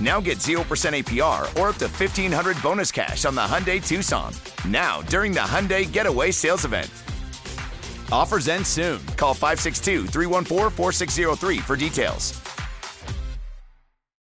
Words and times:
Now 0.00 0.20
get 0.20 0.38
0% 0.38 0.60
APR 0.60 1.42
or 1.58 1.68
up 1.68 1.76
to 1.76 1.86
1500 1.86 2.62
bonus 2.62 2.92
cash 2.92 3.24
on 3.24 3.34
the 3.34 3.40
Hyundai 3.40 3.84
Tucson. 3.84 4.32
Now, 4.68 5.02
during 5.02 5.32
the 5.32 5.40
Hyundai 5.40 5.90
Getaway 5.90 6.32
Sales 6.32 6.64
Event. 6.64 6.90
Offers 8.12 8.48
end 8.48 8.66
soon. 8.66 9.04
Call 9.16 9.34
562 9.34 10.06
314 10.06 10.70
4603 10.70 11.58
for 11.58 11.76
details. 11.76 12.40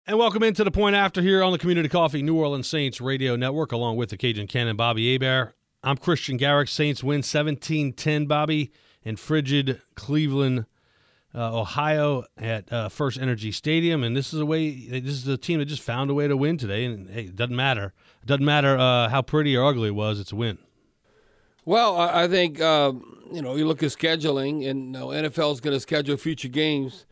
And 0.04 0.18
welcome 0.18 0.42
into 0.42 0.64
the 0.64 0.70
point 0.72 0.96
after 0.96 1.22
here 1.22 1.44
on 1.44 1.52
the 1.52 1.58
Community 1.58 1.88
Coffee 1.88 2.22
New 2.22 2.36
Orleans 2.36 2.66
Saints 2.66 3.00
Radio 3.00 3.36
Network, 3.36 3.70
along 3.70 3.96
with 3.96 4.10
the 4.10 4.16
Cajun 4.16 4.48
Cannon 4.48 4.76
Bobby 4.76 5.12
Hebert. 5.12 5.54
I'm 5.84 5.96
Christian 5.96 6.36
Garrick. 6.36 6.68
Saints 6.68 7.04
win 7.04 7.22
17 7.22 7.92
10, 7.92 8.26
Bobby, 8.26 8.72
in 9.04 9.16
frigid 9.16 9.80
Cleveland, 9.94 10.66
uh, 11.34 11.58
Ohio 11.60 12.24
at 12.36 12.72
uh, 12.72 12.88
First 12.88 13.18
Energy 13.20 13.52
Stadium. 13.52 14.02
And 14.04 14.16
this 14.16 14.32
is 14.34 14.40
a 14.40 14.46
way, 14.46 14.70
this 14.70 15.14
is 15.14 15.26
a 15.28 15.36
team 15.36 15.58
that 15.58 15.66
just 15.66 15.82
found 15.82 16.10
a 16.10 16.14
way 16.14 16.28
to 16.28 16.36
win 16.36 16.58
today. 16.58 16.84
And 16.84 17.08
hey, 17.10 17.22
it 17.24 17.36
doesn't 17.36 17.56
matter. 17.56 17.92
It 18.22 18.26
doesn't 18.26 18.44
matter 18.44 18.76
uh, 18.78 19.08
how 19.08 19.22
pretty 19.22 19.56
or 19.56 19.64
ugly 19.66 19.88
it 19.88 19.94
was, 19.94 20.20
it's 20.20 20.32
a 20.32 20.36
win. 20.36 20.58
Well, 21.64 21.96
I 21.96 22.26
think, 22.26 22.60
uh, 22.60 22.92
you 23.32 23.40
know, 23.40 23.54
you 23.54 23.66
look 23.66 23.82
at 23.84 23.90
scheduling, 23.90 24.68
and 24.68 24.86
you 24.86 24.92
know, 24.92 25.08
NFL 25.08 25.52
is 25.52 25.60
going 25.60 25.76
to 25.76 25.80
schedule 25.80 26.16
future 26.16 26.48
games. 26.48 27.06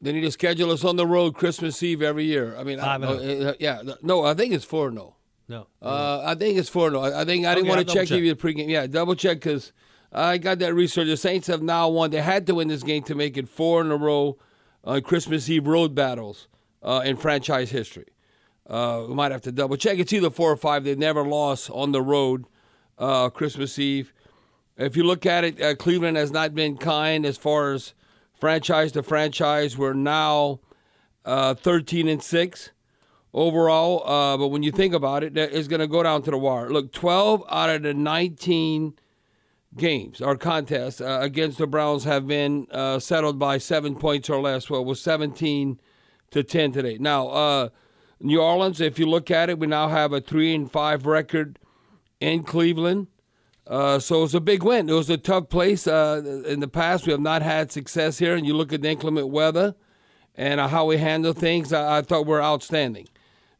They 0.00 0.12
need 0.12 0.22
to 0.22 0.30
schedule 0.30 0.70
us 0.70 0.84
on 0.84 0.96
the 0.96 1.06
road 1.06 1.34
Christmas 1.34 1.82
Eve 1.82 2.00
every 2.02 2.24
year. 2.24 2.56
I 2.56 2.64
mean, 2.64 2.80
I, 2.80 2.84
Five 2.98 3.02
and 3.02 3.46
uh, 3.48 3.54
yeah, 3.58 3.82
no, 4.00 4.24
I 4.24 4.32
think 4.34 4.54
it's 4.54 4.64
four 4.64 4.90
no. 4.90 5.16
No. 5.48 5.66
Uh, 5.82 6.22
I 6.24 6.34
think 6.34 6.58
it's 6.58 6.68
four 6.68 6.90
no. 6.90 7.02
I 7.02 7.24
think 7.24 7.46
I 7.46 7.54
didn't 7.54 7.68
Okay, 7.68 7.76
want 7.76 7.88
to 7.88 7.94
check 7.94 8.08
double 8.08 8.16
give 8.16 8.24
you 8.24 8.34
the 8.34 8.40
pregame. 8.40 8.68
Yeah, 8.68 8.86
double 8.86 9.14
check 9.14 9.38
because 9.38 9.72
I 10.12 10.38
got 10.38 10.58
that 10.60 10.74
research. 10.74 11.06
The 11.06 11.16
Saints 11.16 11.46
have 11.48 11.62
now 11.62 11.88
won. 11.88 12.10
They 12.10 12.22
had 12.22 12.46
to 12.46 12.54
win 12.54 12.68
this 12.68 12.82
game 12.82 13.02
to 13.04 13.14
make 13.14 13.36
it 13.36 13.48
four 13.48 13.80
in 13.80 13.90
a 13.90 13.96
row 13.96 14.38
on 14.84 15.02
Christmas 15.02 15.48
Eve 15.50 15.66
road 15.66 15.94
battles 15.94 16.48
uh, 16.82 17.02
in 17.04 17.16
franchise 17.16 17.70
history. 17.70 18.06
Uh, 18.68 19.04
we 19.08 19.14
might 19.14 19.32
have 19.32 19.42
to 19.42 19.52
double 19.52 19.76
check. 19.76 19.98
It's 19.98 20.12
either 20.12 20.30
four 20.30 20.50
or 20.50 20.56
five. 20.56 20.84
They've 20.84 20.98
never 20.98 21.22
lost 21.22 21.70
on 21.70 21.92
the 21.92 22.02
road 22.02 22.46
uh, 22.98 23.30
Christmas 23.30 23.78
Eve. 23.78 24.12
If 24.76 24.96
you 24.96 25.02
look 25.02 25.26
at 25.26 25.44
it, 25.44 25.60
uh, 25.60 25.74
Cleveland 25.74 26.16
has 26.16 26.30
not 26.30 26.54
been 26.54 26.76
kind 26.76 27.26
as 27.26 27.36
far 27.36 27.72
as 27.72 27.94
franchise 28.34 28.92
to 28.92 29.02
franchise. 29.02 29.76
We're 29.76 29.94
now 29.94 30.60
uh, 31.24 31.54
13 31.54 32.08
and 32.08 32.22
6 32.22 32.70
overall. 33.34 34.08
Uh, 34.08 34.36
but 34.36 34.48
when 34.48 34.62
you 34.62 34.70
think 34.70 34.94
about 34.94 35.24
it, 35.24 35.36
is 35.36 35.66
going 35.66 35.80
to 35.80 35.88
go 35.88 36.02
down 36.02 36.22
to 36.22 36.30
the 36.30 36.38
wire. 36.38 36.70
Look, 36.70 36.92
12 36.92 37.44
out 37.50 37.70
of 37.70 37.82
the 37.82 37.94
19 37.94 38.94
games 39.78 40.20
or 40.20 40.36
contests 40.36 41.00
uh, 41.00 41.18
against 41.22 41.58
the 41.58 41.66
Browns 41.66 42.04
have 42.04 42.26
been 42.26 42.66
uh, 42.70 42.98
settled 42.98 43.38
by 43.38 43.58
seven 43.58 43.94
points 43.94 44.28
or 44.28 44.40
less. 44.40 44.68
Well, 44.68 44.82
it 44.82 44.86
was 44.86 45.00
17 45.00 45.80
to 46.30 46.42
10 46.42 46.72
today. 46.72 46.98
Now, 46.98 47.28
uh, 47.28 47.68
New 48.20 48.40
Orleans, 48.40 48.80
if 48.80 48.98
you 48.98 49.06
look 49.06 49.30
at 49.30 49.48
it, 49.48 49.58
we 49.58 49.66
now 49.66 49.88
have 49.88 50.12
a 50.12 50.20
3 50.20 50.54
and 50.54 50.70
5 50.70 51.06
record 51.06 51.58
in 52.20 52.42
Cleveland. 52.42 53.06
Uh, 53.66 53.98
so 53.98 54.22
was 54.22 54.34
a 54.34 54.40
big 54.40 54.62
win. 54.62 54.88
It 54.88 54.94
was 54.94 55.10
a 55.10 55.18
tough 55.18 55.48
place. 55.48 55.86
Uh, 55.86 56.42
in 56.46 56.60
the 56.60 56.68
past, 56.68 57.06
we 57.06 57.12
have 57.12 57.20
not 57.20 57.42
had 57.42 57.70
success 57.70 58.18
here. 58.18 58.34
And 58.34 58.46
you 58.46 58.54
look 58.54 58.72
at 58.72 58.82
the 58.82 58.88
inclement 58.88 59.28
weather 59.28 59.74
and 60.34 60.60
how 60.60 60.86
we 60.86 60.96
handle 60.96 61.32
things, 61.32 61.72
I, 61.72 61.98
I 61.98 62.02
thought 62.02 62.26
we're 62.26 62.42
outstanding. 62.42 63.08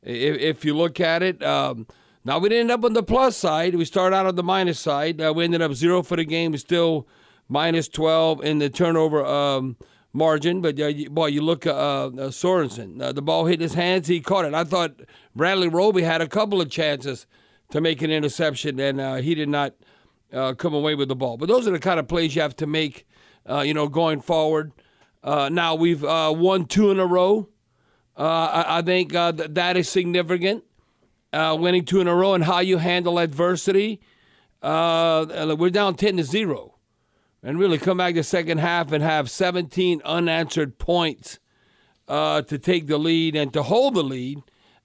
If, 0.03 0.39
if 0.39 0.65
you 0.65 0.77
look 0.77 1.01
at 1.01 1.23
it, 1.23 1.43
um, 1.43 1.87
now 2.29 2.39
we 2.39 2.51
didn't 2.51 2.71
end 2.71 2.71
up 2.73 2.85
on 2.85 2.93
the 2.93 3.03
plus 3.03 3.39
side. 3.39 3.75
We 3.75 3.87
started 3.87 4.15
out 4.15 4.27
on 4.27 4.35
the 4.35 4.43
minus 4.43 4.79
side. 4.79 5.19
Uh, 5.19 5.33
we 5.35 5.45
ended 5.45 5.63
up 5.63 5.73
zero 5.73 6.03
for 6.03 6.15
the 6.15 6.27
game. 6.27 6.55
Still 6.59 7.09
minus 7.49 7.89
12 7.89 8.45
in 8.45 8.59
the 8.59 8.69
turnover 8.69 9.25
um, 9.25 9.79
margin. 10.13 10.61
But, 10.61 10.79
uh, 10.79 10.89
you, 10.89 11.09
boy, 11.09 11.29
you 11.29 11.41
look 11.41 11.65
at 11.65 11.75
uh, 11.75 12.09
uh, 12.09 12.11
Sorensen. 12.29 13.01
Uh, 13.01 13.13
the 13.13 13.23
ball 13.23 13.47
hit 13.47 13.63
his 13.63 13.73
hands. 13.73 14.09
He 14.09 14.21
caught 14.21 14.45
it. 14.45 14.53
I 14.53 14.65
thought 14.65 15.01
Bradley 15.35 15.69
Roby 15.69 16.03
had 16.03 16.21
a 16.21 16.29
couple 16.29 16.61
of 16.61 16.69
chances 16.69 17.27
to 17.71 17.81
make 17.81 18.03
an 18.03 18.11
interception, 18.11 18.79
and 18.79 19.01
uh, 19.01 19.15
he 19.15 19.35
did 19.35 19.49
not 19.49 19.73
come 20.31 20.75
away 20.75 20.95
with 20.95 21.09
the 21.09 21.17
ball. 21.17 21.39
But 21.39 21.49
those 21.49 21.67
are 21.67 21.71
the 21.71 21.79
kind 21.79 21.99
of 21.99 22.09
plays 22.09 22.37
you 22.37 22.43
have 22.43 22.57
to 22.57 22.67
make, 22.67 23.07
you 23.49 23.73
know, 23.73 23.89
going 23.89 24.21
forward. 24.21 24.73
Now 25.25 25.75
we've 25.77 26.03
won 26.03 26.67
two 26.67 26.91
in 26.91 27.01
a 27.01 27.07
row. 27.07 27.49
I, 28.19 28.81
I 28.81 28.83
think 28.83 29.13
th- 29.13 29.49
that 29.53 29.79
is 29.79 29.89
significant. 29.89 30.65
Uh, 31.33 31.57
winning 31.59 31.85
two 31.85 32.01
in 32.01 32.09
a 32.09 32.15
row 32.15 32.35
and 32.35 32.45
how 32.45 32.61
you 32.61 32.79
handle 32.79 33.19
adversity. 33.19 34.01
Uh, 34.63 35.55
we're 35.59 35.71
down 35.71 35.95
ten 35.95 36.17
to 36.17 36.25
zero, 36.25 36.77
and 37.43 37.59
really 37.59 37.79
come 37.79 37.99
back 37.99 38.15
the 38.15 38.23
second 38.23 38.59
half 38.59 38.93
and 38.93 39.05
have 39.05 39.31
17 39.31 40.01
unanswered 40.05 40.79
points 40.79 41.39
uh, 42.09 42.43
to 42.43 42.59
take 42.59 42.87
the 42.87 42.99
lead 42.99 43.37
and 43.37 43.53
to 43.53 43.63
hold 43.63 43.95
the 43.95 44.03
lead. 44.03 44.39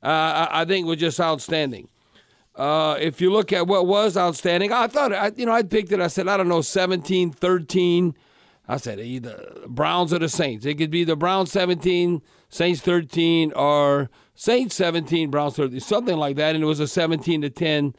Uh, 0.04 0.48
I, 0.52 0.62
I 0.62 0.66
think 0.66 0.86
was 0.86 1.00
just 1.00 1.20
outstanding. 1.20 1.88
Uh, 2.56 2.98
if 3.00 3.20
you 3.20 3.32
look 3.32 3.52
at 3.52 3.66
what 3.66 3.88
was 3.88 4.16
outstanding, 4.16 4.72
I 4.72 4.88
thought, 4.88 5.12
I, 5.12 5.32
you 5.36 5.46
know, 5.46 5.54
I 5.54 5.64
picked 5.64 5.92
it. 5.92 6.00
I 6.00 6.08
said, 6.08 6.28
I 6.28 6.38
don't 6.38 6.50
know, 6.50 6.62
17, 6.62 7.32
13. 7.32 8.16
I 8.68 8.78
said 8.78 9.00
either 9.00 9.54
Browns 9.68 10.14
or 10.14 10.20
the 10.20 10.30
Saints. 10.30 10.66
It 10.66 10.76
could 10.76 10.92
be 10.92 11.04
the 11.04 11.16
Browns 11.16 11.52
17, 11.52 12.22
Saints 12.50 12.82
13, 12.82 13.54
or 13.54 14.10
Saints 14.36 14.76
17, 14.76 15.30
Browns 15.30 15.56
30, 15.56 15.80
something 15.80 16.18
like 16.18 16.36
that. 16.38 16.56
And 16.56 16.64
it 16.64 16.68
was 16.68 16.80
a 16.80 16.88
17 16.88 17.42
to 17.42 17.50
10 17.50 17.96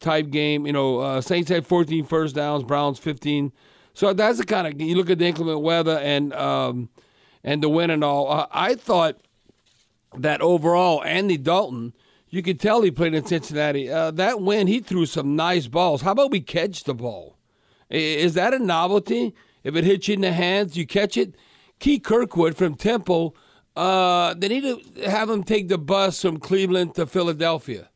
type 0.00 0.30
game. 0.30 0.66
You 0.66 0.72
know, 0.72 0.98
uh, 1.00 1.20
Saints 1.20 1.50
had 1.50 1.66
14 1.66 2.04
first 2.04 2.34
downs, 2.34 2.64
Browns 2.64 2.98
15. 2.98 3.52
So 3.94 4.12
that's 4.12 4.38
the 4.38 4.44
kind 4.44 4.66
of 4.66 4.80
you 4.80 4.96
look 4.96 5.10
at 5.10 5.18
the 5.18 5.26
inclement 5.26 5.60
weather 5.60 5.98
and 5.98 6.32
um, 6.32 6.88
and 7.44 7.62
the 7.62 7.68
win 7.68 7.90
and 7.90 8.02
all. 8.02 8.30
Uh, 8.30 8.46
I 8.50 8.74
thought 8.74 9.20
that 10.16 10.40
overall, 10.40 11.02
Andy 11.04 11.36
Dalton, 11.36 11.92
you 12.28 12.42
could 12.42 12.58
tell 12.58 12.82
he 12.82 12.90
played 12.90 13.14
in 13.14 13.26
Cincinnati. 13.26 13.90
Uh, 13.90 14.10
that 14.12 14.40
win, 14.40 14.66
he 14.66 14.80
threw 14.80 15.04
some 15.04 15.36
nice 15.36 15.66
balls. 15.66 16.02
How 16.02 16.12
about 16.12 16.30
we 16.30 16.40
catch 16.40 16.84
the 16.84 16.94
ball? 16.94 17.36
Is 17.90 18.34
that 18.34 18.54
a 18.54 18.58
novelty? 18.58 19.34
If 19.62 19.76
it 19.76 19.84
hits 19.84 20.08
you 20.08 20.14
in 20.14 20.22
the 20.22 20.32
hands, 20.32 20.76
you 20.76 20.86
catch 20.86 21.16
it. 21.16 21.34
Keith 21.78 22.02
Kirkwood 22.02 22.56
from 22.56 22.74
Temple, 22.74 23.36
uh, 23.76 24.34
they 24.34 24.48
need 24.48 24.62
to 24.62 25.10
have 25.10 25.30
him 25.30 25.42
take 25.42 25.68
the 25.68 25.78
bus 25.78 26.20
from 26.20 26.38
Cleveland 26.38 26.94
to 26.96 27.06
Philadelphia. 27.06 27.88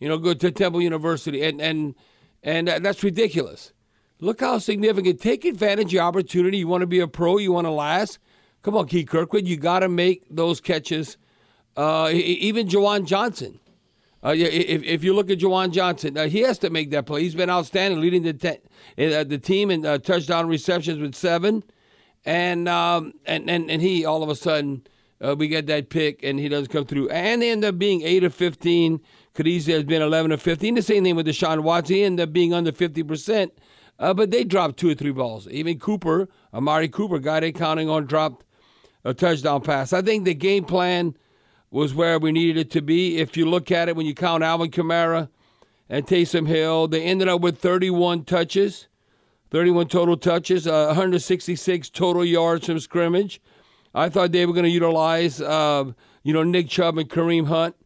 You 0.00 0.08
know, 0.08 0.18
go 0.18 0.34
to 0.34 0.50
Temple 0.50 0.82
University, 0.82 1.42
and 1.42 1.60
and 1.60 1.94
and 2.42 2.68
that's 2.68 3.02
ridiculous. 3.02 3.72
Look 4.20 4.40
how 4.40 4.58
significant. 4.58 5.20
Take 5.20 5.44
advantage 5.44 5.94
of 5.94 6.00
opportunity. 6.00 6.58
You 6.58 6.68
want 6.68 6.82
to 6.82 6.86
be 6.86 7.00
a 7.00 7.08
pro. 7.08 7.38
You 7.38 7.52
want 7.52 7.66
to 7.66 7.70
last. 7.70 8.18
Come 8.62 8.76
on, 8.76 8.86
Keith 8.86 9.08
Kirkwood. 9.08 9.46
You 9.46 9.56
got 9.56 9.80
to 9.80 9.88
make 9.88 10.24
those 10.30 10.60
catches. 10.60 11.16
Uh, 11.76 12.10
even 12.12 12.68
Juwan 12.68 13.06
Johnson. 13.06 13.60
Uh, 14.24 14.32
if, 14.34 14.82
if 14.82 15.04
you 15.04 15.12
look 15.12 15.28
at 15.28 15.38
Juwan 15.38 15.70
Johnson, 15.70 16.16
uh, 16.16 16.26
he 16.28 16.40
has 16.40 16.58
to 16.60 16.70
make 16.70 16.90
that 16.90 17.04
play. 17.04 17.22
He's 17.22 17.34
been 17.34 17.50
outstanding, 17.50 18.00
leading 18.00 18.22
the 18.22 18.32
te- 18.32 19.04
uh, 19.14 19.24
the 19.24 19.38
team 19.38 19.70
in 19.70 19.84
uh, 19.84 19.98
touchdown 19.98 20.48
receptions 20.48 20.98
with 20.98 21.14
seven, 21.14 21.62
and 22.24 22.66
um, 22.68 23.12
and, 23.26 23.50
and 23.50 23.70
and 23.70 23.82
he 23.82 24.04
all 24.06 24.22
of 24.22 24.30
a 24.30 24.34
sudden 24.34 24.86
uh, 25.20 25.34
we 25.36 25.48
get 25.48 25.66
that 25.66 25.88
pick 25.88 26.22
and 26.22 26.38
he 26.38 26.48
doesn't 26.48 26.70
come 26.70 26.84
through. 26.84 27.08
And 27.10 27.42
they 27.42 27.50
end 27.50 27.64
up 27.64 27.78
being 27.78 28.02
8 28.02 28.24
of 28.24 28.34
15. 28.34 29.00
Could 29.34 29.48
easily 29.48 29.76
have 29.76 29.86
been 29.86 30.02
11 30.02 30.32
of 30.32 30.40
15. 30.40 30.74
The 30.74 30.82
same 30.82 31.04
thing 31.04 31.16
with 31.16 31.26
Deshaun 31.26 31.60
Watson. 31.60 31.96
He 31.96 32.04
ended 32.04 32.28
up 32.28 32.32
being 32.32 32.54
under 32.54 32.72
50%. 32.72 33.50
Uh, 33.98 34.12
but 34.12 34.30
they 34.30 34.44
dropped 34.44 34.76
two 34.76 34.90
or 34.90 34.94
three 34.94 35.12
balls. 35.12 35.48
Even 35.48 35.78
Cooper, 35.78 36.28
Amari 36.52 36.88
Cooper, 36.88 37.18
guy 37.18 37.40
they 37.40 37.52
counting 37.52 37.88
on, 37.88 38.06
dropped 38.06 38.44
a 39.04 39.14
touchdown 39.14 39.60
pass. 39.60 39.92
I 39.92 40.02
think 40.02 40.24
the 40.24 40.34
game 40.34 40.64
plan 40.64 41.16
was 41.70 41.94
where 41.94 42.18
we 42.18 42.32
needed 42.32 42.56
it 42.56 42.70
to 42.72 42.82
be. 42.82 43.18
If 43.18 43.36
you 43.36 43.48
look 43.48 43.70
at 43.70 43.88
it, 43.88 43.96
when 43.96 44.06
you 44.06 44.14
count 44.14 44.42
Alvin 44.42 44.70
Kamara 44.70 45.28
and 45.88 46.06
Taysom 46.06 46.46
Hill, 46.46 46.88
they 46.88 47.02
ended 47.02 47.28
up 47.28 47.40
with 47.40 47.58
31 47.58 48.24
touches, 48.24 48.88
31 49.50 49.88
total 49.88 50.16
touches, 50.16 50.66
uh, 50.66 50.86
166 50.86 51.90
total 51.90 52.24
yards 52.24 52.66
from 52.66 52.80
scrimmage. 52.80 53.40
I 53.94 54.08
thought 54.08 54.32
they 54.32 54.44
were 54.44 54.52
going 54.52 54.64
to 54.64 54.70
utilize, 54.70 55.40
uh, 55.40 55.84
you 56.22 56.32
know, 56.32 56.42
Nick 56.42 56.68
Chubb 56.68 56.98
and 56.98 57.08
Kareem 57.08 57.46
Hunt. 57.46 57.76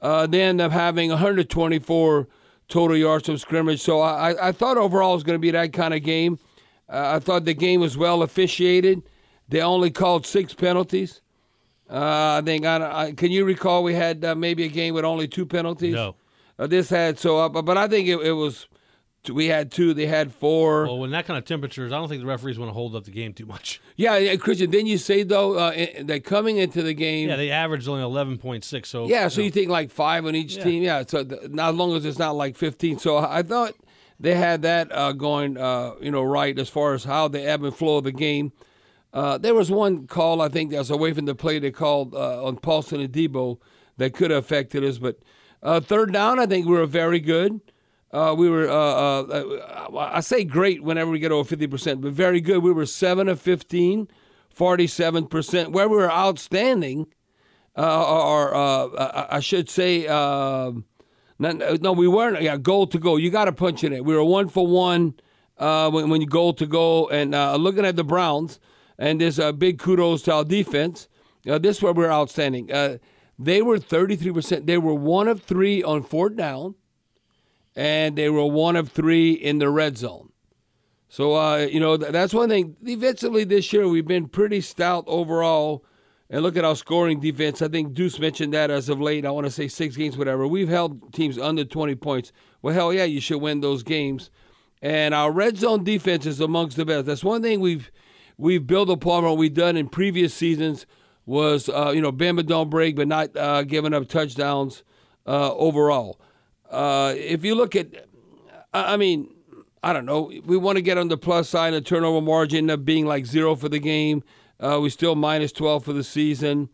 Uh, 0.00 0.26
they 0.26 0.42
end 0.42 0.60
up 0.60 0.72
having 0.72 1.08
124 1.08 2.28
total 2.68 2.96
yards 2.96 3.26
from 3.26 3.38
scrimmage. 3.38 3.80
So 3.80 4.00
I, 4.00 4.48
I 4.48 4.52
thought 4.52 4.76
overall 4.76 5.12
it 5.12 5.16
was 5.16 5.22
going 5.22 5.36
to 5.36 5.40
be 5.40 5.50
that 5.52 5.72
kind 5.72 5.94
of 5.94 6.02
game. 6.02 6.38
Uh, 6.88 7.14
I 7.16 7.18
thought 7.18 7.44
the 7.46 7.54
game 7.54 7.80
was 7.80 7.96
well 7.96 8.22
officiated. 8.22 9.02
They 9.48 9.60
only 9.60 9.90
called 9.90 10.26
six 10.26 10.52
penalties. 10.52 11.22
Uh, 11.88 12.40
I 12.40 12.42
think. 12.44 12.64
I, 12.64 13.06
I, 13.06 13.12
can 13.12 13.30
you 13.30 13.44
recall 13.44 13.82
we 13.82 13.94
had 13.94 14.24
uh, 14.24 14.34
maybe 14.34 14.64
a 14.64 14.68
game 14.68 14.94
with 14.94 15.04
only 15.04 15.28
two 15.28 15.46
penalties? 15.46 15.94
No. 15.94 16.16
Uh, 16.58 16.66
this 16.66 16.88
had 16.88 17.18
so, 17.18 17.48
but 17.48 17.76
I 17.76 17.88
think 17.88 18.08
it, 18.08 18.16
it 18.20 18.32
was 18.32 18.68
we 19.30 19.46
had 19.46 19.72
two. 19.72 19.94
They 19.94 20.06
had 20.06 20.32
four. 20.32 20.84
Well, 20.84 20.98
when 20.98 21.10
that 21.10 21.26
kind 21.26 21.38
of 21.38 21.44
temperatures, 21.44 21.92
I 21.92 21.96
don't 21.96 22.08
think 22.08 22.20
the 22.20 22.26
referees 22.26 22.58
want 22.58 22.68
to 22.70 22.74
hold 22.74 22.94
up 22.94 23.04
the 23.04 23.10
game 23.10 23.32
too 23.32 23.46
much. 23.46 23.80
Yeah, 23.96 24.16
yeah 24.16 24.34
Christian. 24.34 24.70
Didn't 24.70 24.88
you 24.88 24.98
say 24.98 25.22
though 25.22 25.54
uh, 25.54 25.72
that 26.02 26.24
coming 26.24 26.56
into 26.56 26.82
the 26.82 26.94
game? 26.94 27.28
Yeah, 27.28 27.36
they 27.36 27.52
averaged 27.52 27.86
only 27.86 28.02
eleven 28.02 28.38
point 28.38 28.64
six. 28.64 28.88
So 28.88 29.06
yeah, 29.06 29.28
so 29.28 29.36
you, 29.36 29.42
know. 29.42 29.44
you 29.44 29.50
think 29.52 29.68
like 29.70 29.90
five 29.90 30.26
on 30.26 30.34
each 30.34 30.56
yeah. 30.56 30.64
team? 30.64 30.82
Yeah, 30.82 31.04
so 31.06 31.22
th- 31.22 31.50
not 31.50 31.70
as 31.70 31.74
long 31.76 31.94
as 31.94 32.04
it's 32.04 32.18
not 32.18 32.34
like 32.34 32.56
fifteen. 32.56 32.98
So 32.98 33.18
I 33.18 33.42
thought 33.42 33.74
they 34.18 34.34
had 34.34 34.62
that 34.62 34.90
uh, 34.90 35.12
going, 35.12 35.56
uh, 35.56 35.92
you 36.00 36.10
know, 36.10 36.24
right 36.24 36.58
as 36.58 36.68
far 36.68 36.94
as 36.94 37.04
how 37.04 37.28
the 37.28 37.40
ebb 37.40 37.62
and 37.62 37.74
flow 37.74 37.98
of 37.98 38.04
the 38.04 38.12
game. 38.12 38.52
Uh, 39.12 39.38
there 39.38 39.54
was 39.54 39.70
one 39.70 40.08
call 40.08 40.40
I 40.40 40.48
think 40.48 40.72
that 40.72 40.78
was 40.78 40.90
away 40.90 41.12
from 41.12 41.26
the 41.26 41.36
play 41.36 41.60
they 41.60 41.70
called 41.70 42.14
uh, 42.14 42.44
on 42.44 42.56
Paulson 42.56 43.00
and 43.00 43.12
Deebo 43.12 43.58
that 43.96 44.12
could 44.12 44.32
have 44.32 44.42
affected 44.42 44.82
us, 44.82 44.98
but 44.98 45.20
uh, 45.62 45.78
third 45.78 46.12
down 46.12 46.40
I 46.40 46.46
think 46.46 46.66
we 46.66 46.72
were 46.72 46.86
very 46.86 47.20
good. 47.20 47.60
Uh, 48.14 48.32
we 48.32 48.48
were, 48.48 48.70
uh, 48.70 49.22
uh, 49.22 50.08
I 50.12 50.20
say 50.20 50.44
great 50.44 50.84
whenever 50.84 51.10
we 51.10 51.18
get 51.18 51.32
over 51.32 51.56
50%, 51.56 52.00
but 52.00 52.12
very 52.12 52.40
good. 52.40 52.62
We 52.62 52.70
were 52.70 52.86
7 52.86 53.28
of 53.28 53.40
15, 53.40 54.06
47%. 54.56 55.72
Where 55.72 55.88
we 55.88 55.96
were 55.96 56.12
outstanding, 56.12 57.08
uh, 57.76 58.22
or 58.24 58.54
uh, 58.54 59.26
I 59.28 59.40
should 59.40 59.68
say, 59.68 60.06
um, 60.06 60.84
not, 61.40 61.82
no, 61.82 61.90
we 61.90 62.06
weren't. 62.06 62.40
Yeah, 62.40 62.56
goal 62.56 62.86
to 62.86 63.00
go. 63.00 63.16
You 63.16 63.32
got 63.32 63.46
to 63.46 63.52
punch 63.52 63.82
in 63.82 63.92
it. 63.92 64.04
We 64.04 64.14
were 64.14 64.22
one 64.22 64.48
for 64.48 64.64
one 64.64 65.14
uh, 65.58 65.90
when, 65.90 66.08
when 66.08 66.20
you 66.20 66.28
goal 66.28 66.52
to 66.52 66.66
go. 66.66 67.08
And 67.08 67.32
looking 67.60 67.84
at 67.84 67.96
the 67.96 68.04
Browns, 68.04 68.60
and 68.96 69.20
there's 69.20 69.40
a 69.40 69.52
big 69.52 69.80
kudos 69.80 70.22
to 70.22 70.34
our 70.34 70.44
defense. 70.44 71.08
this 71.42 71.78
is 71.78 71.82
where 71.82 71.92
we 71.92 72.04
we're 72.04 72.12
outstanding. 72.12 72.66
they 73.40 73.60
were 73.60 73.78
33%. 73.78 74.66
They 74.66 74.78
were 74.78 74.94
one 74.94 75.26
of 75.26 75.42
three 75.42 75.82
on 75.82 76.04
fourth 76.04 76.36
down 76.36 76.76
and 77.76 78.16
they 78.16 78.30
were 78.30 78.46
one 78.46 78.76
of 78.76 78.90
three 78.90 79.32
in 79.32 79.58
the 79.58 79.68
red 79.68 79.98
zone. 79.98 80.30
So, 81.08 81.34
uh, 81.36 81.58
you 81.58 81.78
know, 81.78 81.96
that's 81.96 82.34
one 82.34 82.48
thing. 82.48 82.76
Defensively 82.82 83.44
this 83.44 83.72
year, 83.72 83.86
we've 83.86 84.06
been 84.06 84.28
pretty 84.28 84.60
stout 84.60 85.04
overall. 85.06 85.84
And 86.30 86.42
look 86.42 86.56
at 86.56 86.64
our 86.64 86.74
scoring 86.74 87.20
defense. 87.20 87.62
I 87.62 87.68
think 87.68 87.94
Deuce 87.94 88.18
mentioned 88.18 88.54
that 88.54 88.70
as 88.70 88.88
of 88.88 89.00
late. 89.00 89.26
I 89.26 89.30
want 89.30 89.46
to 89.46 89.50
say 89.50 89.68
six 89.68 89.94
games, 89.94 90.16
whatever. 90.16 90.48
We've 90.48 90.68
held 90.68 91.12
teams 91.12 91.38
under 91.38 91.64
20 91.64 91.94
points. 91.96 92.32
Well, 92.62 92.74
hell 92.74 92.92
yeah, 92.92 93.04
you 93.04 93.20
should 93.20 93.40
win 93.40 93.60
those 93.60 93.82
games. 93.82 94.30
And 94.82 95.14
our 95.14 95.30
red 95.30 95.56
zone 95.56 95.84
defense 95.84 96.26
is 96.26 96.40
amongst 96.40 96.76
the 96.76 96.84
best. 96.84 97.06
That's 97.06 97.22
one 97.22 97.42
thing 97.42 97.60
we've 97.60 97.92
we've 98.36 98.66
built 98.66 98.90
upon 98.90 99.24
what 99.24 99.36
we've 99.36 99.54
done 99.54 99.76
in 99.76 99.88
previous 99.88 100.34
seasons 100.34 100.86
was, 101.26 101.68
uh, 101.68 101.92
you 101.94 102.00
know, 102.00 102.12
but 102.12 102.46
don't 102.46 102.70
break, 102.70 102.96
but 102.96 103.06
not 103.06 103.36
uh, 103.36 103.62
giving 103.62 103.94
up 103.94 104.08
touchdowns 104.08 104.82
uh, 105.26 105.54
overall. 105.54 106.20
Uh, 106.74 107.14
if 107.16 107.44
you 107.44 107.54
look 107.54 107.76
at, 107.76 107.86
I 108.72 108.96
mean, 108.96 109.32
I 109.82 109.92
don't 109.92 110.06
know. 110.06 110.32
We 110.44 110.56
want 110.56 110.76
to 110.76 110.82
get 110.82 110.98
on 110.98 111.08
the 111.08 111.16
plus 111.16 111.48
side. 111.48 111.72
The 111.72 111.80
turnover 111.80 112.20
margin 112.20 112.68
of 112.70 112.84
being 112.84 113.06
like 113.06 113.26
zero 113.26 113.54
for 113.54 113.68
the 113.68 113.78
game. 113.78 114.24
Uh, 114.58 114.80
we 114.80 114.90
still 114.90 115.14
minus 115.14 115.52
12 115.52 115.84
for 115.84 115.92
the 115.92 116.02
season. 116.02 116.70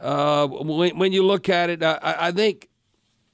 Uh, 0.00 0.46
when, 0.46 0.96
when, 0.96 1.12
you 1.12 1.24
look 1.24 1.48
at 1.48 1.68
it, 1.68 1.82
I, 1.82 1.98
I, 2.02 2.32
think 2.32 2.68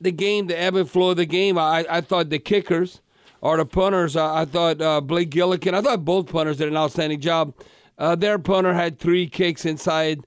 the 0.00 0.10
game, 0.10 0.46
the 0.46 0.58
ebb 0.58 0.74
and 0.76 0.90
flow 0.90 1.10
of 1.10 1.18
the 1.18 1.26
game, 1.26 1.58
I, 1.58 1.84
I 1.90 2.00
thought 2.00 2.30
the 2.30 2.38
kickers 2.38 3.02
or 3.42 3.58
the 3.58 3.66
punters, 3.66 4.16
I, 4.16 4.42
I 4.42 4.44
thought 4.46 4.80
uh, 4.80 5.02
Blake 5.02 5.30
Gillikin, 5.30 5.74
I 5.74 5.82
thought 5.82 6.06
both 6.06 6.32
punters 6.32 6.56
did 6.56 6.68
an 6.68 6.76
outstanding 6.76 7.20
job. 7.20 7.52
Uh, 7.98 8.14
their 8.14 8.38
punter 8.38 8.72
had 8.72 8.98
three 8.98 9.28
kicks 9.28 9.66
inside 9.66 10.24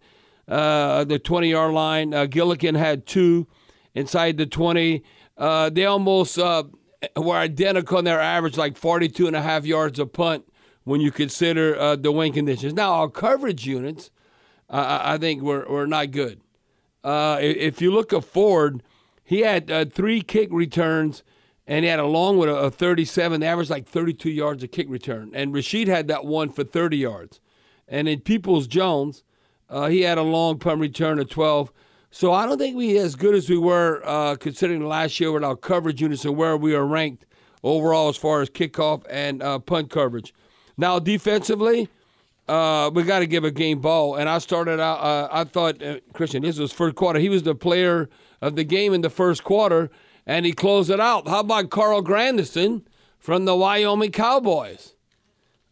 uh, 0.48 1.04
the 1.04 1.18
20 1.18 1.50
yard 1.50 1.74
line. 1.74 2.12
Gillikin 2.12 2.78
had 2.78 3.08
two 3.08 3.48
inside 3.96 4.38
the 4.38 4.46
20. 4.46 5.04
Uh, 5.38 5.70
they 5.70 5.86
almost 5.86 6.40
uh, 6.40 6.64
were 7.16 7.36
identical 7.36 8.00
in 8.00 8.06
their 8.06 8.20
average, 8.20 8.58
like 8.58 8.78
42 8.78 9.28
and 9.28 9.36
a 9.36 9.42
half 9.42 9.66
yards 9.66 10.00
a 10.00 10.06
punt 10.06 10.52
when 10.84 11.02
you 11.02 11.12
consider 11.12 11.78
uh, 11.78 11.96
the 11.96 12.12
wind 12.12 12.34
conditions. 12.34 12.74
Now, 12.74 12.94
our 12.94 13.10
coverage 13.10 13.66
units, 13.66 14.10
I 14.70 15.18
think, 15.18 15.42
were, 15.44 15.66
were 15.70 15.88
not 15.88 16.12
good. 16.12 16.42
Uh, 17.04 17.38
if 17.42 17.82
you 17.82 17.92
look 17.92 18.12
at 18.12 18.24
Ford, 18.24 18.84
he 19.24 19.42
had 19.42 19.70
uh, 19.72 19.86
three 19.86 20.22
kick 20.22 20.50
returns 20.52 21.24
and 21.68 21.84
he 21.84 21.90
had 21.90 22.00
a 22.00 22.06
long 22.06 22.38
one 22.38 22.50
of 22.50 22.76
37. 22.76 23.42
They 23.42 23.48
averaged 23.48 23.70
like 23.70 23.88
32 23.88 24.30
yards 24.30 24.64
a 24.64 24.68
kick 24.68 24.88
return. 24.90 25.32
And 25.34 25.54
Rashid 25.54 25.90
had 25.90 26.08
that 26.08 26.26
one 26.26 26.50
for 26.50 26.64
30 26.64 26.98
yards. 26.98 27.42
And 27.88 28.08
in 28.08 28.22
Peoples 28.22 28.68
Jones, 28.68 29.24
uh, 29.70 29.88
he 29.88 30.02
had 30.02 30.18
a 30.18 30.24
long 30.24 30.60
punt 30.60 30.80
return 30.80 31.20
of 31.20 31.30
12. 31.30 31.72
So 32.10 32.32
I 32.32 32.46
don't 32.46 32.58
think 32.58 32.76
we 32.76 32.98
as 32.98 33.16
good 33.16 33.36
as 33.36 33.50
we 33.50 33.58
were 33.58 34.02
uh, 34.06 34.36
considering 34.36 34.86
last 34.86 35.20
year 35.20 35.32
with 35.32 35.44
our 35.44 35.56
coverage 35.56 36.02
units 36.02 36.26
and 36.26 36.38
where 36.38 36.56
we 36.56 36.74
are 36.74 36.86
ranked 36.86 37.26
overall 37.64 38.10
as 38.10 38.18
far 38.18 38.42
as 38.42 38.50
kickoff 38.50 39.04
and 39.10 39.44
uh, 39.44 39.60
punt 39.60 39.90
coverage. 39.90 40.34
Now 40.78 41.00
defensively, 41.00 41.90
uh, 42.48 42.90
we 42.94 43.04
got 43.04 43.20
to 43.20 43.28
give 43.28 43.44
a 43.44 43.52
game 43.52 43.82
ball. 43.82 44.16
And 44.16 44.30
I 44.30 44.38
started 44.38 44.80
out. 44.80 45.00
Uh, 45.00 45.28
I 45.32 45.44
thought 45.44 45.84
uh, 45.84 46.00
Christian, 46.14 46.44
this 46.44 46.58
was 46.58 46.72
first 46.72 46.96
quarter. 46.96 47.20
He 47.20 47.30
was 47.30 47.44
the 47.44 47.56
player 47.56 48.10
of 48.42 48.56
the 48.56 48.64
game 48.64 48.94
in 48.94 49.02
the 49.02 49.10
first 49.10 49.44
quarter, 49.44 49.90
and 50.26 50.46
he 50.46 50.54
closed 50.54 50.90
it 50.90 51.00
out. 51.00 51.28
How 51.28 51.42
about 51.42 51.70
Carl 51.70 52.02
Granderson 52.02 52.84
from 53.20 53.46
the 53.46 53.56
Wyoming 53.56 54.12
Cowboys? 54.12 54.94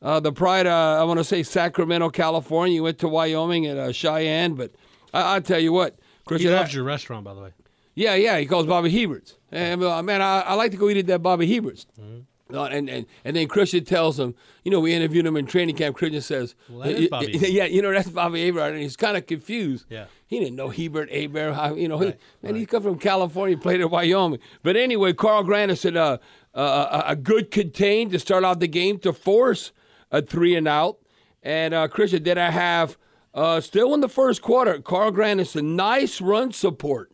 Uh, 0.02 0.20
the 0.20 0.32
pride, 0.32 0.68
I 0.68 1.04
want 1.06 1.20
to 1.20 1.24
say 1.24 1.42
Sacramento, 1.44 2.10
California. 2.10 2.76
You 2.76 2.84
went 2.84 3.00
to 3.00 3.08
Wyoming 3.08 3.66
and 3.66 3.96
Cheyenne, 3.96 4.56
but 4.56 4.72
I, 5.14 5.38
I 5.38 5.40
tell 5.40 5.60
you 5.60 5.72
what, 5.72 5.98
Chris, 6.26 6.42
he 6.42 6.50
loves 6.50 6.74
your 6.74 6.84
restaurant, 6.84 7.24
by 7.24 7.34
the 7.34 7.42
way. 7.42 7.52
Yeah, 7.94 8.16
yeah. 8.16 8.38
He 8.38 8.46
calls 8.46 8.66
Bobby 8.66 8.90
Hebert's. 8.90 9.38
And 9.52 9.82
uh, 9.84 10.04
man, 10.04 10.22
I, 10.22 10.42
I, 10.42 10.54
like 10.56 10.72
to 10.72 10.78
go 10.78 10.90
eat 10.90 10.98
at 10.98 11.08
that 11.08 11.20
Bobby 11.20 11.48
Hebert's. 11.48 11.86
Mm-hmm. 12.00 12.22
Uh, 12.54 12.66
and, 12.66 12.88
and 12.90 13.08
and 13.24 13.36
then 13.36 13.48
Christian 13.48 13.84
tells 13.84 14.20
him, 14.20 14.36
you 14.64 14.70
know, 14.70 14.80
we 14.80 14.94
interviewed 14.94 15.26
him 15.26 15.36
in 15.36 15.48
training 15.48 15.76
camp. 15.76 15.96
Christian 15.96 16.22
says, 16.22 16.54
well, 16.70 16.82
that 16.82 16.92
is 16.92 17.10
Bobby. 17.10 17.32
yeah, 17.42 17.66
you 17.66 17.82
know, 17.82 17.92
that's 17.92 18.10
Bobby 18.10 18.46
Hebert, 18.46 18.74
and 18.74 18.84
he's 18.84 18.96
kind 18.96 19.18
of 19.18 19.26
confused. 19.26 19.88
Yeah, 19.90 20.06
he 20.28 20.40
didn't 20.40 20.56
know 20.56 20.70
Hebert, 20.70 21.12
Hebert. 21.12 21.76
You 21.76 21.88
know, 21.88 21.98
right, 21.98 22.14
he, 22.14 22.46
man, 22.46 22.54
right. 22.54 22.56
he 22.56 22.68
come 22.68 22.84
from 22.84 23.00
California, 23.00 23.58
played 23.58 23.82
at 23.82 23.90
Wyoming. 23.90 24.40
But 24.62 24.78
anyway, 24.78 25.14
Carl 25.14 25.44
Granderson 25.44 25.98
uh, 25.98 26.18
uh, 26.54 27.04
a 27.08 27.16
good 27.16 27.50
contain 27.50 28.12
to 28.12 28.20
start 28.20 28.44
out 28.44 28.60
the 28.60 28.68
game 28.68 29.00
to 29.00 29.12
force 29.12 29.72
a 30.12 30.22
three 30.22 30.56
and 30.56 30.68
out. 30.68 31.00
And 31.42 31.74
uh, 31.74 31.88
Christian, 31.88 32.22
did 32.22 32.38
I 32.38 32.52
have 32.52 32.96
uh, 33.36 33.60
still 33.60 33.94
in 33.94 34.00
the 34.00 34.10
first 34.10 34.42
quarter, 34.42 34.80
Carl 34.80 35.12
Grant 35.12 35.42
is 35.42 35.56
a 35.58 35.62
nice 35.62 36.22
run 36.22 36.54
support. 36.54 37.12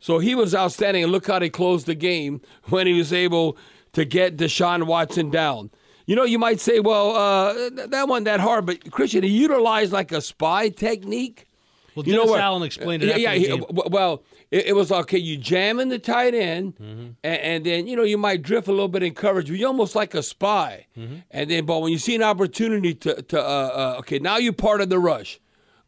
So 0.00 0.18
he 0.18 0.34
was 0.34 0.54
outstanding. 0.54 1.04
And 1.04 1.12
look 1.12 1.28
how 1.28 1.38
they 1.38 1.48
closed 1.48 1.86
the 1.86 1.94
game 1.94 2.42
when 2.64 2.86
he 2.86 2.92
was 2.92 3.12
able 3.12 3.56
to 3.92 4.04
get 4.04 4.36
Deshaun 4.36 4.86
Watson 4.86 5.30
down. 5.30 5.70
You 6.06 6.16
know, 6.16 6.24
you 6.24 6.38
might 6.38 6.60
say, 6.60 6.80
well, 6.80 7.16
uh, 7.16 7.70
that 7.86 8.08
wasn't 8.08 8.26
that 8.26 8.40
hard, 8.40 8.66
but 8.66 8.90
Christian, 8.90 9.22
he 9.22 9.30
utilized 9.30 9.92
like 9.92 10.12
a 10.12 10.20
spy 10.20 10.68
technique. 10.68 11.46
Well, 11.94 12.02
Dennis 12.02 12.18
you 12.18 12.26
know 12.26 12.30
what, 12.32 12.40
Allen 12.40 12.62
explained 12.64 13.04
it. 13.04 13.18
Yeah, 13.18 13.32
yeah. 13.32 13.56
Well, 13.70 14.24
it, 14.50 14.66
it, 14.66 14.72
was 14.74 14.90
okay. 14.90 15.16
You 15.16 15.38
jam 15.38 15.78
in 15.78 15.88
the 15.88 15.98
tight 16.00 16.34
end, 16.34 16.74
mm-hmm. 16.74 17.10
and, 17.22 17.40
and, 17.40 17.64
then 17.64 17.86
you 17.86 17.94
know 17.94 18.02
you 18.02 18.18
might 18.18 18.42
drift 18.42 18.66
a 18.66 18.72
little 18.72 18.88
bit 18.88 19.04
in 19.04 19.14
coverage. 19.14 19.46
But 19.46 19.56
you're 19.56 19.68
almost 19.68 19.94
like 19.94 20.12
a 20.12 20.22
spy. 20.22 20.86
Mm-hmm. 20.98 21.14
And 21.30 21.50
then, 21.50 21.66
but 21.66 21.78
when 21.80 21.92
you 21.92 21.98
see 21.98 22.16
an 22.16 22.22
opportunity 22.24 22.94
to, 22.94 23.22
to 23.22 23.40
uh, 23.40 23.42
uh, 23.42 23.96
okay, 24.00 24.18
now 24.18 24.38
you're 24.38 24.52
part 24.52 24.80
of 24.80 24.88
the 24.88 24.98
rush 24.98 25.38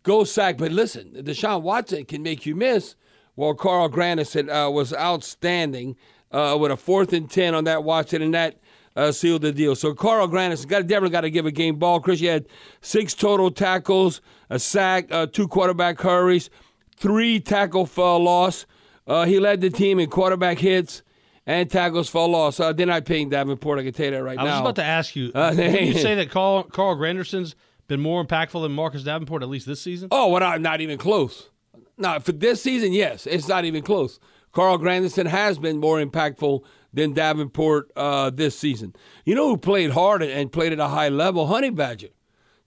go 0.06 0.22
sack. 0.24 0.56
But 0.56 0.72
listen, 0.72 1.10
Deshaun 1.16 1.62
Watson 1.62 2.04
can 2.04 2.22
make 2.22 2.46
you 2.46 2.54
miss. 2.54 2.94
Well, 3.34 3.54
Carl 3.54 3.90
Granderson 3.90 4.48
uh, 4.48 4.70
was 4.70 4.94
outstanding 4.94 5.96
uh, 6.30 6.56
with 6.58 6.70
a 6.70 6.76
fourth 6.76 7.12
and 7.12 7.28
10 7.28 7.54
on 7.54 7.64
that 7.64 7.84
Watson. 7.84 8.22
And 8.22 8.32
that 8.32 8.58
uh, 8.94 9.12
sealed 9.12 9.42
the 9.42 9.52
deal. 9.52 9.74
So 9.74 9.94
Carl 9.94 10.28
Granderson 10.28 10.68
got 10.68 10.86
definitely 10.86 11.10
got 11.10 11.22
to 11.22 11.30
give 11.30 11.44
a 11.44 11.50
game 11.50 11.76
ball. 11.76 12.00
Chris, 12.00 12.20
he 12.20 12.26
had 12.26 12.46
six 12.80 13.14
total 13.14 13.50
tackles, 13.50 14.22
a 14.48 14.58
sack, 14.58 15.08
uh, 15.10 15.26
two 15.26 15.48
quarterback 15.48 16.00
hurries, 16.00 16.48
three 16.96 17.40
tackle 17.40 17.84
for 17.84 18.18
loss. 18.18 18.64
Uh, 19.06 19.26
he 19.26 19.38
led 19.38 19.60
the 19.60 19.70
team 19.70 19.98
in 19.98 20.08
quarterback 20.08 20.58
hits 20.58 21.02
and 21.46 21.70
tackles 21.70 22.08
for 22.08 22.28
loss. 22.28 22.58
Uh, 22.58 22.72
they're 22.72 22.86
not 22.86 23.04
paying 23.04 23.28
Davenport. 23.28 23.80
I 23.80 23.82
can 23.82 23.92
tell 23.92 24.06
you 24.06 24.12
that 24.12 24.22
right 24.22 24.36
now. 24.36 24.42
I 24.42 24.46
now. 24.46 24.52
was 24.52 24.60
about 24.60 24.76
to 24.76 24.84
ask 24.84 25.14
you. 25.14 25.32
Uh, 25.34 25.52
you 25.56 25.92
say 25.98 26.14
that 26.14 26.30
Carl, 26.30 26.62
Carl 26.62 26.96
Granderson's 26.96 27.54
been 27.86 28.00
more 28.00 28.24
impactful 28.24 28.62
than 28.62 28.72
Marcus 28.72 29.04
Davenport 29.04 29.42
at 29.42 29.48
least 29.48 29.66
this 29.66 29.80
season? 29.80 30.08
Oh, 30.10 30.28
well, 30.28 30.40
not, 30.40 30.60
not 30.60 30.80
even 30.80 30.98
close. 30.98 31.50
Now, 31.98 32.18
for 32.18 32.32
this 32.32 32.62
season, 32.62 32.92
yes, 32.92 33.26
it's 33.26 33.48
not 33.48 33.64
even 33.64 33.82
close. 33.82 34.20
Carl 34.52 34.78
Granderson 34.78 35.26
has 35.26 35.58
been 35.58 35.78
more 35.78 36.02
impactful 36.02 36.62
than 36.92 37.12
Davenport 37.12 37.92
uh, 37.94 38.30
this 38.30 38.58
season. 38.58 38.94
You 39.24 39.34
know 39.34 39.48
who 39.48 39.56
played 39.56 39.90
hard 39.90 40.22
and 40.22 40.50
played 40.50 40.72
at 40.72 40.80
a 40.80 40.88
high 40.88 41.10
level? 41.10 41.46
Honey 41.46 41.70
Badger. 41.70 42.08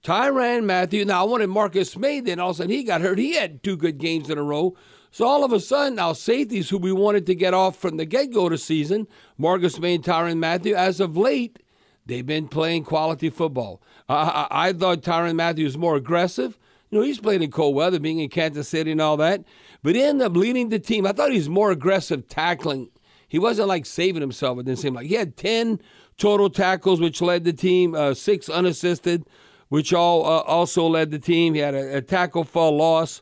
Tyrann 0.03 0.65
Mathieu. 0.65 1.03
Now, 1.03 1.21
I 1.21 1.27
wanted 1.27 1.47
Marcus 1.47 1.97
Maye, 1.97 2.21
then 2.21 2.39
all 2.39 2.51
of 2.51 2.55
a 2.55 2.57
sudden 2.57 2.71
he 2.71 2.83
got 2.83 3.01
hurt. 3.01 3.17
He 3.17 3.33
had 3.33 3.63
two 3.63 3.75
good 3.75 3.97
games 3.97 4.29
in 4.29 4.37
a 4.37 4.43
row. 4.43 4.75
So 5.11 5.25
all 5.25 5.43
of 5.43 5.51
a 5.51 5.59
sudden, 5.59 5.95
now 5.95 6.13
safeties 6.13 6.69
who 6.69 6.77
we 6.77 6.91
wanted 6.91 7.25
to 7.25 7.35
get 7.35 7.53
off 7.53 7.75
from 7.75 7.97
the 7.97 8.05
get 8.05 8.31
go 8.31 8.47
the 8.47 8.57
season, 8.57 9.07
Marcus 9.37 9.79
Maye 9.79 9.95
and 9.95 10.03
Tyrann 10.03 10.37
Mathieu, 10.37 10.75
as 10.75 10.99
of 10.99 11.17
late, 11.17 11.59
they've 12.05 12.25
been 12.25 12.47
playing 12.47 12.83
quality 12.83 13.29
football. 13.29 13.81
I, 14.09 14.47
I, 14.49 14.67
I 14.67 14.73
thought 14.73 15.01
Tyrann 15.01 15.35
Mathieu 15.35 15.65
was 15.65 15.77
more 15.77 15.95
aggressive. 15.95 16.57
You 16.89 16.97
know, 16.97 17.05
he's 17.05 17.19
played 17.19 17.41
in 17.41 17.51
cold 17.51 17.75
weather, 17.75 17.99
being 17.99 18.19
in 18.19 18.29
Kansas 18.29 18.67
City 18.67 18.91
and 18.91 18.99
all 18.99 19.15
that. 19.17 19.43
But 19.83 19.95
he 19.95 20.01
ended 20.01 20.25
up 20.25 20.35
leading 20.35 20.69
the 20.69 20.79
team. 20.79 21.05
I 21.05 21.11
thought 21.11 21.31
he 21.31 21.37
was 21.37 21.49
more 21.49 21.71
aggressive 21.71 22.27
tackling. 22.27 22.89
He 23.27 23.37
wasn't 23.37 23.67
like 23.67 23.85
saving 23.85 24.21
himself. 24.21 24.57
It 24.57 24.65
didn't 24.65 24.79
seem 24.79 24.95
like 24.95 25.05
he 25.05 25.13
had 25.13 25.37
10 25.37 25.79
total 26.17 26.49
tackles, 26.49 26.99
which 26.99 27.21
led 27.21 27.43
the 27.43 27.53
team, 27.53 27.93
uh, 27.93 28.15
six 28.15 28.49
unassisted, 28.49 29.25
which 29.69 29.93
all 29.93 30.25
uh, 30.25 30.39
also 30.39 30.87
led 30.87 31.11
the 31.11 31.19
team. 31.19 31.53
He 31.53 31.59
had 31.59 31.75
a, 31.75 31.97
a 31.97 32.01
tackle 32.01 32.43
for 32.43 32.71
loss. 32.71 33.21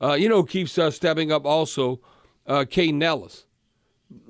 Uh, 0.00 0.12
you 0.12 0.28
know, 0.28 0.44
keeps 0.44 0.78
uh, 0.78 0.92
stepping 0.92 1.32
up 1.32 1.44
also, 1.44 2.00
uh, 2.46 2.64
Kaden 2.64 3.02
Elliss. 3.02 3.46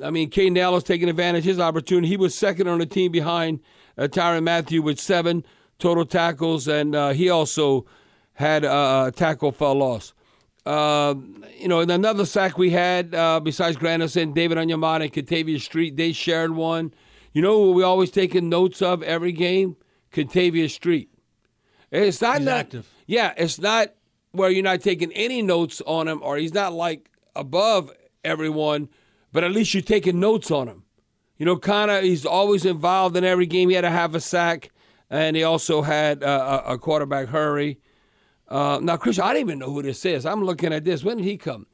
I 0.03 0.11
mean, 0.11 0.31
Kaden 0.31 0.57
Elliss 0.57 0.83
taking 0.83 1.11
advantage 1.11 1.41
of 1.41 1.49
his 1.49 1.61
opportunity. 1.61 2.09
He 2.09 2.17
was 2.17 2.35
second 2.35 2.69
on 2.69 2.79
the 2.79 2.87
team 2.87 3.13
behind 3.13 3.61
uh, 3.99 4.05
Tyrann 4.05 4.45
Mathieu 4.45 4.81
with 4.81 4.99
seven 4.99 5.45
total 5.79 6.05
tackles, 6.05 6.69
and 6.69 6.95
uh, 6.95 7.11
he 7.11 7.31
also 7.31 7.87
had 8.35 8.65
a 8.65 9.13
tackle 9.15 9.53
for 9.53 9.69
a 9.69 9.73
loss. 9.73 10.15
Uh, 10.67 11.15
you 11.59 11.67
know, 11.67 11.81
in 11.81 11.91
another 11.91 12.27
sack 12.27 12.59
we 12.59 12.71
had 12.71 13.15
uh, 13.15 13.41
besides 13.41 13.77
Granderson, 13.77 14.35
David 14.35 14.59
Onyemata 14.59 15.05
and 15.05 15.13
Kentavius 15.13 15.63
Street, 15.63 15.97
they 15.97 16.13
shared 16.13 16.53
one. 16.53 16.93
You 17.33 17.43
know 17.43 17.59
what 17.59 17.75
we 17.75 17.83
always 17.83 18.11
taking 18.11 18.49
notes 18.49 18.83
of 18.83 19.03
every 19.03 19.33
game? 19.33 19.77
Kentavius 20.13 20.71
Street. 20.71 21.11
It's 21.91 22.21
not 22.21 22.43
that, 22.43 22.67
active. 22.67 22.89
Yeah, 23.07 23.33
it's 23.37 23.59
not 23.59 23.95
where 24.33 24.51
you're 24.51 24.63
not 24.63 24.83
taking 24.83 25.13
any 25.13 25.41
notes 25.41 25.81
on 25.87 26.07
him, 26.07 26.21
or 26.23 26.37
he's 26.37 26.53
not 26.55 26.73
like 26.73 27.11
above 27.35 27.91
everyone, 28.25 28.89
but 29.33 29.45
at 29.45 29.53
least 29.53 29.73
you're 29.73 29.83
taking 29.83 30.21
notes 30.21 30.51
on 30.51 30.69
him. 30.69 30.85
You 31.39 31.47
know, 31.47 31.57
kind 31.57 31.91
of, 31.91 32.03
he's 32.03 32.27
always 32.27 32.67
involved 32.67 33.17
in 33.17 33.25
every 33.25 33.47
game. 33.47 33.69
He 33.69 33.75
had 33.75 33.83
to 33.83 33.91
have 33.91 34.15
a 34.15 34.21
sack, 34.21 34.71
and 35.11 35.37
he 35.37 35.43
also 35.43 35.83
had 35.83 36.23
uh, 36.23 36.63
a, 36.67 36.79
quarterback 36.79 37.29
hurry. 37.29 37.79
Uh, 38.49 38.79
now, 38.83 38.97
Christian, 38.97 39.25
I 39.25 39.33
don't 39.33 39.41
even 39.41 39.59
know 39.59 39.73
who 39.73 39.83
this 39.83 40.05
is. 40.05 40.27
I'm 40.27 40.45
looking 40.45 40.73
at 40.73 40.85
this. 40.85 41.05
When 41.05 41.19
did 41.19 41.25
he 41.25 41.37
come? 41.37 41.67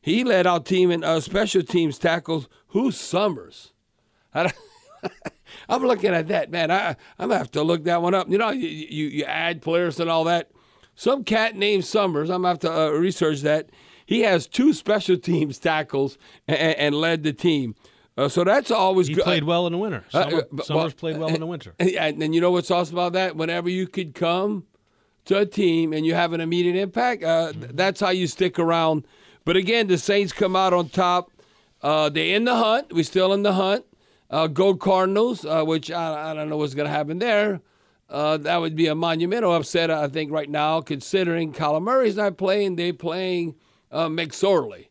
He 0.00 0.22
led 0.24 0.46
our 0.46 0.60
team 0.60 0.90
in 0.90 1.02
uh, 1.02 1.20
special 1.20 1.62
teams 1.62 1.98
tackles. 1.98 2.48
Who's 2.68 2.96
Summers? 2.96 3.72
I'm 5.68 5.82
looking 5.82 6.14
at 6.14 6.28
that, 6.28 6.50
man. 6.50 6.70
I, 6.70 6.96
I'm 7.18 7.28
gonna 7.28 7.38
have 7.38 7.50
to 7.52 7.62
look 7.62 7.84
that 7.84 8.02
one 8.02 8.14
up. 8.14 8.28
You 8.28 8.38
know, 8.38 8.50
you, 8.50 8.68
you, 8.68 9.06
you 9.06 9.24
add 9.24 9.62
players 9.62 9.98
and 9.98 10.10
all 10.10 10.24
that. 10.24 10.50
Some 10.94 11.24
cat 11.24 11.56
named 11.56 11.84
Summers. 11.84 12.30
I'm 12.30 12.42
gonna 12.42 12.48
have 12.48 12.58
to 12.60 12.72
uh, 12.72 12.90
research 12.90 13.40
that. 13.40 13.70
He 14.04 14.20
has 14.20 14.46
two 14.46 14.72
special 14.72 15.16
teams 15.16 15.58
tackles 15.58 16.18
and, 16.46 16.58
and 16.58 16.94
led 16.94 17.22
the 17.22 17.32
team. 17.32 17.74
Uh, 18.16 18.28
so 18.28 18.44
that's 18.44 18.70
always 18.70 19.08
He 19.08 19.14
good. 19.14 19.24
played 19.24 19.44
well 19.44 19.66
in 19.66 19.72
the 19.72 19.78
winter. 19.78 20.04
Uh, 20.14 20.22
Summer, 20.24 20.36
uh, 20.38 20.42
but- 20.52 20.66
Summers 20.66 20.82
well, 20.82 20.90
played 20.92 21.18
well 21.18 21.28
in 21.28 21.40
the 21.40 21.46
winter. 21.46 21.74
And, 21.78 22.22
and 22.22 22.34
you 22.34 22.40
know 22.40 22.50
what's 22.50 22.70
awesome 22.70 22.96
about 22.96 23.12
that? 23.12 23.36
Whenever 23.36 23.68
you 23.68 23.86
could 23.86 24.14
come 24.14 24.64
to 25.26 25.38
a 25.38 25.44
team 25.46 25.92
and 25.92 26.06
you 26.06 26.14
have 26.14 26.32
an 26.32 26.40
immediate 26.40 26.76
impact, 26.76 27.22
uh, 27.24 27.52
th- 27.52 27.72
that's 27.74 28.00
how 28.00 28.10
you 28.10 28.26
stick 28.26 28.58
around. 28.58 29.06
But 29.44 29.56
again, 29.56 29.86
the 29.88 29.98
Saints 29.98 30.32
come 30.32 30.56
out 30.56 30.72
on 30.72 30.88
top. 30.88 31.30
Uh, 31.82 32.08
they're 32.08 32.34
in 32.36 32.44
the 32.44 32.54
hunt. 32.56 32.92
We're 32.92 33.04
still 33.04 33.32
in 33.34 33.42
the 33.42 33.52
hunt. 33.52 33.84
Uh, 34.30 34.46
go 34.46 34.74
Cardinals, 34.74 35.44
uh, 35.44 35.62
which 35.64 35.90
I, 35.90 36.30
I 36.30 36.34
don't 36.34 36.48
know 36.48 36.56
what's 36.56 36.74
going 36.74 36.86
to 36.88 36.92
happen 36.92 37.18
there. 37.18 37.60
Uh, 38.08 38.36
that 38.38 38.56
would 38.60 38.74
be 38.76 38.86
a 38.86 38.94
monumental 38.94 39.52
upset, 39.54 39.90
I 39.90 40.08
think, 40.08 40.32
right 40.32 40.48
now, 40.48 40.80
considering 40.80 41.52
Kyler 41.52 41.82
Murray's 41.82 42.16
not 42.16 42.36
playing. 42.38 42.76
They're 42.76 42.92
playing 42.92 43.56
uh, 43.92 44.06
McSorley. 44.08 44.85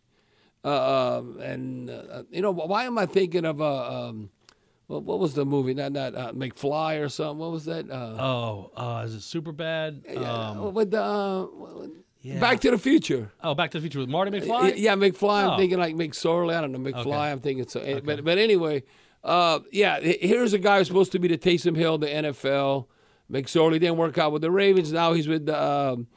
Uh, 0.65 1.17
um, 1.19 1.39
and, 1.41 1.89
uh, 1.91 2.24
you 2.31 2.41
know, 2.41 2.51
why 2.51 2.86
am 2.86 2.98
I 2.98 3.05
thinking 3.05 3.45
of, 3.45 3.62
uh, 3.62 4.07
um, 4.07 4.31
what, 4.88 5.03
what 5.03 5.19
was 5.19 5.36
the 5.36 5.45
movie? 5.45 5.75
Not, 5.75 5.91
not 5.91 6.15
uh, 6.15 6.31
McFly 6.34 7.00
or 7.03 7.10
something. 7.10 7.38
What 7.38 7.51
was 7.51 7.65
that? 7.65 7.89
Uh, 7.91 8.17
Oh, 8.19 8.72
uh, 8.75 9.03
is 9.05 9.13
it 9.13 9.22
super 9.22 9.51
bad? 9.51 10.03
Um, 10.17 10.74
with 10.74 10.89
the, 10.91 11.03
uh, 11.03 11.45
yeah. 12.22 12.39
Back 12.39 12.60
to 12.62 12.72
the 12.72 12.79
Future. 12.79 13.31
oh, 13.43 13.53
Back 13.53 13.69
to 13.72 13.77
the 13.77 13.81
Future 13.84 14.00
with 14.00 14.10
Marty 14.10 14.31
McFly. 14.31 14.74
Yeah, 14.77 14.95
McFly. 14.95 15.43
I'm 15.43 15.50
Oh. 15.51 15.57
thinking 15.57 15.77
like 15.77 15.93
McSorley. 15.95 16.55
I 16.55 16.62
don't 16.62 16.72
know 16.72 16.79
McFly. 16.79 17.05
Okay. 17.05 17.12
I'm 17.12 17.39
thinking 17.39 17.67
so. 17.67 17.81
eh, 17.81 18.00
But 18.03 18.24
but 18.24 18.39
anyway, 18.39 18.81
uh, 19.24 19.60
yeah. 19.72 20.00
Here's 20.00 20.53
a 20.53 20.57
guy 20.57 20.79
who's 20.79 20.88
supposed 20.88 21.12
to 21.12 21.19
be 21.19 21.27
the 21.27 21.38
Taysom 21.38 21.75
Hill, 21.75 22.00
the 22.00 22.07
NFL. 22.07 22.88
McSorley 23.31 23.74
didn't 23.79 23.98
work 23.98 24.17
out 24.17 24.31
with 24.31 24.41
the 24.41 24.50
Ravens. 24.50 24.91
Now 24.91 25.13
he's 25.13 25.27
with 25.27 25.45
the 25.45 25.62
um, 25.62 26.07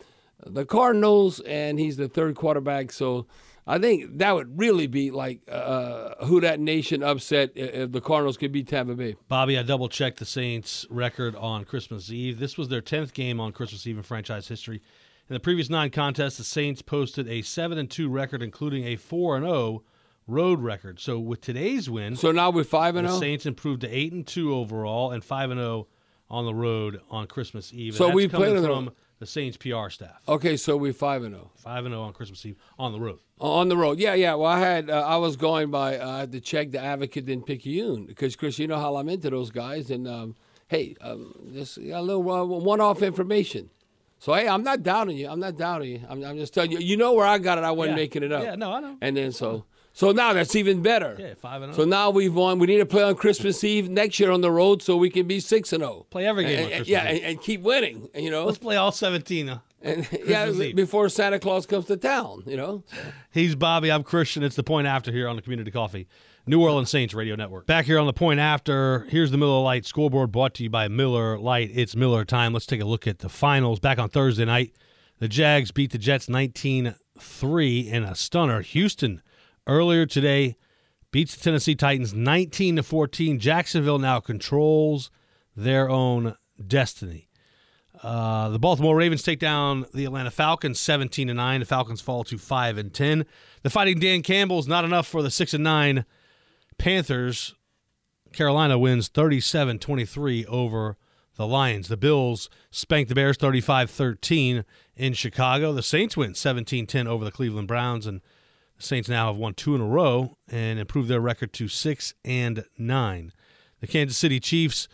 the 0.47 0.65
Cardinals, 0.65 1.41
and 1.41 1.79
he's 1.79 1.99
the 1.99 2.09
third 2.09 2.37
quarterback. 2.37 2.91
So 2.93 3.27
I 3.69 3.79
think 3.79 4.17
that 4.17 4.35
would 4.35 4.59
really 4.59 4.87
be 4.87 5.11
like 5.11 5.41
uh, 5.47 6.25
Who 6.25 6.41
Dat 6.41 6.59
Nation 6.59 7.03
upset 7.03 7.53
if 7.55 7.93
the 7.93 8.01
Cardinals 8.01 8.39
could 8.39 8.51
beat 8.51 8.67
Tampa 8.67 8.95
Bay. 8.95 9.17
Bobby, 9.29 9.59
I 9.59 9.63
double 9.63 9.91
checked 9.91 10.19
the 10.19 10.25
Saints' 10.25 10.87
record 10.89 11.37
on 11.37 11.65
Christmas 11.65 12.11
Eve. 12.11 12.39
This 12.39 12.57
was 12.57 12.69
their 12.69 12.81
10th 12.81 13.13
game 13.13 13.39
on 13.41 13.53
Christmas 13.53 13.87
Eve 13.87 13.99
in 13.99 14.03
franchise 14.03 14.49
history. 14.49 14.81
In 15.29 15.35
the 15.35 15.41
previous 15.41 15.69
nine 15.69 15.91
contests, 15.91 16.39
the 16.39 16.45
Saints 16.45 16.81
posted 16.81 17.29
a 17.29 17.43
7 17.43 17.77
and 17.77 17.91
2 17.91 18.09
record, 18.09 18.43
including 18.43 18.85
a 18.85 18.97
4 18.97 19.37
and 19.37 19.45
0 19.45 19.83
road 20.27 20.61
record. 20.61 20.99
So 20.99 21.19
with 21.19 21.43
today's 21.43 21.91
win, 21.91 22.17
So 22.17 22.33
now 22.33 22.49
we're 22.49 22.65
five 22.65 22.97
and 22.97 23.07
the 23.07 23.11
zero. 23.11 23.21
Saints 23.21 23.45
improved 23.45 23.83
to 23.83 23.89
8 23.89 24.13
and 24.15 24.27
2 24.27 24.55
overall 24.55 25.13
and 25.13 25.23
5 25.23 25.51
and 25.51 25.61
0 25.61 25.89
on 26.31 26.47
the 26.47 26.55
road 26.55 27.01
on 27.11 27.27
Christmas 27.27 27.73
Eve. 27.75 27.97
So 27.97 28.11
we 28.11 28.29
played 28.29 28.57
on 28.57 28.93
the 29.19 29.27
from 29.27 29.41
road. 29.41 29.53
the 29.53 29.53
Saints 29.53 29.57
PR 29.57 29.91
staff. 29.91 30.21
Okay, 30.29 30.57
so 30.57 30.77
we're 30.77 30.93
five 30.93 31.23
and 31.23 31.35
zero. 31.35 31.51
5 31.57 31.85
and 31.87 31.93
0 31.93 32.03
on 32.03 32.13
Christmas 32.13 32.45
Eve 32.47 32.57
on 32.79 32.93
the 32.93 33.01
road. 33.01 33.19
On 33.41 33.69
the 33.69 33.77
road, 33.77 33.99
yeah, 33.99 34.15
yeah. 34.15 34.35
Well, 34.35 34.51
I 34.51 34.59
had 34.61 34.91
uh, 34.91 35.01
I 35.07 35.17
was 35.17 35.37
going 35.37 35.71
by. 35.71 35.99
Uh, 35.99 36.09
I 36.11 36.19
had 36.21 36.33
to 36.33 36.41
check 36.41 36.71
the 36.71 36.81
advocate 36.81 37.27
didn't 37.27 37.47
pick 37.47 37.65
you 37.67 38.05
because 38.07 38.35
Chris, 38.37 38.59
you 38.59 38.67
know 38.67 38.79
how 38.79 38.97
I'm 38.97 39.09
into 39.09 39.31
those 39.31 39.51
guys, 39.51 39.91
and 39.91 40.09
um, 40.09 40.35
hey, 40.69 40.97
um, 41.01 41.35
just 41.53 41.79
a 41.79 42.01
little 42.03 42.29
uh, 42.31 42.45
one-off 42.45 43.03
information. 43.03 43.71
So 44.21 44.35
hey, 44.35 44.49
I'm 44.49 44.65
not 44.65 44.83
doubting 44.83 45.17
you. 45.17 45.29
I'm 45.29 45.39
not 45.39 45.57
doubting 45.57 45.91
you. 45.93 46.01
I'm, 46.09 46.25
I'm 46.25 46.37
just 46.37 46.53
telling 46.53 46.73
you. 46.73 46.79
You 46.81 46.97
know 46.97 47.13
where 47.13 47.27
I 47.27 47.39
got 47.39 47.59
it. 47.59 47.63
I 47.65 47.71
wasn't 47.71 47.97
Yeah. 47.97 48.03
making 48.03 48.23
it 48.25 48.33
up. 48.33 48.43
Yeah, 48.43 48.57
no, 48.57 48.73
I 48.73 48.81
know. 48.81 48.97
And 49.01 49.17
then 49.17 49.31
so 49.31 49.65
so 49.99 50.13
now 50.13 50.33
that's 50.33 50.55
even 50.55 50.81
better. 50.81 51.17
Yeah, 51.19 51.35
5 51.35 51.63
and 51.63 51.73
oh. 51.73 51.77
So 51.77 51.85
now 51.85 52.11
we've 52.11 52.33
won. 52.33 52.61
We 52.61 52.69
need 52.69 52.77
to 52.79 52.87
play 52.87 53.03
on 53.03 53.17
Christmas 53.17 53.65
Eve 53.65 53.91
next 53.91 54.21
year 54.21 54.31
on 54.31 54.43
the 54.43 54.51
road 54.53 54.81
so 54.81 54.97
we 54.97 55.11
can 55.11 55.27
be 55.27 55.41
six 55.41 55.73
and 55.73 55.83
zero. 55.83 56.07
Play 56.11 56.25
every 56.25 56.45
game 56.45 56.71
And- 56.73 56.87
yeah, 56.87 57.11
Eve. 57.11 57.17
and, 57.17 57.25
and 57.33 57.41
keep 57.43 57.63
winning. 57.63 58.09
You 58.15 58.31
know, 58.31 58.45
Let's 58.47 58.59
play 58.59 58.77
all 58.77 58.93
17. 58.93 59.49
uh, 59.49 59.59
and, 59.83 60.07
yeah, 60.25 60.49
Eve. 60.49 60.77
before 60.77 61.09
Santa 61.09 61.41
Claus 61.41 61.67
comes 61.67 61.87
to 61.87 61.97
town. 61.97 62.45
You 62.47 62.57
know. 62.57 62.85
He's 63.33 63.57
Bobby. 63.57 63.91
I'm 63.91 64.05
Christian. 64.05 64.45
It's 64.45 64.55
the 64.57 64.63
point 64.63 64.87
after 64.87 65.11
here 65.11 65.27
on 65.27 65.35
the 65.35 65.43
Community 65.43 65.73
Coffee, 65.73 66.07
New 66.47 66.63
Orleans 66.63 66.91
Saints 66.91 67.13
Radio 67.13 67.35
Network. 67.35 67.67
Back 67.67 67.85
here 67.87 67.99
on 67.99 68.07
the 68.07 68.13
point 68.13 68.39
after, 68.39 69.01
here's 69.09 69.33
the 69.33 69.37
Miller 69.39 69.63
Lite 69.63 69.85
scoreboard 69.85 70.31
brought 70.31 70.55
to 70.55 70.63
you 70.63 70.71
by 70.71 70.87
Miller 70.87 71.39
Lite. 71.41 71.71
It's 71.75 71.97
Miller 71.97 72.25
time. 72.25 72.53
Let's 72.53 72.67
take 72.67 72.81
a 72.81 72.85
look 72.85 73.09
at 73.09 73.19
the 73.19 73.29
finals. 73.29 73.81
Back 73.81 73.99
on 73.99 74.09
Thursday 74.09 74.45
night, 74.45 74.75
the 75.19 75.27
Jags 75.29 75.73
beat 75.73 75.91
the 75.91 75.99
Jets 75.99 76.29
19 76.29 76.95
3 77.19 77.81
in 77.81 78.05
a 78.05 78.15
stunner. 78.15 78.61
Houston 78.61 79.21
earlier 79.69 80.07
today 80.07 80.57
beats 81.11 81.37
the 81.37 81.43
Tennessee 81.43 81.75
Titans 81.75 82.13
19 82.13 82.77
to 82.77 82.83
14. 82.83 83.39
Jacksonville 83.39 83.99
now 83.99 84.19
controls 84.19 85.11
their 85.55 85.89
own 85.89 86.35
destiny. 86.67 87.29
Uh, 88.03 88.49
the 88.49 88.59
Baltimore 88.59 88.97
Ravens 88.97 89.23
take 89.23 89.41
down 89.41 89.85
the 89.93 90.05
Atlanta 90.05 90.31
Falcons 90.31 90.81
17 90.81 91.29
to 91.29 91.35
9. 91.35 91.61
The 91.61 91.67
Falcons 91.67 92.01
fall 92.01 92.25
to 92.25 92.39
5 92.39 92.79
and 92.79 92.95
10. 92.95 93.27
The 93.63 93.71
fighting 93.71 93.99
Dan 93.99 94.23
Campbell 94.23 94.59
is 94.59 94.69
not 94.69 94.85
enough 94.85 95.07
for 95.07 95.23
the 95.23 95.31
6 95.31 95.55
and 95.55 95.65
9 95.65 96.05
Panthers. 96.79 97.55
Carolina 98.33 98.79
wins 98.79 99.09
37-23 99.09 100.47
over 100.47 100.97
the 101.37 101.47
Lions. 101.47 101.89
The 101.89 101.97
Bills 101.97 102.49
spank 102.71 103.09
the 103.09 103.15
Bears 103.15 103.39
35-13 103.39 104.65
in 104.97 105.13
Chicago. 105.15 105.73
The 105.73 105.83
Saints 105.83 106.17
win 106.17 106.33
17-10 106.33 107.07
over 107.07 107.25
the 107.25 107.33
Cleveland 107.33 107.69
Browns 107.69 108.07
and 108.07 108.21
Saints 108.79 109.09
now 109.09 109.27
have 109.27 109.37
won 109.37 109.55
two 109.55 109.75
in 109.75 109.81
a 109.81 109.87
row 109.87 110.37
and 110.49 110.79
improved 110.79 111.09
their 111.09 111.21
record 111.21 111.53
to 111.55 111.69
6 111.69 112.15
and 112.25 112.65
9. 112.79 113.33
The 113.81 113.87
Kansas 113.87 114.17
City 114.17 114.41
Chiefs 114.41 114.89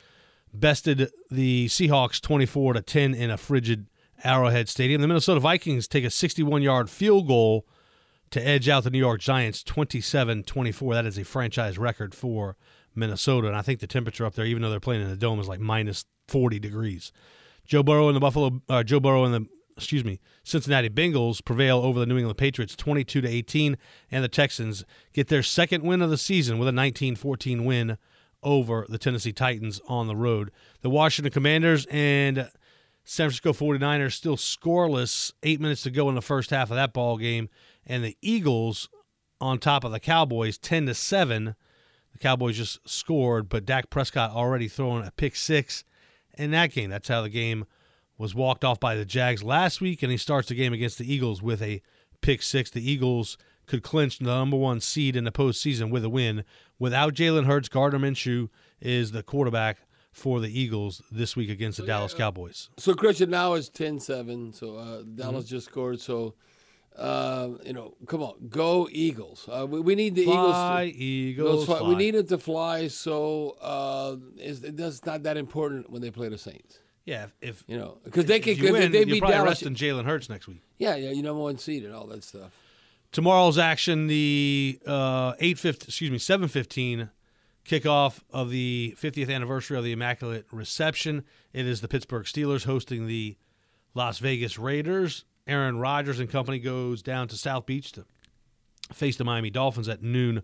bested 0.52 1.10
the 1.30 1.66
Seahawks 1.66 2.20
24 2.20 2.74
to 2.74 2.82
10 2.82 3.14
in 3.14 3.30
a 3.30 3.36
frigid 3.36 3.86
Arrowhead 4.22 4.68
Stadium. 4.68 5.00
The 5.00 5.08
Minnesota 5.08 5.40
Vikings 5.40 5.88
take 5.88 6.04
a 6.04 6.08
61-yard 6.08 6.88
field 6.88 7.26
goal 7.26 7.66
to 8.30 8.46
edge 8.46 8.68
out 8.68 8.84
the 8.84 8.90
New 8.90 8.98
York 8.98 9.20
Giants 9.20 9.62
27-24. 9.62 10.94
That 10.94 11.06
is 11.06 11.18
a 11.18 11.24
franchise 11.24 11.78
record 11.78 12.14
for 12.14 12.56
Minnesota, 12.94 13.48
and 13.48 13.56
I 13.56 13.62
think 13.62 13.80
the 13.80 13.86
temperature 13.86 14.24
up 14.24 14.34
there, 14.34 14.46
even 14.46 14.62
though 14.62 14.70
they're 14.70 14.80
playing 14.80 15.02
in 15.02 15.10
the 15.10 15.16
dome, 15.16 15.40
is 15.40 15.48
like 15.48 15.60
minus 15.60 16.04
40 16.28 16.58
degrees. 16.58 17.12
Joe 17.66 17.82
Burrow 17.82 18.08
and 18.08 18.16
the 18.16 18.20
Buffalo, 18.20 18.62
uh, 18.68 18.82
Joe 18.82 19.00
Burrow 19.00 19.24
and 19.24 19.34
the 19.34 19.46
excuse 19.76 20.04
me, 20.04 20.21
Cincinnati 20.43 20.88
Bengals 20.88 21.45
prevail 21.45 21.78
over 21.78 21.99
the 21.99 22.07
New 22.07 22.16
England 22.16 22.38
Patriots 22.38 22.76
22 22.76 23.21
to 23.23 23.28
18, 23.28 23.76
and 24.11 24.25
the 24.25 24.28
Texans 24.28 24.85
get 25.12 25.28
their 25.28 25.43
second 25.43 25.83
win 25.83 26.02
of 26.02 26.11
the 26.11 26.19
season 26.19 26.59
with 26.59 26.69
a 26.69 26.73
19-14 26.73 27.64
win 27.64 27.99
over 28.43 28.87
the 28.88 28.99
Tennessee 28.99 29.33
Titans 29.33 29.81
on 29.88 30.07
the 30.07 30.16
road. 30.16 30.50
The 30.83 30.90
Washington 30.90 31.33
Commanders 31.33 31.87
and 31.90 32.50
San 33.04 33.31
Francisco 33.31 33.52
49ers 33.52 34.12
still 34.12 34.37
scoreless. 34.37 35.33
Eight 35.43 35.61
minutes 35.61 35.83
to 35.83 35.90
go 35.90 36.09
in 36.09 36.14
the 36.14 36.23
first 36.23 36.50
half 36.50 36.71
of 36.71 36.76
that 36.76 36.93
ball 36.93 37.16
game, 37.16 37.49
and 37.87 38.04
the 38.04 38.16
Eagles 38.23 38.88
on 39.40 39.59
top 39.59 39.85
of 39.85 39.93
the 39.93 40.00
Cowboys 40.00 40.59
10 40.59 40.87
to 40.87 40.95
7. 40.95 41.54
The 42.12 42.19
Cowboys 42.19 42.57
just 42.57 42.88
scored, 42.88 43.49
but 43.49 43.66
Dak 43.66 43.90
Prescott 43.90 44.31
already 44.31 44.69
throwing 44.69 45.04
a 45.04 45.11
pick 45.11 45.35
six 45.35 45.85
in 46.38 46.52
that 46.52 46.71
game. 46.71 46.90
That's 46.90 47.09
how 47.09 47.23
the 47.23 47.28
game 47.28 47.64
was 48.18 48.35
walked 48.35 48.64
off 48.64 48.78
by 48.78 48.94
the 48.94 49.04
Jags 49.04 49.42
last 49.42 49.80
week, 49.80 50.02
and 50.02 50.11
he 50.11 50.18
starts 50.18 50.49
the 50.49 50.54
game 50.54 50.73
against 50.73 50.99
the 50.99 51.12
Eagles 51.12 51.42
with 51.42 51.62
a 51.62 51.83
pick 52.21 52.42
six. 52.42 52.71
The 52.71 52.88
Eagles 52.88 53.37
could 53.66 53.83
clinch 53.83 54.18
the 54.18 54.25
number 54.25 54.56
one 54.56 54.80
seed 54.80 55.16
in 55.16 55.25
the 55.25 55.33
postseason 55.33 55.90
with 55.90 56.04
a 56.04 56.09
win. 56.09 56.44
Without 56.78 57.14
Jalen 57.14 57.47
Hurts, 57.47 57.68
Gardner 57.68 57.99
Minshew 57.99 58.49
is 58.80 59.12
the 59.12 59.23
quarterback 59.23 59.78
for 60.12 60.38
the 60.38 60.61
Eagles 60.61 61.02
this 61.11 61.35
week 61.35 61.50
against 61.50 61.78
the 61.78 61.83
so, 61.83 61.87
Dallas 61.87 62.12
yeah, 62.12 62.18
Cowboys. 62.18 62.71
So, 62.78 62.94
Christian, 62.94 63.30
now 63.30 63.54
it's 63.54 63.68
10 63.68 64.00
7. 64.00 64.52
So, 64.52 64.76
uh, 64.76 65.02
Dallas 65.02 65.44
mm-hmm. 65.44 65.50
just 65.50 65.66
scored. 65.66 66.00
So, 66.00 66.35
uh, 66.97 67.50
you 67.64 67.73
know, 67.73 67.97
come 68.06 68.23
on, 68.23 68.35
go 68.49 68.88
Eagles. 68.92 69.49
Uh, 69.50 69.66
we, 69.68 69.80
we, 69.80 69.94
need 69.97 70.14
the 70.14 70.26
fly, 70.26 70.85
Eagles. 70.94 71.66
To, 71.66 71.73
Eagles, 71.73 71.78
fly. 71.78 71.88
We 71.88 71.97
need 71.97 72.14
it 72.14 72.28
to 72.28 72.38
fly. 72.38 72.87
So, 72.88 73.56
uh, 73.61 74.16
it's, 74.37 74.61
it's 74.61 75.04
not 75.04 75.25
that 75.25 75.37
important 75.37 75.90
when 75.90 76.00
they 76.00 76.12
play 76.12 76.28
the 76.28 76.38
Saints. 76.38 76.78
Yeah, 77.04 77.26
if 77.40 77.64
you 77.66 77.76
know, 77.76 77.99
because 78.04 78.25
they 78.25 78.40
can, 78.40 78.54
if 78.54 78.73
win, 78.73 78.90
they 78.90 79.04
beat 79.04 79.20
probably 79.20 79.37
Dallas, 79.37 79.62
resting 79.62 79.75
Jalen 79.75 80.06
Hurts 80.06 80.30
next 80.30 80.49
week. 80.49 80.62
Yeah, 80.78 80.96
yeah, 80.96 81.11
you 81.11 81.23
number 81.23 81.42
one 81.42 81.58
seed 81.58 81.84
and 81.84 81.94
all 81.94 82.06
that 82.06 82.25
stuff. 82.25 82.52
Tomorrow's 83.12 83.58
action, 83.58 84.06
the 84.06 84.78
uh, 84.87 85.34
eight 85.38 85.58
fifty, 85.58 85.87
excuse 85.88 86.11
me, 86.11 86.18
seven 86.18 86.49
fifteen 86.49 87.11
kickoff 87.64 88.20
of 88.30 88.50
the 88.50 88.94
50th 89.00 89.32
anniversary 89.34 89.78
of 89.78 89.84
the 89.84 89.92
Immaculate 89.92 90.46
Reception. 90.52 91.25
It 91.52 91.66
is 91.66 91.80
the 91.80 91.88
Pittsburgh 91.88 92.25
Steelers 92.25 92.64
hosting 92.64 93.06
the 93.06 93.37
Las 93.94 94.18
Vegas 94.18 94.58
Raiders. 94.58 95.25
Aaron 95.46 95.78
Rodgers 95.78 96.20
and 96.20 96.30
company 96.30 96.58
goes 96.58 97.02
down 97.02 97.28
to 97.28 97.37
South 97.37 97.66
Beach 97.66 97.92
to 97.92 98.04
face 98.92 99.16
the 99.16 99.25
Miami 99.25 99.50
Dolphins 99.50 99.88
at 99.88 100.02
noon 100.02 100.42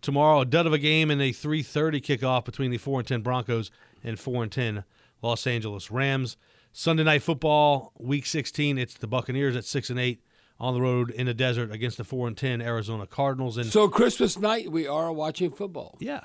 tomorrow. 0.00 0.40
A 0.40 0.44
dud 0.44 0.66
of 0.66 0.72
a 0.72 0.78
game 0.78 1.10
and 1.10 1.20
a 1.20 1.32
3:30 1.32 2.00
kickoff 2.00 2.44
between 2.44 2.70
the 2.70 2.78
4 2.78 3.00
and 3.00 3.08
10 3.08 3.20
Broncos 3.22 3.70
and 4.04 4.18
4 4.18 4.42
and 4.44 4.52
10 4.52 4.84
Los 5.22 5.46
Angeles 5.46 5.90
Rams. 5.90 6.36
Sunday 6.72 7.04
night 7.04 7.22
football, 7.22 7.92
week 7.98 8.26
16, 8.26 8.78
it's 8.78 8.94
the 8.94 9.06
Buccaneers 9.06 9.56
at 9.56 9.64
6 9.64 9.90
and 9.90 9.98
8 9.98 10.22
on 10.60 10.74
the 10.74 10.80
road 10.80 11.10
in 11.10 11.26
the 11.26 11.34
desert 11.34 11.72
against 11.72 11.96
the 11.98 12.04
4 12.04 12.28
and 12.28 12.36
10 12.36 12.60
Arizona 12.60 13.06
Cardinals 13.06 13.56
and 13.56 13.66
So 13.66 13.88
Christmas 13.88 14.38
night 14.38 14.70
we 14.70 14.86
are 14.86 15.12
watching 15.12 15.50
football. 15.50 15.96
Yeah. 16.00 16.20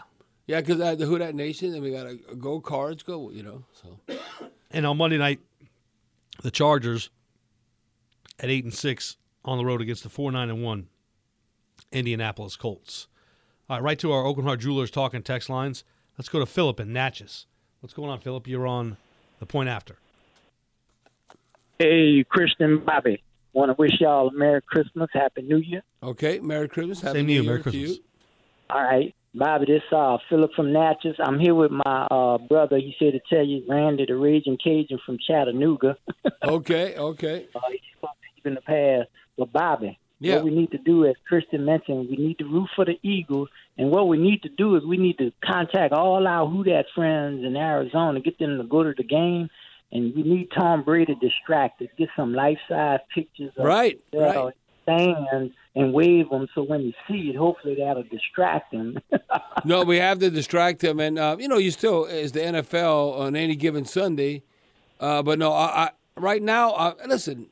Yeah, 0.48 0.62
cuz 0.62 0.78
the 0.78 1.06
Who 1.06 1.18
Dat 1.18 1.36
Nation 1.36 1.74
and 1.74 1.82
we 1.82 1.92
got 1.92 2.04
to 2.04 2.36
go 2.36 2.60
cards 2.60 3.04
go, 3.04 3.32
you 3.32 3.44
know. 3.44 3.64
So 3.74 4.18
And 4.72 4.86
on 4.86 4.98
Monday 4.98 5.18
night 5.18 5.40
the 6.42 6.52
Chargers 6.52 7.10
at 8.40 8.50
8 8.50 8.66
and 8.66 8.74
6 8.74 9.18
on 9.46 9.58
the 9.58 9.66
road 9.66 9.82
against 9.82 10.04
the 10.04 10.10
4 10.10 10.32
9 10.32 10.50
and 10.50 10.64
1 10.64 10.88
Indianapolis 11.92 12.56
Colts. 12.56 13.08
All 13.70 13.78
right, 13.78 13.84
right 13.84 14.00
to 14.00 14.12
our 14.12 14.24
Hart 14.24 14.60
Jewelers 14.60 14.92
talking 14.92 15.24
text 15.24 15.50
lines. 15.50 15.84
Let's 16.18 16.30
go 16.30 16.40
to 16.40 16.46
Philip 16.46 16.80
in 16.80 16.92
Natchez. 16.92 17.46
What's 17.84 17.94
going 17.94 18.10
on, 18.10 18.22
Philip? 18.22 18.48
You're 18.48 18.66
on 18.66 18.96
the 19.42 19.46
point 19.46 19.68
after. 19.68 19.98
Hey, 21.78 22.24
Christian 22.30 22.82
Bobby. 22.86 23.22
Want 23.52 23.72
to 23.72 23.76
wish 23.78 24.00
y'all 24.00 24.30
a 24.30 24.32
Merry 24.32 24.62
Christmas, 24.62 25.10
Happy 25.12 25.42
New 25.42 25.58
Year. 25.58 25.84
Okay, 26.02 26.40
Merry 26.40 26.70
Christmas, 26.70 27.02
Happy 27.02 27.20
Same 27.20 27.26
New 27.26 27.34
Year 27.34 27.44
Merry 27.44 27.62
Christmas. 27.62 27.90
you. 27.90 28.04
All 28.70 28.82
right, 28.82 29.14
Bobby. 29.36 29.66
This 29.66 29.82
uh 29.92 30.18
Philip 30.30 30.52
from 30.56 30.72
Natchez. 30.72 31.18
I'm 31.20 31.38
here 31.38 31.56
with 31.56 31.72
my 31.72 32.08
uh 32.10 32.38
brother. 32.38 32.78
He 32.78 32.96
said 32.98 33.12
to 33.12 33.20
tell 33.30 33.46
you, 33.46 33.66
Randy, 33.68 34.06
the 34.08 34.16
Raging 34.16 34.58
Cajun 34.64 35.00
from 35.06 35.18
Chattanooga. 35.28 35.98
okay, 36.42 36.96
okay. 36.96 37.48
Uh, 37.54 37.60
he's 37.70 38.46
in 38.46 38.54
the 38.54 38.62
past, 38.62 39.10
but 39.38 39.52
Bobby, 39.52 40.00
yeah. 40.24 40.36
What 40.36 40.46
we 40.46 40.52
need 40.52 40.72
to 40.72 40.78
do, 40.78 41.06
as 41.06 41.16
Christian 41.28 41.66
mentioned, 41.66 42.10
we 42.10 42.16
need 42.16 42.38
to 42.40 42.46
root 42.46 42.70
for 42.76 42.86
the 42.86 42.98
Eagles. 43.04 43.50
And 43.78 43.92
what 43.92 44.08
we 44.08 44.18
need 44.18 44.42
to 44.44 44.50
do 44.50 44.76
is 44.76 44.84
we 44.86 44.98
need 44.98 45.18
to 45.18 45.32
contact 45.44 45.94
all 45.94 46.26
our 46.28 46.48
Who 46.48 46.64
Dat 46.64 46.86
friends 46.96 47.44
in 47.44 47.56
Arizona, 47.56 48.20
get 48.20 48.40
them 48.40 48.58
to 48.58 48.64
go 48.64 48.84
to 48.84 48.94
the 48.96 49.04
game. 49.04 49.50
And 49.92 50.16
we 50.16 50.24
need 50.24 50.50
Tom 50.58 50.84
Brady 50.84 51.16
distracted, 51.16 51.90
get 51.98 52.10
some 52.16 52.34
life 52.34 52.58
size 52.68 53.00
pictures 53.14 53.52
of 53.58 53.66
right, 53.66 54.00
the 54.12 54.20
right. 54.20 54.54
stands 54.84 55.54
and 55.76 55.94
wave 55.94 56.30
them 56.30 56.48
so 56.54 56.64
when 56.64 56.82
you 56.82 56.94
see 57.08 57.30
it, 57.30 57.36
hopefully 57.36 57.76
that'll 57.80 58.04
distract 58.04 58.72
them. 58.72 58.98
no, 59.66 59.84
we 59.84 59.98
have 59.98 60.20
to 60.20 60.30
distract 60.30 60.82
them. 60.82 61.00
And, 61.00 61.18
uh, 61.18 61.36
you 61.40 61.48
know, 61.48 61.58
you 61.58 61.72
still, 61.72 62.06
as 62.06 62.32
the 62.32 62.40
NFL 62.40 63.20
on 63.20 63.36
any 63.36 63.56
given 63.56 63.86
Sunday. 63.86 64.44
Uh, 65.00 65.24
but 65.24 65.40
no, 65.40 65.52
I, 65.52 65.66
I 65.66 65.90
right 66.16 66.42
now, 66.42 66.72
uh, 66.74 66.94
listen, 67.08 67.50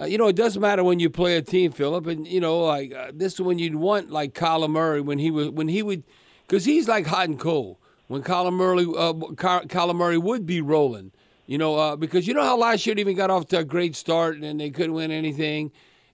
uh, 0.00 0.04
you 0.04 0.18
know, 0.18 0.28
it 0.28 0.36
doesn't 0.36 0.60
matter 0.60 0.84
when 0.84 1.00
you 1.00 1.08
play 1.08 1.36
a 1.36 1.42
team, 1.42 1.72
Philip, 1.72 2.06
and 2.06 2.26
you 2.26 2.40
know, 2.40 2.58
like 2.58 2.94
uh, 2.94 3.10
this 3.14 3.34
is 3.34 3.40
when 3.40 3.58
you'd 3.58 3.76
want 3.76 4.10
like 4.10 4.34
Kyler 4.34 4.68
Murray 4.68 5.00
when 5.00 5.18
he 5.18 5.30
was 5.30 5.50
when 5.50 5.68
he 5.68 5.82
would, 5.82 6.04
because 6.46 6.64
he's 6.64 6.88
like 6.88 7.06
hot 7.06 7.28
and 7.28 7.38
cold. 7.38 7.78
When 8.08 8.22
Kyler 8.22 8.52
Murray, 8.52 8.86
uh, 8.96 9.92
Murray 9.92 10.18
would 10.18 10.46
be 10.46 10.60
rolling, 10.60 11.12
you 11.46 11.58
know, 11.58 11.76
uh, 11.76 11.96
because 11.96 12.26
you 12.28 12.34
know 12.34 12.44
how 12.44 12.56
last 12.56 12.86
year 12.86 12.94
they 12.94 13.00
even 13.00 13.16
got 13.16 13.30
off 13.30 13.46
to 13.48 13.58
a 13.58 13.64
great 13.64 13.96
start 13.96 14.36
and 14.36 14.60
they 14.60 14.70
couldn't 14.70 14.92
win 14.92 15.10
anything, 15.10 15.72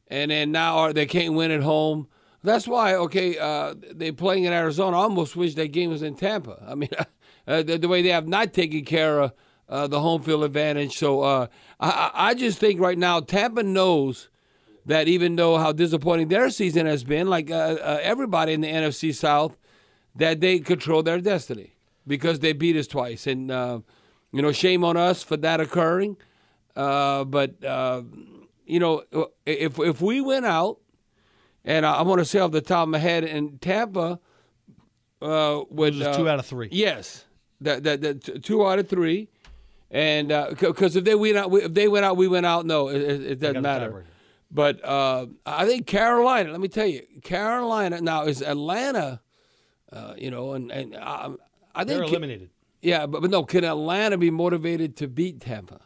and 0.09 0.31
then 0.31 0.53
now 0.53 0.92
they 0.92 1.07
can't 1.07 1.35
win 1.35 1.51
at 1.51 1.62
home. 1.62 2.09
That's 2.45 2.66
why, 2.66 2.95
okay, 2.95 3.38
uh, 3.38 3.75
they're 3.95 4.12
playing 4.12 4.45
in 4.45 4.53
Arizona. 4.53 4.99
I 4.99 5.03
almost 5.03 5.37
wish 5.37 5.55
that 5.55 5.68
game 5.68 5.90
was 5.90 6.03
in 6.03 6.16
Tampa. 6.16 6.64
I 6.66 6.75
mean, 6.75 6.88
uh, 7.47 7.62
the, 7.62 7.79
the, 7.79 7.88
way 7.88 8.03
they 8.03 8.09
have 8.09 8.27
not 8.27 8.53
taken 8.53 8.85
care 8.85 9.21
of 9.21 9.33
uh, 9.72 9.87
the 9.87 10.00
home 10.00 10.20
field 10.20 10.44
advantage. 10.44 10.98
So 10.98 11.22
uh, 11.22 11.46
I, 11.80 12.11
I 12.12 12.35
just 12.35 12.58
think 12.58 12.78
right 12.78 12.98
now 12.98 13.20
Tampa 13.20 13.62
knows 13.62 14.28
that 14.85 15.08
even 15.08 15.37
though 15.37 15.56
how 15.56 15.72
disappointing 15.72 16.28
their 16.28 16.50
season 16.50 16.85
has 16.85 17.04
been, 17.04 17.26
like 17.28 17.50
uh, 17.50 17.54
uh 17.54 17.98
everybody 18.02 18.52
in 18.52 18.61
the 18.61 18.68
NFC 18.68 19.14
South, 19.14 19.56
that 20.14 20.40
they 20.40 20.58
control 20.58 21.02
their 21.02 21.20
destiny 21.22 21.72
because 22.06 22.40
they 22.40 22.52
beat 22.52 22.76
us 22.76 22.87
twice. 22.87 23.26
And, 23.26 23.50
uh, 23.50 23.80
you 24.30 24.42
know, 24.42 24.52
shame 24.52 24.85
on 24.85 24.98
us 24.98 25.22
for 25.22 25.38
that 25.38 25.58
occurring. 25.58 26.18
Uh, 26.76 27.24
but, 27.24 27.54
you 28.66 28.78
know, 28.78 29.04
if, 29.46 29.78
if 29.78 30.02
we 30.02 30.20
win 30.20 30.44
out, 30.44 30.80
and 31.64 31.87
I, 31.87 31.94
I 31.94 32.02
want 32.02 32.18
to 32.18 32.26
say 32.26 32.40
off 32.40 32.50
the 32.50 32.61
top 32.61 32.82
of 32.82 32.88
my 32.90 32.98
head, 32.98 33.24
in 33.24 33.58
Tampa, 33.58 34.20
uh, 35.22 35.62
with 35.70 35.94
two 35.94 36.28
out 36.28 36.40
of 36.40 36.44
three. 36.46 36.68
Yes, 36.72 37.24
that, 37.61 37.85
that, 37.85 38.02
that 38.02 38.42
two 38.42 38.66
out 38.66 38.78
of 38.78 38.88
three. 38.88 39.28
And 39.92 40.28
because 40.59 40.96
uh, 40.96 41.00
if 41.00 41.05
they 41.05 41.14
went 41.14 41.37
out, 41.37 41.52
if 41.52 41.74
they 41.74 41.87
went 41.87 42.07
out, 42.07 42.16
we 42.16 42.26
went 42.26 42.46
out. 42.46 42.64
No, 42.64 42.88
it, 42.88 43.02
it 43.02 43.40
doesn't 43.40 43.61
matter. 43.61 44.07
But 44.50 44.83
uh, 44.85 45.26
I 45.44 45.66
think 45.66 45.87
Carolina. 45.87 46.50
Let 46.50 46.61
me 46.61 46.68
tell 46.68 46.87
you, 46.87 47.02
Carolina 47.22 48.00
now 48.00 48.24
is 48.24 48.42
Atlanta. 48.42 49.20
Uh, 49.92 50.14
you 50.16 50.31
know, 50.31 50.55
and 50.55 50.72
and 50.72 50.96
um, 50.96 51.37
I 51.74 51.85
think 51.85 51.98
they're 51.98 52.02
eliminated. 52.05 52.48
Yeah, 52.81 53.07
but, 53.07 53.20
but 53.20 53.31
no, 53.31 53.44
can 53.44 53.64
Atlanta 53.64 54.16
be 54.16 54.31
motivated 54.31 54.96
to 54.96 55.09
beat 55.09 55.40
Tampa? 55.40 55.81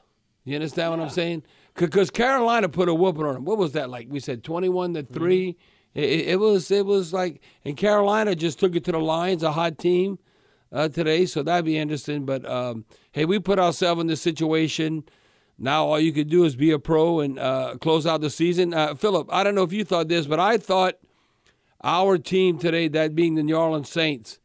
You 0.45 0.55
understand 0.55 0.93
yeah. 0.93 0.97
what 0.97 1.05
I'm 1.05 1.11
saying? 1.11 1.43
Because 1.75 2.11
Carolina 2.11 2.69
put 2.69 2.89
a 2.89 2.95
whooping 2.95 3.25
on 3.25 3.35
them. 3.35 3.45
What 3.45 3.59
was 3.59 3.73
that 3.73 3.91
like? 3.91 4.07
We 4.09 4.21
said 4.21 4.45
21 4.45 4.95
to 4.95 5.03
3 5.03 5.49
mm-hmm. 5.53 5.99
it, 5.99 6.29
it, 6.29 6.41
was 6.41 6.71
it 6.71 6.87
was 6.87 7.13
like, 7.13 7.43
and 7.65 7.77
Carolina 7.77 8.35
just 8.35 8.59
took 8.61 8.77
it 8.77 8.85
to 8.85 8.93
the 8.93 9.01
Lions, 9.01 9.43
a 9.43 9.53
hot 9.53 9.77
team 9.77 10.19
uh, 10.73 10.89
today, 10.89 11.27
so 11.27 11.43
that'd 11.43 11.65
be 11.65 11.77
interesting. 11.77 12.25
But 12.25 12.49
um, 12.49 12.85
hey, 13.17 13.25
we 13.25 13.39
put 13.39 13.59
ourselves 13.59 13.99
in 13.99 14.09
this 14.09 14.21
situation. 14.21 15.03
Now 15.59 15.87
all 15.87 15.99
you 15.99 16.13
could 16.13 16.29
do 16.29 16.45
is 16.45 16.55
be 16.55 16.71
a 16.71 16.79
pro 16.79 17.21
and 17.21 17.39
uh, 17.39 17.77
close 17.81 18.07
out 18.07 18.21
the 18.21 18.29
season. 18.29 18.75
Uh, 18.75 18.95
Philip, 18.95 19.27
I 19.33 19.43
don't 19.43 19.55
know 19.55 19.63
if 19.63 19.73
you 19.73 19.85
thought 19.85 20.09
this, 20.09 20.27
but 20.27 20.39
I 20.39 20.59
thought 20.59 20.97
our 21.83 22.19
team 22.19 22.59
today, 22.59 22.89
that 22.89 23.15
being 23.15 23.35
the 23.35 23.43
New 23.43 23.57
Orleans 23.57 23.89
Saints, 23.89 24.39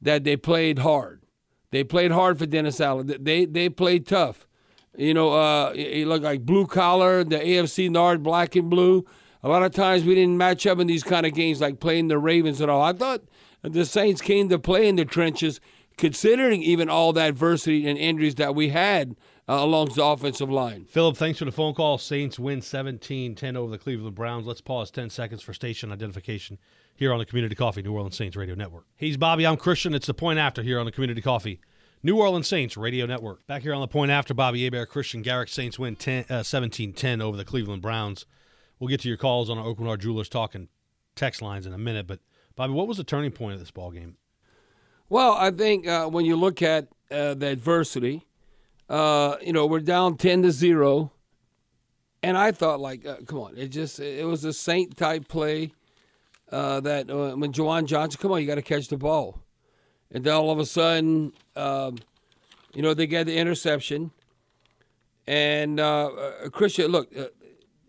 that 0.00 0.22
they 0.22 0.36
played 0.36 0.78
hard. 0.78 1.22
They 1.72 1.82
played 1.82 2.12
hard 2.12 2.38
for 2.38 2.46
Dennis 2.46 2.80
Allen. 2.80 3.12
They 3.20 3.44
they 3.44 3.68
played 3.68 4.06
tough. 4.06 4.46
You 4.96 5.14
know, 5.14 5.32
uh, 5.32 5.72
it 5.74 6.06
looked 6.06 6.24
like 6.24 6.46
blue 6.46 6.66
collar, 6.66 7.24
the 7.24 7.38
AFC 7.38 7.90
Nord, 7.90 8.22
black 8.22 8.54
and 8.54 8.70
blue. 8.70 9.04
A 9.42 9.48
lot 9.48 9.64
of 9.64 9.72
times 9.72 10.04
we 10.04 10.14
didn't 10.14 10.36
match 10.36 10.64
up 10.66 10.78
in 10.78 10.86
these 10.86 11.02
kind 11.02 11.26
of 11.26 11.34
games, 11.34 11.60
like 11.60 11.80
playing 11.80 12.06
the 12.06 12.18
Ravens 12.18 12.60
and 12.60 12.70
all. 12.70 12.82
I 12.82 12.92
thought 12.92 13.22
the 13.62 13.84
Saints 13.84 14.20
came 14.20 14.48
to 14.50 14.60
play 14.60 14.86
in 14.86 14.94
the 14.94 15.04
trenches, 15.04 15.60
considering 16.02 16.64
even 16.64 16.88
all 16.88 17.12
the 17.12 17.20
adversity 17.20 17.88
and 17.88 17.96
injuries 17.96 18.34
that 18.34 18.56
we 18.56 18.70
had 18.70 19.14
uh, 19.48 19.52
along 19.52 19.88
the 19.94 20.04
offensive 20.04 20.50
line. 20.50 20.84
Philip, 20.84 21.16
thanks 21.16 21.38
for 21.38 21.44
the 21.44 21.52
phone 21.52 21.74
call. 21.74 21.96
Saints 21.96 22.40
win 22.40 22.60
17 22.60 23.36
10 23.36 23.56
over 23.56 23.70
the 23.70 23.78
Cleveland 23.78 24.16
Browns. 24.16 24.44
Let's 24.44 24.60
pause 24.60 24.90
10 24.90 25.10
seconds 25.10 25.42
for 25.42 25.54
station 25.54 25.92
identification 25.92 26.58
here 26.96 27.12
on 27.12 27.20
the 27.20 27.24
Community 27.24 27.54
Coffee 27.54 27.82
New 27.82 27.92
Orleans 27.92 28.16
Saints 28.16 28.34
Radio 28.34 28.56
Network. 28.56 28.86
He's 28.96 29.16
Bobby. 29.16 29.46
I'm 29.46 29.56
Christian. 29.56 29.94
It's 29.94 30.08
the 30.08 30.12
point 30.12 30.40
after 30.40 30.64
here 30.64 30.80
on 30.80 30.86
the 30.86 30.90
Community 30.90 31.22
Coffee 31.22 31.60
New 32.02 32.16
Orleans 32.16 32.48
Saints 32.48 32.76
Radio 32.76 33.06
Network. 33.06 33.46
Back 33.46 33.62
here 33.62 33.72
on 33.72 33.80
the 33.80 33.86
point 33.86 34.10
after 34.10 34.34
Bobby 34.34 34.64
Hebert, 34.64 34.88
Christian 34.88 35.22
Garrick. 35.22 35.50
Saints 35.50 35.78
win 35.78 35.96
17 35.96 36.90
uh, 36.90 36.92
10 36.96 37.22
over 37.22 37.36
the 37.36 37.44
Cleveland 37.44 37.80
Browns. 37.80 38.26
We'll 38.80 38.88
get 38.88 39.02
to 39.02 39.08
your 39.08 39.18
calls 39.18 39.48
on 39.48 39.56
our 39.56 39.66
Aucoin 39.66 40.00
Jewelers 40.00 40.28
talking 40.28 40.66
text 41.14 41.42
lines 41.42 41.64
in 41.64 41.72
a 41.72 41.78
minute. 41.78 42.08
But, 42.08 42.18
Bobby, 42.56 42.72
what 42.72 42.88
was 42.88 42.96
the 42.96 43.04
turning 43.04 43.30
point 43.30 43.54
of 43.54 43.60
this 43.60 43.70
ball 43.70 43.92
game? 43.92 44.16
Well, 45.12 45.32
I 45.32 45.50
think 45.50 45.86
uh, 45.86 46.06
when 46.06 46.24
you 46.24 46.36
look 46.36 46.62
at 46.62 46.88
uh, 47.10 47.34
the 47.34 47.48
adversity, 47.48 48.24
uh, 48.88 49.36
you 49.42 49.52
know, 49.52 49.66
we're 49.66 49.80
down 49.80 50.16
10 50.16 50.44
to 50.44 50.50
0. 50.50 51.12
And 52.22 52.38
I 52.38 52.50
thought, 52.50 52.80
like, 52.80 53.04
uh, 53.04 53.16
come 53.26 53.40
on, 53.40 53.58
it 53.58 53.68
just, 53.68 54.00
it 54.00 54.26
was 54.26 54.42
a 54.46 54.54
Saint 54.54 54.96
type 54.96 55.28
play 55.28 55.74
uh, 56.50 56.80
that 56.80 57.10
uh, 57.10 57.32
when 57.36 57.52
Juwan 57.52 57.84
Johnson, 57.84 58.18
come 58.22 58.32
on, 58.32 58.40
you 58.40 58.46
got 58.46 58.54
to 58.54 58.62
catch 58.62 58.88
the 58.88 58.96
ball. 58.96 59.38
And 60.10 60.24
then 60.24 60.32
all 60.32 60.50
of 60.50 60.58
a 60.58 60.64
sudden, 60.64 61.34
um, 61.56 61.98
you 62.72 62.80
know, 62.80 62.94
they 62.94 63.06
get 63.06 63.26
the 63.26 63.36
interception. 63.36 64.12
And 65.26 65.78
Christian, 66.52 66.90
look, 66.90 67.12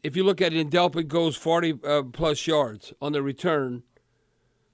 if 0.03 0.17
you 0.17 0.25
look 0.25 0.41
at 0.41 0.51
it, 0.51 0.69
Delpit 0.69 1.07
goes 1.07 1.37
40 1.37 1.79
uh, 1.85 2.03
plus 2.11 2.45
yards 2.45 2.91
on 3.01 3.13
the 3.13 3.23
return. 3.23 3.83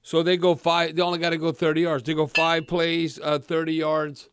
So 0.09 0.23
they 0.23 0.37
go 0.37 0.55
five, 0.55 0.95
they 0.95 1.03
only 1.03 1.19
got 1.19 1.29
to 1.29 1.37
go 1.37 1.51
30 1.51 1.81
yards. 1.81 2.01
They 2.03 2.15
go 2.15 2.25
five 2.25 2.65
plays, 2.65 3.19
30 3.19 3.73
yards. 3.73 4.27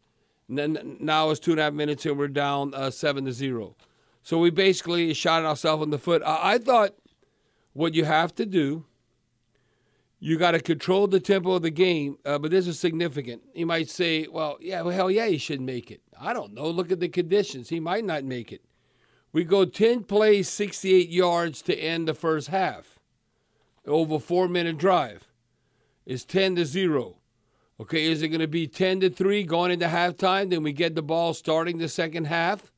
And 0.49 0.57
then 0.57 0.97
now 1.01 1.29
it's 1.29 1.39
two 1.39 1.51
and 1.51 1.61
a 1.61 1.65
half 1.65 1.75
minutes 1.75 2.07
and 2.07 2.17
we're 2.17 2.29
down 2.29 2.73
seven 2.91 3.27
to 3.27 3.33
zero. 3.35 3.77
So 4.23 4.39
we 4.39 4.49
basically 4.49 5.13
shot 5.13 5.45
ourselves 5.45 5.83
in 5.83 5.91
the 5.91 5.99
foot. 5.99 6.23
I, 6.25 6.55
I 6.55 6.59
thought 6.59 6.95
what 7.75 7.93
you 7.93 8.07
have 8.07 8.35
to 8.37 8.47
do 8.47 8.87
you 10.19 10.39
got 10.39 10.53
to 10.53 10.61
control 10.61 11.09
the 11.09 11.21
tempo 11.21 11.53
of 11.53 11.63
the 11.63 11.69
game, 11.69 12.17
uh, 12.25 12.39
but 12.39 12.53
this 12.53 12.67
is 12.67 12.81
significant. 12.81 13.43
You 13.55 13.67
might 13.67 13.91
say, 13.91 14.27
well, 14.29 14.57
yeah, 14.63 14.81
well, 14.81 14.97
hell 14.97 15.11
yeah, 15.11 15.27
he 15.27 15.37
shouldn't 15.37 15.67
make 15.67 15.91
it. 15.91 16.01
I 16.19 16.33
don't 16.33 16.55
know. 16.55 16.71
Look 16.71 16.91
at 16.91 17.01
the 17.01 17.11
conditions. 17.11 17.69
He 17.69 17.81
might 17.81 18.07
not 18.07 18.25
make 18.25 18.51
it. 18.51 18.63
We 19.31 19.45
go 19.45 19.67
10 19.67 20.05
plays, 20.05 20.49
68 20.49 21.11
yards 21.11 21.61
to 21.61 21.77
end 21.77 22.09
the 22.09 22.15
first 22.15 22.49
half. 22.49 22.99
Over 23.87 24.19
four 24.19 24.49
minute 24.49 24.79
drive. 24.79 25.29
It's 26.07 26.25
10 26.25 26.57
to 26.57 26.65
0. 26.65 27.17
Okay, 27.79 28.07
is 28.11 28.23
it 28.23 28.29
going 28.29 28.41
to 28.41 28.49
be 28.49 28.67
10 28.67 29.01
to 29.01 29.11
3 29.11 29.43
going 29.43 29.71
into 29.71 29.87
halftime? 29.87 30.49
Then 30.49 30.63
we 30.63 30.73
get 30.73 30.95
the 30.95 31.03
ball 31.03 31.35
starting 31.35 31.79
the 31.79 31.89
second 31.89 32.27
half? 32.27 32.73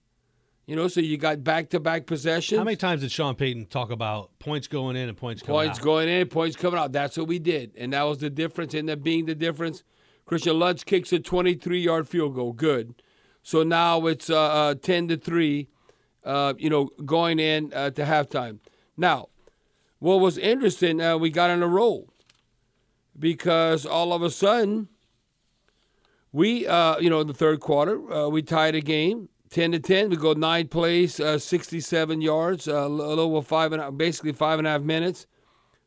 You 0.67 0.77
know, 0.77 0.89
so 0.89 1.01
you 1.01 1.17
got 1.17 1.45
back 1.45 1.71
to 1.71 1.81
back 1.81 2.07
possessions. 2.07 2.59
How 2.59 2.65
many 2.65 2.77
times 2.77 3.01
did 3.01 3.13
Sean 3.13 3.35
Payton 3.35 3.67
talk 3.67 3.91
about 3.91 4.39
points 4.39 4.67
going 4.67 4.97
in 4.97 5.09
and 5.09 5.17
points 5.17 5.41
coming 5.41 5.55
points 5.55 5.69
out? 5.69 5.73
Points 5.75 5.85
going 5.85 6.09
in, 6.09 6.29
points 6.29 6.57
coming 6.57 6.79
out. 6.79 6.93
That's 6.93 7.17
what 7.17 7.27
we 7.27 7.39
did. 7.39 7.73
And 7.79 7.93
that 7.93 8.03
was 8.03 8.19
the 8.19 8.29
difference, 8.29 8.75
ended 8.75 8.99
up 8.99 9.05
being 9.05 9.27
the 9.27 9.35
difference. 9.35 9.83
Christian 10.27 10.59
Lutz 10.59 10.85
kicks 10.85 11.13
a 11.13 11.21
23 11.21 11.81
yard 11.81 12.09
field 12.09 12.35
goal. 12.35 12.53
Good. 12.53 13.03
So 13.43 13.63
now 13.63 14.07
it's 14.07 14.29
uh, 14.29 14.39
uh, 14.39 14.75
10 14.75 15.09
to 15.09 15.17
3, 15.17 15.69
uh, 16.25 16.55
you 16.59 16.69
know, 16.69 16.91
going 17.05 17.39
in 17.39 17.73
uh, 17.73 17.91
to 17.91 18.05
halftime. 18.05 18.59
Now, 18.95 19.29
what 20.01 20.17
was 20.17 20.37
interesting, 20.37 21.01
uh, 21.01 21.17
we 21.17 21.31
got 21.31 21.49
on 21.51 21.63
a 21.63 21.69
roll 21.69 22.11
because 23.19 23.85
all 23.85 24.13
of 24.13 24.23
a 24.23 24.31
sudden, 24.31 24.89
we, 26.33 26.67
uh, 26.67 26.99
you 26.99 27.11
know, 27.11 27.21
in 27.21 27.27
the 27.27 27.35
third 27.35 27.61
quarter, 27.61 28.29
we 28.29 28.43
tied 28.43 28.75
a 28.75 28.81
game 28.81 29.29
10 29.51 29.73
to 29.73 29.81
10. 29.81 30.11
We 30.11 30.17
go 30.17 30.33
nine 30.33 30.69
plays, 30.69 31.21
uh, 31.21 31.39
67 31.39 32.21
yards, 32.21 32.69
uh, 32.69 32.87
a 32.87 32.89
little 32.89 33.21
over 33.21 33.43
five 33.43 33.73
and 33.73 33.99
basically 33.99 34.33
five 34.33 34.59
and 34.59 34.69
a 34.69 34.73
half 34.73 34.83
minutes. 34.83 35.27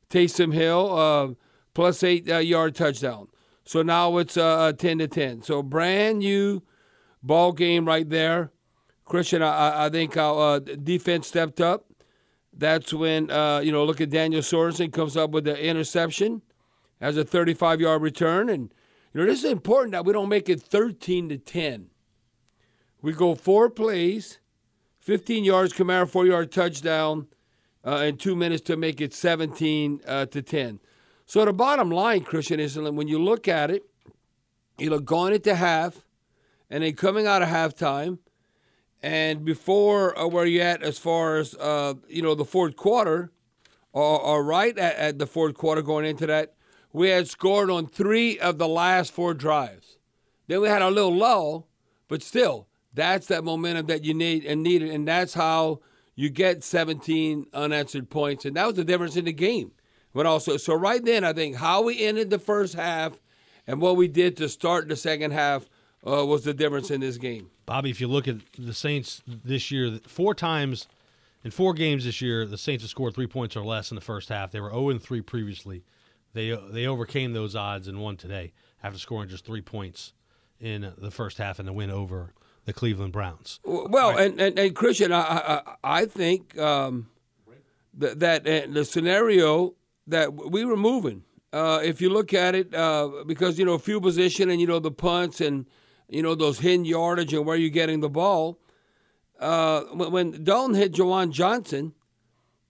Taysom 0.10 0.54
Hill, 0.54 0.98
uh, 0.98 1.34
plus 1.74 2.04
eight 2.04 2.30
uh, 2.30 2.38
yard 2.38 2.76
touchdown. 2.76 3.28
So 3.64 3.82
now 3.82 4.18
it's 4.18 4.36
uh, 4.36 4.74
10 4.78 5.00
to 5.00 5.08
10. 5.08 5.44
So 5.44 5.64
brand 5.64 6.20
new 6.20 6.64
ball 7.24 7.54
game 7.54 7.86
right 7.86 8.10
there. 8.10 8.52
Christian, 9.06 9.42
I, 9.42 9.86
I 9.86 9.90
think 9.90 10.18
our 10.18 10.56
uh, 10.56 10.60
defense 10.60 11.28
stepped 11.28 11.62
up. 11.62 11.86
That's 12.54 12.94
when, 12.94 13.24
you 13.64 13.72
know, 13.72 13.86
look 13.86 14.02
at 14.02 14.10
Daniel 14.10 14.42
Sorensen 14.42 14.92
comes 14.92 15.16
up 15.16 15.32
with 15.32 15.46
the 15.46 15.58
interception, 15.58 16.42
has 17.02 17.18
a 17.18 17.26
35 17.26 17.82
yard 17.82 18.02
return. 18.02 18.48
And, 18.50 18.74
you 19.14 19.20
know, 19.20 19.26
this 19.26 19.44
is 19.44 19.52
important 19.52 19.92
that 19.92 20.06
we 20.06 20.14
don't 20.14 20.30
make 20.30 20.48
it 20.48 20.62
13 20.62 21.30
to 21.30 21.38
10 21.38 21.90
we 23.02 23.14
go 23.14 23.36
four 23.36 23.70
plays, 23.70 24.40
15 25.00 25.44
yards, 25.44 25.74
Kamara, 25.74 26.08
four 26.08 26.26
yard 26.26 26.52
touchdown, 26.52 27.28
uh, 27.84 27.98
and 27.98 28.20
two 28.20 28.36
minutes 28.36 28.62
to 28.64 28.78
make 28.78 29.02
it 29.02 29.14
17 29.14 30.02
uh, 30.06 30.26
to 30.28 30.42
10. 30.42 30.80
So 31.26 31.44
the 31.46 31.54
bottom 31.54 31.90
line, 31.90 32.24
Christian, 32.24 32.60
is 32.60 32.78
when 32.78 33.08
you 33.08 33.22
look 33.22 33.48
at 33.48 33.72
it, 33.72 33.84
you 34.78 34.90
look 34.90 35.06
going 35.06 35.34
into 35.34 35.56
half, 35.56 36.06
and 36.70 36.84
then 36.84 36.94
coming 36.94 37.26
out 37.26 37.42
of 37.42 37.50
halftime, 37.50 38.20
and 39.02 39.44
before 39.44 40.18
uh, 40.18 40.28
where 40.28 40.46
you 40.46 40.62
at 40.62 40.84
as 40.84 41.00
far 41.00 41.38
as 41.38 41.56
uh, 41.56 41.96
you 42.08 42.22
know 42.22 42.36
the 42.36 42.46
fourth 42.46 42.76
quarter, 42.76 43.32
or, 43.94 44.22
or 44.22 44.44
right 44.44 44.78
at, 44.78 44.96
at 44.96 45.20
the 45.20 45.26
fourth 45.26 45.56
quarter 45.56 45.82
going 45.82 46.06
into 46.06 46.28
that, 46.28 46.54
we 46.94 47.10
had 47.10 47.28
scored 47.28 47.70
on 47.70 47.88
three 47.88 48.40
of 48.40 48.58
the 48.58 48.68
last 48.68 49.14
four 49.14 49.34
drives. 49.34 49.98
Then 50.48 50.62
we 50.62 50.68
had 50.68 50.82
a 50.82 50.90
little 50.90 51.16
lull, 51.16 51.68
but 52.08 52.22
still, 52.22 52.68
that's 52.94 53.28
that 53.28 53.44
momentum 53.44 53.88
that 53.88 54.04
you 54.04 54.14
need 54.14 54.46
and 54.46 54.64
needed, 54.64 54.92
and 54.92 55.08
that's 55.08 55.34
how 55.34 55.80
you 56.16 56.30
get 56.30 56.64
17 56.64 57.46
unanswered 57.54 58.10
points, 58.10 58.46
and 58.46 58.56
that 58.56 58.68
was 58.68 58.76
the 58.76 58.84
difference 58.84 59.16
in 59.16 59.26
the 59.26 59.34
game. 59.34 59.72
But 60.14 60.26
also, 60.26 60.58
so 60.58 60.74
right 60.74 61.04
then, 61.04 61.24
I 61.24 61.32
think 61.32 61.56
how 61.56 61.84
we 61.84 62.04
ended 62.04 62.30
the 62.30 62.40
first 62.40 62.74
half 62.74 63.20
and 63.66 63.80
what 63.80 63.96
we 63.96 64.08
did 64.08 64.36
to 64.38 64.50
start 64.50 64.90
the 64.90 64.96
second 64.96 65.32
half 65.32 65.70
uh, 66.06 66.26
was 66.26 66.44
the 66.44 66.54
difference 66.54 66.92
in 66.92 67.00
this 67.00 67.18
game. 67.18 67.50
Bobby, 67.66 67.90
if 67.90 68.02
you 68.02 68.08
look 68.08 68.28
at 68.28 68.38
the 68.58 68.74
Saints 68.74 69.22
this 69.26 69.72
year, 69.72 70.00
four 70.06 70.36
times 70.36 70.88
in 71.44 71.52
four 71.52 71.74
games 71.74 72.06
this 72.06 72.22
year, 72.22 72.46
the 72.46 72.58
Saints 72.58 72.84
have 72.84 72.90
scored 72.90 73.16
three 73.16 73.28
points 73.28 73.56
or 73.56 73.64
less 73.64 73.92
in 73.92 73.96
the 73.96 74.02
first 74.02 74.30
half. 74.30 74.52
They 74.52 74.60
were 74.60 74.72
0 74.72 74.98
3 74.98 75.22
previously. 75.22 75.84
They 76.34 76.58
they 76.70 76.88
overcame 76.88 77.34
those 77.34 77.56
odds 77.56 77.88
and 77.88 78.00
won 78.00 78.18
today 78.18 78.54
after 78.84 79.00
scoring 79.00 79.30
just 79.30 79.46
three 79.46 79.62
points 79.62 80.14
in 80.60 80.94
the 80.98 81.12
first 81.12 81.38
half 81.38 81.60
and 81.60 81.68
the 81.68 81.74
win 81.74 81.90
over 81.90 82.34
the 82.66 82.74
Cleveland 82.74 83.12
Browns. 83.12 83.60
Well, 83.66 84.12
right. 84.12 84.28
and, 84.28 84.40
and, 84.40 84.60
and, 84.60 84.76
Christian, 84.76 85.12
I 85.12 85.22
I, 85.22 85.62
I 85.84 86.06
think 86.06 86.58
um, 86.58 87.10
that, 87.96 88.20
that 88.20 88.48
uh, 88.48 88.72
the 88.72 88.86
scenario 88.86 89.76
that 90.08 90.34
we 90.34 90.66
were 90.66 90.78
moving. 90.78 91.24
Uh, 91.54 91.82
if 91.84 92.00
you 92.00 92.10
look 92.10 92.34
at 92.34 92.56
it, 92.56 92.74
uh, 92.74 93.10
because 93.28 93.60
you 93.60 93.66
know 93.66 93.78
field 93.78 94.04
position 94.04 94.50
and 94.50 94.62
you 94.62 94.68
know 94.68 94.80
the 94.80 94.92
punts 94.92 95.42
and 95.42 95.66
you 96.08 96.22
know 96.22 96.36
those 96.36 96.60
hidden 96.60 96.86
yardage 96.86 97.34
and 97.34 97.46
where 97.46 97.58
you're 97.58 97.70
getting 97.70 98.00
the 98.00 98.10
ball. 98.10 98.60
Uh, 99.40 99.82
when, 99.92 100.12
when 100.12 100.44
Dalton 100.44 100.76
hit 100.76 100.94
Juwan 100.94 101.32
Johnson, 101.32 101.94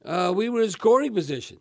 uh, 0.06 0.32
we 0.36 0.50
were 0.50 0.62
in 0.62 0.72
scoring 0.72 1.14
position. 1.14 1.60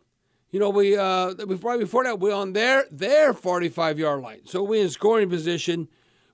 You 0.51 0.61
know, 0.61 0.71
we 0.71 0.97
uh, 0.97 1.35
before 1.35 1.79
before 1.79 2.05
that 2.05 2.19
we 2.19 2.31
are 2.31 2.41
on 2.41 2.53
their 2.53 2.87
their 2.91 3.33
45 3.33 3.99
yard 3.99 4.21
line, 4.23 4.41
so 4.45 4.63
we 4.63 4.81
in 4.81 4.91
scoring 4.91 5.29
position 5.29 5.89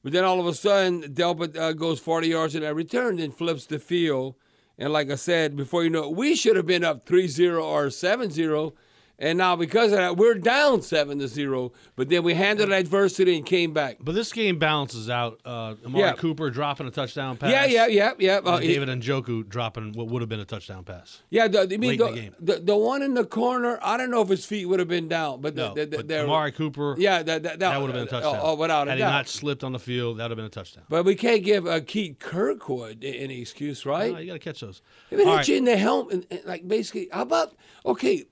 but 0.06 0.12
then 0.12 0.22
all 0.22 0.38
of 0.38 0.46
a 0.46 0.54
sudden, 0.54 1.02
Delpit 1.02 1.56
uh, 1.56 1.72
goes 1.72 1.98
40 1.98 2.28
yards 2.28 2.54
in 2.54 2.62
that 2.62 2.76
return, 2.76 3.18
and 3.18 3.34
flips 3.34 3.66
the 3.66 3.80
field. 3.80 4.36
And 4.78 4.92
like 4.92 5.10
I 5.10 5.16
said, 5.16 5.56
before 5.56 5.82
you 5.82 5.90
know 5.90 6.04
it, 6.04 6.14
we 6.14 6.36
should 6.36 6.54
have 6.54 6.64
been 6.64 6.84
up 6.84 7.06
3 7.06 7.26
0 7.26 7.60
or 7.64 7.90
7 7.90 8.30
0. 8.30 8.72
And 9.18 9.38
now 9.38 9.56
because 9.56 9.92
of 9.92 9.98
that, 9.98 10.16
we're 10.16 10.34
down 10.34 10.82
seven 10.82 11.18
to 11.20 11.28
zero. 11.28 11.72
But 11.94 12.10
then 12.10 12.22
we 12.22 12.34
handled 12.34 12.70
adversity 12.70 13.36
and 13.36 13.46
came 13.46 13.72
back. 13.72 13.96
But 14.00 14.14
this 14.14 14.32
game 14.32 14.58
balances 14.58 15.08
out. 15.08 15.40
Uh, 15.44 15.74
Amari 15.84 16.04
yeah. 16.04 16.12
Cooper 16.12 16.50
dropping 16.50 16.86
a 16.86 16.90
touchdown 16.90 17.38
pass. 17.38 17.50
Yeah, 17.50 17.64
yeah, 17.64 17.86
yeah, 17.86 18.12
yeah. 18.18 18.40
Uh, 18.44 18.60
David 18.60 18.88
Njoku 18.88 19.48
dropping 19.48 19.92
what 19.92 20.08
would 20.08 20.20
have 20.20 20.28
been 20.28 20.40
a 20.40 20.44
touchdown 20.44 20.84
pass. 20.84 21.22
Yeah, 21.30 21.48
the, 21.48 21.62
I 21.62 21.76
mean, 21.78 21.96
the, 21.96 22.32
the, 22.38 22.52
the, 22.54 22.60
the, 22.60 22.76
one 22.76 23.02
in 23.02 23.14
the 23.14 23.24
corner. 23.24 23.78
I 23.82 23.96
don't 23.96 24.10
know 24.10 24.20
if 24.20 24.28
his 24.28 24.44
feet 24.44 24.66
would 24.66 24.80
have 24.80 24.88
been 24.88 25.08
down, 25.08 25.40
but, 25.40 25.54
no, 25.54 25.72
the, 25.72 25.86
but 25.86 26.10
Amari 26.12 26.52
Cooper. 26.52 26.96
Yeah, 26.98 27.22
that 27.22 27.42
that, 27.42 27.58
that, 27.60 27.80
would 27.80 27.90
have 27.90 27.94
been 27.94 28.08
a 28.08 28.10
touchdown. 28.10 28.40
Oh, 28.42 28.54
without 28.54 28.86
Had 28.86 28.98
a 28.98 29.00
doubt. 29.00 29.08
he 29.08 29.12
not 29.12 29.28
slipped 29.28 29.64
on 29.64 29.72
the 29.72 29.78
field, 29.78 30.18
that 30.18 30.24
would 30.24 30.32
have 30.32 30.36
been 30.36 30.46
a 30.46 30.50
touchdown. 30.50 30.84
But 30.88 31.04
we 31.06 31.14
can't 31.14 31.42
give 31.42 31.66
uh, 31.66 31.80
Keith 31.80 32.18
Kirkwood 32.18 33.02
any 33.02 33.40
excuse, 33.40 33.86
right? 33.86 34.12
No, 34.12 34.18
you 34.18 34.26
got 34.26 34.32
to 34.34 34.38
catch 34.38 34.60
those. 34.60 34.82
Hit 35.08 35.24
right. 35.24 35.48
you 35.48 35.56
in 35.56 35.64
the 35.64 35.76
helmet, 35.76 36.46
like 36.46 36.68
basically, 36.68 37.08
how 37.10 37.22
about 37.22 37.54
okay? 37.86 38.26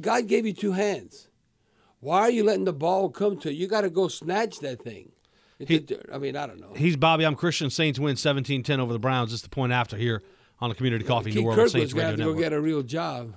God 0.00 0.26
gave 0.28 0.46
you 0.46 0.52
two 0.52 0.72
hands. 0.72 1.28
Why 2.00 2.20
are 2.20 2.30
you 2.30 2.44
letting 2.44 2.64
the 2.64 2.72
ball 2.72 3.10
come 3.10 3.38
to 3.40 3.52
you? 3.52 3.60
You 3.60 3.66
got 3.68 3.82
to 3.82 3.90
go 3.90 4.08
snatch 4.08 4.60
that 4.60 4.82
thing. 4.82 5.12
He, 5.58 5.86
I 6.12 6.18
mean, 6.18 6.36
I 6.36 6.46
don't 6.48 6.60
know. 6.60 6.72
He's 6.74 6.96
Bobby. 6.96 7.24
I'm 7.24 7.36
Christian. 7.36 7.70
Saints 7.70 7.98
win 7.98 8.16
17 8.16 8.64
10 8.64 8.80
over 8.80 8.92
the 8.92 8.98
Browns. 8.98 9.32
It's 9.32 9.42
the 9.42 9.48
point 9.48 9.72
after 9.72 9.96
here 9.96 10.22
on 10.60 10.68
the 10.68 10.74
Community 10.74 11.04
Coffee 11.04 11.30
Keith 11.30 11.40
New 11.40 11.46
Orleans 11.48 11.72
Kirkwood's 11.72 11.92
Saints 11.92 11.94
Radio 11.94 12.16
to 12.16 12.34
go 12.34 12.34
get 12.34 12.52
a 12.52 12.60
real 12.60 12.82
job. 12.82 13.36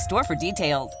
store 0.01 0.23
for 0.23 0.35
details. 0.35 1.00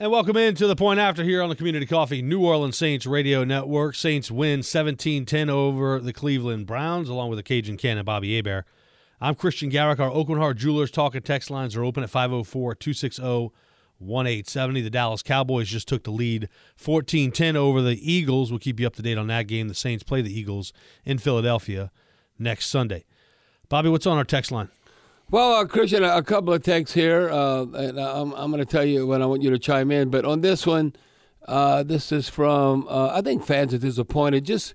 And 0.00 0.10
welcome 0.10 0.36
into 0.36 0.66
the 0.66 0.74
point 0.74 0.98
after 0.98 1.22
here 1.22 1.40
on 1.40 1.48
the 1.48 1.54
Community 1.54 1.86
Coffee 1.86 2.20
New 2.20 2.44
Orleans 2.44 2.76
Saints 2.76 3.06
Radio 3.06 3.44
Network. 3.44 3.94
Saints 3.94 4.28
win 4.28 4.58
17-10 4.58 5.48
over 5.48 6.00
the 6.00 6.12
Cleveland 6.12 6.66
Browns, 6.66 7.08
along 7.08 7.30
with 7.30 7.38
the 7.38 7.44
Cajun 7.44 7.76
Cannon 7.76 8.04
Bobby 8.04 8.34
Hebert. 8.34 8.64
I'm 9.20 9.36
Christian 9.36 9.68
Garrick. 9.68 10.00
Our 10.00 10.10
Aucoin 10.10 10.38
Hart 10.38 10.56
Jewelers 10.56 10.90
talk 10.90 11.14
and 11.14 11.24
text 11.24 11.48
lines 11.48 11.76
are 11.76 11.84
open 11.84 12.02
at 12.02 12.10
504-260-1870. 12.10 13.52
The 14.82 14.90
Dallas 14.90 15.22
Cowboys 15.22 15.68
just 15.68 15.86
took 15.86 16.02
the 16.02 16.10
lead 16.10 16.48
14-10 16.76 17.54
over 17.54 17.80
the 17.80 18.12
Eagles. 18.12 18.50
We'll 18.50 18.58
keep 18.58 18.80
you 18.80 18.88
up 18.88 18.96
to 18.96 19.02
date 19.02 19.16
on 19.16 19.28
that 19.28 19.46
game. 19.46 19.68
The 19.68 19.74
Saints 19.74 20.02
play 20.02 20.22
the 20.22 20.36
Eagles 20.36 20.72
in 21.04 21.18
Philadelphia 21.18 21.92
next 22.36 22.66
Sunday. 22.66 23.04
Bobby, 23.68 23.90
what's 23.90 24.08
on 24.08 24.18
our 24.18 24.24
text 24.24 24.50
line? 24.50 24.70
Well, 25.30 25.54
uh, 25.54 25.64
Christian, 25.64 26.04
a, 26.04 26.22
couple 26.22 26.52
of 26.52 26.62
texts 26.62 26.94
here, 26.94 27.30
uh, 27.30 27.62
and 27.62 27.98
I'm, 27.98 28.32
I'm 28.34 28.50
going 28.50 28.64
to 28.64 28.70
tell 28.70 28.84
you 28.84 29.06
when 29.06 29.22
I 29.22 29.26
want 29.26 29.42
you 29.42 29.50
to 29.50 29.58
chime 29.58 29.90
in. 29.90 30.10
But 30.10 30.24
on 30.24 30.42
this 30.42 30.66
one, 30.66 30.94
uh, 31.48 31.82
this 31.82 32.12
is 32.12 32.28
from, 32.28 32.86
uh, 32.88 33.08
I 33.08 33.22
think 33.22 33.44
fans 33.44 33.72
are 33.72 33.78
disappointed 33.78 34.44
just 34.44 34.74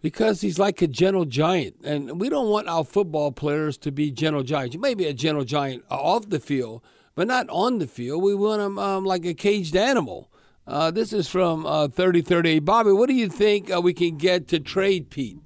because 0.00 0.40
he's 0.40 0.58
like 0.58 0.80
a 0.80 0.86
gentle 0.86 1.26
giant. 1.26 1.76
And 1.84 2.18
we 2.18 2.30
don't 2.30 2.48
want 2.48 2.66
our 2.66 2.82
football 2.82 3.30
players 3.30 3.76
to 3.78 3.92
be 3.92 4.10
gentle 4.10 4.42
giants. 4.42 4.74
You 4.74 4.80
may 4.80 4.94
be 4.94 5.06
a 5.06 5.12
gentle 5.12 5.44
giant 5.44 5.84
off 5.90 6.30
the 6.30 6.40
field, 6.40 6.82
but 7.14 7.28
not 7.28 7.48
on 7.50 7.78
the 7.78 7.86
field. 7.86 8.22
We 8.22 8.34
want 8.34 8.60
them 8.60 8.78
um, 8.78 9.04
like 9.04 9.26
a 9.26 9.34
caged 9.34 9.76
animal. 9.76 10.30
Uh, 10.66 10.90
this 10.90 11.12
is 11.12 11.28
from 11.28 11.66
uh, 11.66 11.88
3038. 11.88 12.60
Bobby, 12.60 12.92
what 12.92 13.08
do 13.08 13.14
you 13.14 13.28
think 13.28 13.70
uh, 13.70 13.80
we 13.80 13.92
can 13.92 14.16
get 14.16 14.48
to 14.48 14.58
trade 14.60 15.10
Peat? 15.10 15.38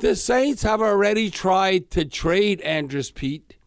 The 0.00 0.16
Saints 0.16 0.62
have 0.62 0.80
already 0.80 1.28
tried 1.30 1.90
to 1.90 2.04
trade 2.04 2.60
Andrus 2.62 3.10
Peat 3.10 3.57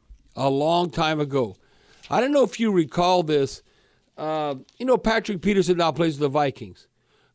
a 0.46 0.50
long 0.50 0.90
time 0.90 1.20
ago. 1.20 1.56
I 2.10 2.20
don't 2.20 2.32
know 2.32 2.44
if 2.44 2.60
you 2.60 2.72
recall 2.72 3.24
this. 3.24 3.62
Uh, 4.18 4.56
you 4.78 4.86
know, 4.86 4.98
Patrick 4.98 5.42
Peterson 5.42 5.78
now 5.78 5.92
plays 5.92 6.16
with 6.16 6.22
the 6.22 6.30
Vikings. 6.30 6.88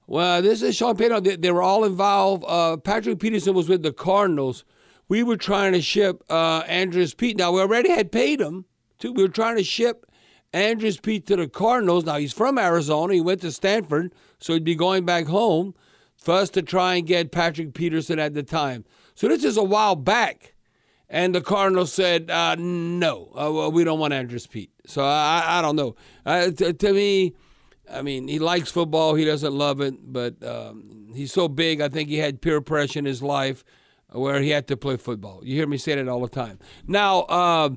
Well, 0.07 0.43
this 0.43 0.63
is 0.63 0.77
Sean 0.77 0.97
Payton. 0.97 1.23
They, 1.23 1.37
they 1.37 1.51
were 1.51 1.63
all 1.63 1.85
involved. 1.85 2.45
Uh, 2.47 2.77
Patrick 2.77 3.19
Peterson 3.19 3.55
was 3.55 3.69
with 3.69 3.83
the 3.83 3.93
Cardinals. 3.93 4.65
We 5.09 5.23
were 5.23 5.37
trying 5.37 5.73
to 5.73 5.81
ship 5.81 6.23
uh, 6.29 6.63
Andrus 6.67 7.15
Peat. 7.15 7.37
Now, 7.37 7.53
we 7.53 7.61
already 7.61 7.91
had 7.91 8.13
paid 8.13 8.41
him. 8.41 8.67
Too. 8.99 9.13
We 9.13 9.23
were 9.23 9.29
trying 9.29 9.57
to 9.57 9.65
ship 9.65 10.07
Andrus 10.53 10.99
Peat 10.99 11.27
to 11.27 11.37
the 11.37 11.49
Cardinals. 11.49 12.05
Now, 12.05 12.17
he's 12.17 12.33
from 12.33 12.59
Arizona. 12.59 13.15
He 13.15 13.21
went 13.21 13.41
to 13.43 13.53
Stanford, 13.53 14.13
so 14.39 14.55
he'd 14.55 14.65
be 14.65 14.75
going 14.75 15.05
back 15.05 15.27
home 15.27 15.75
for 16.17 16.35
us 16.35 16.51
to 16.51 16.63
try 16.63 16.95
and 16.97 17.07
get 17.07 17.31
Patrick 17.31 17.75
Peterson 17.75 18.19
at 18.19 18.35
the 18.35 18.43
time. 18.43 18.85
So 19.15 19.29
this 19.29 19.45
is 19.45 19.57
a 19.57 19.63
while 19.63 19.97
back. 19.97 20.55
And 21.09 21.35
the 21.35 21.41
Cardinals 21.41 21.93
said, 21.93 22.31
uh, 22.31 22.57
no, 22.59 23.31
uh, 23.37 23.71
we 23.71 23.85
don't 23.85 24.01
want 24.01 24.13
Andrus 24.13 24.47
Peat. 24.47 24.71
So 24.87 25.05
I, 25.05 25.59
I 25.59 25.63
don't 25.63 25.77
know. 25.77 25.95
Uh, 26.25 26.51
t- 26.51 26.73
to 26.73 26.93
me, 26.93 27.35
I 27.91 28.03
mean, 28.03 28.27
he 28.27 28.39
likes 28.39 28.71
football. 28.71 29.15
He 29.15 29.25
doesn't 29.25 29.53
love 29.53 29.81
it, 29.81 29.95
but 30.13 30.43
um, 30.43 31.13
he's 31.15 31.33
so 31.33 31.49
big. 31.49 31.81
I 31.81 31.89
think 31.89 32.09
he 32.09 32.19
had 32.19 32.41
peer 32.41 32.61
pressure 32.61 32.99
in 32.99 33.05
his 33.05 33.23
life 33.23 33.65
where 34.11 34.41
he 34.41 34.51
had 34.51 34.67
to 34.69 34.77
play 34.77 34.97
football. 34.97 35.41
You 35.45 35.55
hear 35.55 35.67
me 35.67 35.79
say 35.79 35.95
that 35.95 36.09
all 36.09 36.21
the 36.21 36.29
time. 36.29 36.59
Now, 36.87 37.21
uh, 37.23 37.71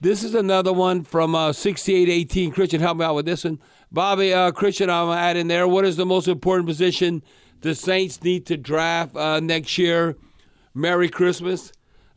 this 0.00 0.22
is 0.22 0.34
another 0.34 0.72
one 0.72 1.02
from 1.02 1.34
uh, 1.34 1.52
6818. 1.52 2.52
Christian, 2.52 2.80
help 2.80 2.98
me 2.98 3.04
out 3.04 3.14
with 3.14 3.26
this 3.26 3.44
one. 3.44 3.58
Bobby, 3.90 4.34
uh, 4.34 4.52
Christian, 4.52 4.90
I'm 4.90 5.10
add 5.10 5.36
in 5.36 5.48
there. 5.48 5.66
What 5.66 5.84
is 5.86 5.96
the 5.96 6.06
most 6.06 6.28
important 6.28 6.68
position 6.68 7.22
the 7.60 7.74
Saints 7.74 8.22
need 8.22 8.44
to 8.46 8.56
draft 8.58 9.16
uh, 9.16 9.40
next 9.40 9.78
year? 9.78 10.16
Merry 10.74 11.08
Christmas. 11.08 11.72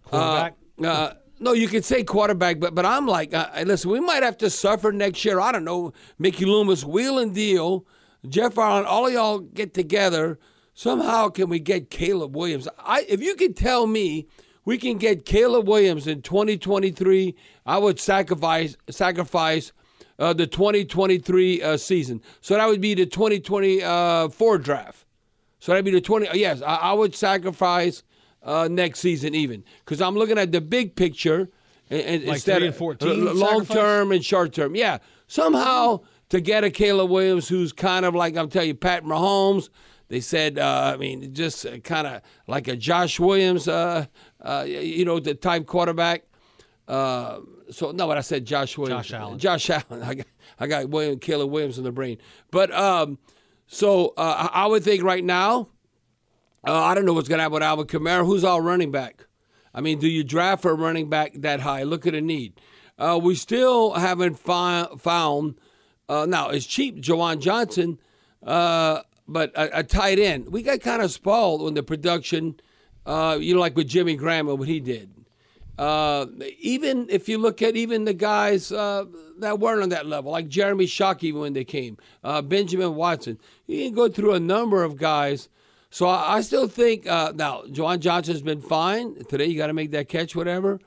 Quarterback? 0.10 0.56
Uh, 0.82 0.88
uh, 0.88 1.13
no, 1.39 1.54
you 1.54 1.67
could 1.67 1.86
say 1.86 2.04
quarterback, 2.04 2.60
but 2.60 2.76
but 2.76 2.86
I'm 2.86 3.06
like, 3.08 3.34
uh, 3.34 3.48
listen, 3.65 3.91
we 3.91 4.00
might 4.00 4.24
have 4.24 4.38
to 4.39 4.50
suffer 4.50 4.91
next 4.91 5.24
year. 5.24 5.39
I 5.39 5.52
don't 5.52 5.63
know, 5.63 5.93
Mickey 6.17 6.45
Loomis, 6.45 6.84
wheel 6.84 7.17
and 7.17 7.34
deal, 7.34 7.86
Jeff 8.28 8.58
Allen, 8.58 8.86
all 8.86 9.08
of 9.08 9.13
y'all 9.13 9.39
get 9.39 9.74
together. 9.74 10.39
Somehow, 10.74 11.28
can 11.28 11.50
we 11.50 11.60
get 11.60 11.89
Caleb 11.89 12.36
Williams? 12.36 12.67
I, 12.78 13.06
if 13.10 13.22
you 13.22 13.36
could 13.36 13.58
tell 13.58 13.86
me 13.86 14.28
we 14.63 14.78
can 14.78 14.98
get 14.98 15.26
Caleb 15.26 15.67
Williams 15.67 16.08
in 16.08 16.22
2023, 16.22 17.36
I 17.65 17.78
would 17.78 18.00
sacrifice 18.00 18.78
sacrifice 18.89 19.72
uh, 20.19 20.34
the 20.34 20.48
2023 20.48 21.62
uh, 21.62 21.78
season. 21.78 22.22
So 22.41 22.56
that 22.56 22.67
would 22.67 22.82
be 22.82 22.93
the 22.93 23.06
2024 23.06 24.58
draft. 24.60 25.06
So 25.60 25.72
that'd 25.72 25.86
be 25.86 25.91
the 25.91 26.02
20. 26.02 26.30
Yes, 26.38 26.62
I, 26.62 26.76
I 26.76 26.93
would 26.93 27.15
sacrifice 27.15 28.04
uh, 28.43 28.67
next 28.69 28.99
season 28.99 29.36
even 29.36 29.63
because 29.84 30.02
I'm 30.02 30.15
looking 30.15 30.38
at 30.38 30.52
the 30.52 30.62
big 30.62 30.95
picture 30.95 31.49
and, 31.89 32.02
and 32.02 32.23
Like 32.25 32.36
instead 32.36 32.63
of 32.63 32.75
14 32.75 33.28
uh, 33.28 33.34
long 33.34 33.65
term 33.65 34.12
and 34.12 34.23
short 34.23 34.54
term. 34.54 34.75
Yeah, 34.75 34.99
somehow 35.28 36.02
to 36.30 36.39
get 36.39 36.63
a 36.63 36.69
Caleb 36.69 37.10
Williams 37.10 37.47
who's 37.47 37.73
kind 37.73 38.06
of 38.06 38.13
like 38.13 38.38
I'm 38.38 38.49
telling 38.49 38.69
you, 38.69 38.75
Pat 38.75 39.04
Mahomes. 39.04 39.69
They 40.08 40.21
said, 40.21 40.58
uh, 40.58 40.93
I 40.95 40.97
mean, 40.97 41.36
just 41.36 41.67
kind 41.84 42.08
of 42.08 42.21
like 42.47 42.67
a 42.67 42.75
Josh 42.75 43.19
Williams, 43.19 43.67
uh, 43.67 44.08
uh, 44.41 44.65
you 44.67 45.06
know, 45.06 45.19
the 45.19 45.36
type 45.36 45.67
quarterback. 45.67 46.23
Uh, 46.88 47.41
so 47.69 47.91
no, 47.91 48.08
but 48.08 48.17
I 48.17 48.21
said 48.21 48.43
Josh 48.43 48.75
Williams. 48.75 49.08
Josh 49.08 49.19
Allen. 49.19 49.38
Josh 49.38 49.69
Allen. 49.69 50.02
I 50.04 50.15
got, 50.15 50.25
I 50.60 50.67
got 50.67 50.89
William 50.89 51.19
Caleb 51.19 51.52
Williams 51.52 51.78
in 51.78 51.84
the 51.84 51.91
brain. 51.91 52.17
But 52.49 52.73
um, 52.73 53.19
so 53.67 54.13
uh, 54.17 54.49
I 54.52 54.65
would 54.65 54.84
think 54.84 55.04
right 55.04 55.23
now, 55.23 55.69
uh, 56.67 56.74
I 56.74 56.93
don't 56.93 57.06
know 57.06 57.13
what's 57.13 57.30
going 57.30 57.38
to 57.39 57.43
happen 57.43 57.54
with 57.54 57.63
Alvin 57.63 57.88
Kamara. 57.88 58.26
Who's 58.26 58.43
our 58.43 58.62
running 58.62 58.91
back? 58.91 59.26
I 59.74 59.82
mean, 59.82 60.00
do 60.00 60.08
you 60.08 60.24
draft 60.24 60.62
for 60.62 60.72
a 60.72 60.76
running 60.76 61.10
back 61.10 61.34
that 61.36 61.62
high? 61.62 61.84
Look 61.84 62.06
at 62.06 62.13
the 62.13 62.22
need. 62.22 62.60
Uh, 62.98 63.19
we 63.22 63.36
still 63.36 63.93
haven't 63.93 64.38
fi- 64.38 64.89
found. 64.98 65.56
Uh, 66.10 66.26
now 66.26 66.50
it's 66.50 66.65
cheap, 66.65 66.98
Juwan 66.98 67.39
Johnson, 67.39 68.00
uh, 68.43 69.02
but 69.28 69.52
a, 69.56 69.80
a, 69.80 69.84
tight 69.84 70.19
end. 70.19 70.52
We 70.52 70.63
got 70.63 70.82
kind 70.82 71.02
of 71.02 71.12
spoiled 71.12 71.62
when 71.62 71.76
the 71.76 71.84
production. 71.84 72.60
Uh, 73.06 73.38
you 73.39 73.54
know, 73.54 73.60
like 73.60 73.76
with 73.76 73.88
Jimmy 73.88 74.15
Graham 74.15 74.50
and 74.50 74.60
what 74.60 74.67
he 74.67 74.80
did. 74.80 75.10
Uh, 75.78 76.26
even 76.60 77.08
if 77.10 77.30
you 77.30 77.38
look 77.38 77.62
at 77.62 77.76
even 77.78 78.04
the 78.04 78.13
guys 78.13 78.69
that 78.69 79.58
weren't 79.60 79.82
on 79.82 79.89
that 79.89 80.06
level, 80.06 80.32
like 80.32 80.50
Jeremy 80.50 80.86
Shockey 80.86 81.34
when 81.34 81.54
they 81.54 81.63
came, 81.63 81.98
Benjamin 82.43 82.95
Watson, 82.95 83.39
you 83.65 83.86
can 83.86 83.95
go 83.95 84.10
through 84.10 84.34
a 84.34 84.39
number 84.39 84.84
of 84.84 84.98
guys 84.98 85.48
so 85.89 86.08
I, 86.08 86.38
I 86.38 86.41
still 86.41 86.67
think 86.67 87.08
uh, 87.08 87.34
now 87.36 87.63
Juwan 87.63 87.99
Johnson's 87.99 88.41
been 88.41 88.62
fine 88.62 89.23
today. 89.25 89.45
You 89.45 89.58
got 89.58 89.67
to 89.67 89.73
make 89.73 89.91
that 89.91 90.10
catch, 90.10 90.36
whatever. 90.36 90.80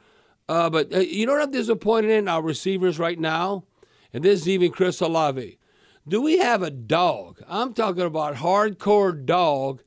Uh, 0.49 0.71
but 0.71 0.93
uh, 0.95 0.99
you 0.99 1.27
know 1.27 1.33
what 1.33 1.43
I'm 1.43 1.51
disappointed 1.51 2.11
in 2.11 2.29
our 2.29 2.43
receivers 2.43 2.99
right 2.99 3.19
now, 3.19 3.65
and 4.13 4.25
this 4.25 4.43
is 4.43 4.49
even 4.49 4.73
Chris 4.73 5.01
Olave. 5.01 5.59
Do 6.07 6.21
we 6.21 6.39
have 6.39 6.63
a 6.63 6.71
dog? 6.71 7.43
I'm 7.49 7.75
talking 7.75 8.03
about 8.03 8.37
hardcore 8.37 9.25
dog 9.25 9.83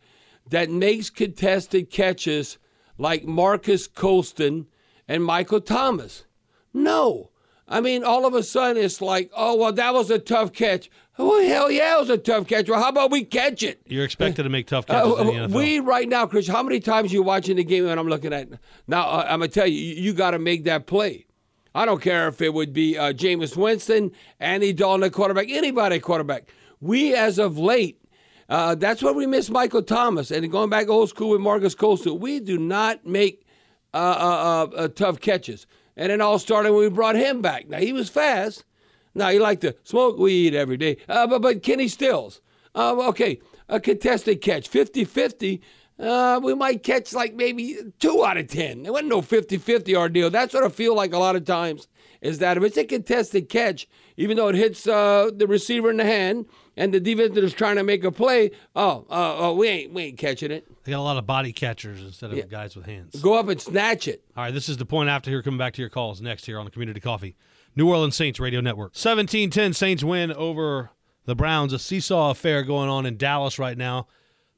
that 0.49 0.69
makes 0.69 1.09
contested 1.09 1.89
catches 1.89 2.57
like 2.97 3.25
Marques 3.25 3.87
Colston 3.87 4.67
and 5.07 5.23
Michael 5.23 5.61
Thomas. 5.61 6.25
No. 6.73 7.31
I 7.67 7.81
mean, 7.81 8.03
all 8.03 8.25
of 8.25 8.33
a 8.35 8.43
sudden 8.43 8.83
it's 8.83 9.01
like, 9.01 9.31
oh, 9.35 9.55
well, 9.55 9.73
that 9.73 9.93
was 9.93 10.11
a 10.11 10.19
tough 10.19 10.53
catch. 10.53 10.89
Oh, 11.17 11.45
hell 11.47 11.71
yeah, 11.71 11.95
it 11.95 11.99
was 11.99 12.09
a 12.09 12.17
tough 12.17 12.45
catch. 12.47 12.69
Well, 12.69 12.81
how 12.81 12.89
about 12.89 13.09
we 13.09 13.23
catch 13.23 13.63
it? 13.63 13.81
You're 13.87 14.05
expected 14.05 14.43
to 14.43 14.49
make 14.49 14.67
tough 14.67 14.85
catches 14.85 15.11
uh, 15.11 15.15
in 15.15 15.27
the 15.27 15.33
NFL. 15.33 15.51
We, 15.51 15.79
right 15.79 16.07
now, 16.07 16.27
Chris, 16.27 16.47
how 16.47 16.61
many 16.61 16.79
times 16.79 17.11
are 17.11 17.15
you 17.15 17.23
watching 17.23 17.55
the 17.55 17.63
game 17.63 17.87
and 17.87 17.99
I'm 17.99 18.07
looking 18.07 18.33
at 18.33 18.49
Now, 18.87 19.07
uh, 19.07 19.25
I'm 19.27 19.39
going 19.39 19.49
to 19.49 19.53
tell 19.53 19.67
you, 19.67 19.79
you, 19.79 19.95
you 19.95 20.13
got 20.13 20.31
to 20.31 20.39
make 20.39 20.65
that 20.65 20.85
play. 20.85 21.25
I 21.73 21.85
don't 21.85 22.01
care 22.01 22.27
if 22.27 22.41
it 22.41 22.53
would 22.53 22.71
be 22.71 22.97
uh, 22.97 23.13
Jameis 23.13 23.57
Winston, 23.57 24.11
Andy 24.39 24.71
Dalton, 24.71 25.09
quarterback, 25.09 25.47
anybody 25.49 25.99
quarterback. 25.99 26.49
We, 26.79 27.15
as 27.15 27.39
of 27.39 27.57
late, 27.57 28.01
uh, 28.47 28.75
that's 28.75 29.01
where 29.01 29.13
we 29.13 29.25
miss 29.25 29.49
Michael 29.49 29.81
Thomas. 29.83 30.31
And 30.31 30.49
going 30.51 30.69
back 30.69 30.87
old 30.87 31.09
school 31.09 31.31
with 31.31 31.41
Marques 31.41 31.75
Colston, 31.75 32.19
we 32.19 32.39
do 32.39 32.57
not 32.57 33.05
make 33.05 33.45
uh, 33.93 33.97
uh, 33.97 34.75
uh, 34.75 34.87
tough 34.89 35.19
catches. 35.19 35.65
And 35.97 36.11
it 36.11 36.21
all 36.21 36.39
started 36.39 36.71
when 36.71 36.81
we 36.81 36.89
brought 36.89 37.15
him 37.15 37.41
back. 37.41 37.67
Now, 37.67 37.77
he 37.77 37.93
was 37.93 38.09
fast. 38.09 38.65
Now, 39.13 39.29
he 39.29 39.39
liked 39.39 39.61
to 39.61 39.75
smoke 39.83 40.17
weed 40.17 40.53
every 40.53 40.77
day. 40.77 40.97
Uh, 41.07 41.25
but, 41.27 41.41
but 41.41 41.63
Kenny 41.63 41.87
Stills, 41.87 42.41
uh, 42.75 43.07
okay, 43.09 43.39
a 43.69 43.79
contested 43.79 44.41
catch, 44.41 44.67
50 44.67 45.05
50. 45.05 45.61
Uh, 45.97 46.41
we 46.43 46.53
might 46.53 46.83
catch 46.83 47.13
like 47.13 47.33
maybe 47.35 47.77
two 47.99 48.25
out 48.25 48.37
of 48.37 48.47
10. 48.47 48.85
It 48.85 48.91
wasn't 48.91 49.09
no 49.09 49.21
50 49.21 49.57
50 49.57 49.95
ordeal. 49.95 50.29
That's 50.29 50.53
what 50.53 50.63
I 50.63 50.69
feel 50.69 50.93
like 50.93 51.13
a 51.13 51.17
lot 51.17 51.37
of 51.37 51.45
times 51.45 51.87
is 52.21 52.39
that 52.39 52.57
if 52.57 52.63
it's 52.63 52.77
a 52.77 52.83
contested 52.83 53.47
catch, 53.47 53.87
even 54.17 54.37
though 54.37 54.47
it 54.47 54.55
hits 54.55 54.87
uh, 54.87 55.29
the 55.33 55.47
receiver 55.47 55.89
in 55.89 55.97
the 55.97 56.05
hand 56.05 56.45
and 56.77 56.93
the 56.93 56.99
defender 56.99 57.43
is 57.43 57.53
trying 57.53 57.75
to 57.75 57.83
make 57.83 58.03
a 58.03 58.11
play, 58.11 58.51
oh, 58.75 59.05
uh, 59.09 59.35
oh, 59.37 59.55
we 59.55 59.67
ain't 59.67 59.93
we 59.93 60.03
ain't 60.03 60.17
catching 60.17 60.51
it. 60.51 60.67
They 60.83 60.91
got 60.91 60.99
a 60.99 61.01
lot 61.01 61.17
of 61.17 61.25
body 61.25 61.53
catchers 61.53 62.01
instead 62.01 62.31
of 62.31 62.37
yeah. 62.37 62.45
guys 62.45 62.75
with 62.75 62.85
hands. 62.85 63.19
Go 63.21 63.35
up 63.35 63.47
and 63.47 63.59
snatch 63.59 64.07
it. 64.07 64.23
All 64.35 64.43
right, 64.43 64.53
this 64.53 64.69
is 64.69 64.77
the 64.77 64.85
point 64.85 65.09
after 65.09 65.29
here. 65.29 65.41
Coming 65.41 65.57
back 65.57 65.73
to 65.73 65.81
your 65.81 65.89
calls 65.89 66.21
next 66.21 66.45
here 66.45 66.59
on 66.59 66.65
the 66.65 66.71
Community 66.71 66.99
Coffee, 66.99 67.35
New 67.75 67.89
Orleans 67.89 68.15
Saints 68.15 68.39
Radio 68.39 68.61
Network. 68.61 68.93
17-10 68.93 69.75
Saints 69.75 70.03
win 70.03 70.31
over 70.31 70.91
the 71.25 71.35
Browns. 71.35 71.73
A 71.73 71.79
seesaw 71.79 72.31
affair 72.31 72.63
going 72.63 72.89
on 72.89 73.05
in 73.05 73.17
Dallas 73.17 73.59
right 73.59 73.77
now. 73.77 74.07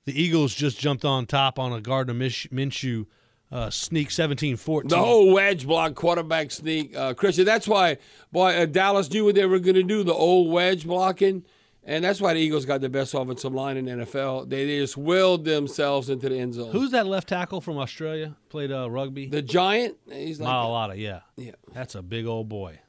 The 0.06 0.22
Eagles 0.22 0.54
just 0.56 0.80
jumped 0.80 1.04
on 1.04 1.26
top 1.26 1.60
on 1.60 1.74
a 1.74 1.82
Gardner 1.82 2.14
Minshew 2.14 3.08
uh, 3.52 3.70
sneak 3.70 4.10
17-14. 4.10 4.90
The 4.90 4.98
whole 4.98 5.34
wedge 5.34 5.66
block 5.66 5.96
quarterback 5.96 6.52
sneak, 6.52 6.96
uh, 6.96 7.14
Christian. 7.14 7.46
That's 7.46 7.68
why, 7.68 7.98
boy, 8.32 8.56
uh, 8.56 8.66
Dallas 8.66 9.10
knew 9.10 9.26
what 9.26 9.36
they 9.36 9.46
were 9.46 9.60
going 9.60 9.76
to 9.76 9.84
do. 9.84 10.04
The 10.04 10.14
old 10.14 10.52
wedge 10.52 10.86
blocking. 10.86 11.44
And 11.84 12.04
that's 12.04 12.20
why 12.20 12.34
the 12.34 12.42
Eagles 12.42 12.66
got 12.66 12.82
the 12.82 12.90
best 12.90 13.14
offensive 13.14 13.54
line 13.54 13.78
in 13.78 13.86
the 13.86 13.92
NFL. 14.06 14.50
They, 14.50 14.66
they 14.66 14.80
just 14.80 14.98
willed 14.98 15.46
themselves 15.46 16.10
into 16.10 16.28
the 16.28 16.38
end 16.38 16.56
zone. 16.56 16.72
Who's 16.74 16.92
that 16.92 17.08
left 17.08 17.30
tackle 17.30 17.62
from 17.62 17.78
Australia? 17.78 18.36
Played 18.50 18.74
uh, 18.74 18.90
rugby. 18.90 19.28
The 19.28 19.42
giant. 19.42 19.96
He's 20.12 20.42
like 20.42 20.50
Mailata. 20.50 20.98
Yeah, 20.98 21.22
yeah. 21.38 21.52
That's 21.74 21.96
a 21.96 22.02
big 22.02 22.26
old 22.26 22.50
boy. 22.50 22.80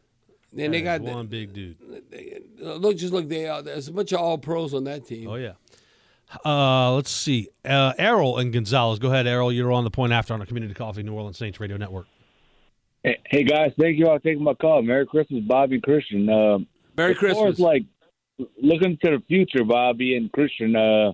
And 0.56 0.74
they 0.74 0.82
got 0.82 1.02
one 1.02 1.28
big 1.28 1.52
dude. 1.52 1.76
They, 2.10 2.40
look, 2.58 2.96
just 2.96 3.12
look. 3.12 3.28
They 3.28 3.46
are. 3.46 3.62
There's 3.62 3.86
a 3.86 3.92
bunch 3.92 4.12
of 4.12 4.20
all 4.20 4.38
pros 4.38 4.74
on 4.74 4.82
that 4.84 5.06
team. 5.06 5.28
Oh 5.28 5.36
yeah. 5.36 5.52
Uh, 6.44 6.92
let's 6.94 7.10
see. 7.10 7.48
Uh, 7.64 7.92
Errol 7.98 8.38
and 8.38 8.52
Gonzales. 8.52 8.98
Go 8.98 9.08
ahead, 9.08 9.26
Errol. 9.26 9.52
You're 9.52 9.72
on 9.72 9.84
the 9.84 9.90
point 9.90 10.12
after 10.12 10.34
on 10.34 10.40
the 10.40 10.46
Community 10.46 10.74
Coffee 10.74 11.02
New 11.02 11.14
Orleans 11.14 11.38
Saints 11.38 11.58
Radio 11.58 11.76
Network. 11.76 12.06
Hey, 13.02 13.18
hey 13.26 13.44
guys, 13.44 13.72
thank 13.78 13.96
you 13.96 14.08
all 14.08 14.18
for 14.18 14.24
taking 14.24 14.42
my 14.42 14.54
call. 14.54 14.82
Merry 14.82 15.06
Christmas, 15.06 15.42
Bobby 15.46 15.80
Christian. 15.80 16.28
Uh, 16.28 16.58
Merry 16.96 17.12
as 17.12 17.18
Christmas. 17.18 17.38
Far 17.38 17.48
as 17.48 17.60
like 17.60 17.84
looking 18.60 18.98
to 19.04 19.10
the 19.10 19.22
future, 19.28 19.64
Bobby 19.64 20.16
and 20.16 20.30
Christian, 20.32 20.76
uh, 20.76 21.12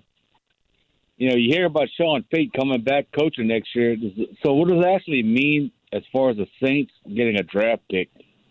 you 1.16 1.31
know, 1.31 1.37
you 1.37 1.53
hear 1.53 1.66
about 1.66 1.88
Sean 1.96 2.24
Payton 2.31 2.50
coming 2.59 2.83
back 2.83 3.07
coaching 3.12 3.48
next 3.48 3.74
year. 3.74 3.96
So, 4.42 4.55
what 4.55 4.68
does 4.68 4.83
that 4.83 4.94
actually 4.94 5.22
mean 5.22 5.70
as 5.92 6.03
far 6.12 6.31
as 6.31 6.37
the 6.37 6.46
Saints 6.62 6.92
getting 7.07 7.37
a 7.37 7.42
draft 7.42 7.83
pick? 7.88 8.09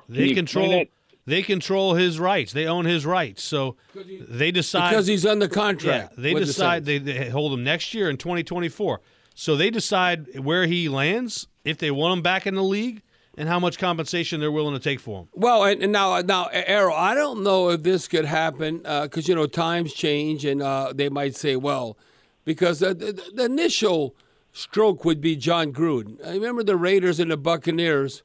They 0.07 0.33
control. 0.33 0.85
They 1.25 1.41
control 1.41 1.93
his 1.93 2.19
rights. 2.19 2.51
They 2.51 2.65
own 2.65 2.85
his 2.85 3.05
rights. 3.05 3.43
So 3.43 3.77
they 3.95 4.51
decide 4.51 4.89
because 4.89 5.07
he's 5.07 5.25
under 5.25 5.47
contract. 5.47 6.13
Yeah, 6.17 6.21
they 6.21 6.33
decide 6.33 6.85
the 6.85 6.97
they, 6.97 7.13
they 7.13 7.29
hold 7.29 7.53
him 7.53 7.63
next 7.63 7.93
year 7.93 8.09
in 8.09 8.17
2024. 8.17 8.99
So 9.35 9.55
they 9.55 9.69
decide 9.69 10.39
where 10.39 10.65
he 10.65 10.89
lands 10.89 11.47
if 11.63 11.77
they 11.77 11.91
want 11.91 12.17
him 12.17 12.21
back 12.21 12.45
in 12.45 12.55
the 12.55 12.63
league 12.63 13.01
and 13.37 13.49
how 13.49 13.59
much 13.59 13.79
compensation 13.79 14.39
they're 14.39 14.51
willing 14.51 14.73
to 14.73 14.79
take 14.79 14.99
for 14.99 15.21
him. 15.21 15.27
Well, 15.33 15.63
and, 15.63 15.81
and 15.81 15.91
now, 15.91 16.19
now, 16.21 16.49
Errol, 16.51 16.95
I 16.95 17.15
don't 17.15 17.43
know 17.43 17.69
if 17.69 17.83
this 17.83 18.07
could 18.07 18.25
happen 18.25 18.77
because 18.77 19.27
uh, 19.27 19.31
you 19.31 19.35
know 19.35 19.47
times 19.47 19.93
change, 19.93 20.45
and 20.45 20.61
uh, 20.61 20.93
they 20.93 21.09
might 21.09 21.35
say, 21.35 21.55
well, 21.55 21.97
because 22.45 22.79
the, 22.79 22.93
the, 22.93 23.31
the, 23.33 23.45
initial 23.45 24.15
stroke 24.51 25.03
would 25.03 25.19
be 25.19 25.35
Jon 25.35 25.73
Gruden. 25.73 26.23
I 26.25 26.33
remember 26.33 26.63
the 26.63 26.75
Raiders 26.75 27.19
and 27.19 27.31
the 27.31 27.37
Buccaneers, 27.37 28.21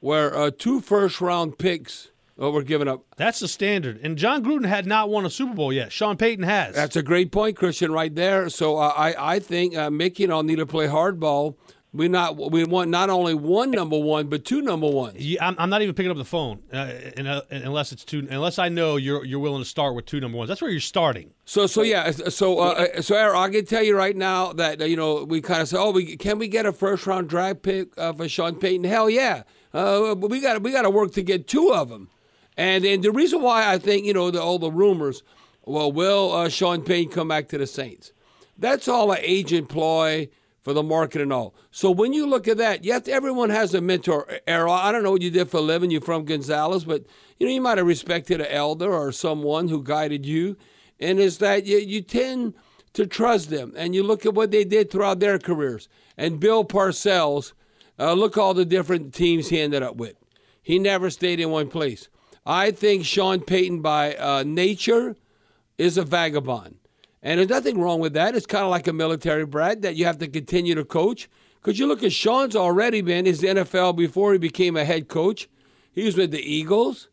where 0.00 0.36
uh, 0.36 0.50
two 0.56 0.80
first 0.80 1.20
round 1.20 1.58
picks. 1.58 2.08
Oh, 2.38 2.50
we're 2.50 2.62
giving 2.62 2.88
up. 2.88 3.04
That's 3.16 3.40
the 3.40 3.48
standard. 3.48 4.00
And 4.02 4.16
Jon 4.16 4.42
Gruden 4.42 4.66
had 4.66 4.86
not 4.86 5.10
won 5.10 5.26
a 5.26 5.30
Super 5.30 5.54
Bowl 5.54 5.72
yet. 5.72 5.92
Sean 5.92 6.16
Payton 6.16 6.44
has. 6.44 6.74
That's 6.74 6.96
a 6.96 7.02
great 7.02 7.30
point, 7.30 7.56
Christian, 7.56 7.92
right 7.92 8.14
there. 8.14 8.48
So 8.48 8.78
uh, 8.78 8.92
I, 8.96 9.34
I 9.34 9.38
think 9.38 9.76
uh, 9.76 9.90
Mickey 9.90 10.24
and 10.24 10.32
I'll 10.32 10.42
need 10.42 10.56
to 10.56 10.66
play 10.66 10.86
hardball 10.86 11.56
we 11.94 12.08
not 12.08 12.36
we 12.50 12.64
want 12.64 12.90
not 12.90 13.10
only 13.10 13.34
one 13.34 13.70
number 13.70 13.98
one, 13.98 14.28
but 14.28 14.46
two 14.46 14.62
number 14.62 14.88
ones. 14.88 15.16
Yeah, 15.18 15.46
I'm, 15.46 15.54
I'm 15.58 15.68
not 15.68 15.82
even 15.82 15.94
picking 15.94 16.10
up 16.10 16.16
the 16.16 16.24
phone 16.24 16.62
uh, 16.72 16.90
uh, 17.18 17.40
unless 17.50 17.92
it's 17.92 18.04
two. 18.04 18.26
Unless 18.30 18.58
I 18.58 18.70
know 18.70 18.96
you're 18.96 19.24
you're 19.24 19.40
willing 19.40 19.62
to 19.62 19.68
start 19.68 19.94
with 19.94 20.06
two 20.06 20.18
number 20.18 20.38
ones. 20.38 20.48
That's 20.48 20.62
where 20.62 20.70
you're 20.70 20.80
starting. 20.80 21.32
So 21.44 21.66
so 21.66 21.82
yeah. 21.82 22.10
So 22.10 22.60
uh, 22.60 22.88
uh 22.96 23.02
so 23.02 23.14
Eric, 23.14 23.36
I 23.36 23.50
can 23.50 23.66
tell 23.66 23.82
you 23.82 23.94
right 23.94 24.16
now 24.16 24.54
that 24.54 24.80
uh, 24.80 24.86
you 24.86 24.96
know 24.96 25.24
we 25.24 25.42
kind 25.42 25.60
of 25.60 25.68
say, 25.68 25.76
oh, 25.76 25.90
we 25.90 26.16
can 26.16 26.38
we 26.38 26.48
get 26.48 26.64
a 26.64 26.72
first 26.72 27.06
round 27.06 27.28
draft 27.28 27.62
pick 27.62 27.96
uh, 27.98 28.14
for 28.14 28.26
Sean 28.26 28.54
Payton? 28.54 28.84
Hell 28.84 29.10
yeah. 29.10 29.42
Uh, 29.74 30.14
we 30.18 30.40
got 30.40 30.62
we 30.62 30.72
got 30.72 30.82
to 30.82 30.90
work 30.90 31.12
to 31.12 31.22
get 31.22 31.46
two 31.46 31.74
of 31.74 31.90
them. 31.90 32.08
And 32.56 32.84
and 32.84 33.02
the 33.02 33.12
reason 33.12 33.42
why 33.42 33.72
I 33.72 33.78
think 33.78 34.04
you 34.04 34.12
know 34.12 34.30
the, 34.30 34.42
all 34.42 34.58
the 34.58 34.70
rumors, 34.70 35.22
well, 35.64 35.90
will 35.90 36.48
Sean 36.48 36.82
Payton 36.82 37.12
come 37.12 37.28
back 37.28 37.48
to 37.48 37.58
the 37.58 37.66
Saints? 37.66 38.12
That's 38.58 38.88
all 38.88 39.10
an 39.12 39.18
agent 39.22 39.68
ploy 39.68 40.28
for 40.60 40.72
the 40.72 40.82
market 40.82 41.20
and 41.20 41.32
all. 41.32 41.54
So 41.70 41.90
when 41.90 42.12
you 42.12 42.26
look 42.26 42.46
at 42.46 42.58
that, 42.58 42.84
yes, 42.84 43.08
everyone 43.08 43.50
has 43.50 43.74
a 43.74 43.80
mentor. 43.80 44.28
Errol, 44.46 44.72
I 44.72 44.92
don't 44.92 45.02
know 45.02 45.10
what 45.10 45.22
you 45.22 45.30
did 45.30 45.50
for 45.50 45.56
a 45.56 45.60
living. 45.60 45.90
You're 45.90 46.00
from 46.00 46.24
Gonzales, 46.24 46.84
but 46.84 47.04
you 47.38 47.46
know 47.46 47.52
you 47.52 47.60
might 47.60 47.78
have 47.78 47.86
respected 47.86 48.40
an 48.40 48.46
elder 48.46 48.92
or 48.92 49.10
someone 49.12 49.68
who 49.68 49.82
guided 49.82 50.24
you, 50.24 50.56
and 51.00 51.18
it's 51.18 51.38
that 51.38 51.66
you, 51.66 51.78
you 51.78 52.02
tend 52.02 52.54
to 52.92 53.06
trust 53.06 53.50
them, 53.50 53.72
and 53.76 53.94
you 53.94 54.02
look 54.02 54.26
at 54.26 54.34
what 54.34 54.50
they 54.50 54.64
did 54.64 54.90
throughout 54.90 55.18
their 55.18 55.38
careers. 55.38 55.88
And 56.16 56.38
Bill 56.38 56.64
Parcells, 56.64 57.54
uh, 57.98 58.12
look 58.12 58.36
all 58.36 58.54
the 58.54 58.66
different 58.66 59.14
teams 59.14 59.48
he 59.48 59.60
ended 59.60 59.82
up 59.82 59.96
with. 59.96 60.14
He 60.62 60.78
never 60.78 61.10
stayed 61.10 61.40
in 61.40 61.50
one 61.50 61.68
place. 61.68 62.08
I 62.44 62.70
think 62.70 63.04
Sean 63.04 63.40
Payton, 63.40 63.80
by 63.80 64.14
uh, 64.16 64.42
nature, 64.44 65.16
is 65.78 65.96
a 65.96 66.04
vagabond. 66.04 66.76
And 67.22 67.38
there's 67.38 67.48
nothing 67.48 67.80
wrong 67.80 68.00
with 68.00 68.14
that. 68.14 68.34
It's 68.34 68.46
kind 68.46 68.64
of 68.64 68.70
like 68.70 68.88
a 68.88 68.92
military 68.92 69.46
brat 69.46 69.82
that 69.82 69.94
you 69.94 70.06
have 70.06 70.18
to 70.18 70.28
continue 70.28 70.74
to 70.74 70.84
coach. 70.84 71.28
Because 71.60 71.78
you 71.78 71.86
look 71.86 72.02
at 72.02 72.12
Sean's 72.12 72.56
already 72.56 73.00
been 73.00 73.24
his 73.24 73.42
NFL 73.42 73.96
before 73.96 74.32
he 74.32 74.38
became 74.38 74.76
a 74.76 74.84
head 74.84 75.06
coach. 75.06 75.48
He 75.92 76.04
was 76.04 76.16
with 76.16 76.32
the 76.32 76.42
Eagles, 76.42 77.08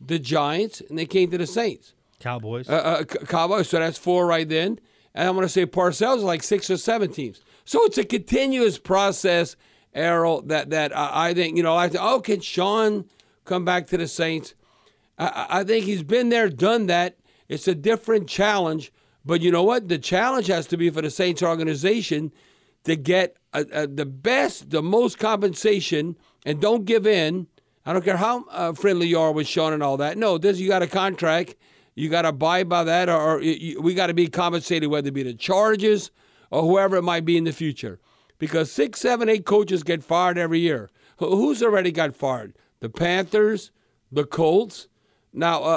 the 0.00 0.20
Giants, 0.20 0.80
and 0.80 0.96
they 0.96 1.06
came 1.06 1.30
to 1.32 1.38
the 1.38 1.46
Saints. 1.46 1.94
Cowboys. 2.20 2.68
Uh, 2.68 2.74
uh, 2.74 3.04
Cowboys. 3.04 3.68
So 3.68 3.80
that's 3.80 3.98
four 3.98 4.26
right 4.26 4.48
then. 4.48 4.78
And 5.14 5.28
I'm 5.28 5.34
going 5.34 5.46
to 5.46 5.52
say 5.52 5.66
Parcells 5.66 6.22
like 6.22 6.44
six 6.44 6.70
or 6.70 6.76
seven 6.76 7.10
teams. 7.10 7.40
So 7.64 7.84
it's 7.84 7.98
a 7.98 8.04
continuous 8.04 8.78
process, 8.78 9.56
Errol, 9.92 10.42
that, 10.42 10.70
that 10.70 10.96
I, 10.96 11.30
I 11.30 11.34
think, 11.34 11.56
you 11.56 11.64
know, 11.64 11.76
I 11.76 11.88
think, 11.88 12.02
oh, 12.02 12.20
can 12.20 12.40
Sean 12.40 13.06
come 13.44 13.64
back 13.64 13.88
to 13.88 13.96
the 13.96 14.06
Saints? 14.06 14.54
I, 15.18 15.46
I 15.50 15.64
think 15.64 15.84
he's 15.84 16.02
been 16.02 16.28
there, 16.28 16.48
done 16.48 16.86
that. 16.86 17.16
It's 17.48 17.68
a 17.68 17.74
different 17.74 18.28
challenge. 18.28 18.92
But 19.24 19.40
you 19.40 19.50
know 19.50 19.62
what? 19.62 19.88
The 19.88 19.98
challenge 19.98 20.46
has 20.46 20.66
to 20.68 20.76
be 20.76 20.90
for 20.90 21.02
the 21.02 21.10
Saints 21.10 21.42
organization 21.42 22.32
to 22.84 22.96
get 22.96 23.36
uh, 23.52 23.64
uh, 23.72 23.86
the 23.90 24.06
best, 24.06 24.70
the 24.70 24.82
most 24.82 25.18
compensation, 25.18 26.16
and 26.46 26.60
don't 26.60 26.84
give 26.84 27.06
in. 27.06 27.46
I 27.84 27.92
don't 27.92 28.04
care 28.04 28.16
how 28.16 28.44
uh, 28.50 28.72
friendly 28.72 29.08
you 29.08 29.18
are 29.18 29.32
with 29.32 29.46
Sean 29.46 29.72
and 29.72 29.82
all 29.82 29.96
that. 29.96 30.18
No, 30.18 30.38
this 30.38 30.58
you 30.58 30.68
got 30.68 30.82
a 30.82 30.86
contract. 30.86 31.56
You 31.94 32.08
got 32.08 32.22
to 32.22 32.28
abide 32.28 32.68
by 32.68 32.84
that, 32.84 33.08
or, 33.08 33.20
or 33.20 33.42
you, 33.42 33.82
we 33.82 33.92
got 33.94 34.06
to 34.06 34.14
be 34.14 34.28
compensated, 34.28 34.88
whether 34.88 35.08
it 35.08 35.14
be 35.14 35.24
the 35.24 35.34
Chargers 35.34 36.10
or 36.50 36.62
whoever 36.62 36.96
it 36.96 37.02
might 37.02 37.24
be 37.24 37.36
in 37.36 37.44
the 37.44 37.52
future. 37.52 37.98
Because 38.38 38.70
six, 38.70 39.00
seven, 39.00 39.28
eight 39.28 39.44
coaches 39.44 39.82
get 39.82 40.04
fired 40.04 40.38
every 40.38 40.60
year. 40.60 40.90
Who's 41.18 41.62
already 41.62 41.90
got 41.90 42.14
fired? 42.14 42.54
The 42.80 42.88
Panthers, 42.88 43.72
the 44.12 44.24
Colts. 44.24 44.86
Now, 45.32 45.62
uh, 45.62 45.66
uh, 45.66 45.70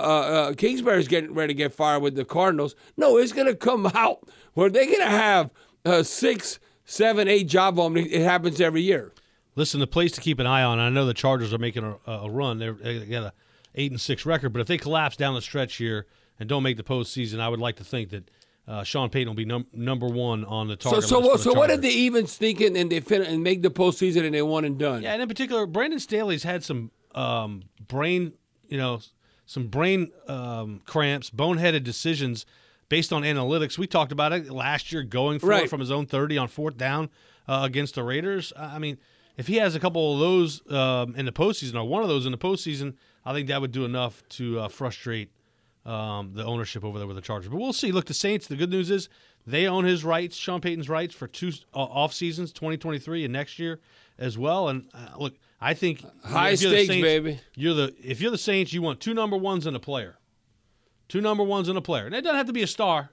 uh, 0.49 0.53
Kingsbury's 0.53 1.07
getting 1.07 1.33
ready 1.33 1.53
to 1.53 1.57
get 1.57 1.73
fired 1.73 2.01
with 2.01 2.15
the 2.15 2.25
Cardinals. 2.25 2.75
No, 2.97 3.17
it's 3.17 3.33
going 3.33 3.47
to 3.47 3.55
come 3.55 3.85
out 3.93 4.27
where 4.53 4.69
they're 4.69 4.85
going 4.85 4.99
to 4.99 5.05
have 5.05 5.49
uh, 5.85 6.03
six, 6.03 6.59
seven, 6.85 7.27
eight 7.27 7.47
job 7.47 7.77
openings. 7.79 8.11
It 8.11 8.21
happens 8.21 8.61
every 8.61 8.81
year. 8.81 9.13
Listen, 9.55 9.79
the 9.79 9.87
place 9.87 10.13
to 10.13 10.21
keep 10.21 10.39
an 10.39 10.47
eye 10.47 10.63
on. 10.63 10.79
I 10.79 10.89
know 10.89 11.05
the 11.05 11.13
Chargers 11.13 11.53
are 11.53 11.57
making 11.57 11.83
a, 11.83 12.11
a 12.11 12.29
run. 12.29 12.59
They're, 12.59 12.73
they 12.73 13.05
got 13.05 13.23
a 13.23 13.33
eight 13.75 13.91
and 13.91 13.99
six 13.99 14.25
record, 14.25 14.53
but 14.53 14.59
if 14.59 14.67
they 14.67 14.77
collapse 14.77 15.15
down 15.15 15.33
the 15.33 15.41
stretch 15.41 15.75
here 15.75 16.07
and 16.39 16.47
don't 16.47 16.63
make 16.63 16.77
the 16.77 16.83
postseason, 16.83 17.39
I 17.39 17.49
would 17.49 17.59
like 17.59 17.75
to 17.77 17.83
think 17.83 18.09
that 18.09 18.31
uh, 18.67 18.83
Sean 18.83 19.09
Payton 19.09 19.27
will 19.27 19.35
be 19.35 19.45
num- 19.45 19.67
number 19.73 20.07
one 20.07 20.45
on 20.45 20.67
the 20.67 20.75
target. 20.75 21.03
So, 21.03 21.21
so, 21.21 21.35
so 21.35 21.53
what 21.53 21.69
did 21.69 21.81
they 21.81 21.89
even 21.89 22.27
sneak 22.27 22.61
in 22.61 22.75
and 22.75 22.89
they 22.91 22.99
fin- 22.99 23.23
and 23.23 23.43
make 23.43 23.61
the 23.61 23.71
postseason 23.71 24.23
and 24.23 24.33
they 24.33 24.41
won 24.41 24.65
and 24.65 24.77
done? 24.77 25.03
Yeah, 25.03 25.13
and 25.13 25.21
in 25.21 25.27
particular, 25.27 25.65
Brandon 25.65 25.99
Staley's 25.99 26.43
had 26.43 26.63
some 26.63 26.91
um, 27.13 27.63
brain, 27.87 28.33
you 28.69 28.77
know, 28.77 29.01
some 29.51 29.67
brain 29.67 30.11
um, 30.29 30.79
cramps, 30.85 31.29
boneheaded 31.29 31.83
decisions 31.83 32.45
based 32.87 33.11
on 33.11 33.23
analytics. 33.23 33.77
We 33.77 33.85
talked 33.85 34.13
about 34.13 34.31
it 34.31 34.49
last 34.49 34.93
year, 34.93 35.03
going 35.03 35.39
for 35.39 35.47
Right. 35.47 35.63
it 35.65 35.69
from 35.69 35.81
his 35.81 35.91
own 35.91 36.05
thirty 36.05 36.37
on 36.37 36.47
fourth 36.47 36.77
down 36.77 37.09
uh, 37.49 37.61
against 37.63 37.95
the 37.95 38.03
Raiders. 38.03 38.53
I 38.55 38.75
I 38.75 38.79
mean, 38.79 38.97
if 39.35 39.47
he 39.47 39.57
has 39.57 39.75
a 39.75 39.79
couple 39.79 40.13
of 40.13 40.19
those 40.21 40.61
um, 40.71 41.15
in 41.17 41.25
the 41.25 41.33
postseason 41.33 41.75
or 41.75 41.83
one 41.83 42.01
of 42.01 42.07
those 42.07 42.25
in 42.25 42.31
the 42.31 42.37
postseason, 42.37 42.93
I 43.25 43.33
think 43.33 43.49
that 43.49 43.59
would 43.59 43.73
do 43.73 43.83
enough 43.83 44.23
to 44.29 44.61
uh, 44.61 44.67
frustrate 44.69 45.31
um, 45.85 46.31
the 46.33 46.45
ownership 46.45 46.85
over 46.85 46.97
there 46.97 47.07
with 47.07 47.17
the 47.17 47.21
Chargers. 47.21 47.49
But 47.49 47.59
we'll 47.59 47.73
see. 47.73 47.91
Look, 47.91 48.05
the 48.05 48.13
Saints. 48.13 48.47
The 48.47 48.55
good 48.55 48.69
news 48.69 48.89
is 48.89 49.09
they 49.45 49.67
own 49.67 49.83
his 49.83 50.05
rights, 50.05 50.37
Sean 50.37 50.61
Payton's 50.61 50.87
rights 50.87 51.13
for 51.13 51.27
two 51.27 51.51
uh, 51.73 51.79
off 51.79 52.13
seasons, 52.13 52.53
2023 52.53 53.25
and 53.25 53.33
next 53.33 53.59
year 53.59 53.79
as 54.17 54.37
well. 54.37 54.69
And 54.69 54.85
uh, 54.93 55.17
look, 55.17 55.33
I 55.61 55.73
think 55.75 56.03
High 56.23 56.49
if 56.51 56.61
you're 56.61 56.71
the 56.71 56.77
stakes, 56.77 56.87
Saints- 56.89 57.03
baby. 57.05 57.39
You're 57.55 57.73
the 57.75 57.95
if 58.03 58.19
you're 58.19 58.31
the 58.31 58.37
Saints, 58.37 58.73
you 58.73 58.81
want 58.81 58.99
two 58.99 59.13
number 59.13 59.37
ones 59.37 59.65
and 59.67 59.75
a 59.75 59.79
player, 59.79 60.17
two 61.07 61.21
number 61.21 61.43
ones 61.43 61.69
and 61.69 61.77
a 61.77 61.81
player. 61.81 62.05
And 62.05 62.15
it 62.15 62.21
doesn't 62.21 62.37
have 62.37 62.47
to 62.47 62.53
be 62.53 62.63
a 62.63 62.67
star, 62.67 63.11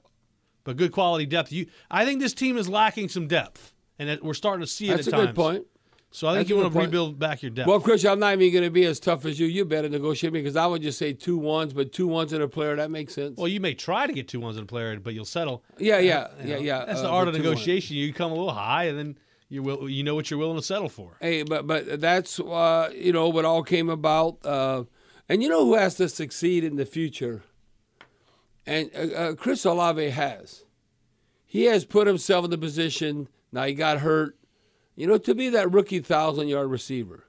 but 0.64 0.76
good 0.76 0.92
quality 0.92 1.26
depth. 1.26 1.52
You, 1.52 1.66
I 1.90 2.04
think 2.04 2.20
this 2.20 2.32
team 2.34 2.56
is 2.56 2.68
lacking 2.68 3.10
some 3.10 3.26
depth, 3.28 3.74
and 3.98 4.08
it, 4.08 4.24
we're 4.24 4.34
starting 4.34 4.62
to 4.62 4.66
see 4.66 4.88
it. 4.88 4.96
That's 4.96 5.08
a 5.08 5.14
at 5.14 5.26
good 5.26 5.34
point. 5.34 5.66
So 6.10 6.26
I 6.26 6.30
think 6.32 6.38
That's 6.46 6.48
you 6.50 6.56
want 6.56 6.68
to 6.68 6.72
point. 6.72 6.86
rebuild 6.86 7.18
back 7.18 7.42
your 7.42 7.50
depth. 7.50 7.68
Well, 7.68 7.80
Chris, 7.80 8.02
I'm 8.06 8.18
not 8.18 8.32
even 8.32 8.50
going 8.50 8.64
to 8.64 8.70
be 8.70 8.86
as 8.86 8.98
tough 8.98 9.26
as 9.26 9.38
you. 9.38 9.46
You 9.46 9.66
better 9.66 9.90
negotiate 9.90 10.32
me 10.32 10.40
because 10.40 10.56
I 10.56 10.64
would 10.66 10.80
just 10.80 10.98
say 10.98 11.12
two 11.12 11.36
ones, 11.36 11.74
but 11.74 11.92
two 11.92 12.06
ones 12.06 12.32
and 12.32 12.42
a 12.42 12.48
player 12.48 12.74
that 12.76 12.90
makes 12.90 13.12
sense. 13.14 13.36
Well, 13.36 13.46
you 13.48 13.60
may 13.60 13.74
try 13.74 14.06
to 14.06 14.12
get 14.14 14.26
two 14.26 14.40
ones 14.40 14.56
in 14.56 14.62
a 14.62 14.66
player, 14.66 14.98
but 14.98 15.12
you'll 15.12 15.26
settle. 15.26 15.62
Yeah, 15.76 15.98
yeah, 15.98 16.28
You 16.42 16.48
yeah, 16.48 16.54
know, 16.54 16.60
yeah. 16.62 16.84
That's 16.86 17.00
uh, 17.00 17.02
the 17.02 17.08
art 17.10 17.28
of 17.28 17.34
negotiation. 17.34 17.96
You 17.98 18.10
come 18.14 18.32
a 18.32 18.34
little 18.34 18.54
high, 18.54 18.84
and 18.84 18.98
then 18.98 19.18
you 19.48 19.62
will 19.62 19.88
you 19.88 20.02
know 20.02 20.14
what 20.14 20.30
you're 20.30 20.38
willing 20.38 20.56
to 20.56 20.62
settle 20.62 20.88
for. 20.88 21.16
Hey, 21.20 21.42
but 21.42 21.66
but 21.66 22.00
that's 22.00 22.38
uh, 22.40 22.90
you 22.94 23.12
know 23.12 23.28
what 23.28 23.44
all 23.44 23.62
came 23.62 23.88
about, 23.88 24.38
uh, 24.44 24.84
and 25.28 25.42
you 25.42 25.48
know 25.48 25.64
who 25.64 25.74
has 25.74 25.94
to 25.96 26.08
succeed 26.08 26.64
in 26.64 26.76
the 26.76 26.86
future. 26.86 27.42
And 28.66 28.90
uh, 28.94 29.14
uh, 29.14 29.34
Chris 29.34 29.64
Olave 29.64 30.10
has. 30.10 30.64
He 31.46 31.64
has 31.64 31.86
put 31.86 32.06
himself 32.06 32.44
in 32.44 32.50
the 32.50 32.58
position. 32.58 33.28
Now 33.50 33.64
he 33.64 33.72
got 33.72 34.00
hurt, 34.00 34.36
you 34.94 35.06
know, 35.06 35.16
to 35.16 35.34
be 35.34 35.48
that 35.48 35.72
rookie 35.72 36.00
thousand 36.00 36.48
yard 36.48 36.70
receiver. 36.70 37.24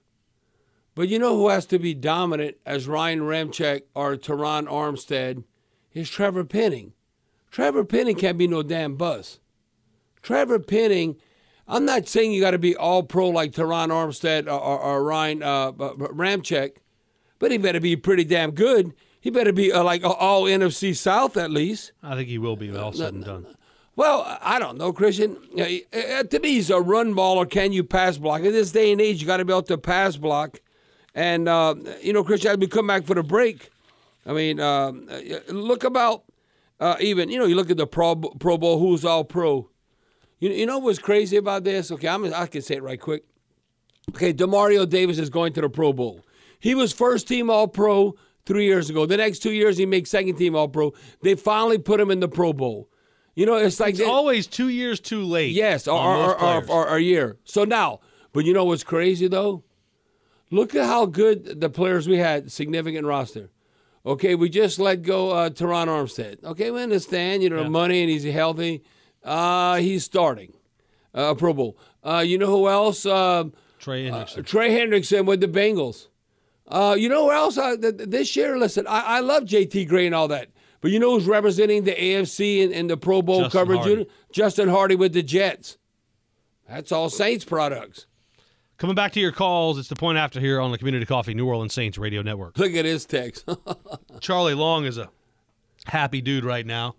But 0.95 1.07
you 1.07 1.17
know 1.17 1.37
who 1.37 1.47
has 1.47 1.65
to 1.67 1.79
be 1.79 1.93
dominant 1.93 2.57
as 2.65 2.89
Ryan 2.89 3.21
Ramczyk 3.21 3.83
or 3.95 4.17
Terron 4.17 4.67
Armstead 4.67 5.45
is 5.93 6.09
Trevor 6.09 6.43
Penning. 6.43 6.91
Trevor 7.51 7.85
Penning 7.85 8.17
can't 8.17 8.37
be 8.37 8.47
no 8.47 8.61
damn 8.61 8.95
buzz. 8.95 9.39
Trevor 10.21 10.59
Penning, 10.59 11.15
I'm 11.69 11.85
not 11.85 12.07
saying 12.07 12.31
you 12.31 12.41
got 12.41 12.51
to 12.51 12.59
be 12.59 12.75
all 12.75 13.03
pro 13.03 13.29
like 13.29 13.51
Terron 13.51 13.89
Armstead 13.89 14.47
or, 14.47 14.59
or, 14.59 14.79
or 14.79 15.03
Ryan 15.03 15.43
uh, 15.43 15.67
uh, 15.67 15.93
Ramczyk, 15.93 16.77
but 17.37 17.51
he 17.51 17.57
better 17.59 17.79
be 17.79 17.95
pretty 17.95 18.23
damn 18.23 18.51
good. 18.51 18.93
He 19.21 19.29
better 19.29 19.53
be 19.53 19.71
uh, 19.71 19.83
like 19.83 20.03
all 20.03 20.43
NFC 20.45 20.95
South 20.95 21.37
at 21.37 21.51
least. 21.51 21.91
I 22.01 22.15
think 22.15 22.27
he 22.27 22.37
will 22.39 22.55
be 22.55 22.75
all 22.75 22.91
said 22.91 23.13
and 23.13 23.23
done. 23.23 23.45
Well, 23.95 24.37
I 24.41 24.59
don't 24.59 24.77
know, 24.77 24.93
Christian. 24.93 25.37
Uh, 25.57 25.65
uh, 25.95 26.23
To 26.23 26.39
me, 26.39 26.53
he's 26.53 26.69
a 26.69 26.79
run 26.79 27.13
baller. 27.13 27.49
Can 27.49 27.73
you 27.73 27.83
pass 27.83 28.17
block? 28.17 28.41
In 28.41 28.53
this 28.53 28.71
day 28.71 28.91
and 28.91 29.01
age, 29.01 29.21
you 29.21 29.27
got 29.27 29.37
to 29.37 29.45
be 29.45 29.51
able 29.53 29.63
to 29.63 29.77
pass 29.77 30.15
block. 30.15 30.59
And, 31.13 31.49
uh, 31.49 31.75
you 32.01 32.13
know, 32.13 32.23
Christian, 32.23 32.51
as 32.51 32.57
we 32.57 32.67
come 32.67 32.87
back 32.87 33.03
for 33.03 33.13
the 33.13 33.23
break, 33.23 33.69
I 34.25 34.33
mean, 34.33 34.59
um, 34.59 35.07
uh, 35.11 35.19
look 35.51 35.83
about 35.83 36.23
uh, 36.79 36.95
even, 37.01 37.29
you 37.29 37.37
know, 37.37 37.45
you 37.45 37.55
look 37.55 37.69
at 37.69 37.77
the 37.77 37.87
Pro, 37.87 38.15
pro 38.15 38.57
Bowl, 38.57 38.79
who's 38.79 39.03
all 39.03 39.23
pro. 39.25 39.68
You, 40.39 40.49
you 40.51 40.65
know 40.65 40.77
what's 40.79 40.99
crazy 40.99 41.37
about 41.37 41.63
this? 41.63 41.91
Okay, 41.91 42.07
I'm, 42.07 42.33
I 42.33 42.47
can 42.47 42.61
say 42.61 42.75
it 42.75 42.83
right 42.83 42.99
quick. 42.99 43.23
Okay, 44.11 44.33
Demario 44.33 44.87
Davis 44.87 45.19
is 45.19 45.29
going 45.29 45.53
to 45.53 45.61
the 45.61 45.69
Pro 45.69 45.93
Bowl. 45.93 46.21
He 46.59 46.75
was 46.75 46.91
first 46.93 47.27
team 47.27 47.49
All 47.49 47.67
Pro 47.67 48.15
three 48.45 48.65
years 48.65 48.89
ago. 48.89 49.05
The 49.05 49.17
next 49.17 49.39
two 49.39 49.51
years, 49.51 49.77
he 49.77 49.85
makes 49.85 50.09
second 50.09 50.35
team 50.35 50.55
All 50.55 50.67
Pro. 50.67 50.93
They 51.21 51.35
finally 51.35 51.77
put 51.77 51.99
him 51.99 52.09
in 52.09 52.19
the 52.19 52.27
Pro 52.27 52.53
Bowl. 52.53 52.89
You 53.35 53.45
know, 53.45 53.55
it's 53.55 53.79
like 53.79 53.91
It's 53.91 53.99
they- 53.99 54.05
always 54.05 54.47
two 54.47 54.69
years 54.69 54.99
too 54.99 55.23
late. 55.23 55.51
Yes, 55.53 55.87
or, 55.87 55.99
or, 55.99 56.41
or, 56.41 56.69
or, 56.69 56.97
a 56.97 56.99
year. 56.99 57.37
So 57.43 57.63
now, 57.63 57.99
but 58.33 58.43
you 58.45 58.53
know 58.53 58.65
what's 58.65 58.83
crazy 58.83 59.27
though? 59.27 59.63
Look 60.51 60.73
at 60.73 60.85
how 60.87 61.05
good 61.05 61.61
the 61.61 61.69
players 61.69 62.07
we 62.07 62.17
had, 62.17 62.51
significant 62.51 63.05
roster. 63.05 63.51
Okay, 64.05 64.33
we 64.33 64.49
just 64.49 64.79
let 64.79 65.03
go 65.03 65.29
uh, 65.29 65.49
Terron 65.51 65.87
Armstead. 65.87 66.43
Okay, 66.43 66.71
we 66.71 66.81
understand, 66.81 67.43
you 67.43 67.49
know, 67.49 67.63
the 67.63 67.69
money 67.69 68.01
and 68.01 68.09
he's 68.09 68.23
healthy. 68.23 68.81
Uh, 69.23 69.75
he's 69.77 70.03
starting 70.03 70.53
uh, 71.13 71.33
Pro 71.35 71.53
Bowl. 71.53 71.77
Uh, 72.03 72.23
you 72.25 72.37
know 72.37 72.47
who 72.47 72.67
else? 72.69 73.05
Um 73.05 73.53
Trey 73.79 74.09
Hendrickson. 74.09 74.45
Trey 74.45 74.69
Hendrickson 74.71 75.25
with 75.25 75.39
the 75.41 75.47
Bengals. 75.47 76.07
Uh, 76.67 76.95
you 76.99 77.09
know 77.09 77.25
who 77.25 77.31
else? 77.31 77.57
Uh, 77.57 77.75
th- 77.77 77.97
th- 77.97 78.09
this 78.09 78.35
year, 78.35 78.57
listen, 78.57 78.85
I, 78.87 79.01
I 79.01 79.19
love 79.21 79.43
JT 79.43 79.87
Gray 79.87 80.05
and 80.05 80.13
all 80.13 80.27
that. 80.27 80.49
But 80.81 80.91
you 80.91 80.99
know 80.99 81.11
who's 81.13 81.25
representing 81.27 81.83
the 81.83 81.93
AFC 81.95 82.59
in, 82.59 82.71
in 82.71 82.87
the 82.87 82.95
Pro 82.97 83.21
Bowl 83.21 83.41
Justin 83.41 83.59
coverage 83.59 83.77
Hardee. 83.79 83.91
unit? 83.91 84.11
Justin 84.31 84.69
Hardee 84.69 84.95
with 84.95 85.13
the 85.13 85.23
Jets. 85.23 85.77
That's 86.67 86.91
all 86.91 87.09
Saints 87.09 87.43
products. 87.43 88.05
Coming 88.77 88.95
back 88.95 89.11
to 89.13 89.19
your 89.19 89.31
calls, 89.31 89.77
it's 89.79 89.89
the 89.89 89.95
point 89.95 90.17
after 90.17 90.39
here 90.39 90.61
on 90.61 90.71
the 90.71 90.77
Community 90.77 91.05
Coffee 91.05 91.33
New 91.33 91.47
Orleans 91.47 91.73
Saints 91.73 91.97
Radio 91.97 92.21
Network. 92.21 92.57
Look 92.57 92.73
at 92.75 92.85
his 92.85 93.05
text. 93.05 93.47
Charlie 94.21 94.53
Long 94.53 94.85
is 94.85 94.97
a 94.97 95.09
happy 95.85 96.21
dude 96.21 96.45
right 96.45 96.65
now. 96.65 96.95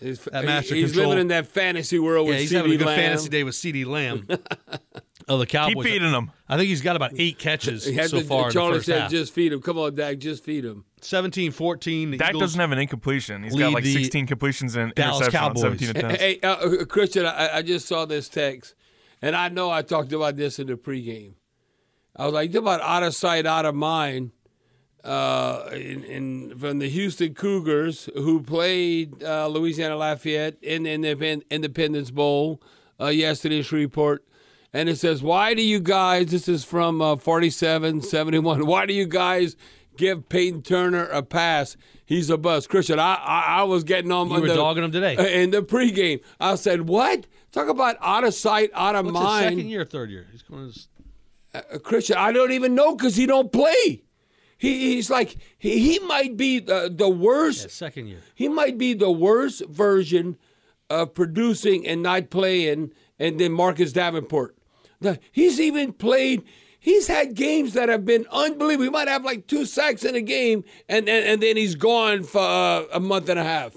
He's 0.00 0.26
At 0.28 0.44
Master 0.44 0.74
he's 0.74 0.90
Control. 0.92 1.08
living 1.10 1.20
in 1.22 1.28
that 1.28 1.46
fantasy 1.46 1.98
world 1.98 2.26
Yeah, 2.26 2.32
with 2.32 2.40
he's 2.40 2.50
CeeDee 2.52 2.56
having 2.56 2.72
a 2.72 2.76
good 2.78 2.86
Lamb. 2.86 2.98
fantasy 2.98 3.28
day 3.28 3.44
with 3.44 3.54
CeeDee 3.54 3.86
Lamb 3.86 4.26
oh, 5.28 5.38
the 5.38 5.46
Cowboys. 5.46 5.74
Keep 5.84 5.92
feeding 5.92 6.12
him. 6.12 6.30
I 6.48 6.56
think 6.56 6.68
he's 6.68 6.80
got 6.80 6.96
about 6.96 7.12
eight 7.16 7.38
catches 7.38 7.84
He 7.86 7.92
had 7.94 8.10
so 8.10 8.18
to- 8.20 8.24
far 8.24 8.46
in 8.46 8.52
Charlie 8.52 8.70
the 8.72 8.76
first 8.78 8.86
said, 8.86 9.00
half. 9.02 9.10
"Just 9.10 9.32
feed 9.34 9.52
him. 9.52 9.60
Come 9.60 9.78
on, 9.78 9.94
Dak, 9.94 10.18
just 10.18 10.42
feed 10.44 10.64
him." 10.64 10.84
17-14. 11.02 12.10
The 12.12 12.16
Dak 12.18 12.28
Eagles- 12.30 12.40
doesn't 12.42 12.60
have 12.60 12.72
an 12.72 12.78
incompletion. 12.78 13.42
He's 13.44 13.54
got 13.56 13.72
like 13.72 13.84
16 13.84 14.26
completions 14.26 14.76
and 14.76 14.94
Dallas 14.94 15.28
interceptions 15.28 15.30
Cowboys. 15.32 15.64
on 15.64 15.78
17 15.78 15.90
attempts. 15.90 16.20
Hey, 16.20 16.40
uh, 16.42 16.48
uh, 16.54 16.84
Christian, 16.84 17.26
I, 17.26 17.56
I 17.58 17.62
just 17.62 17.86
saw 17.86 18.04
this 18.04 18.28
text, 18.28 18.74
and 19.22 19.34
I 19.36 19.48
know 19.48 19.70
I 19.70 19.82
talked 19.82 20.12
about 20.12 20.36
this 20.36 20.58
in 20.58 20.66
the 20.66 20.74
pregame. 20.74 21.34
I 22.16 22.24
was 22.24 22.34
like, 22.34 22.54
about 22.54 22.80
out 22.80 23.02
of 23.02 23.14
sight, 23.14 23.46
out 23.46 23.64
of 23.66 23.74
mind. 23.74 24.32
Uh, 25.02 25.70
in, 25.72 26.04
in 26.04 26.58
from 26.58 26.78
the 26.78 26.88
Houston 26.88 27.32
Cougars, 27.34 28.10
who 28.14 28.42
played 28.42 29.22
uh, 29.24 29.46
Louisiana 29.48 29.96
Lafayette 29.96 30.58
in, 30.62 30.84
in 30.84 31.00
the 31.00 31.42
Independence 31.50 32.10
Bowl 32.10 32.60
uh, 33.00 33.06
yesterday's 33.06 33.72
report, 33.72 34.26
and 34.74 34.90
it 34.90 34.96
says, 34.98 35.22
"Why 35.22 35.54
do 35.54 35.62
you 35.62 35.80
guys?" 35.80 36.26
This 36.26 36.48
is 36.48 36.64
from 36.64 37.00
uh, 37.00 37.16
forty-seven 37.16 38.02
seventy-one. 38.02 38.66
Why 38.66 38.84
do 38.84 38.92
you 38.92 39.06
guys 39.06 39.56
give 39.96 40.28
Payton 40.28 40.62
Turner 40.62 41.04
a 41.06 41.22
pass? 41.22 41.78
He's 42.04 42.28
a 42.28 42.36
bust. 42.36 42.68
Christian, 42.68 42.98
I 42.98 43.14
I, 43.14 43.40
I 43.60 43.62
was 43.62 43.84
getting 43.84 44.12
on. 44.12 44.28
You 44.30 44.40
were 44.42 44.48
the- 44.48 44.54
dogging 44.54 44.84
him 44.84 44.92
today. 44.92 45.16
uh, 45.16 45.24
in 45.24 45.50
the 45.50 45.62
pregame. 45.62 46.20
I 46.38 46.56
said, 46.56 46.88
"What? 46.88 47.26
Talk 47.52 47.68
about 47.68 47.96
out 48.02 48.24
of 48.24 48.34
sight, 48.34 48.70
out 48.74 48.96
of 48.96 49.06
What's 49.06 49.14
mind." 49.18 49.44
second 49.44 49.70
year, 49.70 49.86
third 49.86 50.10
year? 50.10 50.26
He's 50.30 50.42
going 50.42 50.70
to 50.72 50.80
Uh, 51.74 51.78
Christian, 51.78 52.16
I 52.18 52.32
don't 52.32 52.52
even 52.52 52.74
know 52.74 52.94
because 52.94 53.16
he 53.16 53.24
don't 53.24 53.50
play. 53.50 54.02
He, 54.60 54.94
he's 54.94 55.08
like 55.08 55.38
he, 55.56 55.78
he 55.78 55.98
might 56.00 56.36
be 56.36 56.58
the, 56.58 56.92
the 56.94 57.08
worst. 57.08 57.62
yeah, 57.62 57.68
second 57.70 58.08
year. 58.08 58.18
He 58.34 58.46
might 58.46 58.76
be 58.76 58.92
the 58.92 59.10
worst 59.10 59.64
version 59.66 60.36
of 60.90 61.14
producing 61.14 61.86
and 61.86 62.02
not 62.02 62.28
playing, 62.28 62.92
and 63.18 63.40
then 63.40 63.52
Marcus 63.52 63.90
Davenport. 63.92 64.54
He's 65.32 65.58
even 65.58 65.94
played. 65.94 66.42
He's 66.78 67.06
had 67.06 67.34
games 67.34 67.72
that 67.72 67.88
have 67.88 68.04
been 68.04 68.26
unbelievable. 68.30 68.84
He 68.84 68.90
might 68.90 69.08
have 69.08 69.24
like 69.24 69.46
two 69.46 69.64
sacks 69.64 70.04
in 70.04 70.14
a 70.14 70.20
game, 70.20 70.62
and 70.90 71.08
and, 71.08 71.24
and 71.24 71.42
then 71.42 71.56
he's 71.56 71.74
gone 71.74 72.22
for 72.22 72.42
uh, 72.42 72.84
a 72.92 73.00
month 73.00 73.30
and 73.30 73.38
a 73.38 73.44
half. 73.44 73.76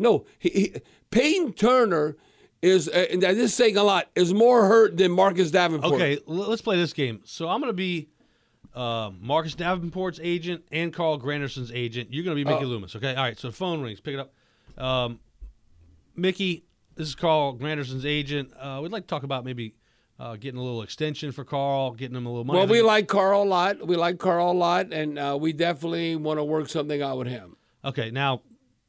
No, 0.00 0.26
he, 0.40 0.48
he, 0.48 0.74
Payton 1.12 1.52
Turner 1.52 2.16
is, 2.60 2.88
uh, 2.88 3.06
and 3.08 3.22
this 3.22 3.36
is 3.36 3.54
saying 3.54 3.76
a 3.76 3.84
lot, 3.84 4.10
is 4.16 4.34
more 4.34 4.66
hurt 4.66 4.96
than 4.96 5.12
Marcus 5.12 5.52
Davenport. 5.52 5.94
Okay, 5.94 6.18
let's 6.26 6.60
play 6.60 6.76
this 6.76 6.92
game. 6.92 7.20
So 7.24 7.48
I'm 7.48 7.60
going 7.60 7.70
to 7.70 7.72
be 7.72 8.08
uh, 8.74 9.10
Marcus 9.20 9.54
Davenport's 9.54 10.18
agent 10.22 10.64
and 10.72 10.92
Carl 10.92 11.16
Granderson's 11.18 11.70
agent. 11.72 12.12
You're 12.12 12.24
going 12.24 12.36
to 12.36 12.44
be 12.44 12.48
Mickey 12.50 12.64
Oh. 12.64 12.68
Loomis. 12.68 12.96
Okay. 12.96 13.14
All 13.14 13.22
right. 13.22 13.38
So 13.38 13.48
the 13.48 13.54
phone 13.54 13.82
rings. 13.82 14.00
Pick 14.00 14.14
it 14.14 14.20
up. 14.20 14.32
Um, 14.82 15.20
Mickey, 16.16 16.64
this 16.94 17.08
is 17.08 17.14
Carl 17.14 17.52
Granderson's 17.52 18.06
agent. 18.06 18.52
Uh, 18.58 18.80
we'd 18.82 18.92
like 18.92 19.02
to 19.04 19.08
talk 19.08 19.22
about 19.22 19.44
maybe 19.44 19.74
uh, 20.18 20.36
getting 20.36 20.58
a 20.60 20.62
little 20.62 20.82
extension 20.82 21.32
for 21.32 21.44
Carl, 21.44 21.92
getting 21.92 22.16
him 22.16 22.26
a 22.26 22.28
little 22.28 22.44
money. 22.44 22.58
Well, 22.58 22.68
we 22.68 22.82
like 22.82 23.08
Carl 23.08 23.42
a 23.42 23.44
lot. 23.44 23.86
We 23.86 23.96
like 23.96 24.18
Carl 24.18 24.52
a 24.52 24.52
lot, 24.52 24.92
and 24.92 25.18
uh, 25.18 25.36
we 25.40 25.52
definitely 25.52 26.16
want 26.16 26.38
to 26.38 26.44
work 26.44 26.68
something 26.68 27.02
out 27.02 27.18
with 27.18 27.26
him. 27.28 27.56
Okay, 27.84 28.10
now 28.10 28.42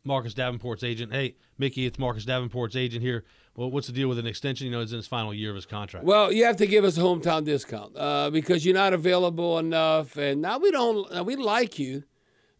Marcus 0.04 0.34
Davenport's 0.36 0.84
agent. 0.84 1.12
Hey, 1.12 1.36
Mickey, 1.58 1.86
it's 1.86 1.98
Marcus 1.98 2.26
Davenport's 2.26 2.76
agent 2.76 3.02
here. 3.04 3.24
Well, 3.56 3.72
what's 3.72 3.88
the 3.88 3.93
deal 3.93 4.08
with 4.10 4.20
an 4.20 4.28
extension? 4.28 4.66
You 4.68 4.72
know, 4.74 4.82
it's 4.82 4.91
in 4.91 4.97
his 4.97 5.08
final 5.08 5.34
year 5.34 5.49
of 5.49 5.56
his 5.56 5.66
contract. 5.66 6.06
Well, 6.06 6.32
you 6.32 6.43
have 6.45 6.58
to 6.58 6.68
give 6.68 6.84
us 6.84 6.97
a 6.97 7.01
hometown 7.01 7.45
discount 7.45 7.95
uh, 7.95 8.30
because 8.30 8.66
you're 8.66 8.74
not 8.76 8.93
available 8.93 9.58
enough, 9.60 10.18
and 10.18 10.41
now 10.41 10.58
we 10.58 10.72
don't. 10.72 11.08
uh, 11.18 11.24
We 11.24 11.36
like 11.38 11.80
you, 11.80 12.03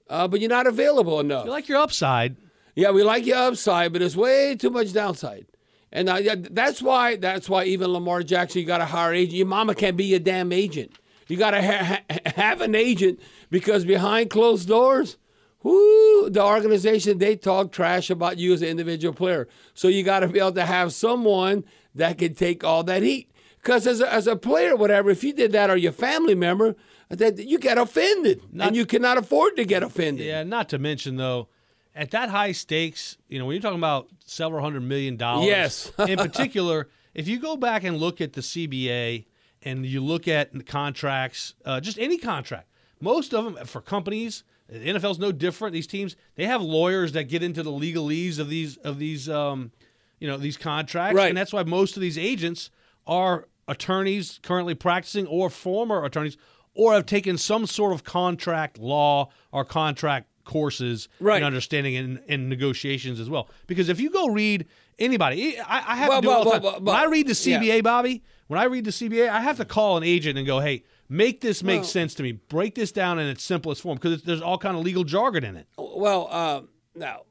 uh, 0.10 0.28
but 0.28 0.40
you're 0.40 0.50
not 0.50 0.68
available 0.68 1.20
enough. 1.20 1.46
you 1.46 1.52
like 1.52 1.68
your 1.68 1.80
upside. 1.80 2.38
Yeah, 2.76 2.92
we 2.92 3.04
like 3.04 3.26
your 3.26 3.38
upside, 3.38 3.92
but 3.94 4.02
it's 4.02 4.16
way 4.16 4.56
too 4.56 4.70
much 4.70 4.94
downside. 4.94 5.46
And 5.92 6.10
uh, 6.10 6.16
yeah, 6.16 6.36
that's 6.38 6.82
why 6.82 7.16
that's 7.16 7.48
why 7.50 7.64
even 7.66 7.88
Lamar 7.92 8.22
Jackson, 8.24 8.62
you 8.62 8.68
got 8.68 8.80
to 8.80 8.86
hire 8.86 9.14
agent. 9.14 9.36
Your 9.38 9.48
mama 9.48 9.76
can't 9.76 9.96
be 9.96 10.06
your 10.06 10.20
damn 10.20 10.52
agent. 10.52 10.92
You 11.28 11.38
got 11.38 11.52
to 11.52 11.62
ha- 11.62 12.02
ha- 12.10 12.20
have 12.36 12.62
an 12.62 12.76
agent 12.76 13.20
because 13.50 13.84
behind 13.86 14.30
closed 14.30 14.68
doors, 14.68 15.18
whoo, 15.66 16.30
the 16.30 16.44
organization 16.44 17.18
they 17.18 17.36
talk 17.36 17.72
trash 17.72 18.12
about 18.12 18.38
you 18.38 18.54
as 18.54 18.62
an 18.62 18.68
individual 18.68 19.14
player. 19.14 19.48
So 19.74 19.88
you 19.88 20.04
got 20.04 20.20
to 20.20 20.28
be 20.28 20.40
able 20.40 20.52
to 20.54 20.66
have 20.66 20.94
someone 20.94 21.66
that 21.96 22.20
can 22.20 22.36
take 22.36 22.64
all 22.64 22.84
that 22.84 23.02
heat. 23.02 23.32
Because 23.62 23.88
as 23.88 24.00
a, 24.00 24.14
as 24.14 24.28
a 24.28 24.36
player, 24.36 24.76
whatever, 24.76 25.10
if 25.10 25.24
you 25.24 25.34
did 25.34 25.52
that 25.54 25.72
or 25.72 25.76
your 25.76 25.92
family 25.92 26.36
member, 26.36 26.76
that 27.10 27.40
you 27.40 27.58
get 27.58 27.80
offended, 27.80 28.42
and 28.60 28.76
you 28.76 28.86
cannot 28.86 29.18
afford 29.18 29.56
to 29.56 29.66
get 29.66 29.82
offended. 29.82 30.26
Yeah, 30.26 30.44
not 30.44 30.70
to 30.70 30.78
mention 30.78 31.18
though, 31.18 31.48
at 31.96 32.12
that 32.12 32.30
high 32.30 32.52
stakes, 32.52 33.18
you 33.28 33.40
know, 33.40 33.46
when 33.46 33.56
you're 33.56 33.62
talking 33.62 33.80
about 33.80 34.08
several 34.26 34.64
hundred 34.64 34.82
million 34.84 35.18
dollars. 35.18 35.48
Yes. 35.48 35.92
in 36.08 36.18
particular, 36.18 36.90
if 37.16 37.28
you 37.28 37.40
go 37.40 37.58
back 37.58 37.84
and 37.84 37.98
look 37.98 38.22
at 38.22 38.34
the 38.34 38.42
CBA 38.42 39.26
and 39.64 39.84
you 39.86 40.04
look 40.04 40.28
at 40.28 40.54
the 40.54 40.64
contracts, 40.64 41.56
uh, 41.64 41.80
just 41.80 41.98
any 41.98 42.20
contract, 42.20 42.68
most 43.00 43.34
of 43.34 43.46
them 43.46 43.66
for 43.66 43.82
companies, 43.82 44.44
the 44.68 44.80
NFL's 44.80 45.20
no 45.20 45.32
different. 45.32 45.74
These 45.74 45.88
teams 45.88 46.16
they 46.36 46.46
have 46.46 46.62
lawyers 46.62 47.12
that 47.14 47.26
get 47.26 47.44
into 47.44 47.64
the 47.64 47.72
legalese 47.72 48.40
of 48.40 48.50
these 48.50 48.78
of 48.78 49.00
these 49.00 49.30
um, 49.30 49.72
you 50.20 50.28
know 50.28 50.38
these 50.38 50.58
contracts, 50.58 51.16
Right. 51.16 51.30
and 51.30 51.38
that's 51.38 51.54
why 51.54 51.64
most 51.64 51.96
of 51.98 52.02
these 52.02 52.18
agents 52.18 52.70
are 53.06 53.48
attorneys 53.68 54.40
currently 54.44 54.76
practicing 54.76 55.28
or 55.28 55.50
former 55.50 56.04
attorneys 56.06 56.38
or 56.74 56.94
have 56.94 57.06
taken 57.06 57.38
some 57.38 57.66
sort 57.66 57.94
of 57.94 58.04
contract 58.04 58.78
law 58.78 59.30
or 59.52 59.64
contract 59.66 60.28
courses 60.44 61.08
Right. 61.20 61.38
and 61.38 61.46
understanding 61.46 61.96
and, 61.96 62.20
and 62.28 62.50
negotiations 62.50 63.20
as 63.20 63.30
well. 63.30 63.50
Because 63.68 63.90
if 63.90 64.00
you 64.00 64.10
go 64.12 64.28
read 64.28 64.68
anybody, 65.00 65.60
I, 65.60 65.94
I 65.94 65.96
have 65.96 66.10
Well, 66.10 66.22
to 66.22 66.28
do 66.28 66.32
it 66.32 66.34
all 66.36 66.44
the 66.44 66.50
well, 66.50 66.60
well, 66.62 66.72
well, 66.74 66.82
when 66.82 66.96
I 66.96 67.06
read 67.06 67.28
the 67.28 67.34
CBA, 67.34 67.76
yeah. 67.78 67.82
Bobby, 67.82 68.24
when 68.48 68.60
I 68.60 68.66
read 68.66 68.86
the 68.86 68.92
CBA, 68.92 69.30
I 69.30 69.42
have 69.42 69.58
to 69.58 69.66
call 69.66 69.98
an 69.98 70.04
agent 70.04 70.38
and 70.38 70.46
go, 70.46 70.60
"Hey, 70.60 70.84
make 71.10 71.42
this 71.42 71.64
make 71.64 71.82
Well- 71.82 71.90
sense 71.90 72.14
to 72.16 72.24
me. 72.24 72.34
Break 72.34 72.76
this 72.76 72.92
down 72.92 73.20
in 73.20 73.28
its 73.28 73.44
simplest 73.44 73.82
form 73.82 73.98
because 73.98 74.24
there's 74.24 74.42
all 74.42 74.58
kind 74.58 74.76
of 74.78 74.84
legal 74.84 75.04
jargon 75.04 75.44
in 75.44 75.56
it." 75.56 75.68
Well, 75.78 76.28
uh, 76.32 76.62
now, 76.96 77.22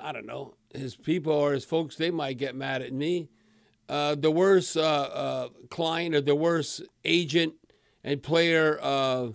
I 0.00 0.12
don't 0.12 0.26
know. 0.26 0.54
His 0.74 0.96
people 0.96 1.32
or 1.32 1.52
his 1.52 1.64
folks, 1.64 1.96
they 1.96 2.10
might 2.10 2.36
get 2.38 2.54
mad 2.54 2.82
at 2.82 2.92
me. 2.92 3.28
Uh, 3.88 4.14
the 4.14 4.30
worst 4.30 4.76
uh, 4.76 4.80
uh, 4.80 5.48
client 5.70 6.14
or 6.14 6.20
the 6.20 6.34
worst 6.34 6.82
agent 7.04 7.54
and 8.02 8.22
player 8.22 8.78
uh, 8.82 9.28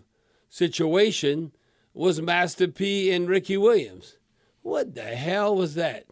situation 0.49 1.51
was 1.93 2.21
Master 2.21 2.67
P 2.67 3.11
and 3.11 3.27
Ricky 3.29 3.57
Williams. 3.57 4.17
What 4.61 4.95
the 4.95 5.03
hell 5.03 5.55
was 5.55 5.75
that? 5.75 6.05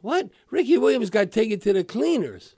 What? 0.00 0.30
Ricky 0.50 0.78
Williams 0.78 1.10
got 1.10 1.32
taken 1.32 1.58
to 1.60 1.72
the 1.72 1.82
cleaners. 1.84 2.54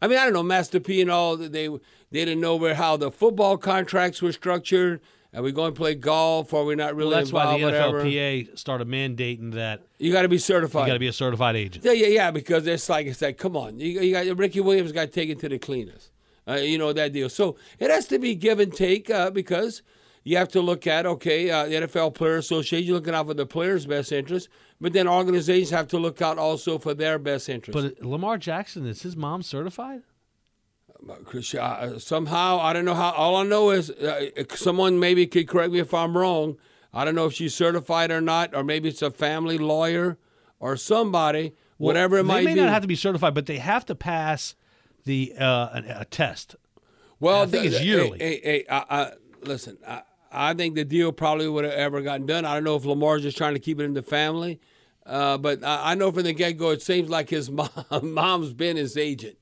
I 0.00 0.06
mean, 0.06 0.18
I 0.18 0.24
don't 0.24 0.34
know, 0.34 0.42
Master 0.42 0.80
P 0.80 1.00
and 1.00 1.10
all. 1.10 1.36
They 1.36 1.68
they 2.14 2.24
didn't 2.24 2.40
know 2.40 2.56
where 2.56 2.74
how 2.74 2.96
the 2.96 3.10
football 3.10 3.56
contracts 3.56 4.22
were 4.22 4.32
structured. 4.32 5.00
Are 5.34 5.42
we 5.42 5.50
going 5.50 5.72
to 5.72 5.76
play 5.76 5.96
golf? 5.96 6.52
Or 6.52 6.62
are 6.62 6.64
we 6.64 6.76
not 6.76 6.94
really 6.94 7.10
Well, 7.10 7.18
that's 7.18 7.32
why 7.32 7.54
involved? 7.56 7.60
the 7.62 7.64
whatever? 7.66 8.04
NFLPA 8.04 8.56
started 8.56 8.86
mandating 8.86 9.52
that 9.54 9.82
You 9.98 10.12
got 10.12 10.22
to 10.22 10.28
be 10.28 10.38
certified. 10.38 10.82
you 10.82 10.86
got 10.86 10.92
to 10.94 11.00
be 11.00 11.08
a 11.08 11.12
certified 11.12 11.56
agent. 11.56 11.84
Yeah, 11.84 11.90
yeah, 11.92 12.06
yeah. 12.06 12.30
Because 12.30 12.66
it's 12.68 12.88
like 12.88 13.06
it's 13.08 13.20
like, 13.20 13.36
come 13.36 13.56
on, 13.56 13.80
you, 13.80 14.00
you 14.00 14.12
got 14.12 14.36
Ricky 14.38 14.60
Williams 14.60 14.92
got 14.92 15.10
taken 15.10 15.36
to 15.38 15.48
the 15.48 15.58
cleaners. 15.58 16.10
Uh, 16.46 16.54
you 16.54 16.78
know 16.78 16.92
that 16.92 17.12
deal. 17.12 17.28
So 17.28 17.56
it 17.80 17.90
has 17.90 18.06
to 18.08 18.18
be 18.18 18.34
give 18.36 18.60
and 18.60 18.72
take 18.72 19.10
uh, 19.10 19.30
because 19.30 19.82
you 20.22 20.36
have 20.36 20.48
to 20.50 20.60
look 20.60 20.86
at 20.86 21.04
okay, 21.06 21.50
uh, 21.50 21.64
the 21.66 21.74
NFL 21.74 22.14
Player 22.14 22.36
Association 22.36 22.86
you're 22.86 22.96
looking 22.96 23.14
out 23.14 23.26
for 23.26 23.34
the 23.34 23.46
players' 23.46 23.86
best 23.86 24.12
interest, 24.12 24.48
but 24.80 24.92
then 24.92 25.08
organizations 25.08 25.70
have 25.70 25.88
to 25.88 25.98
look 25.98 26.22
out 26.22 26.38
also 26.38 26.78
for 26.78 26.94
their 26.94 27.18
best 27.18 27.48
interest. 27.48 27.72
But 27.98 28.06
Lamar 28.06 28.38
Jackson 28.38 28.86
is 28.86 29.02
his 29.02 29.16
mom 29.16 29.42
certified? 29.42 30.02
Uh, 31.08 31.98
somehow 31.98 32.58
I 32.60 32.72
don't 32.72 32.84
know 32.84 32.94
how. 32.94 33.12
All 33.12 33.36
I 33.36 33.44
know 33.44 33.70
is 33.70 33.90
uh, 33.90 34.30
someone 34.54 34.98
maybe 34.98 35.26
could 35.26 35.48
correct 35.48 35.72
me 35.72 35.78
if 35.78 35.92
I'm 35.92 36.16
wrong. 36.16 36.56
I 36.92 37.04
don't 37.04 37.14
know 37.14 37.26
if 37.26 37.32
she's 37.34 37.54
certified 37.54 38.10
or 38.10 38.20
not, 38.20 38.54
or 38.54 38.62
maybe 38.62 38.88
it's 38.88 39.02
a 39.02 39.10
family 39.10 39.58
lawyer 39.58 40.16
or 40.60 40.76
somebody, 40.76 41.52
whatever 41.76 42.18
it 42.18 42.24
might 42.24 42.40
be, 42.40 42.46
they 42.46 42.50
may 42.52 42.54
be. 42.54 42.60
not 42.60 42.70
have 42.70 42.82
to 42.82 42.88
be 42.88 42.94
certified, 42.94 43.34
but 43.34 43.46
they 43.46 43.58
have 43.58 43.84
to 43.86 43.94
pass 43.94 44.54
the 45.04 45.34
uh, 45.38 45.82
a, 45.98 46.04
test. 46.04 46.56
Well, 47.20 47.42
I 47.42 47.46
think 47.46 47.64
the- 47.64 47.76
it's 47.76 47.84
yearly. 47.84 48.18
Hey, 48.18 48.28
hey, 48.36 48.40
hey, 48.42 48.64
I, 48.70 48.84
I, 48.88 49.12
listen, 49.42 49.76
I, 49.86 50.02
I 50.30 50.54
think 50.54 50.74
the 50.74 50.84
deal 50.84 51.12
probably 51.12 51.48
would 51.48 51.64
have 51.64 51.74
ever 51.74 52.00
gotten 52.00 52.26
done. 52.26 52.44
I 52.44 52.54
don't 52.54 52.64
know 52.64 52.76
if 52.76 52.84
Lamar's 52.84 53.22
just 53.22 53.36
trying 53.36 53.54
to 53.54 53.60
keep 53.60 53.80
it 53.80 53.84
in 53.84 53.94
the 53.94 54.02
family, 54.02 54.60
uh, 55.04 55.36
but 55.38 55.62
I, 55.64 55.92
I 55.92 55.94
know 55.94 56.10
from 56.12 56.22
the 56.22 56.32
get 56.32 56.52
go, 56.52 56.70
it 56.70 56.82
seems 56.82 57.08
like 57.10 57.28
his 57.30 57.50
mom, 57.50 57.68
mom's 58.02 58.52
been 58.52 58.76
his 58.76 58.96
agent. 58.96 59.36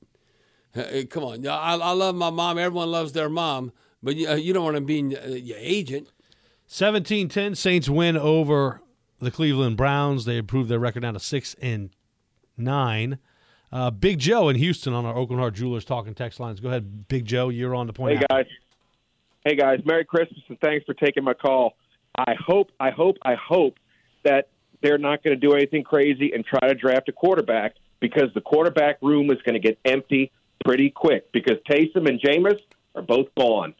Hey, 0.73 1.05
come 1.05 1.23
on, 1.23 1.45
I, 1.47 1.75
I 1.75 1.91
love 1.91 2.15
my 2.15 2.31
mom. 2.31 2.57
Everyone 2.57 2.89
loves 2.89 3.11
their 3.11 3.29
mom, 3.29 3.71
but 4.01 4.15
you, 4.15 4.27
uh, 4.27 4.35
you 4.35 4.53
don't 4.53 4.63
want 4.63 4.75
to 4.75 4.81
be 4.81 5.15
uh, 5.15 5.27
your 5.27 5.57
agent. 5.59 6.09
17-10 6.67 7.55
Saints 7.55 7.87
win 7.87 8.17
over 8.17 8.81
the 9.19 9.29
Cleveland 9.29 9.77
Browns. 9.77 10.25
They 10.25 10.37
improved 10.37 10.69
their 10.69 10.79
record 10.79 11.01
down 11.01 11.13
to 11.13 11.19
6 11.19 11.55
and 11.61 11.91
9. 12.57 13.19
Uh, 13.71 13.91
Big 13.91 14.17
Joe 14.17 14.49
in 14.49 14.55
Houston 14.55 14.93
on 14.93 15.05
our 15.05 15.13
Aucoin 15.13 15.37
Hart 15.37 15.53
Jewelers 15.53 15.85
talking 15.85 16.15
text 16.15 16.39
lines. 16.39 16.59
Go 16.59 16.69
ahead, 16.69 17.07
Big 17.07 17.25
Joe. 17.25 17.49
You're 17.49 17.75
on 17.75 17.85
the 17.85 17.93
point. 17.93 18.17
Hey 18.17 18.25
after. 18.29 18.43
guys. 18.43 18.51
Hey 19.45 19.55
guys, 19.55 19.79
Merry 19.85 20.05
Christmas 20.05 20.39
and 20.47 20.59
thanks 20.59 20.85
for 20.85 20.93
taking 20.93 21.23
my 21.23 21.33
call. 21.33 21.75
I 22.17 22.33
hope, 22.39 22.71
I 22.79 22.91
hope, 22.91 23.17
I 23.23 23.35
hope 23.35 23.77
that 24.23 24.49
they're 24.81 24.97
not 24.97 25.23
going 25.23 25.39
to 25.39 25.39
do 25.39 25.53
anything 25.53 25.83
crazy 25.83 26.31
and 26.33 26.45
try 26.45 26.67
to 26.67 26.73
draft 26.73 27.09
a 27.09 27.11
quarterback 27.11 27.75
because 27.99 28.29
the 28.33 28.41
quarterback 28.41 28.97
room 29.01 29.31
is 29.31 29.41
going 29.43 29.53
to 29.53 29.59
get 29.59 29.77
empty 29.85 30.31
pretty 30.63 30.89
quick 30.89 31.31
because 31.31 31.57
Taysom 31.69 32.07
and 32.09 32.19
Jameis 32.21 32.59
are 32.95 33.01
both 33.01 33.27
gone. 33.37 33.73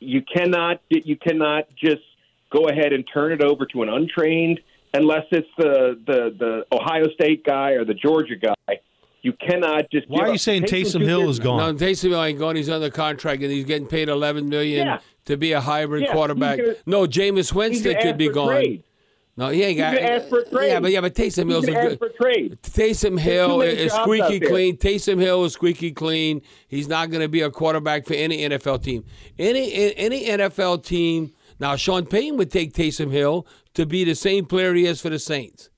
You 0.00 0.22
cannot, 0.22 0.80
you 0.90 1.16
cannot 1.16 1.64
just 1.76 2.02
go 2.52 2.68
ahead 2.68 2.92
and 2.92 3.04
turn 3.12 3.32
it 3.32 3.42
over 3.42 3.66
to 3.66 3.82
an 3.82 3.88
untrained 3.88 4.60
unless 4.94 5.24
it's 5.30 5.48
the 5.58 5.98
the 6.06 6.34
the 6.38 6.66
Ohio 6.76 7.04
State 7.14 7.44
guy 7.44 7.70
or 7.72 7.84
the 7.84 7.94
Georgia 7.94 8.36
guy. 8.36 8.80
You 9.22 9.32
cannot 9.32 9.90
just. 9.90 10.08
Why 10.08 10.18
give 10.18 10.24
are 10.24 10.28
you 10.28 10.34
up. 10.34 10.40
saying 10.40 10.62
Taysom's 10.64 10.94
Taysom 10.96 11.02
Hill 11.02 11.28
is 11.30 11.38
gone? 11.40 11.58
No, 11.58 11.86
Taysom 11.86 12.10
Hill 12.10 12.22
ain't 12.22 12.38
gone. 12.38 12.54
He's 12.56 12.68
under 12.70 12.90
contract 12.90 13.42
and 13.42 13.50
he's 13.50 13.64
getting 13.64 13.88
paid 13.88 14.08
eleven 14.08 14.48
million 14.48 14.86
Yeah. 14.86 14.98
to 15.24 15.36
be 15.36 15.52
a 15.52 15.60
hybrid 15.60 16.02
Yeah, 16.04 16.12
quarterback. 16.12 16.58
gonna- 16.58 16.74
no, 16.86 17.06
Jameis 17.06 17.52
Winston 17.52 17.96
could 18.00 18.18
be 18.18 18.28
gone. 18.28 18.48
trade. 18.50 18.82
No, 19.38 19.48
he 19.50 19.62
ain't 19.62 19.76
got. 19.76 19.94
gonna 19.94 20.06
ask 20.06 20.28
for 20.28 20.42
trade. 20.44 20.68
Yeah, 20.68 20.80
but 20.80 20.92
yeah, 20.92 21.02
but 21.02 21.14
Taysom 21.14 21.50
Hill's 21.50 21.68
a 21.68 21.72
good. 21.72 21.98
for 21.98 22.08
trade. 22.08 22.58
Taysom 22.62 23.18
Hill 23.20 23.60
is 23.60 23.92
squeaky 23.92 24.40
clean. 24.40 24.78
Taysom 24.78 25.20
Hill 25.20 25.44
is 25.44 25.52
squeaky 25.52 25.92
clean. 25.92 26.40
He's 26.68 26.88
not 26.88 27.10
going 27.10 27.20
to 27.20 27.28
be 27.28 27.42
a 27.42 27.50
quarterback 27.50 28.06
for 28.06 28.14
any 28.14 28.38
NFL 28.38 28.82
team. 28.82 29.04
Any 29.38 29.94
any 29.96 30.24
NFL 30.24 30.84
team. 30.84 31.32
Now, 31.58 31.76
Sean 31.76 32.06
Payton 32.06 32.36
would 32.38 32.50
take 32.50 32.72
Taysom 32.72 33.10
Hill 33.10 33.46
to 33.74 33.86
be 33.86 34.04
the 34.04 34.14
same 34.14 34.46
player 34.46 34.74
he 34.74 34.86
is 34.86 35.00
for 35.00 35.10
the 35.10 35.18
Saints. 35.18 35.70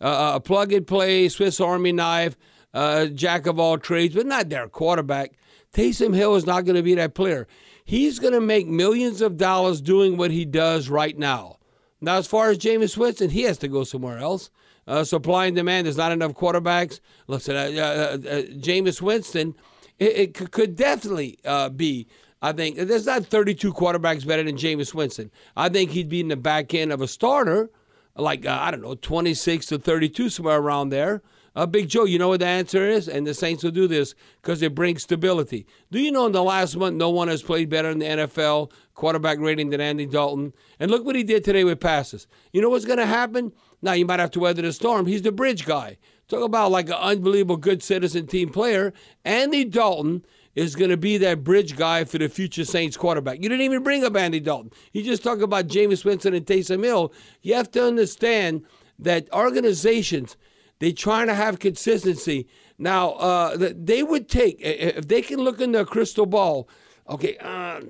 Uh, 0.00 0.32
a 0.34 0.40
plug 0.40 0.72
and 0.72 0.86
play, 0.86 1.28
Swiss 1.28 1.60
Army 1.60 1.92
knife, 1.92 2.36
uh, 2.72 3.06
jack 3.06 3.46
of 3.46 3.58
all 3.58 3.78
trades, 3.78 4.14
but 4.14 4.26
not 4.26 4.48
their 4.48 4.68
quarterback. 4.68 5.32
Taysom 5.72 6.14
Hill 6.14 6.36
is 6.36 6.46
not 6.46 6.64
going 6.64 6.76
to 6.76 6.82
be 6.82 6.94
that 6.94 7.14
player. 7.14 7.46
He's 7.84 8.18
going 8.18 8.34
to 8.34 8.40
make 8.40 8.66
millions 8.66 9.20
of 9.20 9.36
dollars 9.36 9.80
doing 9.80 10.16
what 10.16 10.30
he 10.30 10.44
does 10.44 10.88
right 10.88 11.16
now. 11.18 11.57
Now, 12.00 12.16
as 12.16 12.26
far 12.26 12.50
as 12.50 12.58
Jameis 12.58 12.96
Winston, 12.96 13.30
he 13.30 13.42
has 13.42 13.58
to 13.58 13.68
go 13.68 13.84
somewhere 13.84 14.18
else. 14.18 14.50
Uh, 14.86 15.04
supply 15.04 15.46
and 15.46 15.54
demand. 15.56 15.84
There's 15.86 15.96
not 15.98 16.12
enough 16.12 16.32
quarterbacks. 16.32 17.00
Listen, 17.26 17.56
uh, 17.56 17.60
uh, 17.60 18.14
uh, 18.16 18.42
Jameis 18.58 19.02
Winston, 19.02 19.54
it, 19.98 20.16
it 20.16 20.34
could- 20.34 20.50
could 20.50 20.76
definitely 20.76 21.38
uh, 21.44 21.68
be. 21.68 22.06
I 22.40 22.52
think 22.52 22.76
there's 22.76 23.04
not 23.06 23.26
32 23.26 23.72
quarterbacks 23.74 24.26
better 24.26 24.42
than 24.44 24.56
Jameis 24.56 24.94
Winston. 24.94 25.30
I 25.56 25.68
think 25.68 25.90
he'd 25.90 26.08
be 26.08 26.20
in 26.20 26.28
the 26.28 26.36
back 26.36 26.72
end 26.72 26.92
of 26.92 27.00
a 27.02 27.08
starter. 27.08 27.68
like 28.16 28.46
uh, 28.46 28.56
I 28.60 28.70
don't 28.70 28.80
know, 28.80 28.94
26 28.94 29.66
to 29.66 29.78
32, 29.78 30.30
somewhere 30.30 30.58
around 30.58 30.88
there. 30.90 31.20
Uh, 31.54 31.66
Big 31.66 31.88
Joe, 31.88 32.04
you 32.04 32.18
know 32.18 32.28
what 32.28 32.40
the 32.40 32.46
answer 32.46 32.86
is? 32.86 33.08
And 33.08 33.26
the 33.26 33.34
Saints 33.34 33.64
will 33.64 33.70
do 33.70 33.88
this 33.88 34.14
because 34.40 34.62
it 34.62 34.74
brings 34.74 35.02
stability. 35.02 35.66
Do 35.90 35.98
you 35.98 36.12
know 36.12 36.26
in 36.26 36.32
the 36.32 36.42
last 36.42 36.76
month, 36.76 36.96
no 36.96 37.10
one 37.10 37.28
has 37.28 37.42
played 37.42 37.68
better 37.68 37.90
in 37.90 37.98
the 37.98 38.06
NFL 38.06 38.70
quarterback 38.94 39.38
rating 39.38 39.70
than 39.70 39.80
Andy 39.80 40.06
Dalton? 40.06 40.52
And 40.78 40.90
look 40.90 41.04
what 41.04 41.16
he 41.16 41.24
did 41.24 41.44
today 41.44 41.64
with 41.64 41.80
passes. 41.80 42.26
You 42.52 42.60
know 42.60 42.70
what's 42.70 42.84
going 42.84 42.98
to 42.98 43.06
happen? 43.06 43.52
Now, 43.80 43.92
you 43.92 44.06
might 44.06 44.20
have 44.20 44.30
to 44.32 44.40
weather 44.40 44.62
the 44.62 44.72
storm. 44.72 45.06
He's 45.06 45.22
the 45.22 45.32
bridge 45.32 45.64
guy. 45.64 45.98
Talk 46.28 46.42
about 46.42 46.70
like 46.70 46.88
an 46.88 46.94
unbelievable 46.94 47.56
good 47.56 47.82
citizen 47.82 48.26
team 48.26 48.50
player. 48.50 48.92
Andy 49.24 49.64
Dalton 49.64 50.24
is 50.54 50.76
going 50.76 50.90
to 50.90 50.96
be 50.96 51.16
that 51.18 51.44
bridge 51.44 51.76
guy 51.76 52.04
for 52.04 52.18
the 52.18 52.28
future 52.28 52.64
Saints 52.64 52.96
quarterback. 52.96 53.36
You 53.36 53.48
didn't 53.48 53.62
even 53.62 53.82
bring 53.82 54.04
up 54.04 54.16
Andy 54.16 54.40
Dalton. 54.40 54.72
You 54.92 55.02
just 55.02 55.22
talk 55.22 55.40
about 55.40 55.68
Jameis 55.68 56.04
Winston 56.04 56.34
and 56.34 56.44
Taysom 56.44 56.84
Hill. 56.84 57.12
You 57.40 57.54
have 57.54 57.70
to 57.72 57.84
understand 57.84 58.64
that 58.98 59.32
organizations– 59.32 60.36
they're 60.78 60.92
trying 60.92 61.26
to 61.26 61.34
have 61.34 61.58
consistency. 61.58 62.46
Now, 62.78 63.10
uh, 63.12 63.56
they 63.74 64.02
would 64.02 64.28
take, 64.28 64.58
if 64.60 65.08
they 65.08 65.22
can 65.22 65.40
look 65.40 65.60
in 65.60 65.72
their 65.72 65.84
crystal 65.84 66.26
ball, 66.26 66.68
okay, 67.08 67.36
uh, 67.38 67.80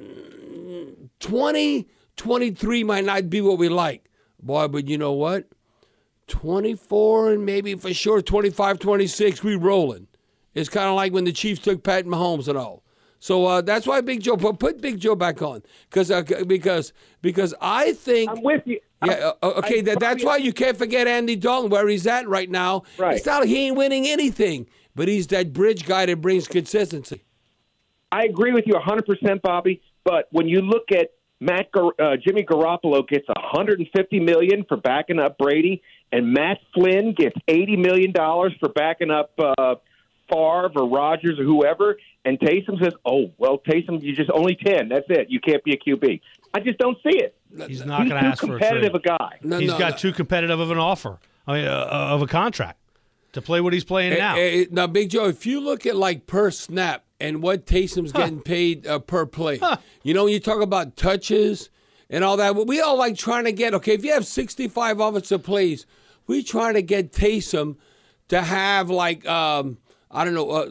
20, 1.21 1.87
might 2.85 3.05
not 3.05 3.29
be 3.29 3.41
what 3.41 3.59
we 3.59 3.69
like. 3.69 4.05
Boy, 4.41 4.69
but 4.69 4.89
you 4.89 4.97
know 4.97 5.13
what? 5.13 5.49
24 6.29 7.33
and 7.33 7.47
maybe 7.47 7.75
for 7.75 7.93
sure 7.93 8.23
25, 8.23 8.79
26, 8.79 9.43
we 9.43 9.57
rolling. 9.57 10.07
It's 10.55 10.69
kind 10.69 10.89
of 10.89 10.95
like 10.95 11.13
when 11.13 11.25
the 11.25 11.33
Chiefs 11.33 11.61
took 11.61 11.83
Pat 11.83 12.07
Mahomes 12.07 12.49
and 12.49 12.57
all. 12.57 12.83
So 13.21 13.47
uh, 13.47 13.61
that's 13.63 13.87
why 13.87 14.01
Big 14.01 14.23
Joe 14.23 14.37
put, 14.37 14.59
put 14.59 14.81
Big 14.81 15.01
Joe 15.01 15.17
back 15.17 15.43
on 15.43 15.63
because 15.91 16.11
uh, 16.11 16.23
because 16.47 16.93
because 17.21 17.53
I 17.61 17.93
think 17.95 18.31
I'm 18.31 18.43
with 18.43 18.63
you. 18.65 18.79
Yeah, 19.05 19.33
okay. 19.43 19.81
that, 19.83 20.01
that's 20.01 20.25
why 20.25 20.39
you 20.39 20.53
can't 20.53 20.77
forget 20.77 21.07
Andy 21.07 21.37
Dalton, 21.37 21.71
where 21.71 21.87
he's 21.87 22.07
at 22.07 22.29
right 22.29 22.51
now. 22.51 22.83
Right. 22.99 23.17
It's 23.17 23.27
not 23.27 23.47
he 23.47 23.69
ain't 23.69 23.77
winning 23.77 24.07
anything, 24.07 24.67
but 24.97 25.07
he's 25.07 25.29
that 25.29 25.53
bridge 25.53 25.87
guy 25.87 26.07
that 26.07 26.21
brings 26.21 26.49
consistency. 26.49 27.23
I 28.11 28.25
agree 28.25 28.53
with 28.53 28.65
you 28.67 28.75
100%, 28.75 29.43
Bobby. 29.43 29.83
But 30.05 30.29
when 30.33 30.49
you 30.49 30.63
look 30.63 30.91
at 30.91 31.13
Matt, 31.41 31.69
uh, 31.77 32.17
Jimmy 32.17 32.43
Garoppolo 32.43 33.07
gets 33.07 33.29
150 33.29 34.21
million 34.21 34.65
for 34.69 34.77
backing 34.77 35.21
up 35.21 35.39
Brady, 35.39 35.83
and 36.11 36.33
Matt 36.33 36.59
Flynn 36.75 37.15
gets 37.17 37.37
80 37.47 37.77
million 37.77 38.13
dollars 38.13 38.53
for 38.59 38.69
backing 38.71 39.11
up 39.11 39.33
uh, 39.39 39.77
Favre 40.31 40.71
or 40.77 40.89
Rodgers 40.89 41.39
or 41.39 41.45
whoever, 41.45 41.97
and 42.25 42.39
Taysom 42.39 42.83
says, 42.83 42.95
"Oh, 43.05 43.33
well, 43.39 43.59
Taysom, 43.59 44.03
you're 44.03 44.15
just 44.15 44.31
only 44.31 44.57
ten. 44.57 44.89
That's 44.89 45.07
it. 45.09 45.31
You 45.31 45.41
can't 45.41 45.63
be 45.65 45.73
a 45.73 45.79
QB." 45.79 46.21
I 46.55 46.61
just 46.61 46.79
don't 46.79 46.97
see 47.03 47.19
it. 47.19 47.37
He's 47.67 47.85
not 47.85 48.09
going 48.09 48.11
to 48.11 48.17
ask 48.17 48.41
for 48.41 48.47
a 48.47 48.59
competitive 48.59 48.95
a 48.95 49.01
guy. 49.01 49.39
No, 49.43 49.59
He's 49.59 49.71
no, 49.71 49.79
got 49.79 49.93
no. 49.93 49.97
too 49.99 50.13
competitive 50.13 50.61
of 50.61 50.71
an 50.71 50.79
offer. 50.79 51.19
I 51.47 51.55
mean, 51.55 51.67
uh, 51.67 51.71
uh 51.71 52.15
of 52.15 52.23
a 52.23 52.27
contract 52.27 52.79
to 53.33 53.43
play 53.43 53.61
what 53.61 53.73
he's 53.73 53.85
playing 53.85 54.13
hey, 54.13 54.19
now. 54.19 54.35
Hey, 54.35 54.67
now, 54.71 54.87
Big 54.87 55.11
Joe, 55.11 55.27
if 55.27 55.47
you 55.47 55.61
look 55.61 55.87
at 55.87 55.97
like 55.97 56.27
per 56.27 56.51
snap 56.51 57.05
and 57.21 57.43
what 57.43 57.67
Taysom's 57.67 58.13
huh. 58.13 58.21
getting 58.21 58.41
paid 58.41 58.87
uh, 58.87 58.99
per 58.99 59.27
play, 59.27 59.59
huh. 59.59 59.77
you 60.03 60.15
know, 60.15 60.25
when 60.25 60.33
you 60.33 60.41
talk 60.41 60.61
about 60.61 60.97
touches 60.97 61.71
and 62.11 62.25
all 62.25 62.37
that, 62.37 62.55
we 62.55 62.81
all 62.81 62.97
like 62.99 63.17
trying 63.17 63.45
to 63.45 63.53
get 63.53 63.75
okay. 63.75 63.95
If 63.95 64.05
you 64.05 64.13
have 64.13 64.27
sixty-five 64.27 65.01
offensive 65.01 65.43
plays, 65.43 65.87
we 66.27 66.43
trying 66.43 66.75
to 66.75 66.83
get 66.83 67.13
Taysom 67.13 67.77
to 68.29 68.43
have 68.43 68.91
like 68.91 69.27
um, 69.27 69.79
I 70.11 70.25
don't 70.25 70.35
know, 70.35 70.51
uh, 70.51 70.71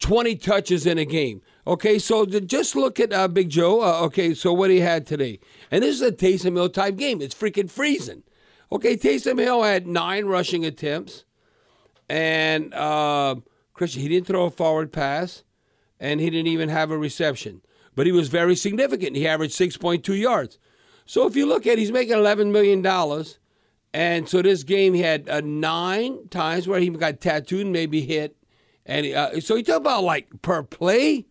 20 0.00 0.36
touches 0.36 0.86
in 0.86 0.98
a 0.98 1.04
game. 1.04 1.42
Okay, 1.66 1.98
so 1.98 2.26
just 2.26 2.74
look 2.74 2.98
at 2.98 3.12
uh, 3.12 3.28
Big 3.28 3.48
Joe. 3.48 3.82
Uh, 3.82 4.00
okay, 4.06 4.34
so 4.34 4.52
what 4.52 4.70
he 4.70 4.80
had 4.80 5.06
today. 5.06 5.38
And 5.70 5.82
this 5.82 5.94
is 5.94 6.02
a 6.02 6.10
Taysom 6.10 6.56
Hill 6.56 6.68
type 6.68 6.96
game. 6.96 7.22
It's 7.22 7.34
freaking 7.34 7.70
freezing. 7.70 8.24
Okay, 8.72 8.96
Taysom 8.96 9.38
Hill 9.38 9.62
had 9.62 9.86
nine 9.86 10.26
rushing 10.26 10.64
attempts. 10.64 11.24
And 12.08 12.74
uh, 12.74 13.36
Christian, 13.74 14.02
he 14.02 14.08
didn't 14.08 14.26
throw 14.26 14.46
a 14.46 14.50
forward 14.50 14.92
pass, 14.92 15.44
and 16.00 16.20
he 16.20 16.30
didn't 16.30 16.48
even 16.48 16.68
have 16.68 16.90
a 16.90 16.98
reception. 16.98 17.62
But 17.94 18.06
he 18.06 18.12
was 18.12 18.28
very 18.28 18.56
significant. 18.56 19.16
He 19.16 19.26
averaged 19.26 19.58
6.2 19.58 20.18
yards. 20.18 20.58
So 21.06 21.26
if 21.26 21.36
you 21.36 21.46
look 21.46 21.66
at 21.66 21.78
he's 21.78 21.92
making 21.92 22.14
$11 22.14 22.50
million. 22.50 22.82
And 23.94 24.28
so 24.28 24.40
this 24.40 24.62
game, 24.62 24.94
he 24.94 25.02
had 25.02 25.28
uh, 25.28 25.40
nine 25.42 26.28
times 26.28 26.66
where 26.66 26.80
he 26.80 26.88
got 26.88 27.20
tattooed 27.20 27.62
and 27.62 27.72
maybe 27.72 28.00
hit. 28.00 28.36
And 28.86 29.06
uh, 29.06 29.40
so 29.40 29.54
you 29.54 29.62
talk 29.62 29.76
about 29.76 30.04
like 30.04 30.28
per 30.42 30.62
play. 30.62 31.26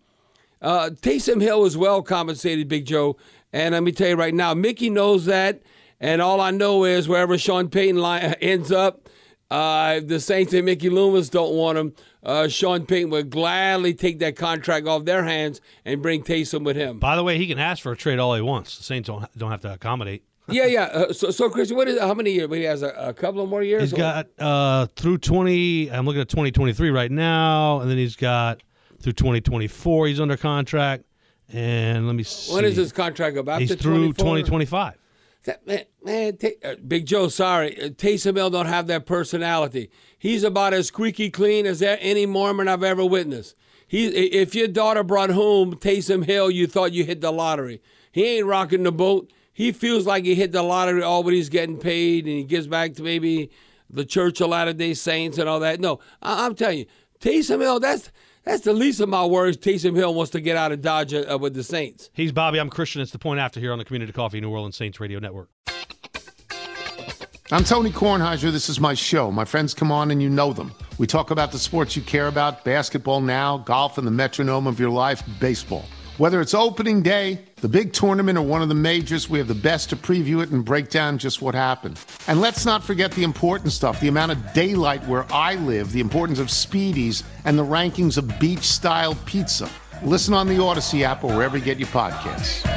Uh, 0.62 0.92
Taysom 0.92 1.42
Hill 1.42 1.66
is 1.66 1.76
well 1.76 2.04
compensated, 2.04 2.68
Big 2.68 2.86
Joe. 2.86 3.18
And 3.52 3.74
let 3.74 3.84
me 3.84 3.92
tell 3.92 4.10
you 4.10 4.16
right 4.16 4.34
now, 4.34 4.54
Mickey 4.54 4.90
knows 4.90 5.26
that. 5.26 5.62
And 6.00 6.22
all 6.22 6.40
I 6.40 6.52
know 6.52 6.84
is 6.84 7.08
wherever 7.08 7.38
Sean 7.38 7.70
Payton 7.70 7.98
line, 8.00 8.22
ends 8.42 8.72
up, 8.72 9.10
uh, 9.50 10.00
the 10.04 10.20
Saints 10.20 10.54
and 10.54 10.66
Mickey 10.66 10.90
Loomis 10.90 11.30
don't 11.30 11.54
want 11.54 11.78
him. 11.78 11.94
Uh, 12.24 12.48
Sean 12.48 12.86
Payton 12.86 13.10
would 13.10 13.30
gladly 13.30 13.94
take 13.94 14.20
that 14.20 14.36
contract 14.36 14.88
off 14.88 15.06
their 15.06 15.24
hands 15.24 15.60
and 15.84 16.02
bring 16.02 16.24
Taysom 16.24 16.64
with 16.64 16.78
him. 16.78 17.00
By 17.00 17.16
the 17.16 17.24
way, 17.24 17.38
he 17.38 17.48
can 17.48 17.60
ask 17.60 17.82
for 17.84 17.92
a 17.92 17.98
trade 17.98 18.20
all 18.20 18.34
he 18.36 18.42
wants. 18.42 18.78
The 18.78 18.84
Saints 18.84 19.08
don't 19.08 19.26
don't 19.38 19.52
have 19.52 19.62
to 19.62 19.74
accommodate 19.74 20.24
yeah, 20.52 20.66
yeah. 20.66 20.84
Uh, 20.84 21.14
so, 21.14 21.32
so 21.32 21.50
Chris, 21.50 21.72
what 21.72 21.88
is 21.88 22.00
how 22.00 22.14
many 22.14 22.32
years? 22.32 22.54
He 22.54 22.64
has 22.64 22.84
a, 22.84 22.90
a 22.90 23.14
couple 23.14 23.42
of 23.42 23.50
more 23.50 23.64
years. 23.64 23.84
He's 23.84 23.94
got 23.94 24.28
uh, 24.40 24.88
through 24.96 25.20
twenty. 25.20 25.92
I'm 25.92 26.06
looking 26.06 26.22
at 26.22 26.30
2023 26.30 26.90
right 26.90 27.12
now, 27.12 27.80
and 27.80 27.90
then 27.90 27.98
he's 27.98 28.16
got 28.16 28.62
through 29.02 29.14
2024. 29.14 30.08
He's 30.08 30.20
under 30.20 30.38
contract, 30.38 31.06
and 31.52 32.08
let 32.08 32.16
me 32.16 32.24
see. 32.24 32.54
When 32.54 32.66
is 32.66 32.76
his 32.76 32.92
contract 32.92 33.38
about? 33.38 33.62
He's 33.62 33.76
through 33.76 34.14
2025. 34.14 34.98
man, 35.66 35.86
man 36.04 36.38
t- 36.38 36.56
uh, 36.64 36.76
Big 36.88 37.06
Joe, 37.06 37.28
sorry, 37.28 37.82
uh, 37.82 37.90
Taysom 37.90 38.36
Hill 38.36 38.50
don't 38.50 38.68
have 38.68 38.88
that 38.88 39.06
personality. 39.06 39.90
He's 40.18 40.44
about 40.44 40.74
as 40.74 40.88
squeaky 40.88 41.30
clean 41.30 41.66
as 41.66 41.82
any 41.82 42.26
Mormon 42.26 42.68
I've 42.68 42.84
ever 42.84 43.06
witnessed. 43.06 43.56
He, 43.88 44.06
if 44.08 44.56
your 44.56 44.68
daughter 44.70 45.04
brought 45.04 45.32
home 45.32 45.76
Taysom 45.76 46.24
Hill, 46.26 46.50
you 46.50 46.66
thought 46.66 46.94
you 46.94 47.04
hit 47.04 47.20
the 47.20 47.32
lottery. 47.32 47.82
He 48.12 48.38
ain't 48.38 48.46
rocking 48.46 48.84
the 48.84 48.92
boat 48.92 49.32
he 49.54 49.72
feels 49.72 50.06
like 50.06 50.26
he 50.26 50.36
hit 50.36 50.52
the 50.52 50.64
lottery 50.64 51.04
all 51.04 51.24
but 51.24 51.34
he's 51.34 51.50
getting 51.50 51.78
paid 51.78 52.26
and 52.26 52.34
he 52.36 52.44
gives 52.44 52.68
back 52.68 52.94
to 52.96 53.04
maybe 53.04 53.50
the 53.90 54.06
Church 54.06 54.40
of 54.42 54.50
Latter 54.50 54.74
Day 54.74 54.94
Saints 54.94 55.38
and 55.38 55.50
all 55.50 55.60
that. 55.60 55.80
No, 55.80 56.00
I- 56.22 56.46
am 56.46 56.56
telling 56.56 56.80
you, 56.80 56.86
Taysom 57.20 57.60
Hill, 57.60 57.80
that's 57.80 58.12
that's 58.44 58.62
the 58.64 58.74
least 58.74 59.00
of 59.00 59.10
my 59.10 59.26
worries. 59.26 59.58
Taysom 59.58 59.96
Hill 59.96 60.14
wants 60.14 60.32
to 60.32 60.42
get 60.42 60.58
out 60.58 60.72
of 60.72 60.82
Dodge 60.82 61.14
uh, 61.14 61.38
with 61.40 61.54
the 61.54 61.64
Saints. 61.64 62.10
He's 62.14 62.32
Bobby. 62.32 62.60
I'm 62.60 62.70
Christian. 62.70 63.02
It's 63.02 63.12
the 63.12 63.20
point 63.20 63.40
after 63.40 63.60
here 63.60 63.72
on 63.72 63.78
the 63.78 63.86
Community 63.86 64.12
Coffee 64.12 64.42
New 64.42 64.50
Orleans 64.50 64.76
Saints 64.76 65.00
Radio 65.00 65.20
Network. 65.20 65.50
I'm 67.52 67.66
Tony 67.66 67.92
Kornheiser. 67.92 68.50
This 68.52 68.70
is 68.70 68.80
my 68.80 68.94
show. 68.94 69.30
My 69.30 69.44
friends 69.44 69.74
come 69.74 69.92
on 69.92 70.10
and 70.10 70.24
you 70.24 70.30
know 70.30 70.54
them. 70.54 70.72
We 70.98 71.06
talk 71.06 71.32
about 71.32 71.52
the 71.52 71.60
sports 71.60 71.98
you 71.98 72.02
care 72.02 72.28
about 72.28 72.64
basketball 72.64 73.20
now, 73.20 73.58
golf, 73.58 73.98
and 73.98 74.08
the 74.08 74.12
metronome 74.12 74.68
of 74.68 74.80
your 74.80 74.90
life, 74.90 75.22
baseball. 75.40 75.84
Whether 76.22 76.40
it's 76.40 76.54
opening 76.54 77.02
day, 77.02 77.40
the 77.62 77.68
big 77.68 77.94
tournament, 77.94 78.38
or 78.38 78.44
one 78.44 78.62
of 78.62 78.70
the 78.70 78.76
majors, 78.76 79.28
we 79.28 79.40
have 79.40 79.48
the 79.48 79.56
best 79.56 79.90
to 79.90 79.96
preview 79.96 80.44
it 80.44 80.52
and 80.52 80.64
break 80.64 80.92
down 80.92 81.18
just 81.18 81.42
what 81.42 81.56
happened. 81.56 82.00
And 82.28 82.40
let's 82.40 82.64
not 82.64 82.84
forget 82.84 83.12
the 83.14 83.24
important 83.24 83.72
stuff 83.72 84.00
the 84.00 84.08
amount 84.08 84.34
of 84.34 84.54
daylight 84.54 85.04
where 85.08 85.26
I 85.34 85.56
live, 85.56 85.92
the 85.92 86.00
importance 86.00 86.38
of 86.38 86.50
speedies, 86.50 87.24
and 87.44 87.58
the 87.58 87.66
rankings 87.66 88.20
of 88.20 88.40
beach 88.40 88.66
style 88.66 89.16
pizza. 89.26 89.68
Listen 90.04 90.36
on 90.36 90.48
the 90.48 90.62
Odyssey 90.62 91.04
app 91.04 91.24
or 91.24 91.36
wherever 91.36 91.58
you 91.58 91.66
get 91.66 91.80
your 91.80 91.88
podcasts. 91.88 92.68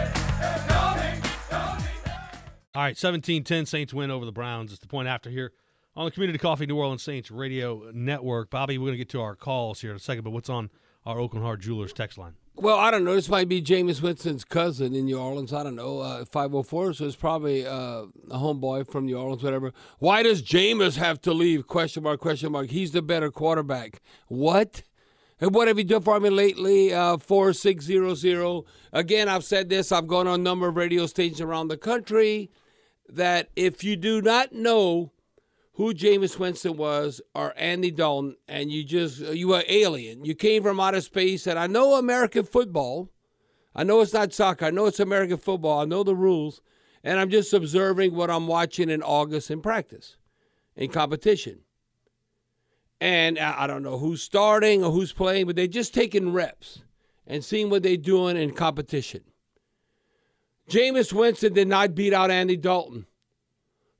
All 2.74 2.82
right, 2.82 2.96
17 2.96 3.44
10 3.44 3.66
Saints 3.66 3.92
win 3.92 4.10
over 4.10 4.24
the 4.24 4.32
Browns. 4.32 4.72
It's 4.72 4.80
the 4.80 4.86
point 4.86 5.06
after 5.06 5.28
here 5.28 5.52
on 5.94 6.06
the 6.06 6.10
Community 6.10 6.38
Coffee 6.38 6.64
New 6.64 6.78
Orleans 6.78 7.02
Saints 7.02 7.30
Radio 7.30 7.90
Network. 7.92 8.48
Bobby, 8.48 8.78
we're 8.78 8.86
going 8.86 8.94
to 8.94 8.96
get 9.04 9.10
to 9.10 9.20
our 9.20 9.36
calls 9.36 9.82
here 9.82 9.90
in 9.90 9.96
a 9.96 10.00
second, 10.00 10.24
but 10.24 10.30
what's 10.30 10.48
on 10.48 10.70
our 11.04 11.18
Aucoin 11.18 11.42
Hart 11.42 11.60
Jewelers 11.60 11.92
text 11.92 12.16
line? 12.16 12.36
Well, 12.56 12.78
I 12.78 12.92
don't 12.92 13.04
know. 13.04 13.14
This 13.16 13.28
might 13.28 13.48
be 13.48 13.60
Jameis 13.60 14.00
Winston's 14.00 14.44
cousin 14.44 14.94
in 14.94 15.06
New 15.06 15.18
Orleans. 15.18 15.52
I 15.52 15.64
don't 15.64 15.74
know. 15.74 15.98
Uh, 15.98 16.24
504, 16.24 16.92
so 16.92 17.04
it's 17.04 17.16
probably 17.16 17.66
uh, 17.66 18.04
a 18.30 18.38
homeboy 18.38 18.88
from 18.88 19.06
New 19.06 19.18
Orleans, 19.18 19.42
whatever. 19.42 19.72
Why 19.98 20.22
does 20.22 20.40
Jameis 20.40 20.96
have 20.96 21.20
to 21.22 21.32
leave? 21.32 21.66
Question 21.66 22.04
mark, 22.04 22.20
question 22.20 22.52
mark. 22.52 22.70
He's 22.70 22.92
the 22.92 23.02
better 23.02 23.32
quarterback. 23.32 24.00
What? 24.28 24.84
And 25.40 25.52
what 25.52 25.66
have 25.66 25.78
you 25.78 25.84
done 25.84 26.02
for 26.02 26.20
me 26.20 26.30
lately? 26.30 26.94
Uh, 26.94 27.16
4600. 27.16 28.62
Again, 28.92 29.28
I've 29.28 29.44
said 29.44 29.68
this. 29.68 29.90
I've 29.90 30.06
gone 30.06 30.28
on 30.28 30.38
a 30.38 30.42
number 30.42 30.68
of 30.68 30.76
radio 30.76 31.06
stations 31.06 31.40
around 31.40 31.68
the 31.68 31.76
country 31.76 32.52
that 33.08 33.48
if 33.56 33.82
you 33.82 33.96
do 33.96 34.22
not 34.22 34.52
know 34.52 35.10
who 35.74 35.92
Jameis 35.92 36.38
Winston 36.38 36.76
was 36.76 37.20
or 37.34 37.52
Andy 37.56 37.90
Dalton, 37.90 38.36
and 38.48 38.70
you 38.70 38.84
just 38.84 39.18
you 39.18 39.48
were 39.48 39.64
alien. 39.68 40.24
You 40.24 40.34
came 40.34 40.62
from 40.62 40.80
outer 40.80 41.00
space, 41.00 41.46
and 41.46 41.58
I 41.58 41.66
know 41.66 41.94
American 41.94 42.44
football. 42.44 43.10
I 43.74 43.82
know 43.82 44.00
it's 44.00 44.12
not 44.12 44.32
soccer. 44.32 44.66
I 44.66 44.70
know 44.70 44.86
it's 44.86 45.00
American 45.00 45.36
football. 45.36 45.80
I 45.80 45.84
know 45.84 46.04
the 46.04 46.14
rules, 46.14 46.60
and 47.02 47.18
I'm 47.18 47.28
just 47.28 47.52
observing 47.52 48.14
what 48.14 48.30
I'm 48.30 48.46
watching 48.46 48.88
in 48.88 49.02
August 49.02 49.50
in 49.50 49.60
practice, 49.60 50.16
in 50.76 50.90
competition. 50.90 51.60
And 53.00 53.38
I 53.38 53.66
don't 53.66 53.82
know 53.82 53.98
who's 53.98 54.22
starting 54.22 54.84
or 54.84 54.92
who's 54.92 55.12
playing, 55.12 55.46
but 55.46 55.56
they're 55.56 55.66
just 55.66 55.92
taking 55.92 56.32
reps 56.32 56.82
and 57.26 57.44
seeing 57.44 57.68
what 57.68 57.82
they're 57.82 57.96
doing 57.96 58.36
in 58.36 58.52
competition. 58.52 59.22
Jameis 60.70 61.12
Winston 61.12 61.52
did 61.52 61.68
not 61.68 61.94
beat 61.94 62.14
out 62.14 62.30
Andy 62.30 62.56
Dalton. 62.56 63.06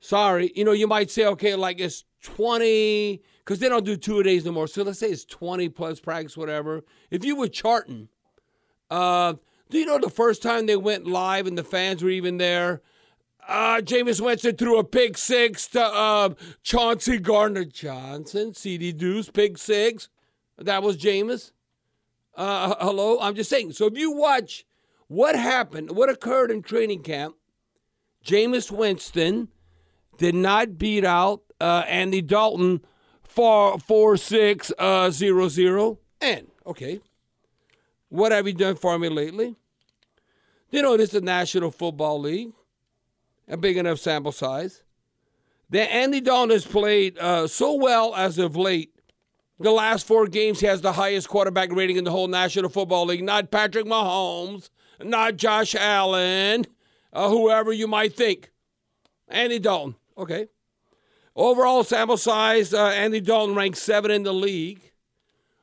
Sorry. 0.05 0.51
You 0.55 0.63
know, 0.63 0.71
you 0.71 0.87
might 0.87 1.09
say, 1.09 1.25
okay, 1.25 1.55
like 1.55 1.79
it's 1.79 2.03
20, 2.21 3.23
because 3.39 3.57
they 3.57 3.67
don't 3.67 3.83
do 3.83 3.97
two 3.97 4.21
days 4.21 4.45
no 4.45 4.51
more. 4.51 4.67
So 4.67 4.83
let's 4.83 4.99
say 4.99 5.07
it's 5.07 5.25
20 5.25 5.69
plus 5.69 5.99
practice, 5.99 6.37
whatever. 6.37 6.83
If 7.09 7.25
you 7.25 7.35
were 7.35 7.47
charting, 7.47 8.09
uh, 8.91 9.33
do 9.71 9.79
you 9.79 9.85
know 9.87 9.97
the 9.97 10.11
first 10.11 10.43
time 10.43 10.67
they 10.67 10.77
went 10.77 11.07
live 11.07 11.47
and 11.47 11.57
the 11.57 11.63
fans 11.63 12.03
were 12.03 12.11
even 12.11 12.37
there? 12.37 12.83
Uh, 13.47 13.81
Jameis 13.81 14.21
Winston 14.21 14.55
threw 14.55 14.77
a 14.77 14.83
pick 14.83 15.17
six 15.17 15.67
to 15.69 15.83
uh, 15.83 16.35
Chauncey 16.61 17.17
Gardner 17.17 17.65
Johnson, 17.65 18.53
CD 18.53 18.91
Deuce, 18.91 19.31
pick 19.31 19.57
six. 19.57 20.09
That 20.59 20.83
was 20.83 20.97
Jameis. 20.97 21.51
Uh, 22.35 22.75
hello? 22.79 23.17
I'm 23.19 23.33
just 23.33 23.49
saying. 23.49 23.71
So 23.71 23.87
if 23.87 23.97
you 23.97 24.11
watch 24.11 24.67
what 25.07 25.35
happened, 25.35 25.95
what 25.95 26.09
occurred 26.09 26.51
in 26.51 26.61
training 26.61 27.01
camp, 27.01 27.37
Jameis 28.23 28.69
Winston 28.69 29.47
did 30.17 30.35
not 30.35 30.77
beat 30.77 31.05
out 31.05 31.41
uh, 31.59 31.83
Andy 31.87 32.21
Dalton 32.21 32.81
for 33.23 33.79
4 33.79 34.17
6 34.17 34.71
uh, 34.77 35.09
0 35.11 35.47
0. 35.49 35.99
And, 36.21 36.47
okay, 36.65 36.99
what 38.09 38.31
have 38.31 38.47
you 38.47 38.53
done 38.53 38.75
for 38.75 38.97
me 38.97 39.09
lately? 39.09 39.55
You 40.71 40.81
know, 40.81 40.97
this 40.97 41.09
is 41.09 41.13
the 41.13 41.21
National 41.21 41.71
Football 41.71 42.21
League, 42.21 42.51
a 43.47 43.57
big 43.57 43.77
enough 43.77 43.99
sample 43.99 44.31
size. 44.31 44.83
That 45.69 45.91
Andy 45.91 46.21
Dalton 46.21 46.51
has 46.51 46.65
played 46.65 47.17
uh, 47.17 47.47
so 47.47 47.73
well 47.73 48.13
as 48.15 48.37
of 48.37 48.55
late. 48.55 48.91
The 49.59 49.71
last 49.71 50.05
four 50.05 50.27
games, 50.27 50.59
he 50.59 50.67
has 50.67 50.81
the 50.81 50.93
highest 50.93 51.29
quarterback 51.29 51.71
rating 51.71 51.95
in 51.95 52.03
the 52.03 52.11
whole 52.11 52.27
National 52.27 52.69
Football 52.69 53.05
League. 53.05 53.23
Not 53.23 53.51
Patrick 53.51 53.85
Mahomes, 53.85 54.69
not 55.01 55.37
Josh 55.37 55.75
Allen, 55.75 56.65
uh, 57.13 57.29
whoever 57.29 57.71
you 57.71 57.87
might 57.87 58.15
think. 58.15 58.51
Andy 59.27 59.59
Dalton, 59.59 59.95
okay. 60.17 60.47
Overall 61.35 61.83
sample 61.83 62.17
size, 62.17 62.73
uh, 62.73 62.85
Andy 62.87 63.19
Dalton 63.19 63.55
ranks 63.55 63.81
seven 63.81 64.09
in 64.09 64.23
the 64.23 64.33
league 64.33 64.91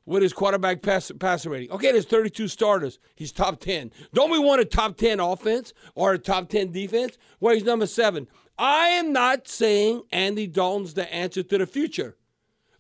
with 0.05 0.23
his 0.23 0.33
quarterback 0.35 0.83
pass, 0.83 1.11
passer 1.19 1.49
rating. 1.49 1.71
Okay, 1.71 1.93
there's 1.93 2.05
32 2.05 2.49
starters. 2.49 2.99
He's 3.15 3.33
top 3.33 3.59
10. 3.61 3.91
Don't 4.13 4.31
we 4.31 4.39
want 4.39 4.61
a 4.61 4.65
top 4.67 4.97
10 4.99 5.19
offense 5.21 5.73
or 5.95 6.13
a 6.13 6.19
top 6.19 6.51
10 6.51 6.73
defense? 6.73 7.17
Well, 7.41 7.55
he's 7.55 7.65
number 7.65 7.87
seven. 7.87 8.29
I 8.59 8.89
am 8.89 9.13
not 9.15 9.49
saying 9.49 10.03
Andy 10.13 10.47
Dalton's 10.47 10.93
the 10.95 11.11
answer 11.13 11.43
to 11.43 11.57
the 11.59 11.67
future. 11.67 12.17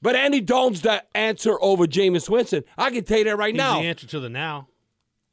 But 0.03 0.15
Andy 0.17 0.41
Dalton's 0.41 0.83
the 0.83 1.03
answer 1.17 1.57
over 1.63 1.87
Jameis 1.87 2.29
Winston. 2.29 2.65
I 2.77 2.91
can 2.91 3.05
tell 3.05 3.19
you 3.19 3.25
that 3.25 3.37
right 3.37 3.55
He's 3.55 3.59
now. 3.59 3.81
the 3.81 3.87
answer 3.87 4.07
to 4.09 4.21
the 4.21 4.29
now, 4.29 4.69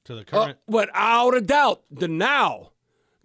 to 0.05 0.13
the 0.15 0.21
Uh, 0.21 0.23
current. 0.23 0.57
without 0.67 1.35
a 1.35 1.41
doubt, 1.41 1.81
the 1.91 2.07
now, 2.07 2.71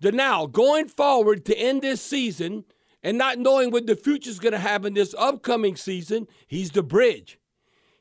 the 0.00 0.10
now, 0.10 0.46
going 0.46 0.88
forward 0.88 1.44
to 1.44 1.56
end 1.56 1.82
this 1.82 2.00
season 2.00 2.64
and 3.04 3.18
not 3.18 3.38
knowing 3.38 3.70
what 3.70 3.86
the 3.86 3.94
future 3.94 4.30
is 4.30 4.40
going 4.40 4.52
to 4.52 4.58
happen 4.58 4.94
this 4.94 5.14
upcoming 5.16 5.76
season, 5.76 6.26
he's 6.46 6.72
the 6.72 6.82
bridge. 6.82 7.38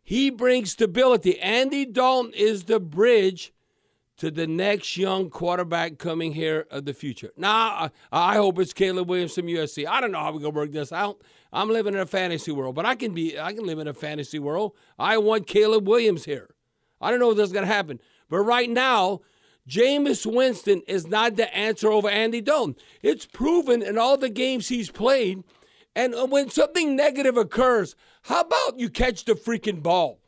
He 0.01 0.29
brings 0.29 0.71
stability. 0.71 1.39
Andy 1.39 1.85
Dalton 1.85 2.33
is 2.33 2.63
the 2.63 2.79
bridge 2.79 3.53
to 4.17 4.31
the 4.31 4.47
next 4.47 4.95
young 4.95 5.29
quarterback 5.29 5.97
coming 5.97 6.33
here 6.33 6.65
of 6.71 6.85
the 6.85 6.93
future. 6.93 7.31
Now, 7.35 7.51
I 7.51 7.89
I 8.11 8.35
hope 8.35 8.59
it's 8.59 8.73
Caleb 8.73 9.09
Williams 9.09 9.33
from 9.33 9.47
USC. 9.47 9.85
I 9.87 9.99
don't 10.01 10.11
know 10.11 10.19
how 10.19 10.31
we're 10.31 10.39
gonna 10.39 10.49
work 10.51 10.71
this 10.71 10.91
out. 10.91 11.21
I'm 11.51 11.69
living 11.69 11.93
in 11.93 11.99
a 11.99 12.05
fantasy 12.05 12.51
world, 12.51 12.75
but 12.75 12.85
I 12.85 12.95
can 12.95 13.13
be 13.13 13.39
I 13.39 13.53
can 13.53 13.65
live 13.65 13.79
in 13.79 13.87
a 13.87 13.93
fantasy 13.93 14.39
world. 14.39 14.73
I 14.99 15.17
want 15.17 15.47
Caleb 15.47 15.87
Williams 15.87 16.25
here. 16.25 16.53
I 17.01 17.11
don't 17.11 17.19
know 17.19 17.31
if 17.31 17.37
that's 17.37 17.51
gonna 17.51 17.65
happen. 17.65 17.99
But 18.29 18.39
right 18.39 18.69
now, 18.69 19.21
Jameis 19.67 20.25
Winston 20.25 20.81
is 20.87 21.07
not 21.07 21.35
the 21.35 21.53
answer 21.55 21.91
over 21.91 22.09
Andy 22.09 22.41
Dalton. 22.41 22.75
It's 23.01 23.25
proven 23.25 23.81
in 23.81 23.97
all 23.97 24.17
the 24.17 24.29
games 24.29 24.67
he's 24.67 24.91
played. 24.91 25.43
And 25.95 26.13
uh, 26.15 26.25
when 26.25 26.49
something 26.49 26.95
negative 26.95 27.37
occurs, 27.37 27.95
how 28.23 28.41
about 28.41 28.79
you 28.79 28.89
catch 28.89 29.25
the 29.25 29.33
freaking 29.33 29.81
ball? 29.81 30.19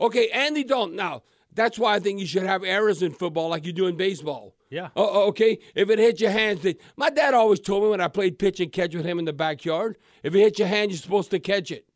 Okay, 0.00 0.28
Andy 0.30 0.64
Dalton. 0.64 0.96
Now, 0.96 1.22
that's 1.54 1.78
why 1.78 1.94
I 1.94 2.00
think 2.00 2.18
you 2.18 2.26
should 2.26 2.44
have 2.44 2.64
errors 2.64 3.02
in 3.02 3.12
football 3.12 3.48
like 3.48 3.66
you 3.66 3.72
do 3.72 3.86
in 3.86 3.96
baseball. 3.96 4.56
Yeah. 4.70 4.88
Oh, 4.96 5.28
okay. 5.28 5.58
If 5.74 5.90
it 5.90 5.98
hits 5.98 6.20
your 6.22 6.30
hands, 6.30 6.62
they, 6.62 6.76
my 6.96 7.10
dad 7.10 7.34
always 7.34 7.60
told 7.60 7.82
me 7.82 7.90
when 7.90 8.00
I 8.00 8.08
played 8.08 8.38
pitch 8.38 8.58
and 8.58 8.72
catch 8.72 8.94
with 8.94 9.04
him 9.04 9.18
in 9.18 9.26
the 9.26 9.32
backyard, 9.34 9.98
if 10.22 10.34
it 10.34 10.38
hits 10.38 10.58
your 10.58 10.68
hand, 10.68 10.90
you're 10.90 10.98
supposed 10.98 11.30
to 11.32 11.38
catch 11.38 11.70
it. 11.70 11.86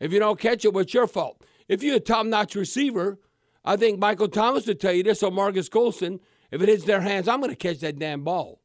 If 0.00 0.10
you 0.10 0.18
don't 0.18 0.40
catch 0.40 0.64
it, 0.64 0.72
what's 0.72 0.94
your 0.94 1.06
fault? 1.06 1.44
If 1.68 1.82
you're 1.82 1.96
a 1.96 2.00
top-notch 2.00 2.54
receiver, 2.54 3.18
I 3.64 3.76
think 3.76 3.98
Michael 3.98 4.28
Thomas 4.28 4.66
would 4.66 4.80
tell 4.80 4.92
you 4.92 5.02
this, 5.02 5.22
or 5.22 5.30
Marques 5.30 5.68
Colston. 5.68 6.20
If 6.50 6.60
it 6.62 6.68
hits 6.68 6.84
their 6.84 7.00
hands, 7.00 7.28
I'm 7.28 7.40
going 7.40 7.50
to 7.50 7.56
catch 7.56 7.80
that 7.80 7.98
damn 7.98 8.22
ball. 8.22 8.60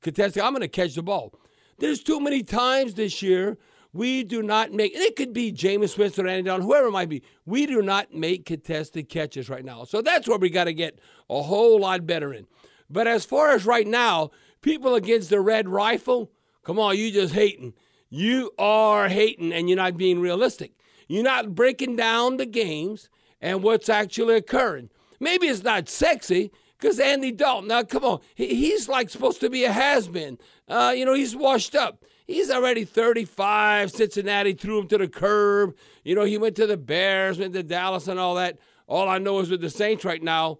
Contested, 0.00 0.42
I'm 0.42 0.52
going 0.52 0.62
to 0.62 0.68
catch 0.68 0.94
the 0.94 1.02
ball. 1.02 1.34
There's 1.78 2.02
too 2.02 2.20
many 2.20 2.42
times 2.42 2.94
this 2.94 3.22
year 3.22 3.58
we 3.92 4.22
do 4.22 4.42
not 4.42 4.72
make, 4.72 4.94
and 4.94 5.02
it 5.02 5.16
could 5.16 5.32
be 5.32 5.52
Jameis 5.52 5.98
Winston 5.98 6.26
or 6.26 6.28
Andy 6.28 6.44
Dalton, 6.44 6.64
whoever 6.64 6.88
it 6.88 6.92
might 6.92 7.08
be. 7.08 7.22
We 7.46 7.66
do 7.66 7.82
not 7.82 8.14
make 8.14 8.44
contested 8.44 9.08
catches 9.08 9.48
right 9.48 9.64
now. 9.64 9.84
So 9.84 10.02
that's 10.02 10.28
where 10.28 10.38
we 10.38 10.50
got 10.50 10.64
to 10.64 10.74
get 10.74 11.00
a 11.28 11.42
whole 11.42 11.80
lot 11.80 12.06
better 12.06 12.32
in. 12.32 12.46
But 12.90 13.06
as 13.06 13.24
far 13.24 13.50
as 13.50 13.66
right 13.66 13.86
now, 13.86 14.30
people 14.62 14.94
against 14.94 15.30
the 15.30 15.40
red 15.40 15.68
rifle, 15.68 16.30
come 16.64 16.78
on, 16.78 16.96
you 16.96 17.10
just 17.10 17.34
hating. 17.34 17.74
You 18.08 18.52
are 18.58 19.08
hating 19.08 19.52
and 19.52 19.68
you're 19.68 19.76
not 19.76 19.96
being 19.96 20.20
realistic. 20.20 20.72
You're 21.08 21.24
not 21.24 21.54
breaking 21.54 21.96
down 21.96 22.36
the 22.36 22.46
games 22.46 23.08
and 23.40 23.62
what's 23.62 23.88
actually 23.88 24.36
occurring. 24.36 24.90
Maybe 25.20 25.46
it's 25.46 25.62
not 25.62 25.88
sexy 25.88 26.52
because 26.78 27.00
Andy 27.00 27.32
Dalton, 27.32 27.68
now 27.68 27.82
come 27.82 28.04
on, 28.04 28.20
he, 28.34 28.54
he's 28.54 28.88
like 28.88 29.10
supposed 29.10 29.40
to 29.40 29.50
be 29.50 29.64
a 29.64 29.72
has 29.72 30.08
been. 30.08 30.38
Uh, 30.68 30.92
you 30.96 31.04
know, 31.04 31.14
he's 31.14 31.34
washed 31.34 31.74
up. 31.74 32.04
He's 32.26 32.50
already 32.50 32.84
35. 32.84 33.90
Cincinnati 33.90 34.52
threw 34.52 34.80
him 34.80 34.88
to 34.88 34.98
the 34.98 35.08
curb. 35.08 35.74
You 36.04 36.14
know, 36.14 36.24
he 36.24 36.36
went 36.36 36.56
to 36.56 36.66
the 36.66 36.76
Bears, 36.76 37.38
went 37.38 37.54
to 37.54 37.62
Dallas, 37.62 38.06
and 38.06 38.20
all 38.20 38.34
that. 38.34 38.58
All 38.86 39.08
I 39.08 39.18
know 39.18 39.40
is 39.40 39.50
with 39.50 39.60
the 39.60 39.70
Saints 39.70 40.04
right 40.04 40.22
now, 40.22 40.58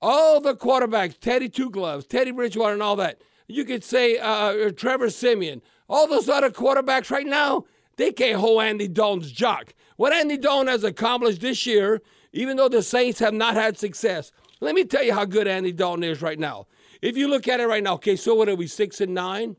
all 0.00 0.40
the 0.40 0.54
quarterbacks, 0.54 1.18
Teddy 1.18 1.48
Two 1.48 1.70
Gloves, 1.70 2.06
Teddy 2.06 2.30
Bridgewater, 2.30 2.74
and 2.74 2.82
all 2.82 2.96
that. 2.96 3.20
You 3.48 3.64
could 3.64 3.84
say 3.84 4.18
uh, 4.18 4.70
Trevor 4.70 5.10
Siemian. 5.10 5.62
All 5.88 6.06
those 6.06 6.28
other 6.28 6.50
quarterbacks 6.50 7.10
right 7.10 7.26
now, 7.26 7.64
they 7.96 8.12
can't 8.12 8.40
hold 8.40 8.62
Andy 8.62 8.88
Dalton's 8.88 9.30
jock. 9.30 9.74
What 9.96 10.12
Andy 10.12 10.36
Dalton 10.36 10.68
has 10.68 10.84
accomplished 10.84 11.40
this 11.40 11.66
year, 11.66 12.02
even 12.32 12.56
though 12.56 12.68
the 12.68 12.82
Saints 12.82 13.20
have 13.20 13.34
not 13.34 13.54
had 13.54 13.78
success, 13.78 14.32
let 14.60 14.74
me 14.74 14.84
tell 14.84 15.02
you 15.02 15.14
how 15.14 15.24
good 15.24 15.46
Andy 15.46 15.72
Dalton 15.72 16.04
is 16.04 16.22
right 16.22 16.38
now. 16.38 16.66
If 17.00 17.16
you 17.16 17.28
look 17.28 17.46
at 17.48 17.60
it 17.60 17.66
right 17.66 17.82
now, 17.82 17.94
okay, 17.94 18.16
so 18.16 18.34
what 18.34 18.48
are 18.48 18.56
we, 18.56 18.66
six 18.66 19.00
and 19.00 19.14
nine? 19.14 19.56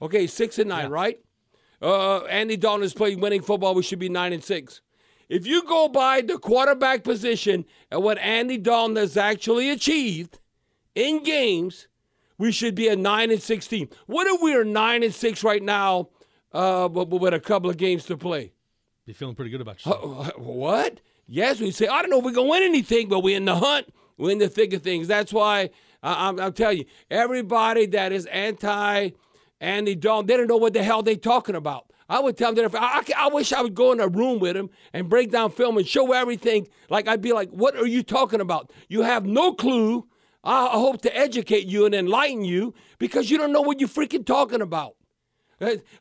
Okay, 0.00 0.26
six 0.26 0.58
and 0.58 0.68
nine, 0.68 0.88
right? 0.88 1.18
Uh, 1.80 2.24
Andy 2.24 2.56
Dalton 2.56 2.82
has 2.82 2.94
played 2.94 3.20
winning 3.20 3.42
football. 3.42 3.74
We 3.74 3.82
should 3.82 3.98
be 3.98 4.08
nine 4.08 4.32
and 4.32 4.42
six. 4.42 4.80
If 5.28 5.46
you 5.46 5.64
go 5.64 5.88
by 5.88 6.20
the 6.20 6.38
quarterback 6.38 7.04
position 7.04 7.64
and 7.90 8.02
what 8.02 8.18
Andy 8.18 8.58
Dalton 8.58 8.96
has 8.96 9.16
actually 9.16 9.70
achieved 9.70 10.40
in 10.94 11.22
games, 11.22 11.88
we 12.38 12.52
should 12.52 12.74
be 12.74 12.88
a 12.88 12.96
nine 12.96 13.30
and 13.30 13.42
six 13.42 13.66
team. 13.66 13.88
What 14.06 14.26
if 14.26 14.40
we 14.40 14.54
are 14.54 14.64
nine 14.64 15.02
and 15.02 15.14
six 15.14 15.42
right 15.42 15.62
now, 15.62 16.10
uh, 16.52 16.88
but 16.88 17.08
with 17.08 17.34
a 17.34 17.40
couple 17.40 17.70
of 17.70 17.76
games 17.76 18.04
to 18.06 18.16
play? 18.16 18.52
You're 19.06 19.14
feeling 19.14 19.34
pretty 19.34 19.50
good 19.50 19.60
about 19.60 19.84
yourself. 19.84 20.28
Uh, 20.28 20.38
what? 20.38 21.00
Yes, 21.26 21.60
we 21.60 21.70
say 21.70 21.88
I 21.88 22.02
don't 22.02 22.10
know 22.10 22.18
if 22.18 22.24
we're 22.24 22.32
gonna 22.32 22.48
win 22.48 22.62
anything, 22.62 23.08
but 23.08 23.20
we're 23.20 23.36
in 23.36 23.44
the 23.44 23.56
hunt. 23.56 23.92
We're 24.16 24.30
in 24.30 24.38
the 24.38 24.48
thick 24.48 24.72
of 24.72 24.82
things. 24.82 25.08
That's 25.08 25.32
why 25.32 25.70
I, 26.02 26.28
I'm, 26.28 26.38
I'm 26.38 26.52
telling 26.52 26.78
you, 26.78 26.84
everybody 27.10 27.86
that 27.86 28.12
is 28.12 28.26
anti 28.26 29.10
Andy 29.60 29.94
Dalton, 29.94 30.26
they 30.26 30.36
don't 30.36 30.48
know 30.48 30.56
what 30.56 30.72
the 30.72 30.82
hell 30.82 31.02
they're 31.02 31.16
talking 31.16 31.54
about. 31.54 31.86
I 32.08 32.20
would 32.20 32.36
tell 32.36 32.52
them 32.52 32.64
that 32.64 32.74
if 32.76 32.80
I, 32.80 32.98
I, 32.98 33.26
I 33.26 33.28
wish 33.28 33.52
I 33.52 33.62
would 33.62 33.74
go 33.74 33.92
in 33.92 34.00
a 34.00 34.08
room 34.08 34.38
with 34.38 34.56
him 34.56 34.70
and 34.92 35.08
break 35.08 35.30
down 35.30 35.50
film 35.50 35.78
and 35.78 35.86
show 35.86 36.12
everything. 36.12 36.68
Like 36.88 37.08
I'd 37.08 37.22
be 37.22 37.32
like, 37.32 37.50
"What 37.50 37.76
are 37.76 37.86
you 37.86 38.02
talking 38.02 38.40
about? 38.40 38.70
You 38.88 39.02
have 39.02 39.24
no 39.26 39.52
clue." 39.52 40.06
I, 40.44 40.66
I 40.66 40.72
hope 40.72 41.02
to 41.02 41.16
educate 41.16 41.66
you 41.66 41.86
and 41.86 41.94
enlighten 41.94 42.44
you 42.44 42.74
because 42.98 43.30
you 43.30 43.38
don't 43.38 43.52
know 43.52 43.62
what 43.62 43.80
you're 43.80 43.88
freaking 43.88 44.26
talking 44.26 44.60
about. 44.60 44.96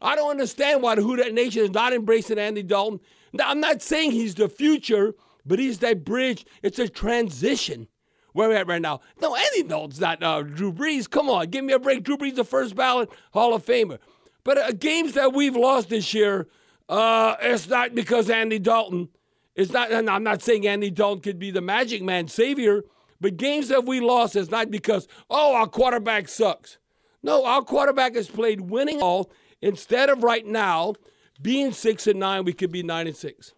I 0.01 0.15
don't 0.15 0.31
understand 0.31 0.81
why 0.81 0.95
the 0.95 1.01
Who 1.01 1.15
Dat 1.15 1.33
Nation 1.33 1.63
is 1.63 1.71
not 1.71 1.93
embracing 1.93 2.39
Andy 2.39 2.63
Dalton. 2.63 2.99
Now, 3.33 3.49
I'm 3.49 3.59
not 3.59 3.81
saying 3.81 4.11
he's 4.11 4.35
the 4.35 4.49
future, 4.49 5.13
but 5.45 5.59
he's 5.59 5.79
that 5.79 6.03
bridge. 6.03 6.45
It's 6.61 6.79
a 6.79 6.89
transition 6.89 7.87
where 8.33 8.49
we're 8.49 8.55
at 8.55 8.67
right 8.67 8.81
now. 8.81 9.01
No, 9.21 9.35
Andy 9.35 9.63
Dalton's 9.63 9.99
not 9.99 10.23
uh, 10.23 10.41
Drew 10.41 10.73
Brees. 10.73 11.09
Come 11.09 11.29
on, 11.29 11.47
give 11.49 11.63
me 11.63 11.73
a 11.73 11.79
break. 11.79 12.03
Drew 12.03 12.17
Brees, 12.17 12.35
the 12.35 12.43
first 12.43 12.75
ballot 12.75 13.09
Hall 13.33 13.53
of 13.53 13.65
Famer. 13.65 13.99
But 14.43 14.57
uh, 14.57 14.71
games 14.71 15.13
that 15.13 15.33
we've 15.33 15.55
lost 15.55 15.89
this 15.89 16.13
year, 16.13 16.47
uh, 16.89 17.35
it's 17.41 17.67
not 17.67 17.93
because 17.93 18.29
Andy 18.29 18.59
Dalton. 18.59 19.09
It's 19.55 19.71
not. 19.71 19.91
And 19.91 20.09
I'm 20.09 20.23
not 20.23 20.41
saying 20.41 20.65
Andy 20.65 20.89
Dalton 20.89 21.21
could 21.21 21.39
be 21.39 21.51
the 21.51 21.61
Magic 21.61 22.01
Man 22.01 22.27
savior, 22.27 22.83
but 23.19 23.37
games 23.37 23.67
that 23.67 23.85
we 23.85 23.99
lost 23.99 24.35
is 24.35 24.49
not 24.49 24.71
because 24.71 25.07
oh 25.29 25.53
our 25.53 25.67
quarterback 25.67 26.27
sucks. 26.27 26.77
No, 27.21 27.45
our 27.45 27.61
quarterback 27.61 28.15
has 28.15 28.29
played 28.29 28.61
winning 28.61 29.01
all. 29.01 29.29
Instead 29.61 30.09
of 30.09 30.23
right 30.23 30.45
now 30.45 30.93
being 31.41 31.71
six 31.71 32.07
and 32.07 32.19
nine, 32.19 32.45
we 32.45 32.53
could 32.53 32.71
be 32.71 32.83
nine 32.83 33.07
and 33.07 33.15
six. 33.15 33.53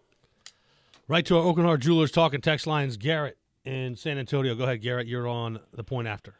Right 1.07 1.25
to 1.25 1.37
our 1.37 1.43
Aucoin 1.43 1.65
Hart 1.65 1.81
Jewelers 1.81 2.11
talking 2.11 2.41
text 2.41 2.65
lines. 2.65 2.97
Garrett 2.97 3.37
in 3.65 3.95
San 3.95 4.17
Antonio. 4.17 4.55
Go 4.55 4.63
ahead, 4.63 4.81
Garrett. 4.81 5.07
You're 5.07 5.27
on 5.27 5.59
the 5.73 5.83
point 5.83 6.07
after. 6.07 6.35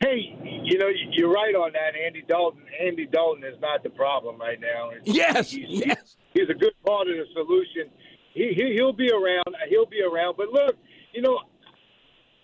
Hey, 0.00 0.36
you 0.64 0.78
know, 0.78 0.88
you're 1.12 1.30
right 1.30 1.54
on 1.54 1.72
that. 1.74 1.94
Andy 1.94 2.24
Dalton. 2.26 2.64
Andy 2.80 3.06
Dalton 3.06 3.44
is 3.44 3.60
not 3.60 3.82
the 3.82 3.90
problem 3.90 4.38
right 4.40 4.60
now. 4.60 4.90
Yes, 5.04 5.52
he's, 5.52 5.84
yes. 5.86 6.16
He's 6.34 6.48
a 6.50 6.54
good 6.54 6.72
part 6.84 7.08
of 7.08 7.14
the 7.14 7.24
solution. 7.34 7.92
He, 8.34 8.52
he 8.56 8.74
he'll 8.74 8.92
be 8.92 9.10
around. 9.10 9.54
He'll 9.68 9.86
be 9.86 10.02
around. 10.02 10.36
But 10.36 10.48
look, 10.48 10.76
you 11.12 11.22
know, 11.22 11.38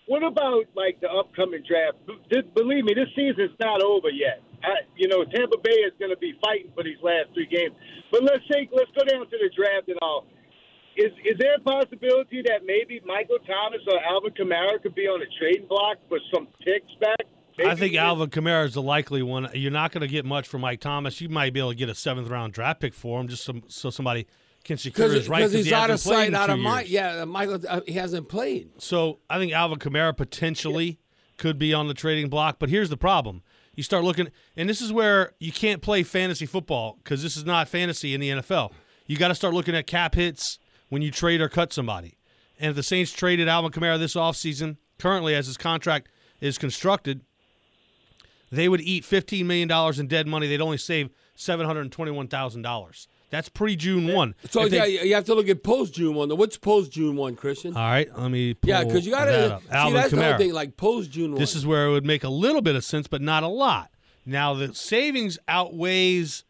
what 0.07 0.23
about 0.23 0.67
like 0.77 1.01
the 1.01 1.11
upcoming 1.11 1.63
draft? 1.67 1.97
B- 2.31 2.43
believe 2.55 2.85
me, 2.85 2.95
this 2.95 3.09
season's 3.17 3.57
not 3.59 3.83
over 3.83 4.11
yet. 4.11 4.43
I, 4.63 4.83
you 4.97 5.09
know, 5.09 5.25
Tampa 5.25 5.57
Bay 5.63 5.87
is 5.87 5.93
going 5.99 6.11
to 6.11 6.19
be 6.19 6.35
fighting 6.43 6.71
for 6.75 6.83
these 6.83 6.99
last 7.03 7.35
three 7.35 7.47
games. 7.47 7.75
But 8.11 8.23
let's 8.23 8.43
say 8.51 8.69
let's 8.73 8.91
go 8.97 9.05
down 9.05 9.27
to 9.27 9.37
the 9.39 9.51
draft 9.55 9.89
and 9.89 9.99
all. 10.03 10.27
Is 10.97 11.13
is 11.25 11.39
there 11.39 11.55
a 11.55 11.61
possibility 11.61 12.43
that 12.47 12.67
maybe 12.67 13.01
Michael 13.07 13.39
Thomas 13.47 13.81
or 13.87 14.03
Alvin 14.03 14.33
Kamara 14.33 14.83
could 14.83 14.95
be 14.95 15.07
on 15.07 15.23
a 15.23 15.27
trading 15.39 15.69
block 15.69 15.99
for 16.09 16.19
some 16.35 16.49
picks 16.65 16.93
back? 17.01 17.23
Maybe 17.57 17.71
I 17.71 17.75
think 17.75 17.95
Alvin 17.97 18.31
Kamara 18.31 18.67
is 18.67 18.75
the 18.75 18.83
likely 18.83 19.23
one. 19.23 19.49
You're 19.53 19.73
not 19.73 19.93
going 19.93 20.03
to 20.03 20.09
get 20.09 20.25
much 20.25 20.47
from 20.47 20.61
Mike 20.61 20.81
Thomas. 20.81 21.21
You 21.21 21.29
might 21.29 21.53
be 21.53 21.61
able 21.61 21.71
to 21.71 21.77
get 21.77 21.89
a 21.89 21.95
seventh 21.95 22.29
round 22.29 22.53
draft 22.53 22.81
pick 22.81 22.95
for 22.95 23.21
him, 23.21 23.27
just 23.29 23.45
so, 23.45 23.61
so 23.67 23.91
somebody 23.91 24.27
can 24.65 24.77
secure 24.77 25.13
his 25.13 25.29
rights. 25.29 25.47
Because 25.47 25.53
he's 25.53 25.67
he 25.67 25.75
out 25.75 25.91
of 25.91 25.99
sight, 25.99 26.35
out 26.35 26.51
of 26.51 26.59
mind. 26.59 26.89
Yeah, 26.89 27.25
Michael, 27.25 27.61
uh, 27.69 27.81
he 27.87 27.95
hasn't 27.95 28.29
played. 28.29 28.71
So 28.79 29.19
I 29.29 29.39
think 29.39 29.53
Alvin 29.53 29.79
Kamara 29.79 30.17
potentially 30.17 31.01
could 31.37 31.59
be 31.59 31.75
on 31.75 31.89
the 31.89 31.95
trading 31.95 32.29
block. 32.29 32.59
But 32.59 32.69
here's 32.69 32.91
the 32.91 32.97
problem: 32.97 33.43
you 33.79 33.85
start 33.85 34.03
looking, 34.03 34.27
and 34.57 34.69
this 34.69 34.81
is 34.81 34.93
where 34.93 35.35
you 35.39 35.53
can't 35.53 35.81
play 35.81 36.03
fantasy 36.03 36.47
football 36.47 36.99
because 36.99 37.23
this 37.23 37.37
is 37.37 37.45
not 37.45 37.69
fantasy 37.69 38.13
in 38.13 38.21
the 38.21 38.31
NFL. 38.31 38.73
You 39.07 39.17
got 39.17 39.29
to 39.29 39.37
start 39.37 39.55
looking 39.55 39.77
at 39.77 39.87
cap 39.87 40.17
hits 40.17 40.59
when 40.89 41.01
you 41.01 41.13
trade 41.13 41.41
or 41.41 41.49
cut 41.49 41.73
somebody. 41.73 42.19
And 42.59 42.71
if 42.71 42.75
the 42.75 42.83
Saints 42.83 43.13
traded 43.13 43.47
Alvin 43.47 43.71
Kamara 43.71 43.97
this 43.97 44.17
offseason, 44.17 44.79
currently 44.99 45.33
as 45.33 45.47
his 45.47 45.57
contract 45.57 46.09
is 46.41 46.59
constructed, 46.59 47.21
they 48.51 48.69
would 48.69 48.81
eat 48.81 49.05
$15 49.05 49.45
million 49.47 49.71
in 50.01 50.09
dead 50.09 50.27
money. 50.27 50.49
They'd 50.49 50.61
only 50.61 50.77
save 50.77 51.11
$721,000. 51.37 53.07
That's 53.31 53.49
pre 53.49 53.77
June 53.77 54.07
1. 54.13 54.35
So 54.51 54.65
If 54.65 54.71
they- 54.71 54.77
yeah, 54.77 55.03
you 55.03 55.15
have 55.15 55.25
to 55.25 55.35
look 55.35 55.49
at 55.49 55.63
post 55.63 55.95
June 55.95 56.15
one. 56.15 56.31
What's 56.31 56.57
post 56.57 56.93
June 56.93 57.17
one, 57.17 57.37
Christian? 57.37 57.77
All 57.77 57.83
right, 57.83 58.09
let 58.19 58.31
me 58.31 58.55
pull 58.55 58.71
yeah, 58.71 58.85
because 58.85 59.05
you 59.05 59.13
got 59.13 59.27
to. 59.27 59.61
see 59.63 59.69
Alvin 59.71 59.95
that's 59.95 60.11
the 60.13 60.25
whole 60.25 60.39
thing. 60.39 60.53
Like 60.53 60.77
post 60.77 61.11
June 61.11 61.33
one. 61.33 61.41
This 61.41 61.55
is 61.55 61.67
where 61.67 61.87
it 61.87 61.91
would 61.91 62.07
make 62.07 62.25
a 62.25 62.31
little 62.31 62.63
bit 62.63 62.75
of 62.75 62.85
sense, 62.85 63.07
but 63.07 63.21
not 63.21 63.43
a 63.43 63.49
lot. 63.49 63.91
Now 64.25 64.55
the 64.55 64.75
savings 64.75 65.39
outweighs 65.47 66.45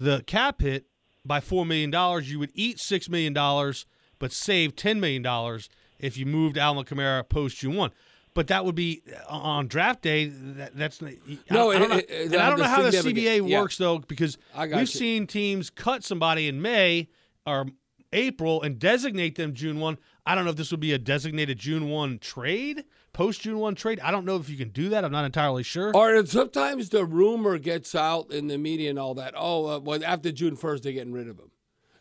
the 0.00 0.22
cap 0.26 0.60
hit 0.60 0.86
by 1.24 1.40
four 1.40 1.64
million 1.64 1.90
dollars. 1.90 2.30
You 2.30 2.38
would 2.40 2.52
eat 2.54 2.80
six 2.80 3.08
million 3.08 3.32
dollars, 3.32 3.86
but 4.18 4.32
save 4.32 4.74
ten 4.74 4.98
million 4.98 5.22
dollars 5.22 5.68
if 5.98 6.16
you 6.16 6.26
moved 6.26 6.58
Alvin 6.58 6.84
Kamara 6.84 7.28
post 7.28 7.58
June 7.58 7.76
one. 7.76 7.90
But 8.38 8.46
that 8.46 8.64
would 8.64 8.76
be 8.76 9.02
uh, 9.28 9.34
on 9.36 9.66
draft 9.66 10.00
day. 10.00 10.26
That, 10.26 10.76
that's 10.76 11.02
I 11.02 11.16
No, 11.50 11.72
don't- 11.72 11.74
I 11.74 11.78
don't, 11.80 11.88
know, 11.88 11.96
it- 11.96 12.06
it- 12.08 12.26
and 12.26 12.36
I 12.36 12.48
don't 12.50 12.60
know 12.60 12.66
how 12.66 12.82
the 12.82 12.92
CBA 12.92 13.48
yeah. 13.48 13.58
works 13.60 13.76
though, 13.78 13.98
because 13.98 14.38
we've 14.56 14.70
you. 14.78 14.86
seen 14.86 15.26
teams 15.26 15.70
cut 15.70 16.04
somebody 16.04 16.46
in 16.46 16.62
May 16.62 17.08
or 17.44 17.66
April 18.12 18.62
and 18.62 18.78
designate 18.78 19.34
them 19.34 19.54
June 19.54 19.80
one. 19.80 19.98
I 20.24 20.36
don't 20.36 20.44
know 20.44 20.52
if 20.52 20.56
this 20.56 20.70
would 20.70 20.78
be 20.78 20.92
a 20.92 20.98
designated 20.98 21.58
June 21.58 21.88
one 21.88 22.20
trade, 22.20 22.84
post 23.12 23.40
June 23.40 23.58
one 23.58 23.74
trade. 23.74 23.98
I 24.04 24.12
don't 24.12 24.24
know 24.24 24.36
if 24.36 24.48
you 24.48 24.56
can 24.56 24.68
do 24.68 24.88
that. 24.90 25.04
I'm 25.04 25.10
not 25.10 25.24
entirely 25.24 25.64
sure. 25.64 25.90
Or 25.96 26.24
sometimes 26.24 26.90
the 26.90 27.04
rumor 27.04 27.58
gets 27.58 27.92
out 27.96 28.30
in 28.30 28.46
the 28.46 28.56
media 28.56 28.90
and 28.90 29.00
all 29.00 29.14
that. 29.14 29.34
Oh, 29.36 29.66
uh, 29.66 29.78
well, 29.80 29.98
after 30.04 30.30
June 30.30 30.54
first, 30.54 30.84
they're 30.84 30.92
getting 30.92 31.12
rid 31.12 31.26
of 31.26 31.40
him. 31.40 31.50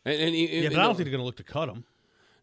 And, 0.05 0.21
and, 0.21 0.35
yeah, 0.35 0.69
but 0.69 0.77
I 0.77 0.83
don't 0.83 0.95
think 0.95 1.05
they're 1.05 1.17
going 1.17 1.21
to 1.21 1.25
look 1.25 1.37
to 1.37 1.43
cut 1.43 1.67
him. 1.67 1.83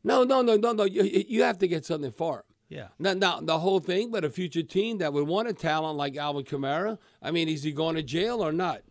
No, 0.03 0.25
no, 0.25 0.43
no, 0.43 0.57
no, 0.57 0.73
no. 0.73 0.83
You, 0.83 1.05
you 1.05 1.45
have 1.45 1.59
to 1.59 1.69
get 1.69 1.87
something 1.87 2.11
for 2.11 2.39
him. 2.39 2.43
Yeah. 2.75 2.89
Now, 2.99 3.15
now, 3.15 3.41
the 3.41 3.59
whole 3.61 3.79
thing, 3.81 4.11
but 4.11 4.25
a 4.25 4.31
future 4.31 4.63
team 4.63 4.99
that 4.99 5.13
would 5.13 5.29
want 5.29 5.47
a 5.49 5.53
talent 5.53 5.97
like 5.97 6.17
Alvin 6.17 6.45
Kamara, 6.45 6.99
I 7.23 7.31
mean, 7.31 7.49
is 7.49 7.63
he 7.63 7.71
going 7.73 7.95
to 7.95 8.03
jail 8.03 8.45
or 8.45 8.53
not? 8.53 8.83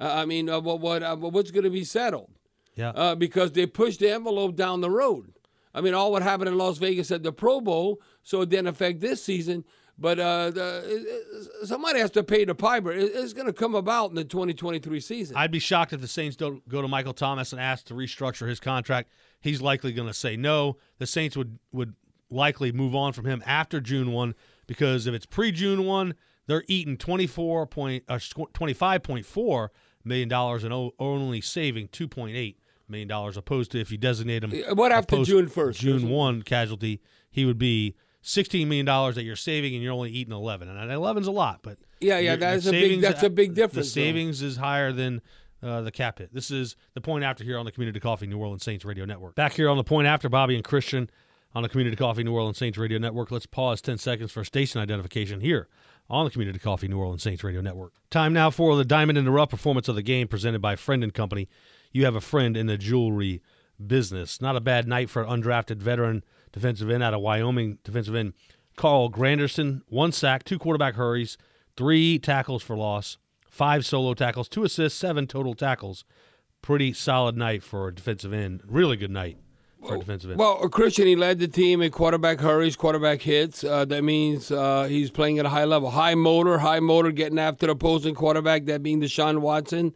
Uh, 0.00 0.10
I 0.14 0.24
mean, 0.24 0.48
uh, 0.48 0.60
what, 0.60 0.80
what, 0.80 1.02
uh, 1.02 1.16
what's 1.16 1.50
going 1.50 1.64
to 1.64 1.70
be 1.70 1.84
settled? 1.84 2.30
Yeah. 2.74 2.90
Uh, 2.90 3.14
because 3.14 3.52
they 3.52 3.66
pushed 3.66 4.00
the 4.00 4.10
envelope 4.10 4.56
down 4.56 4.80
the 4.80 4.90
road. 4.90 5.32
I 5.74 5.80
mean, 5.82 5.92
all 5.94 6.10
what 6.10 6.22
happened 6.22 6.48
in 6.48 6.56
Las 6.56 6.78
Vegas 6.78 7.10
at 7.10 7.22
the 7.22 7.32
Pro 7.32 7.60
Bowl, 7.60 8.00
so 8.22 8.40
it 8.40 8.48
didn't 8.48 8.68
affect 8.68 9.00
this 9.00 9.22
season. 9.22 9.64
But 10.00 10.20
uh, 10.20 10.50
the, 10.52 11.18
somebody 11.64 11.98
has 11.98 12.12
to 12.12 12.22
pay 12.22 12.44
the 12.44 12.54
piper. 12.54 12.92
It- 12.92 13.10
it's 13.14 13.32
going 13.32 13.48
to 13.48 13.52
come 13.52 13.74
about 13.74 14.10
in 14.10 14.16
the 14.16 14.24
2023 14.24 15.00
season. 15.00 15.36
I'd 15.36 15.50
be 15.50 15.58
shocked 15.58 15.92
if 15.92 16.00
the 16.00 16.08
Saints 16.08 16.36
don't 16.36 16.66
go 16.68 16.80
to 16.80 16.88
Michael 16.88 17.12
Thomas 17.12 17.52
and 17.52 17.60
ask 17.60 17.84
to 17.86 17.94
restructure 17.94 18.48
his 18.48 18.60
contract. 18.60 19.10
He's 19.40 19.60
likely 19.60 19.92
going 19.92 20.08
to 20.08 20.14
say 20.14 20.36
no. 20.36 20.76
The 20.98 21.06
Saints 21.06 21.36
would 21.36 21.58
would 21.72 21.94
likely 22.30 22.72
move 22.72 22.94
on 22.94 23.12
from 23.12 23.24
him 23.24 23.42
after 23.46 23.80
June 23.80 24.12
one 24.12 24.34
because 24.66 25.06
if 25.06 25.14
it's 25.14 25.26
pre 25.26 25.50
June 25.52 25.84
one, 25.84 26.14
they're 26.46 26.64
eating 26.68 26.96
twenty 26.96 27.26
four 27.26 27.66
point 27.66 28.04
uh, 28.08 28.18
twenty 28.52 28.74
five 28.74 29.02
point 29.02 29.26
four 29.26 29.70
million 30.04 30.28
dollars 30.28 30.64
and 30.64 30.72
only 30.98 31.40
saving 31.40 31.88
two 31.88 32.08
point 32.08 32.36
eight 32.36 32.58
million 32.88 33.08
dollars, 33.08 33.36
opposed 33.36 33.70
to 33.72 33.80
if 33.80 33.90
you 33.90 33.98
designate 33.98 34.42
him. 34.44 34.52
What 34.76 34.92
after 34.92 35.22
June 35.24 35.46
1st, 35.48 35.74
June 35.78 36.08
one 36.08 36.42
casualty, 36.42 37.00
he 37.30 37.44
would 37.44 37.58
be. 37.58 37.94
Sixteen 38.20 38.68
million 38.68 38.84
dollars 38.84 39.14
that 39.14 39.22
you're 39.22 39.36
saving, 39.36 39.74
and 39.74 39.82
you're 39.82 39.92
only 39.92 40.10
eating 40.10 40.34
eleven, 40.34 40.68
and 40.68 40.90
eleven's 40.90 41.28
a 41.28 41.30
lot. 41.30 41.60
But 41.62 41.78
Yeah, 42.00 42.18
yeah, 42.18 42.34
that's 42.34 42.66
a 42.66 42.72
big- 42.72 43.00
that's 43.00 43.22
a 43.22 43.30
big 43.30 43.54
difference, 43.54 43.94
The 43.94 44.00
though. 44.00 44.06
savings 44.06 44.42
is 44.42 44.56
higher 44.56 44.90
than 44.92 45.22
uh, 45.62 45.82
the 45.82 45.92
cap 45.92 46.18
hit. 46.18 46.34
This 46.34 46.50
is 46.50 46.74
the 46.94 47.00
point 47.00 47.22
after 47.22 47.44
here 47.44 47.56
on 47.58 47.64
the 47.64 47.70
Community 47.70 48.00
Coffee 48.00 48.26
New 48.26 48.36
Orleans 48.38 48.64
Saints 48.64 48.84
Radio 48.84 49.04
Network. 49.04 49.36
Back 49.36 49.52
here 49.52 49.70
on 49.70 49.76
the 49.76 49.84
point 49.84 50.08
after 50.08 50.28
Bobby 50.28 50.56
and 50.56 50.64
Christian 50.64 51.08
on 51.54 51.62
the 51.62 51.68
Community 51.68 51.96
Coffee 51.96 52.22
New 52.22 52.32
Orleans 52.32 52.58
Saints 52.58 52.78
Radio 52.78 52.98
Network. 52.98 53.30
Let's 53.30 53.46
pause 53.46 53.80
10 53.80 53.98
seconds 53.98 54.30
for 54.30 54.44
station 54.44 54.80
identification 54.80 55.40
here 55.40 55.68
on 56.10 56.24
the 56.24 56.30
Community 56.30 56.58
Coffee 56.58 56.88
New 56.88 56.98
Orleans 56.98 57.22
Saints 57.22 57.42
Radio 57.42 57.60
Network. 57.60 57.94
Time 58.10 58.32
now 58.32 58.50
for 58.50 58.76
the 58.76 58.84
Diamond 58.84 59.18
in 59.18 59.24
the 59.24 59.30
Rough 59.30 59.50
performance 59.50 59.88
of 59.88 59.94
the 59.94 60.02
game 60.02 60.28
presented 60.28 60.60
by 60.60 60.76
Friend 60.76 61.02
and 61.02 61.14
Company. 61.14 61.48
You 61.92 62.04
have 62.04 62.14
a 62.14 62.20
friend 62.20 62.56
in 62.56 62.66
the 62.66 62.76
jewelry 62.76 63.42
business. 63.84 64.40
Not 64.40 64.56
a 64.56 64.60
bad 64.60 64.86
night 64.86 65.08
for 65.10 65.22
an 65.22 65.42
undrafted 65.42 65.76
veteran 65.76 66.24
defensive 66.52 66.90
end 66.90 67.02
out 67.02 67.14
of 67.14 67.20
Wyoming 67.20 67.78
defensive 67.84 68.14
end 68.14 68.34
Carl 68.76 69.10
Granderson. 69.10 69.82
One 69.88 70.12
sack, 70.12 70.44
two 70.44 70.58
quarterback 70.58 70.94
hurries, 70.94 71.36
three 71.76 72.18
tackles 72.18 72.62
for 72.62 72.76
loss, 72.76 73.18
five 73.48 73.86
solo 73.86 74.14
tackles, 74.14 74.48
two 74.48 74.64
assists, 74.64 74.98
seven 74.98 75.26
total 75.26 75.54
tackles. 75.54 76.04
Pretty 76.60 76.92
solid 76.92 77.36
night 77.36 77.62
for 77.62 77.88
a 77.88 77.94
defensive 77.94 78.32
end. 78.32 78.62
Really 78.66 78.96
good 78.96 79.12
night 79.12 79.38
for 79.86 79.96
a 79.96 79.98
defensive 79.98 80.30
end. 80.30 80.40
Well, 80.40 80.56
Christian, 80.68 81.06
he 81.06 81.16
led 81.16 81.38
the 81.38 81.48
team 81.48 81.82
in 81.82 81.90
quarterback 81.90 82.40
hurries, 82.40 82.76
quarterback 82.76 83.22
hits. 83.22 83.64
Uh, 83.64 83.84
that 83.86 84.02
means 84.02 84.50
uh, 84.50 84.84
he's 84.84 85.10
playing 85.10 85.38
at 85.38 85.46
a 85.46 85.48
high 85.48 85.64
level. 85.64 85.90
High 85.90 86.14
motor, 86.14 86.58
high 86.58 86.80
motor, 86.80 87.10
getting 87.12 87.38
after 87.38 87.66
the 87.66 87.72
opposing 87.72 88.14
quarterback, 88.14 88.64
that 88.66 88.82
being 88.82 89.00
Deshaun 89.00 89.40
Watson. 89.40 89.94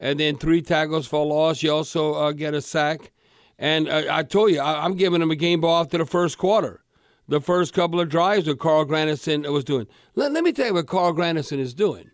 And 0.00 0.20
then 0.20 0.36
three 0.36 0.62
tackles 0.62 1.06
for 1.06 1.24
loss. 1.24 1.62
You 1.62 1.72
also 1.72 2.14
uh, 2.14 2.32
get 2.32 2.54
a 2.54 2.60
sack. 2.60 3.12
And 3.58 3.88
uh, 3.88 4.04
I 4.10 4.22
told 4.22 4.50
you, 4.50 4.60
I, 4.60 4.84
I'm 4.84 4.96
giving 4.96 5.22
him 5.22 5.30
a 5.30 5.36
game 5.36 5.60
ball 5.60 5.80
after 5.80 5.98
the 5.98 6.06
first 6.06 6.38
quarter. 6.38 6.82
The 7.26 7.40
first 7.40 7.72
couple 7.72 8.00
of 8.00 8.10
drives 8.10 8.44
that 8.46 8.58
Carl 8.58 8.84
Granderson 8.84 9.50
was 9.50 9.64
doing. 9.64 9.86
Let, 10.14 10.32
let 10.32 10.44
me 10.44 10.52
tell 10.52 10.66
you 10.66 10.74
what 10.74 10.86
Carl 10.86 11.14
Granderson 11.14 11.58
is 11.58 11.72
doing. 11.72 12.10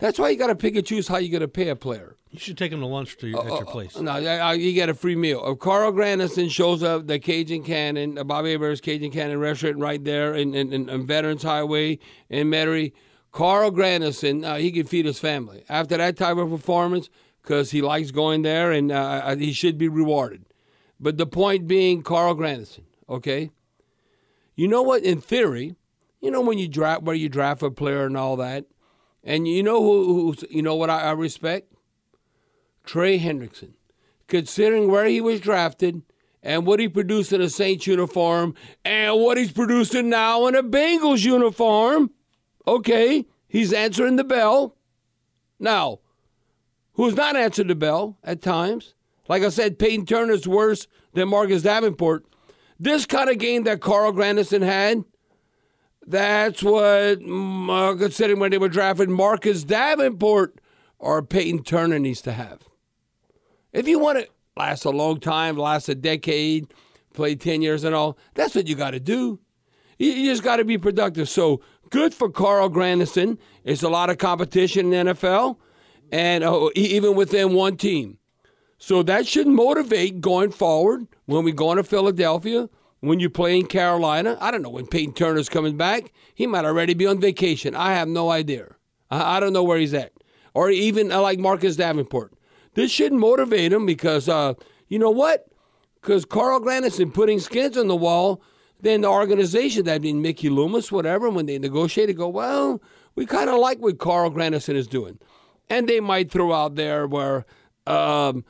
That's 0.00 0.18
why 0.18 0.30
you 0.30 0.36
got 0.36 0.48
to 0.48 0.54
pick 0.54 0.76
and 0.76 0.86
choose 0.86 1.08
how 1.08 1.18
you're 1.18 1.30
going 1.30 1.40
to 1.42 1.48
pay 1.48 1.68
a 1.68 1.76
player. 1.76 2.16
You 2.30 2.38
should 2.38 2.56
take 2.56 2.72
him 2.72 2.80
to 2.80 2.86
lunch 2.86 3.16
to 3.18 3.28
your, 3.28 3.40
at 3.40 3.46
your 3.46 3.64
place. 3.64 3.98
No, 3.98 4.12
uh, 4.12 4.52
you 4.52 4.72
get 4.72 4.88
a 4.88 4.94
free 4.94 5.16
meal. 5.16 5.44
If 5.46 5.58
Carl 5.58 5.92
Granderson 5.92 6.50
shows 6.50 6.82
up, 6.82 7.06
the 7.06 7.18
Cajun 7.18 7.64
Cannon, 7.64 8.16
uh, 8.16 8.24
Bobby 8.24 8.52
Hebert's 8.52 8.80
Cajun 8.80 9.10
Cannon 9.10 9.38
restaurant 9.38 9.78
right 9.78 10.02
there 10.02 10.34
in, 10.34 10.54
in, 10.54 10.88
in, 10.88 11.06
Veterans 11.06 11.42
Highway 11.42 11.98
in 12.28 12.48
Metairie, 12.48 12.92
Carl 13.32 13.72
Granderson, 13.72 14.44
uh, 14.44 14.56
he 14.56 14.70
can 14.70 14.86
feed 14.86 15.06
his 15.06 15.18
family. 15.18 15.64
After 15.68 15.96
that 15.96 16.16
type 16.16 16.36
of 16.36 16.50
performance, 16.50 17.10
because 17.42 17.72
he 17.72 17.82
likes 17.82 18.10
going 18.12 18.42
there 18.42 18.70
and 18.70 18.92
uh, 18.92 19.34
he 19.36 19.52
should 19.52 19.76
be 19.76 19.88
rewarded. 19.88 20.44
But 21.00 21.18
the 21.18 21.26
point 21.26 21.66
being, 21.66 22.02
Carl 22.02 22.36
Granderson, 22.36 22.84
okay? 23.08 23.50
You 24.54 24.68
know 24.68 24.82
what? 24.82 25.02
In 25.02 25.20
theory, 25.20 25.74
you 26.20 26.30
know 26.30 26.42
when 26.42 26.58
you 26.58 26.68
draft 26.68 27.02
where 27.02 27.16
you 27.16 27.28
draft 27.28 27.62
a 27.62 27.70
player 27.70 28.04
and 28.04 28.16
all 28.16 28.36
that, 28.36 28.66
and 29.22 29.46
you 29.46 29.62
know 29.62 29.82
who, 29.82 30.26
who's, 30.26 30.44
you 30.50 30.62
know 30.62 30.74
what 30.74 30.90
I, 30.90 31.02
I 31.02 31.12
respect? 31.12 31.72
Trey 32.84 33.18
Hendrickson. 33.18 33.72
Considering 34.26 34.90
where 34.90 35.06
he 35.06 35.20
was 35.20 35.40
drafted 35.40 36.02
and 36.42 36.64
what 36.64 36.80
he 36.80 36.88
produced 36.88 37.32
in 37.32 37.40
a 37.40 37.48
Saints 37.48 37.86
uniform 37.86 38.54
and 38.84 39.20
what 39.20 39.36
he's 39.36 39.52
producing 39.52 40.08
now 40.08 40.46
in 40.46 40.54
a 40.54 40.62
Bengals 40.62 41.24
uniform, 41.24 42.10
okay, 42.66 43.26
he's 43.48 43.72
answering 43.72 44.16
the 44.16 44.24
bell. 44.24 44.76
Now, 45.58 45.98
who's 46.92 47.14
not 47.14 47.36
answered 47.36 47.68
the 47.68 47.74
bell 47.74 48.18
at 48.24 48.40
times? 48.40 48.94
Like 49.28 49.42
I 49.42 49.48
said, 49.50 49.78
Payton 49.78 50.06
Turner's 50.06 50.48
worse 50.48 50.86
than 51.12 51.28
Marcus 51.28 51.62
Davenport. 51.62 52.24
This 52.78 53.04
kind 53.04 53.28
of 53.28 53.38
game 53.38 53.64
that 53.64 53.80
Carl 53.80 54.12
Granderson 54.12 54.62
had, 54.62 55.04
that's 56.10 56.62
what, 56.62 56.82
uh, 57.22 57.94
considering 57.96 58.40
when 58.40 58.50
they 58.50 58.58
were 58.58 58.68
drafting 58.68 59.12
Marcus 59.12 59.64
Davenport 59.64 60.60
or 60.98 61.22
Payton 61.22 61.62
Turner 61.62 61.98
needs 61.98 62.20
to 62.22 62.32
have. 62.32 62.68
If 63.72 63.86
you 63.86 63.98
want 63.98 64.18
to 64.18 64.28
last 64.56 64.84
a 64.84 64.90
long 64.90 65.20
time, 65.20 65.56
last 65.56 65.88
a 65.88 65.94
decade, 65.94 66.72
play 67.14 67.34
10 67.34 67.62
years 67.62 67.84
and 67.84 67.94
all, 67.94 68.18
that's 68.34 68.54
what 68.54 68.66
you 68.66 68.74
got 68.74 68.90
to 68.90 69.00
do. 69.00 69.40
You, 69.98 70.24
just 70.24 70.42
got 70.42 70.56
to 70.56 70.64
be 70.64 70.78
productive. 70.78 71.28
So 71.28 71.60
good 71.90 72.14
for 72.14 72.30
Carl 72.30 72.70
Granderson. 72.70 73.38
It's 73.64 73.82
a 73.82 73.88
lot 73.88 74.10
of 74.10 74.18
competition 74.18 74.92
in 74.92 75.06
the 75.06 75.14
NFL, 75.14 75.58
and 76.10 76.42
uh, 76.42 76.70
even 76.74 77.14
within 77.14 77.52
one 77.52 77.76
team. 77.76 78.18
So 78.78 79.02
that 79.02 79.26
should 79.26 79.46
motivate 79.46 80.22
going 80.22 80.52
forward 80.52 81.06
when 81.26 81.44
we 81.44 81.52
go 81.52 81.70
into 81.70 81.84
Philadelphia, 81.84 82.68
when 83.00 83.20
you 83.20 83.30
play 83.30 83.58
in 83.58 83.66
Carolina. 83.66 84.36
I 84.40 84.50
don't 84.50 84.62
know 84.62 84.70
when 84.70 84.86
Payton 84.86 85.14
Turner's 85.14 85.48
coming 85.48 85.76
back. 85.76 86.12
He 86.34 86.46
might 86.46 86.64
already 86.64 86.94
be 86.94 87.06
on 87.06 87.20
vacation. 87.20 87.74
I 87.74 87.94
have 87.94 88.08
no 88.08 88.30
idea. 88.30 88.74
I, 89.10 89.36
I 89.36 89.40
don't 89.40 89.52
know 89.52 89.64
where 89.64 89.78
he's 89.78 89.94
at. 89.94 90.12
Or 90.54 90.70
even 90.70 91.12
uh, 91.12 91.20
like 91.20 91.38
Marcus 91.38 91.76
Davenport. 91.76 92.32
This 92.74 92.90
should 92.90 93.12
motivate 93.12 93.72
him 93.72 93.86
because, 93.86 94.28
uh, 94.28 94.54
you 94.88 94.98
know 94.98 95.10
what? 95.10 95.46
Because 96.00 96.24
Carl 96.24 96.60
Granderson 96.60 97.12
putting 97.12 97.40
skins 97.40 97.76
on 97.76 97.88
the 97.88 97.96
wall, 97.96 98.42
then 98.80 99.02
the 99.02 99.08
organization, 99.08 99.84
that 99.84 100.02
being 100.02 100.22
Mickey 100.22 100.48
Loomis, 100.48 100.90
whatever, 100.90 101.28
when 101.30 101.46
they 101.46 101.58
negotiate, 101.58 102.16
go, 102.16 102.28
well, 102.28 102.80
we 103.14 103.26
kind 103.26 103.50
of 103.50 103.58
like 103.58 103.78
what 103.78 103.98
Carl 103.98 104.30
Granderson 104.30 104.74
is 104.74 104.86
doing. 104.86 105.18
And 105.68 105.88
they 105.88 106.00
might 106.00 106.30
throw 106.30 106.52
out 106.52 106.76
there 106.76 107.06
where, 107.06 107.44
um, 107.86 108.44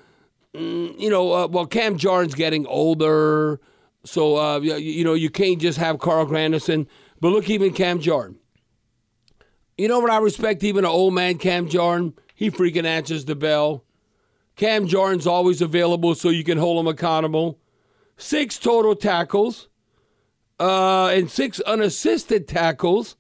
mm, 0.55 0.98
you 0.98 1.11
know, 1.11 1.32
uh, 1.32 1.46
well, 1.48 1.66
Cam 1.66 1.96
Jordan's 1.98 2.34
getting 2.34 2.66
older. 2.66 3.61
So, 4.05 4.36
uh, 4.36 4.61
you, 4.61 4.76
you 4.76 5.05
know, 5.05 5.14
you 5.14 5.30
can't 5.30 5.61
just 5.61 5.78
have 5.78 5.98
Carl 5.98 6.26
Granderson. 6.26 6.86
But 7.20 7.30
look, 7.30 7.51
even 7.51 7.72
Cam 7.72 8.01
Jordan. 8.01 8.38
You 9.76 9.88
know 9.88 10.01
what 10.01 10.11
I 10.11 10.18
respect 10.18 10.62
even 10.62 10.84
an 10.84 10.90
old 10.90 11.14
man 11.14 11.38
Cam 11.38 11.68
Jordan? 11.68 12.14
He 12.34 12.51
freaking 12.51 12.84
answers 12.84 13.24
the 13.24 13.34
bell. 13.34 13.84
Cam 14.57 14.86
Jordan's 14.86 15.26
always 15.26 15.62
available 15.62 16.14
so 16.14 16.28
you 16.28 16.44
can 16.44 16.59
hold 16.59 16.78
him 16.80 16.86
accountable. 16.86 17.59
Six 18.16 18.59
total 18.59 18.94
tackles 18.94 19.68
uh, 20.59 21.09
and 21.09 21.30
six 21.30 21.61
unassisted 21.61 22.46
tackles, 22.46 23.16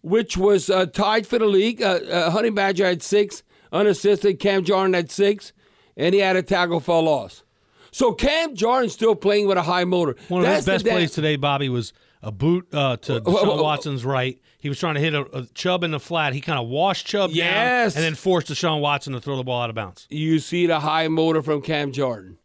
which 0.00 0.36
was 0.38 0.70
uh, 0.70 0.86
tied 0.86 1.26
for 1.26 1.38
the 1.38 1.46
league. 1.46 1.82
Uh, 1.82 2.00
uh, 2.10 2.30
Honey 2.30 2.50
Badger 2.50 2.86
had 2.86 3.02
six 3.02 3.42
unassisted. 3.70 4.38
Cam 4.38 4.64
Jordan 4.64 4.94
had 4.94 5.10
six, 5.10 5.52
and 5.94 6.14
he 6.14 6.20
had 6.20 6.36
a 6.36 6.42
tackle 6.42 6.80
for 6.80 6.96
a 6.96 7.00
loss. 7.00 7.44
So 7.92 8.12
Cam 8.12 8.54
Jordan's 8.56 8.92
still 8.94 9.14
playing 9.14 9.46
with 9.46 9.58
a 9.58 9.62
high 9.62 9.84
motor. 9.84 10.16
One 10.28 10.40
of 10.40 10.46
That's 10.46 10.58
his 10.66 10.66
best 10.66 10.84
plays 10.86 11.10
today, 11.12 11.36
Bobby, 11.36 11.68
was 11.68 11.92
a 12.22 12.32
boot 12.32 12.66
uh, 12.72 12.96
to 12.98 13.20
Deshaun. 13.20 13.62
Watson's 13.62 14.04
right. 14.04 14.40
He 14.58 14.68
was 14.68 14.78
trying 14.78 14.94
to 14.94 15.00
hit 15.00 15.12
a, 15.14 15.22
a 15.36 15.46
Chubb 15.54 15.84
in 15.84 15.90
the 15.90 16.00
flat. 16.00 16.32
He 16.32 16.40
kind 16.40 16.58
of 16.58 16.68
washed 16.68 17.06
Chubb 17.06 17.30
Yes. 17.32 17.94
down 17.94 18.02
and 18.02 18.04
then 18.06 18.14
forced 18.14 18.48
Deshaun 18.48 18.80
Watson 18.80 19.12
to 19.12 19.20
throw 19.20 19.36
the 19.36 19.42
ball 19.44 19.60
out 19.62 19.68
of 19.70 19.76
bounds. 19.76 20.06
You 20.08 20.38
see 20.38 20.66
the 20.66 20.80
high 20.80 21.08
motor 21.08 21.42
from 21.42 21.60
Cam 21.62 21.92
Jordan. 21.92 22.38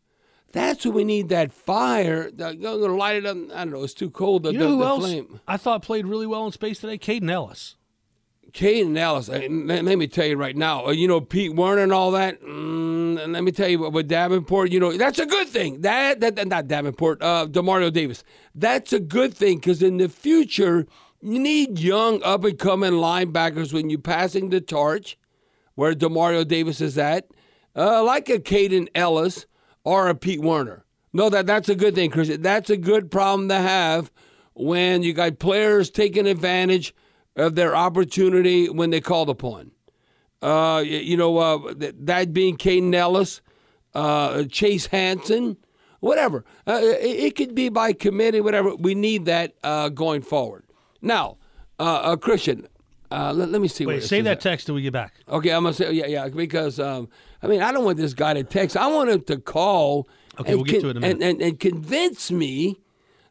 That's 0.51 0.85
what 0.85 0.95
we 0.95 1.03
need. 1.03 1.29
That 1.29 1.51
fire. 1.53 2.29
I'm 2.39 2.59
going 2.61 2.79
to 2.81 2.95
light 2.95 3.17
it 3.17 3.25
up. 3.25 3.37
I 3.53 3.63
don't 3.65 3.71
know. 3.71 3.83
It's 3.83 3.93
too 3.93 4.09
cold. 4.09 4.43
The, 4.43 4.51
You 4.53 4.57
know 4.59 4.65
the- 4.65 4.71
who 4.71 4.79
the 4.79 4.85
else 4.85 5.03
flame. 5.05 5.39
I 5.47 5.57
thought 5.57 5.81
played 5.83 6.07
really 6.07 6.25
well 6.27 6.45
in 6.45 6.51
space 6.51 6.79
today? 6.79 6.97
Kaden 6.97 7.29
Elliss. 7.29 7.75
Kaden 8.57 8.97
Elliss, 8.97 9.29
uh, 9.29 9.47
let, 9.47 9.99
me 9.99 10.07
tell 10.07 10.25
you 10.25 10.35
right 10.35 10.57
now, 10.57 10.87
uh, 10.87 10.91
you 10.91 11.07
know, 11.07 11.21
Pete 11.21 11.53
Werner 11.53 11.83
and 11.83 11.93
all 11.93 12.09
that, 12.11 12.41
mm, 12.41 13.31
let 13.31 13.43
me 13.43 13.51
tell 13.51 13.67
you 13.67 13.87
with 13.87 14.07
Davenport, 14.07 14.71
you 14.71 14.79
know, 14.79 14.97
that's 14.97 15.19
a 15.19 15.27
good 15.27 15.47
thing. 15.47 15.81
That, 15.81 16.21
that, 16.21 16.37
that- 16.37 16.47
not 16.47 16.67
Davenport, 16.67 17.21
uh, 17.21 17.45
Demario 17.45 17.93
Davis. 17.93 18.23
That's 18.55 18.91
a 18.93 18.99
good 18.99 19.35
thing 19.35 19.57
because 19.59 19.83
in 19.83 19.97
the 19.97 20.09
future, 20.09 20.87
you 21.21 21.37
need 21.37 21.77
young, 21.77 22.23
up 22.23 22.43
and 22.45 22.57
coming 22.57 22.93
linebackers 22.93 23.73
when 23.73 23.91
you're 23.91 23.99
passing 23.99 24.49
the 24.49 24.59
torch, 24.59 25.19
where 25.75 25.93
Demario 25.93 26.47
Davis 26.47 26.81
is 26.81 26.97
at, 26.97 27.27
uh, 27.75 28.03
like 28.03 28.27
a 28.27 28.39
Kaden 28.39 28.87
Elliss 28.95 29.45
or 29.83 30.07
a 30.07 30.15
Pete 30.15 30.41
Werner. 30.41 30.83
No, 31.13 31.29
that 31.29 31.45
that's 31.45 31.69
a 31.69 31.75
good 31.75 31.93
thing, 31.93 32.09
Chris. 32.09 32.35
That's 32.39 32.71
a 32.71 32.77
good 32.77 33.11
problem 33.11 33.49
to 33.49 33.55
have 33.55 34.11
when 34.55 35.03
you 35.03 35.13
got 35.13 35.37
players 35.37 35.91
taking 35.91 36.25
advantage 36.25 36.95
of 37.37 37.55
their 37.55 37.75
opportunity 37.75 38.67
when 38.67 38.89
they 38.89 38.99
called 38.99 39.29
upon. 39.29 39.71
Uh, 40.41 40.83
you 40.85 41.15
know, 41.15 41.37
uh, 41.37 41.73
th- 41.73 41.95
that 41.99 42.33
being 42.33 42.57
Kaden 42.57 42.93
Elliss, 42.93 43.41
uh, 43.95 44.43
Chase 44.43 44.87
Hansen, 44.87 45.57
whatever. 45.99 46.45
Uh, 46.67 46.79
it, 46.83 47.25
it 47.25 47.35
could 47.35 47.55
be 47.55 47.69
by 47.69 47.93
committee, 47.93 48.41
whatever. 48.41 48.75
We 48.75 48.93
need 48.93 49.25
that 49.25 49.55
uh, 49.63 49.89
going 49.89 50.21
forward. 50.21 50.65
Now, 51.01 51.37
uh, 51.79 51.83
uh, 51.83 52.15
Christian, 52.17 52.67
uh, 53.09 53.33
let, 53.33 53.49
let 53.49 53.61
me 53.61 53.67
see. 53.67 53.85
Wait, 53.85 54.03
save 54.03 54.25
that 54.25 54.33
at. 54.33 54.41
text 54.41 54.65
till 54.65 54.75
we 54.75 54.81
get 54.81 54.93
back. 54.93 55.13
Okay, 55.29 55.51
I'm 55.51 55.63
gonna 55.63 55.73
say 55.73 55.91
yeah, 55.93 56.07
yeah, 56.07 56.27
because 56.27 56.79
um, 56.79 57.07
I 57.41 57.47
mean 57.47 57.61
I 57.61 57.71
don't 57.71 57.85
want 57.85 57.97
this 57.97 58.13
guy 58.13 58.33
to 58.33 58.43
text. 58.43 58.75
I 58.75 58.87
want 58.87 59.09
him 59.09 59.21
to 59.23 59.37
call. 59.37 60.07
Okay, 60.39 60.55
we'll 60.55 60.65
get 60.65 60.81
to 60.81 60.89
it 60.89 60.97
in 60.97 61.03
a 61.03 61.07
and, 61.07 61.23
and, 61.23 61.41
and 61.41 61.59
convince 61.59 62.29
me 62.31 62.77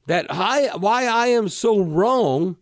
that 0.07 0.27
I, 0.31 0.71
why 0.77 1.07
I 1.07 1.29
am 1.29 1.49
so 1.49 1.81
wrong, 1.81 2.57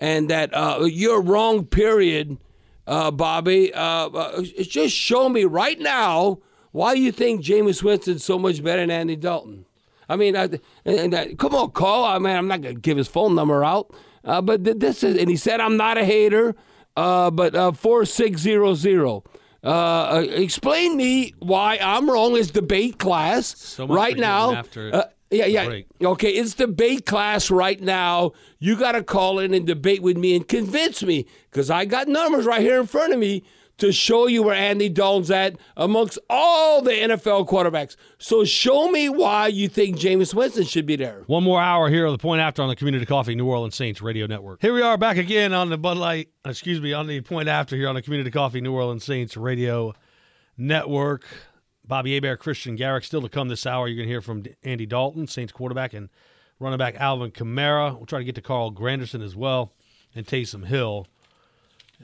and 0.00 0.30
that 0.30 0.50
uh, 0.54 0.84
you're 0.84 1.20
wrong. 1.20 1.66
Period, 1.66 2.38
uh, 2.86 3.10
Bobby. 3.10 3.72
Uh, 3.72 4.08
uh, 4.08 4.42
just 4.42 4.94
show 4.94 5.28
me 5.28 5.44
right 5.44 5.78
now 5.78 6.38
why 6.72 6.92
you 6.94 7.12
think 7.12 7.42
Jameis 7.44 7.82
Winston's 7.82 8.24
so 8.24 8.38
much 8.38 8.62
better 8.62 8.82
than 8.82 8.90
Andy 8.90 9.16
Dalton. 9.16 9.66
I 10.08 10.16
mean, 10.16 10.36
I, 10.36 10.48
and, 10.84 11.14
and 11.14 11.38
come 11.38 11.54
on, 11.54 11.70
call. 11.70 12.04
I 12.04 12.18
mean, 12.18 12.36
I'm 12.36 12.48
not 12.48 12.60
gonna 12.60 12.74
give 12.74 12.96
his 12.96 13.08
phone 13.08 13.34
number 13.34 13.64
out, 13.64 13.94
uh, 14.24 14.42
but 14.42 14.64
th- 14.64 14.78
this 14.78 15.02
is, 15.02 15.16
and 15.16 15.30
he 15.30 15.36
said 15.36 15.60
I'm 15.60 15.76
not 15.76 15.98
a 15.98 16.04
hater. 16.04 16.54
Uh, 16.96 17.30
but 17.30 17.54
uh, 17.56 17.72
four 17.72 18.04
six 18.04 18.40
zero 18.40 18.74
zero. 18.74 19.24
Uh, 19.64 19.66
uh, 20.16 20.26
explain 20.28 20.96
me 20.96 21.32
why 21.40 21.78
I'm 21.82 22.08
wrong. 22.08 22.36
Is 22.36 22.50
debate 22.50 22.98
class 22.98 23.78
much 23.78 23.88
right 23.88 24.16
now? 24.16 24.54
after 24.54 24.94
uh, 24.94 25.04
yeah, 25.36 25.46
yeah. 25.46 25.66
break. 25.66 25.86
Okay, 26.02 26.30
it's 26.30 26.54
debate 26.54 27.06
class 27.06 27.50
right 27.50 27.80
now. 27.80 28.32
You 28.58 28.76
got 28.76 28.92
to 28.92 29.02
call 29.02 29.38
in 29.38 29.54
and 29.54 29.66
debate 29.66 30.02
with 30.02 30.16
me 30.16 30.36
and 30.36 30.46
convince 30.46 31.02
me 31.02 31.26
because 31.50 31.70
I 31.70 31.84
got 31.84 32.08
numbers 32.08 32.46
right 32.46 32.60
here 32.60 32.80
in 32.80 32.86
front 32.86 33.12
of 33.12 33.18
me 33.18 33.42
to 33.78 33.92
show 33.92 34.26
you 34.26 34.42
where 34.42 34.54
Andy 34.54 34.88
Dalton's 34.88 35.30
at 35.30 35.56
amongst 35.76 36.18
all 36.30 36.80
the 36.80 36.92
NFL 36.92 37.48
quarterbacks. 37.48 37.96
So 38.18 38.44
show 38.44 38.88
me 38.88 39.08
why 39.08 39.48
you 39.48 39.68
think 39.68 39.96
Jameis 39.98 40.32
Winston 40.32 40.64
should 40.64 40.86
be 40.86 40.96
there. 40.96 41.24
One 41.26 41.42
more 41.42 41.60
hour 41.60 41.88
here 41.88 42.06
on 42.06 42.12
the 42.12 42.18
Point 42.18 42.40
After 42.40 42.62
on 42.62 42.68
the 42.68 42.76
Community 42.76 43.04
Coffee 43.04 43.34
New 43.34 43.46
Orleans 43.46 43.74
Saints 43.74 44.00
Radio 44.00 44.26
Network. 44.26 44.60
Here 44.60 44.72
we 44.72 44.82
are 44.82 44.96
back 44.96 45.16
again 45.16 45.52
on 45.52 45.70
the 45.70 45.78
Bud 45.78 45.96
Light, 45.96 46.28
excuse 46.44 46.80
me, 46.80 46.92
on 46.92 47.06
the 47.06 47.20
Point 47.20 47.48
After 47.48 47.76
here 47.76 47.88
on 47.88 47.94
the 47.94 48.02
Community 48.02 48.30
Coffee 48.30 48.60
New 48.60 48.72
Orleans 48.72 49.04
Saints 49.04 49.36
Radio 49.36 49.94
Network. 50.56 51.24
Bobby 51.86 52.14
Hebert, 52.14 52.40
Christian 52.40 52.76
Garrick 52.76 53.04
still 53.04 53.22
to 53.22 53.28
come 53.28 53.48
this 53.48 53.66
hour. 53.66 53.86
You're 53.86 53.96
going 53.96 54.08
to 54.08 54.12
hear 54.12 54.22
from 54.22 54.44
Andy 54.62 54.86
Dalton, 54.86 55.26
Saints 55.26 55.52
quarterback, 55.52 55.92
and 55.92 56.08
running 56.58 56.78
back 56.78 56.94
Alvin 56.96 57.30
Kamara. 57.30 57.94
We'll 57.94 58.06
try 58.06 58.18
to 58.20 58.24
get 58.24 58.34
to 58.36 58.42
Carl 58.42 58.72
Granderson 58.72 59.22
as 59.22 59.36
well 59.36 59.72
and 60.14 60.26
Taysom 60.26 60.66
Hill. 60.66 61.06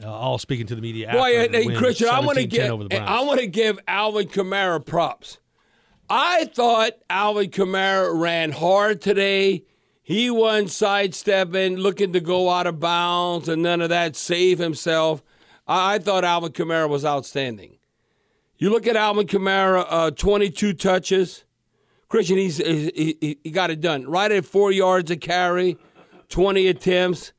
Uh, 0.03 0.11
all 0.11 0.39
speaking 0.39 0.67
to 0.67 0.75
the 0.75 0.81
media 0.81 1.11
Boy, 1.13 1.49
the 1.49 1.59
hey, 1.59 1.67
win, 1.67 1.77
Christian, 1.77 2.09
I 2.09 2.21
want 2.21 2.39
to 2.39 2.47
17-10 2.47 2.51
give 2.51 2.89
the. 2.89 3.03
I 3.03 3.23
want 3.23 3.41
to 3.41 3.47
give 3.47 3.79
Alvin 3.89 4.29
Kamara 4.29 4.85
props. 4.85 5.39
I 6.09 6.47
thought 6.47 6.93
Alvin 7.09 7.51
Kamara 7.51 8.19
ran 8.19 8.53
hard 8.53 9.01
today. 9.01 9.65
He 10.03 10.31
wasn't 10.31 10.71
sidestepping, 10.71 11.77
looking 11.77 12.13
to 12.13 12.21
go 12.21 12.49
out 12.51 12.67
of 12.67 12.81
bounds, 12.81 13.49
and 13.49 13.63
none 13.63 13.81
of 13.81 13.91
that. 13.91 14.17
Save 14.17 14.59
himself. 14.59 15.23
I, 15.67 15.95
I 15.95 15.99
thought 15.99 16.25
Alvin 16.25 16.53
Kamara 16.53 16.89
was 16.89 17.05
outstanding. 17.05 17.77
You 18.61 18.69
look 18.69 18.87
at 18.87 18.95
Alvin 18.95 19.27
Kamara, 19.27 19.87
uh, 19.89 20.11
22 20.11 20.75
touches. 20.75 21.45
Christian, 22.11 22.37
he's, 22.37 22.59
he, 22.59 23.39
he, 23.43 23.51
got 23.51 23.71
it 23.71 23.81
done. 23.81 24.07
Right 24.07 24.31
at 24.31 24.45
four 24.45 24.71
yards 24.71 25.11
a 25.11 25.17
carry, 25.17 25.79
20 26.29 26.69
attempts. 26.69 27.33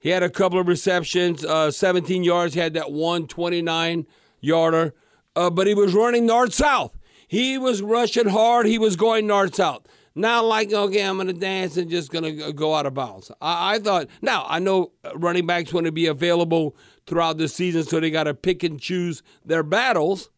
He 0.00 0.08
had 0.08 0.24
a 0.24 0.28
couple 0.28 0.58
of 0.58 0.66
receptions, 0.66 1.44
uh, 1.44 1.70
17 1.70 2.24
yards. 2.24 2.54
He 2.54 2.60
had 2.60 2.74
that 2.74 2.90
one 2.90 3.28
29 3.28 4.04
yarder, 4.40 4.94
uh, 5.36 5.48
but 5.48 5.68
he 5.68 5.74
was 5.74 5.94
running 5.94 6.26
north 6.26 6.52
south. 6.52 6.98
He 7.28 7.56
was 7.56 7.80
rushing 7.80 8.28
hard. 8.28 8.66
He 8.66 8.76
was 8.76 8.96
going 8.96 9.28
north 9.28 9.54
south. 9.54 9.86
Not 10.16 10.44
like, 10.44 10.72
okay, 10.72 11.02
I'm 11.02 11.18
going 11.18 11.28
to 11.28 11.32
dance 11.32 11.76
and 11.76 11.88
just 11.88 12.10
going 12.10 12.24
to 12.24 12.52
go 12.52 12.74
out 12.74 12.86
of 12.86 12.94
bounds. 12.94 13.30
I, 13.40 13.74
I 13.74 13.78
thought, 13.78 14.08
now, 14.22 14.44
I 14.48 14.58
know 14.58 14.90
running 15.14 15.46
backs 15.46 15.72
want 15.72 15.86
to 15.86 15.92
be 15.92 16.06
available 16.06 16.74
throughout 17.06 17.38
the 17.38 17.46
season, 17.46 17.84
so 17.84 18.00
they 18.00 18.10
got 18.10 18.24
to 18.24 18.34
pick 18.34 18.64
and 18.64 18.80
choose 18.80 19.22
their 19.44 19.62
battles 19.62 20.30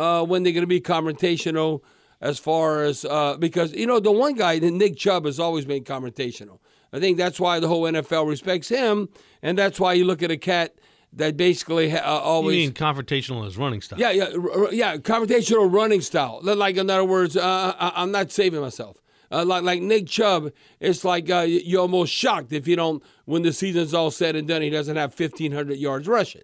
uh, 0.00 0.24
when 0.24 0.42
they're 0.42 0.52
going 0.52 0.62
to 0.62 0.66
be 0.78 0.80
confrontational 0.80 1.80
as 2.20 2.38
far 2.38 2.82
as 2.82 3.04
uh, 3.04 3.36
because 3.38 3.72
you 3.74 3.86
know 3.86 4.00
the 4.00 4.12
one 4.12 4.34
guy, 4.34 4.58
Nick 4.58 4.96
Chubb, 4.96 5.24
has 5.24 5.38
always 5.40 5.64
been 5.64 5.84
confrontational. 5.84 6.58
I 6.92 6.98
think 7.00 7.18
that's 7.18 7.38
why 7.38 7.60
the 7.60 7.68
whole 7.68 7.82
NFL 7.82 8.28
respects 8.28 8.68
him, 8.68 9.08
and 9.42 9.56
that's 9.56 9.78
why 9.78 9.92
you 9.94 10.04
look 10.04 10.22
at 10.22 10.30
a 10.30 10.36
cat 10.36 10.74
that 11.12 11.36
basically 11.36 11.90
uh, 11.92 11.96
You 11.96 12.02
always. 12.34 12.56
mean 12.56 12.72
confrontational 12.72 13.44
his 13.44 13.56
running 13.56 13.80
style? 13.80 13.98
yeah, 13.98 14.10
yeah, 14.10 14.28
r- 14.36 14.72
yeah. 14.72 14.96
Confrontational 14.96 15.72
running 15.72 16.00
style. 16.00 16.40
Like 16.42 16.76
in 16.76 16.88
other 16.90 17.04
words, 17.04 17.36
uh, 17.36 17.74
I- 17.78 17.92
I'm 18.02 18.10
not 18.12 18.30
saving 18.32 18.60
myself. 18.60 18.96
Uh, 19.32 19.44
like 19.44 19.62
like 19.62 19.80
Nick 19.80 20.06
Chubb, 20.08 20.50
it's 20.80 21.04
like 21.04 21.30
uh, 21.30 21.46
you're 21.48 21.80
almost 21.82 22.12
shocked 22.12 22.52
if 22.52 22.66
you 22.68 22.74
don't 22.76 23.02
when 23.26 23.42
the 23.42 23.52
season's 23.52 23.94
all 23.94 24.10
said 24.10 24.34
and 24.36 24.46
done. 24.48 24.60
He 24.62 24.70
doesn't 24.70 24.96
have 24.96 25.18
1,500 25.18 25.78
yards 25.78 26.06
rushing. 26.08 26.42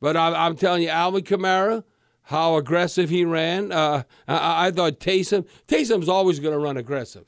But 0.00 0.14
I'm, 0.16 0.34
I'm 0.34 0.56
telling 0.56 0.82
you, 0.82 0.90
Alvin 0.90 1.22
Kamara, 1.24 1.82
how 2.26 2.56
aggressive 2.56 3.08
he 3.08 3.24
ran. 3.24 3.70
Uh, 3.70 4.02
I, 4.26 4.66
I 4.66 4.70
thought 4.72 4.98
Taysom, 4.98 5.46
Taysom's 5.68 6.08
always 6.08 6.40
going 6.40 6.52
to 6.52 6.58
run 6.58 6.76
aggressive. 6.76 7.24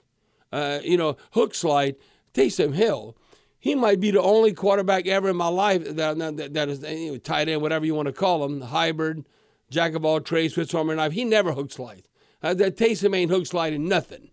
Uh, 0.51 0.81
you 0.83 0.97
know, 0.97 1.17
hook 1.33 1.55
slide. 1.55 1.97
Taysom 2.35 2.75
Hill, 2.75 3.17
he 3.59 3.75
might 3.75 4.01
be 4.01 4.11
the 4.11 4.21
only 4.21 4.53
quarterback 4.53 5.07
ever 5.07 5.31
in 5.31 5.37
my 5.37 5.49
life 5.49 5.85
that, 5.85 6.19
that, 6.19 6.55
that 6.55 6.69
is 6.69 6.83
you 6.83 7.13
know, 7.13 7.19
tight 7.19 7.49
end, 7.49 7.63
whatever 7.63 7.87
you 7.87 7.95
want 7.95 8.07
to 8.07 8.13
call 8.13 8.45
him, 8.45 8.61
hybrid, 8.61 9.25
jack 9.71 9.95
of 9.95 10.05
all 10.05 10.21
trades, 10.21 10.55
Swiss 10.55 10.75
Army 10.75 10.97
knife. 10.97 11.13
He 11.13 11.25
never 11.25 11.53
hook 11.53 11.71
slide. 11.71 12.09
Uh, 12.43 12.55
that 12.55 12.77
Taysom 12.77 13.17
ain't 13.17 13.31
hook 13.31 13.47
sliding 13.47 13.89
nothing. 13.89 14.31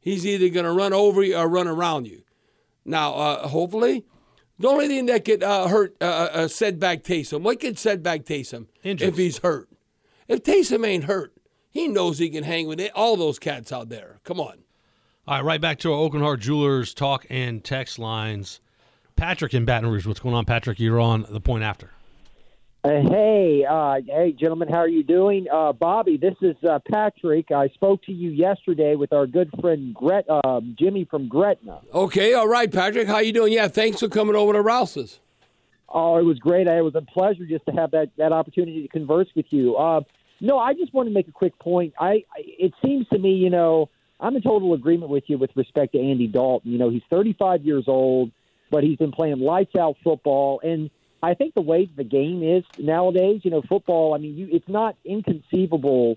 He's 0.00 0.26
either 0.26 0.50
going 0.50 0.66
to 0.66 0.72
run 0.72 0.92
over 0.92 1.22
you 1.22 1.36
or 1.36 1.48
run 1.48 1.66
around 1.66 2.06
you. 2.06 2.22
Now, 2.84 3.14
uh, 3.14 3.48
hopefully, 3.48 4.04
the 4.58 4.68
only 4.68 4.88
thing 4.88 5.06
that 5.06 5.24
could 5.24 5.42
uh, 5.42 5.68
hurt, 5.68 5.96
uh, 6.00 6.04
uh, 6.04 6.30
uh 6.34 6.48
set 6.48 6.78
back 6.78 7.02
Taysom, 7.02 7.40
what 7.40 7.58
could 7.58 7.78
set 7.78 8.02
back 8.02 8.24
Taysom 8.24 8.66
Injuries. 8.82 9.08
if 9.08 9.16
he's 9.16 9.38
hurt? 9.38 9.68
If 10.28 10.42
Taysom 10.42 10.86
ain't 10.86 11.04
hurt, 11.04 11.34
he 11.70 11.88
knows 11.88 12.18
he 12.18 12.30
can 12.30 12.44
hang 12.44 12.66
with 12.66 12.80
it, 12.80 12.92
all 12.94 13.16
those 13.16 13.38
cats 13.38 13.72
out 13.72 13.88
there. 13.88 14.20
Come 14.24 14.40
on. 14.40 14.58
All 15.26 15.36
right, 15.36 15.44
right 15.44 15.60
back 15.60 15.78
to 15.80 15.92
our 15.92 15.98
Aucoin 15.98 16.20
Hart 16.20 16.40
Jewelers 16.40 16.94
talk 16.94 17.26
and 17.30 17.64
text 17.64 17.98
lines. 17.98 18.60
Patrick 19.16 19.54
in 19.54 19.64
Baton 19.64 19.90
Rouge. 19.90 20.06
What's 20.06 20.20
going 20.20 20.34
on, 20.34 20.44
Patrick? 20.44 20.78
You're 20.80 21.00
on 21.00 21.26
the 21.28 21.40
point 21.40 21.64
after. 21.64 21.90
Uh, 22.84 23.00
hey, 23.08 23.64
uh, 23.68 23.96
hey, 24.06 24.32
gentlemen, 24.38 24.68
how 24.68 24.76
are 24.76 24.88
you 24.88 25.02
doing? 25.02 25.46
Uh, 25.50 25.72
Bobby, 25.72 26.18
this 26.18 26.34
is 26.42 26.56
uh, 26.68 26.78
Patrick. 26.90 27.50
I 27.50 27.68
spoke 27.68 28.02
to 28.02 28.12
you 28.12 28.28
yesterday 28.28 28.94
with 28.94 29.14
our 29.14 29.26
good 29.26 29.50
friend 29.58 29.94
Gret, 29.94 30.26
um, 30.28 30.76
Jimmy 30.78 31.06
from 31.10 31.26
Gretna. 31.26 31.80
Okay, 31.94 32.34
all 32.34 32.46
right, 32.46 32.70
Patrick, 32.70 33.08
how 33.08 33.20
you 33.20 33.32
doing? 33.32 33.54
Yeah, 33.54 33.68
thanks 33.68 34.00
for 34.00 34.08
coming 34.08 34.36
over 34.36 34.52
to 34.52 34.60
Rouse's. 34.60 35.20
Oh, 35.94 36.18
it 36.18 36.24
was 36.24 36.38
great. 36.38 36.66
It 36.66 36.82
was 36.82 36.96
a 36.96 37.00
pleasure 37.00 37.46
just 37.46 37.64
to 37.66 37.72
have 37.72 37.92
that, 37.92 38.10
that 38.18 38.32
opportunity 38.32 38.82
to 38.82 38.88
converse 38.88 39.28
with 39.34 39.46
you. 39.50 39.76
Uh, 39.76 40.00
no, 40.40 40.58
I 40.58 40.74
just 40.74 40.92
want 40.92 41.08
to 41.08 41.14
make 41.14 41.28
a 41.28 41.32
quick 41.32 41.58
point. 41.58 41.94
I, 41.98 42.06
I 42.06 42.24
it 42.36 42.74
seems 42.84 43.08
to 43.08 43.18
me, 43.18 43.34
you 43.34 43.48
know, 43.48 43.88
I'm 44.20 44.34
in 44.34 44.42
total 44.42 44.74
agreement 44.74 45.10
with 45.10 45.24
you 45.28 45.38
with 45.38 45.50
respect 45.54 45.92
to 45.92 46.00
Andy 46.00 46.26
Dalton. 46.26 46.70
You 46.70 46.78
know, 46.78 46.90
he's 46.90 47.02
35 47.10 47.64
years 47.64 47.84
old, 47.86 48.32
but 48.70 48.82
he's 48.82 48.98
been 48.98 49.12
playing 49.12 49.38
lights 49.38 49.76
out 49.76 49.96
football 50.02 50.60
and 50.64 50.90
I 51.24 51.32
think 51.32 51.54
the 51.54 51.62
way 51.62 51.88
the 51.96 52.04
game 52.04 52.42
is 52.42 52.64
nowadays, 52.78 53.40
you 53.44 53.50
know, 53.50 53.62
football. 53.62 54.14
I 54.14 54.18
mean, 54.18 54.36
you, 54.36 54.48
it's 54.52 54.68
not 54.68 54.94
inconceivable, 55.06 56.16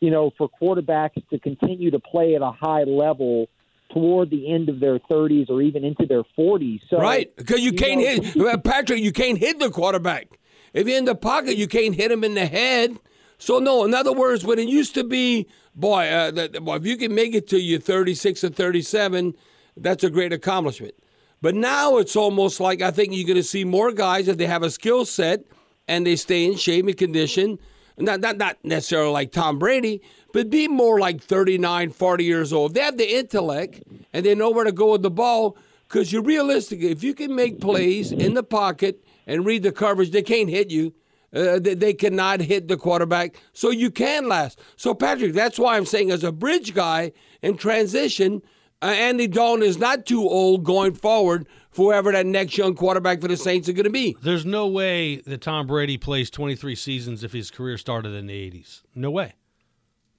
you 0.00 0.10
know, 0.10 0.32
for 0.38 0.48
quarterbacks 0.48 1.22
to 1.28 1.38
continue 1.38 1.90
to 1.90 1.98
play 1.98 2.34
at 2.34 2.40
a 2.40 2.50
high 2.50 2.84
level 2.84 3.48
toward 3.92 4.30
the 4.30 4.52
end 4.52 4.68
of 4.68 4.80
their 4.80 4.98
30s 4.98 5.48
or 5.48 5.62
even 5.62 5.84
into 5.84 6.06
their 6.06 6.22
40s. 6.38 6.80
So, 6.90 6.98
right, 6.98 7.34
because 7.36 7.60
you, 7.60 7.70
you 7.70 7.72
can't 7.72 8.36
know, 8.36 8.48
hit 8.48 8.64
Patrick. 8.64 9.00
You 9.00 9.12
can't 9.12 9.38
hit 9.38 9.58
the 9.58 9.70
quarterback 9.70 10.38
if 10.72 10.86
you're 10.86 10.98
in 10.98 11.04
the 11.04 11.14
pocket. 11.14 11.56
You 11.56 11.66
can't 11.68 11.94
hit 11.94 12.10
him 12.10 12.24
in 12.24 12.34
the 12.34 12.46
head. 12.46 12.98
So 13.38 13.60
no, 13.60 13.84
in 13.84 13.94
other 13.94 14.12
words, 14.12 14.44
when 14.44 14.58
it 14.58 14.68
used 14.68 14.94
to 14.94 15.04
be, 15.04 15.46
boy, 15.74 16.08
uh, 16.08 16.30
that, 16.32 16.64
boy, 16.64 16.76
if 16.76 16.86
you 16.86 16.96
can 16.96 17.14
make 17.14 17.34
it 17.34 17.48
to 17.48 17.60
your 17.60 17.78
36 17.78 18.42
or 18.42 18.48
37, 18.48 19.34
that's 19.76 20.02
a 20.02 20.10
great 20.10 20.32
accomplishment. 20.32 20.94
But 21.40 21.54
now 21.54 21.98
it's 21.98 22.16
almost 22.16 22.58
like 22.58 22.82
I 22.82 22.90
think 22.90 23.12
you're 23.14 23.26
going 23.26 23.36
to 23.36 23.44
see 23.44 23.64
more 23.64 23.92
guys 23.92 24.26
that 24.26 24.38
they 24.38 24.46
have 24.46 24.64
a 24.64 24.70
skill 24.70 25.04
set 25.04 25.44
and 25.86 26.04
they 26.04 26.16
stay 26.16 26.44
in 26.44 26.56
shape 26.56 26.86
and 26.86 26.96
condition. 26.96 27.58
Not, 28.00 28.20
not, 28.20 28.36
not 28.36 28.58
necessarily 28.62 29.10
like 29.10 29.32
Tom 29.32 29.58
Brady, 29.58 30.02
but 30.32 30.50
be 30.50 30.68
more 30.68 30.98
like 31.00 31.22
39, 31.22 31.90
40 31.90 32.24
years 32.24 32.52
old. 32.52 32.74
They 32.74 32.80
have 32.80 32.98
the 32.98 33.16
intellect 33.16 33.82
and 34.12 34.24
they 34.24 34.34
know 34.34 34.50
where 34.50 34.64
to 34.64 34.72
go 34.72 34.92
with 34.92 35.02
the 35.02 35.10
ball 35.10 35.56
because 35.88 36.12
you're 36.12 36.22
realistic. 36.22 36.80
If 36.82 37.02
you 37.02 37.14
can 37.14 37.34
make 37.34 37.60
plays 37.60 38.12
in 38.12 38.34
the 38.34 38.42
pocket 38.42 39.04
and 39.26 39.44
read 39.44 39.62
the 39.62 39.72
coverage, 39.72 40.10
they 40.10 40.22
can't 40.22 40.50
hit 40.50 40.70
you. 40.70 40.94
Uh, 41.34 41.58
they, 41.58 41.74
they 41.74 41.92
cannot 41.92 42.40
hit 42.40 42.68
the 42.68 42.76
quarterback, 42.76 43.36
so 43.52 43.68
you 43.68 43.90
can 43.90 44.28
last. 44.28 44.58
So, 44.76 44.94
Patrick, 44.94 45.34
that's 45.34 45.58
why 45.58 45.76
I'm 45.76 45.84
saying, 45.84 46.10
as 46.10 46.24
a 46.24 46.32
bridge 46.32 46.72
guy 46.72 47.12
in 47.42 47.58
transition, 47.58 48.40
uh, 48.80 48.86
Andy 48.86 49.26
Dalton 49.26 49.62
is 49.62 49.76
not 49.76 50.06
too 50.06 50.22
old 50.22 50.64
going 50.64 50.94
forward 50.94 51.46
for 51.70 51.92
whoever 51.92 52.12
that 52.12 52.26
next 52.26 52.56
young 52.56 52.74
quarterback 52.74 53.20
for 53.20 53.28
the 53.28 53.36
Saints 53.36 53.68
are 53.68 53.72
going 53.72 53.84
to 53.84 53.90
be. 53.90 54.16
There's 54.22 54.46
no 54.46 54.66
way 54.66 55.16
that 55.16 55.40
Tom 55.40 55.66
Brady 55.66 55.96
plays 55.96 56.30
23 56.30 56.74
seasons 56.74 57.24
if 57.24 57.32
his 57.32 57.50
career 57.50 57.78
started 57.78 58.14
in 58.14 58.26
the 58.26 58.50
80s. 58.50 58.82
No 58.94 59.10
way. 59.10 59.34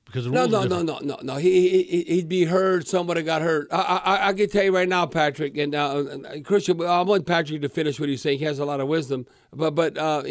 Because 0.10 0.26
the 0.26 0.32
no, 0.32 0.48
no, 0.48 0.64
no, 0.64 0.82
no, 0.82 0.98
no, 1.04 1.20
no. 1.22 1.36
He, 1.36 1.84
he 1.84 2.02
he'd 2.02 2.28
be 2.28 2.46
hurt. 2.46 2.88
Somebody 2.88 3.22
got 3.22 3.44
hurt. 3.44 3.68
I 3.72 4.02
I, 4.04 4.28
I 4.30 4.34
can 4.34 4.50
tell 4.50 4.64
you 4.64 4.74
right 4.74 4.90
now, 4.90 5.06
Patrick 5.06 5.56
and 5.56 5.76
uh, 5.76 6.04
Christian. 6.44 6.82
I 6.82 7.04
want 7.04 7.28
Patrick 7.28 7.62
to 7.62 7.70
finish 7.70 8.00
what 8.00 8.10
he's 8.10 8.24
saying. 8.24 8.40
He 8.40 8.46
has 8.46 8.58
a 8.58 8.66
lot 8.66 8.80
of 8.80 8.88
wisdom. 8.88 9.28
But 9.54 9.76
but 9.76 10.00
uh, 10.00 10.24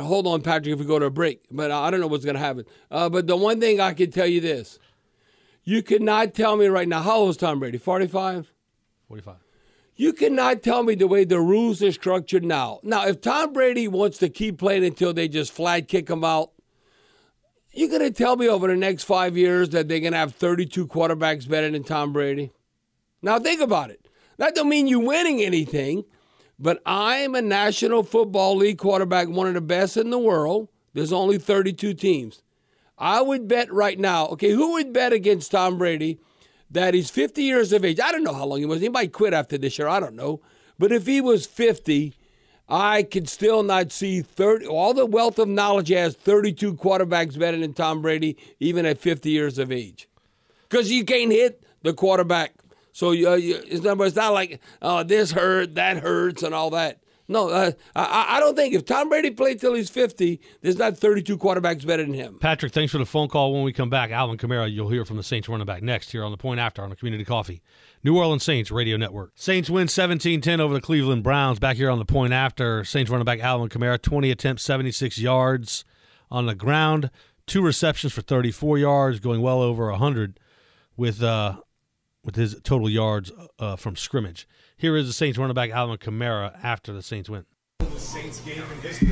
hold 0.00 0.26
on, 0.26 0.40
Patrick. 0.40 0.72
If 0.72 0.78
we 0.78 0.86
go 0.86 0.98
to 0.98 1.04
a 1.04 1.10
break, 1.10 1.42
but 1.50 1.70
I 1.70 1.90
don't 1.90 2.00
know 2.00 2.06
what's 2.06 2.24
going 2.24 2.36
to 2.36 2.40
happen. 2.40 2.64
Uh, 2.90 3.10
but 3.10 3.26
the 3.26 3.36
one 3.36 3.60
thing 3.60 3.78
I 3.78 3.92
can 3.92 4.10
tell 4.10 4.26
you 4.26 4.40
this: 4.40 4.78
you 5.64 5.82
cannot 5.82 6.32
tell 6.32 6.56
me 6.56 6.68
right 6.68 6.88
now. 6.88 7.02
How 7.02 7.16
old 7.16 7.28
is 7.28 7.36
Tom 7.36 7.58
Brady? 7.58 7.76
Forty-five. 7.76 8.50
45. 9.08 9.36
You 9.98 10.12
cannot 10.12 10.62
tell 10.62 10.82
me 10.82 10.94
the 10.94 11.06
way 11.06 11.24
the 11.24 11.40
rules 11.40 11.82
are 11.82 11.90
structured 11.90 12.44
now. 12.44 12.80
Now, 12.82 13.06
if 13.06 13.22
Tom 13.22 13.54
Brady 13.54 13.88
wants 13.88 14.18
to 14.18 14.28
keep 14.28 14.58
playing 14.58 14.84
until 14.84 15.14
they 15.14 15.26
just 15.26 15.52
flat 15.52 15.88
kick 15.88 16.10
him 16.10 16.22
out, 16.22 16.50
you're 17.72 17.88
going 17.88 18.02
to 18.02 18.10
tell 18.10 18.36
me 18.36 18.46
over 18.46 18.68
the 18.68 18.76
next 18.76 19.04
five 19.04 19.38
years 19.38 19.70
that 19.70 19.88
they're 19.88 20.00
going 20.00 20.12
to 20.12 20.18
have 20.18 20.34
32 20.34 20.86
quarterbacks 20.86 21.48
better 21.48 21.70
than 21.70 21.82
Tom 21.82 22.12
Brady? 22.12 22.52
Now, 23.22 23.38
think 23.38 23.62
about 23.62 23.90
it. 23.90 24.06
That 24.36 24.54
don't 24.54 24.68
mean 24.68 24.86
you're 24.86 25.00
winning 25.00 25.40
anything, 25.40 26.04
but 26.58 26.82
I'm 26.84 27.34
a 27.34 27.40
National 27.40 28.02
Football 28.02 28.56
League 28.56 28.78
quarterback, 28.78 29.28
one 29.28 29.46
of 29.46 29.54
the 29.54 29.62
best 29.62 29.96
in 29.96 30.10
the 30.10 30.18
world. 30.18 30.68
There's 30.92 31.12
only 31.12 31.38
32 31.38 31.94
teams. 31.94 32.42
I 32.98 33.22
would 33.22 33.48
bet 33.48 33.72
right 33.72 33.98
now, 33.98 34.26
okay, 34.28 34.50
who 34.50 34.72
would 34.72 34.92
bet 34.92 35.14
against 35.14 35.52
Tom 35.52 35.78
Brady 35.78 36.18
that 36.70 36.94
he's 36.94 37.10
50 37.10 37.42
years 37.42 37.72
of 37.72 37.84
age? 37.84 38.00
I 38.00 38.12
don't 38.12 38.24
know 38.24 38.34
how 38.34 38.46
long 38.46 38.58
he 38.58 38.66
was. 38.66 38.80
He 38.80 38.88
might 38.88 39.12
quit 39.12 39.34
after 39.34 39.58
this 39.58 39.78
year. 39.78 39.88
I 39.88 40.00
don't 40.00 40.16
know. 40.16 40.40
But 40.78 40.92
if 40.92 41.06
he 41.06 41.20
was 41.20 41.46
50, 41.46 42.14
I 42.68 43.04
could 43.04 43.28
still 43.28 43.62
not 43.62 43.92
see 43.92 44.22
30, 44.22 44.66
all 44.66 44.92
the 44.92 45.06
wealth 45.06 45.38
of 45.38 45.48
knowledge 45.48 45.88
he 45.88 45.94
has 45.94 46.14
32 46.14 46.74
quarterbacks 46.74 47.38
better 47.38 47.58
than 47.58 47.74
Tom 47.74 48.02
Brady, 48.02 48.36
even 48.58 48.84
at 48.84 48.98
50 48.98 49.30
years 49.30 49.58
of 49.58 49.70
age. 49.70 50.08
Because 50.68 50.90
you 50.90 51.04
can't 51.04 51.30
hit 51.30 51.62
the 51.82 51.94
quarterback. 51.94 52.52
So 52.92 53.10
uh, 53.10 53.12
you, 53.34 53.62
it's, 53.66 53.82
not, 53.84 54.00
it's 54.00 54.16
not 54.16 54.32
like, 54.32 54.60
oh, 54.82 55.02
this 55.02 55.30
hurt, 55.30 55.76
that 55.76 55.98
hurts, 55.98 56.42
and 56.42 56.54
all 56.54 56.70
that. 56.70 57.00
No, 57.28 57.48
uh, 57.48 57.72
I, 57.94 58.36
I 58.36 58.40
don't 58.40 58.54
think 58.54 58.74
if 58.74 58.84
Tom 58.84 59.08
Brady 59.08 59.30
played 59.30 59.60
till 59.60 59.74
he's 59.74 59.90
50, 59.90 60.40
there's 60.60 60.78
not 60.78 60.96
32 60.96 61.36
quarterbacks 61.38 61.84
better 61.84 62.04
than 62.04 62.14
him. 62.14 62.38
Patrick, 62.40 62.72
thanks 62.72 62.92
for 62.92 62.98
the 62.98 63.06
phone 63.06 63.28
call. 63.28 63.52
When 63.52 63.64
we 63.64 63.72
come 63.72 63.90
back, 63.90 64.10
Alvin 64.10 64.36
Kamara, 64.38 64.72
you'll 64.72 64.90
hear 64.90 65.04
from 65.04 65.16
the 65.16 65.22
Saints 65.22 65.48
running 65.48 65.66
back 65.66 65.82
next 65.82 66.12
here 66.12 66.22
on 66.22 66.30
the 66.30 66.36
point 66.36 66.60
after 66.60 66.82
on 66.82 66.90
the 66.90 66.96
Community 66.96 67.24
Coffee. 67.24 67.62
New 68.04 68.16
Orleans 68.16 68.44
Saints 68.44 68.70
Radio 68.70 68.96
Network. 68.96 69.32
Saints 69.34 69.68
win 69.68 69.88
17 69.88 70.40
10 70.40 70.60
over 70.60 70.74
the 70.74 70.80
Cleveland 70.80 71.24
Browns. 71.24 71.58
Back 71.58 71.76
here 71.76 71.90
on 71.90 71.98
the 71.98 72.04
point 72.04 72.32
after. 72.32 72.84
Saints 72.84 73.10
running 73.10 73.24
back 73.24 73.40
Alvin 73.40 73.68
Kamara, 73.68 74.00
20 74.00 74.30
attempts, 74.30 74.62
76 74.62 75.18
yards 75.18 75.84
on 76.30 76.46
the 76.46 76.54
ground, 76.54 77.10
two 77.46 77.62
receptions 77.62 78.12
for 78.12 78.22
34 78.22 78.78
yards, 78.78 79.20
going 79.20 79.40
well 79.40 79.60
over 79.60 79.90
100 79.90 80.38
with 80.96 81.22
uh, 81.22 81.56
with 82.24 82.36
his 82.36 82.60
total 82.62 82.90
yards 82.90 83.30
uh, 83.58 83.76
from 83.76 83.96
scrimmage. 83.96 84.46
Here 84.78 84.94
is 84.94 85.06
the 85.06 85.14
Saints 85.14 85.38
running 85.38 85.54
back 85.54 85.70
Alvin 85.70 85.96
Kamara 85.96 86.52
after 86.62 86.92
the 86.92 87.02
Saints 87.02 87.30
win. 87.30 87.46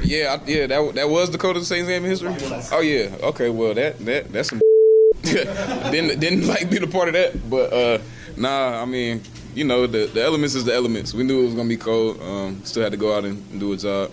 Yeah, 0.03 0.37
I, 0.39 0.45
yeah, 0.47 0.67
that 0.67 0.93
that 0.95 1.09
was 1.09 1.31
the 1.31 1.39
code 1.39 1.57
of 1.57 1.63
the 1.63 1.67
Saints 1.67 1.89
game 1.89 2.05
in 2.05 2.11
history. 2.11 2.35
Oh 2.71 2.81
yeah, 2.81 3.17
okay, 3.29 3.49
well 3.49 3.73
that 3.73 3.99
that 4.01 4.31
that's 4.31 4.51
some 4.51 4.61
didn't 5.23 6.21
didn't 6.21 6.47
like 6.47 6.69
be 6.69 6.79
the 6.79 6.87
part 6.87 7.09
of 7.09 7.15
that, 7.15 7.49
but 7.49 7.73
uh, 7.73 7.99
nah, 8.37 8.83
I 8.83 8.85
mean, 8.85 9.23
you 9.55 9.65
know, 9.65 9.87
the 9.87 10.05
the 10.07 10.23
elements 10.23 10.55
is 10.55 10.67
the 10.67 10.75
elements. 10.75 11.15
We 11.15 11.25
knew 11.25 11.41
it 11.41 11.47
was 11.47 11.55
gonna 11.55 11.69
be 11.69 11.79
cold. 11.79 12.21
Um, 12.21 12.63
still 12.65 12.83
had 12.83 12.93
to 12.93 12.99
go 12.99 13.17
out 13.17 13.25
and 13.25 13.59
do 13.59 13.73
a 13.73 13.77
job. 13.79 14.11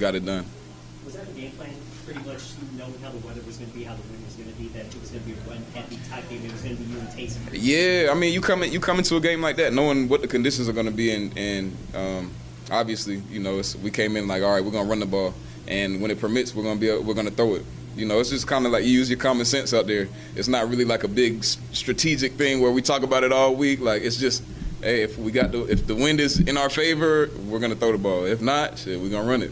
Got 0.00 0.16
it 0.16 0.24
done. 0.26 0.46
Was 1.04 1.14
that 1.14 1.26
the 1.32 1.40
game 1.40 1.52
plan? 1.52 1.74
Pretty 2.04 2.20
much 2.26 2.42
knowing 2.76 2.98
how 3.02 3.10
the 3.10 3.18
weather 3.18 3.40
was 3.46 3.56
going 3.58 3.70
to 3.70 3.76
be, 3.76 3.84
how 3.84 3.94
the 3.94 4.02
wind 4.02 4.24
was 4.24 4.34
going 4.34 4.50
to 4.50 4.54
be, 4.56 4.68
that 4.68 4.86
it 4.86 5.00
was 5.00 5.10
going 5.10 5.22
to 5.22 5.28
be 5.28 5.34
a 5.34 5.50
run 5.50 5.58
heavy 5.74 5.98
type 6.08 6.28
game. 6.30 6.44
It 6.44 6.52
was 6.52 6.62
going 6.62 6.76
to 6.76 6.82
be 6.82 6.92
you 6.92 6.98
and 7.00 7.08
Taysom. 7.08 7.42
Yeah, 7.60 8.10
I 8.10 8.14
mean, 8.14 8.32
you 8.32 8.40
come 8.40 8.62
in, 8.62 8.72
you 8.72 8.78
come 8.78 8.98
into 8.98 9.16
a 9.16 9.20
game 9.20 9.40
like 9.40 9.56
that 9.56 9.72
knowing 9.72 10.08
what 10.08 10.22
the 10.22 10.28
conditions 10.28 10.68
are 10.68 10.72
going 10.72 10.86
to 10.86 10.92
be, 10.92 11.10
and, 11.12 11.36
and 11.36 11.76
um, 11.94 12.32
obviously, 12.70 13.16
you 13.30 13.40
know, 13.40 13.60
we 13.82 13.90
came 13.90 14.16
in 14.16 14.28
like, 14.28 14.42
all 14.42 14.54
right, 14.54 14.64
we're 14.64 14.70
going 14.70 14.84
to 14.84 14.90
run 14.90 15.00
the 15.00 15.06
ball, 15.06 15.34
and 15.66 16.00
when 16.00 16.10
it 16.10 16.20
permits, 16.20 16.54
we're 16.54 16.62
going 16.62 16.78
to 16.78 16.80
be 16.80 17.04
we're 17.04 17.14
going 17.14 17.26
to 17.26 17.32
throw 17.32 17.54
it. 17.54 17.64
You 17.96 18.06
know, 18.06 18.20
it's 18.20 18.30
just 18.30 18.46
kind 18.46 18.64
of 18.64 18.70
like 18.70 18.84
you 18.84 18.90
use 18.90 19.10
your 19.10 19.18
common 19.18 19.44
sense 19.44 19.74
out 19.74 19.88
there. 19.88 20.08
It's 20.36 20.46
not 20.46 20.68
really 20.68 20.84
like 20.84 21.02
a 21.02 21.08
big 21.08 21.42
strategic 21.42 22.34
thing 22.34 22.60
where 22.60 22.70
we 22.70 22.80
talk 22.80 23.02
about 23.02 23.24
it 23.24 23.32
all 23.32 23.56
week. 23.56 23.80
Like 23.80 24.02
it's 24.02 24.16
just, 24.16 24.44
hey, 24.80 25.02
if 25.02 25.18
we 25.18 25.32
got 25.32 25.50
the 25.50 25.64
if 25.64 25.84
the 25.84 25.96
wind 25.96 26.20
is 26.20 26.38
in 26.38 26.56
our 26.56 26.70
favor, 26.70 27.28
we're 27.48 27.58
gonna 27.58 27.74
throw 27.74 27.90
the 27.90 27.98
ball. 27.98 28.24
If 28.24 28.40
not, 28.40 28.78
shit, 28.78 29.00
we're 29.00 29.10
gonna 29.10 29.28
run 29.28 29.42
it. 29.42 29.50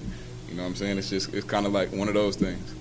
You 0.49 0.55
know 0.55 0.63
what 0.63 0.69
I'm 0.69 0.75
saying? 0.77 0.97
It's 0.97 1.11
just 1.11 1.35
it's 1.35 1.45
kind 1.45 1.67
of 1.67 1.73
like 1.73 1.91
one 1.93 2.07
of 2.07 2.15
those 2.15 2.37
things. 2.37 2.73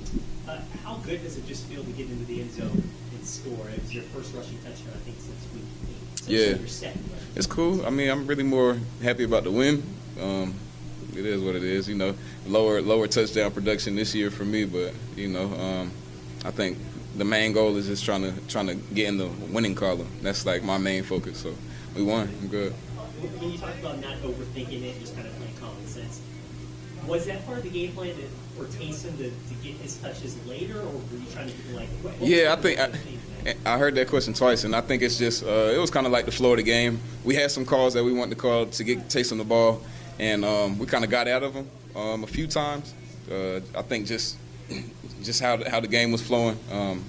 Uh, 0.47 0.60
how 0.84 0.97
good 0.97 1.23
does 1.23 1.35
it 1.38 1.47
just 1.47 1.65
feel 1.65 1.84
to 1.84 1.91
get 1.93 2.11
into 2.11 2.26
the 2.26 2.41
end 2.41 2.52
zone 2.52 2.84
and 3.11 3.26
score? 3.46 3.70
It 3.70 3.82
was 3.82 3.94
your 3.94 4.04
first 4.04 4.34
rushing 4.34 4.58
touchdown, 4.58 4.94
I 4.94 5.00
think, 5.00 5.18
since 5.20 5.54
week 5.54 5.64
eight. 5.90 6.60
So 6.68 6.86
Yeah. 6.86 6.94
It's 7.36 7.48
cool. 7.48 7.86
I 7.86 7.90
mean, 7.90 8.10
I'm 8.10 8.26
really 8.28 8.44
more 8.44 8.78
happy 9.02 9.24
about 9.24 9.44
the 9.44 9.52
win. 9.52 9.84
Um, 10.22 10.54
it 11.16 11.26
is 11.26 11.42
what 11.42 11.56
it 11.56 11.64
is. 11.64 11.88
You 11.88 11.96
know, 11.96 12.16
lower 12.48 12.82
lower 12.82 13.08
touchdown 13.08 13.52
production 13.52 13.96
this 13.96 14.16
year 14.16 14.32
for 14.32 14.46
me, 14.46 14.66
but 14.66 14.94
you 15.16 15.28
know, 15.28 15.54
um, 15.54 15.92
I 16.44 16.52
think 16.52 16.78
the 17.18 17.26
main 17.26 17.54
goal 17.54 17.76
is 17.78 17.88
just 17.88 18.04
trying 18.04 18.24
to 18.24 18.34
trying 18.48 18.68
to 18.68 18.76
get 18.76 19.08
in 19.08 19.18
the 19.18 19.28
winning 19.52 19.76
column. 19.76 20.08
That's 20.22 20.46
like 20.46 20.64
my 20.64 20.78
main 20.78 21.04
focus. 21.04 21.40
So 21.40 21.54
we 21.96 22.04
won. 22.04 22.30
I'm 22.42 22.48
good. 22.48 22.74
when 22.74 23.52
you 23.52 23.58
talk 23.58 23.78
about 23.80 24.00
not 24.02 24.18
overthinking 24.18 24.84
it, 24.84 25.00
just 25.00 25.16
kind 25.16 25.28
of 25.28 25.36
playing 25.38 25.56
common 25.60 25.86
sense, 25.88 26.22
was 27.06 27.26
that 27.28 27.46
part 27.46 27.60
of 27.60 27.64
the 27.64 27.70
game 27.70 27.92
plan 27.94 28.16
to, 28.16 28.24
for 28.57 28.65
Taysom 28.65 29.18
to, 29.18 29.30
to 29.30 29.53
get 29.64 29.73
his 29.76 29.98
touches 29.98 30.36
later, 30.48 30.80
or 30.80 30.86
were 30.86 31.18
you 31.18 31.26
trying 31.34 31.49
to 31.49 31.53
be 31.53 31.73
like? 31.73 31.90
what- 32.02 32.14
what 32.19 32.30
Yeah, 32.30 32.53
I 32.53 32.61
think 32.61 32.80
I. 32.80 32.90
I 33.64 33.77
heard 33.77 33.94
that 33.94 34.07
question 34.07 34.34
twice, 34.34 34.64
and 34.64 34.76
I 34.76 34.82
think 34.82 35.03
it's 35.03 35.19
just 35.19 35.44
uh, 35.44 35.72
it 35.72 35.77
was 35.77 35.91
kind 35.91 36.07
of 36.07 36.11
like 36.11 36.26
the 36.26 36.32
flow 36.32 36.52
of 36.53 36.57
the 36.57 36.64
game. 36.64 36.99
We 37.23 37.36
had 37.36 37.52
some 37.52 37.64
calls 37.64 37.94
that 37.94 38.03
we 38.03 38.11
wanted 38.11 38.32
to 38.32 38.41
call 38.41 38.65
to 38.65 38.84
get 38.84 39.07
Taysom 39.07 39.38
the 39.38 39.44
ball, 39.44 39.82
and 40.18 40.44
um, 40.44 40.80
we 40.80 40.88
kind 40.88 41.03
of 41.03 41.11
got 41.11 41.27
out 41.27 41.44
of 41.44 41.53
them 41.53 41.69
um, 41.95 42.23
a 42.23 42.27
few 42.27 42.48
times. 42.48 42.91
Uh, 43.32 43.57
I 43.77 43.84
think 43.84 44.07
just 44.07 44.38
just 45.22 45.41
how 45.41 45.57
the, 45.57 45.69
how 45.69 45.80
the 45.80 45.88
game 45.88 46.11
was 46.11 46.23
flowing. 46.23 46.57
Um, 46.72 47.03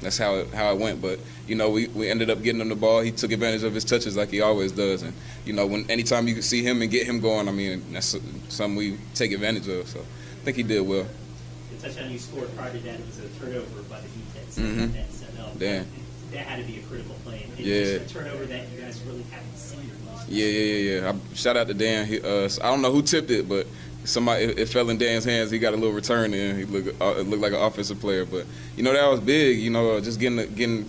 that's 0.00 0.16
how 0.16 0.36
it, 0.36 0.54
how 0.54 0.72
it 0.72 0.78
went. 0.80 1.02
But 1.02 1.18
you 1.46 1.56
know, 1.56 1.68
we, 1.68 1.88
we 1.88 2.08
ended 2.08 2.30
up 2.30 2.42
getting 2.42 2.60
him 2.62 2.70
the 2.70 2.74
ball. 2.74 3.00
He 3.00 3.10
took 3.10 3.32
advantage 3.32 3.62
of 3.62 3.74
his 3.74 3.84
touches 3.84 4.16
like 4.16 4.30
he 4.30 4.40
always 4.40 4.72
does. 4.72 5.02
And 5.02 5.12
you 5.44 5.52
know, 5.52 5.66
when 5.66 5.90
anytime 5.90 6.26
you 6.26 6.34
can 6.34 6.42
see 6.42 6.62
him 6.62 6.80
and 6.80 6.90
get 6.90 7.06
him 7.06 7.20
going, 7.20 7.48
I 7.48 7.52
mean, 7.52 7.84
that's 7.92 8.16
something 8.48 8.76
we 8.76 8.98
take 9.14 9.32
advantage 9.32 9.68
of. 9.68 9.86
So 9.88 10.00
think 10.46 10.56
he 10.56 10.62
did 10.62 10.80
well. 10.86 11.04
The 11.72 11.88
touchdown 11.88 12.10
you 12.12 12.18
scored 12.18 12.54
prior 12.56 12.70
to 12.70 12.78
that, 12.78 13.04
was 13.04 13.18
a 13.18 13.28
turnover 13.40 13.82
by 13.90 13.98
the 14.00 14.06
defense 14.06 14.56
Mhm. 14.58 14.92
that 14.94 15.12
set 15.12 15.40
up. 15.44 15.58
Damn. 15.58 15.86
That 16.32 16.38
had 16.46 16.64
to 16.64 16.72
be 16.72 16.78
a 16.78 16.82
critical 16.82 17.16
play. 17.24 17.46
And 17.56 17.66
Yeah. 17.66 17.98
just 17.98 18.10
a 18.12 18.14
turnover 18.14 18.44
that 18.46 18.66
you 18.72 18.80
guys 18.80 19.00
really 19.08 19.24
haven't 19.30 19.58
seen. 19.58 19.90
Yeah, 20.28 20.46
yeah, 20.46 20.74
yeah, 20.74 21.00
yeah. 21.00 21.12
I, 21.12 21.34
shout 21.36 21.56
out 21.56 21.66
to 21.68 21.74
Dan. 21.74 22.06
He, 22.06 22.20
uh, 22.20 22.48
I 22.62 22.70
don't 22.70 22.80
know 22.82 22.92
who 22.92 23.02
tipped 23.02 23.30
it, 23.30 23.48
but 23.48 23.66
somebody 24.04 24.44
it, 24.44 24.58
it 24.60 24.68
fell 24.68 24.88
in 24.90 24.98
Dan's 24.98 25.24
hands. 25.24 25.50
He 25.50 25.58
got 25.58 25.72
a 25.72 25.76
little 25.76 25.92
return 25.92 26.32
in. 26.34 26.56
He 26.58 26.64
looked 26.64 27.00
uh, 27.02 27.14
it 27.18 27.28
looked 27.28 27.42
like 27.42 27.52
an 27.52 27.60
offensive 27.60 28.00
player, 28.00 28.24
but 28.24 28.44
you 28.76 28.82
know 28.84 28.92
that 28.92 29.06
was 29.10 29.20
big. 29.20 29.58
You 29.58 29.70
know, 29.70 29.96
uh, 29.96 30.00
just 30.00 30.18
getting 30.20 30.38
a, 30.40 30.46
getting 30.46 30.88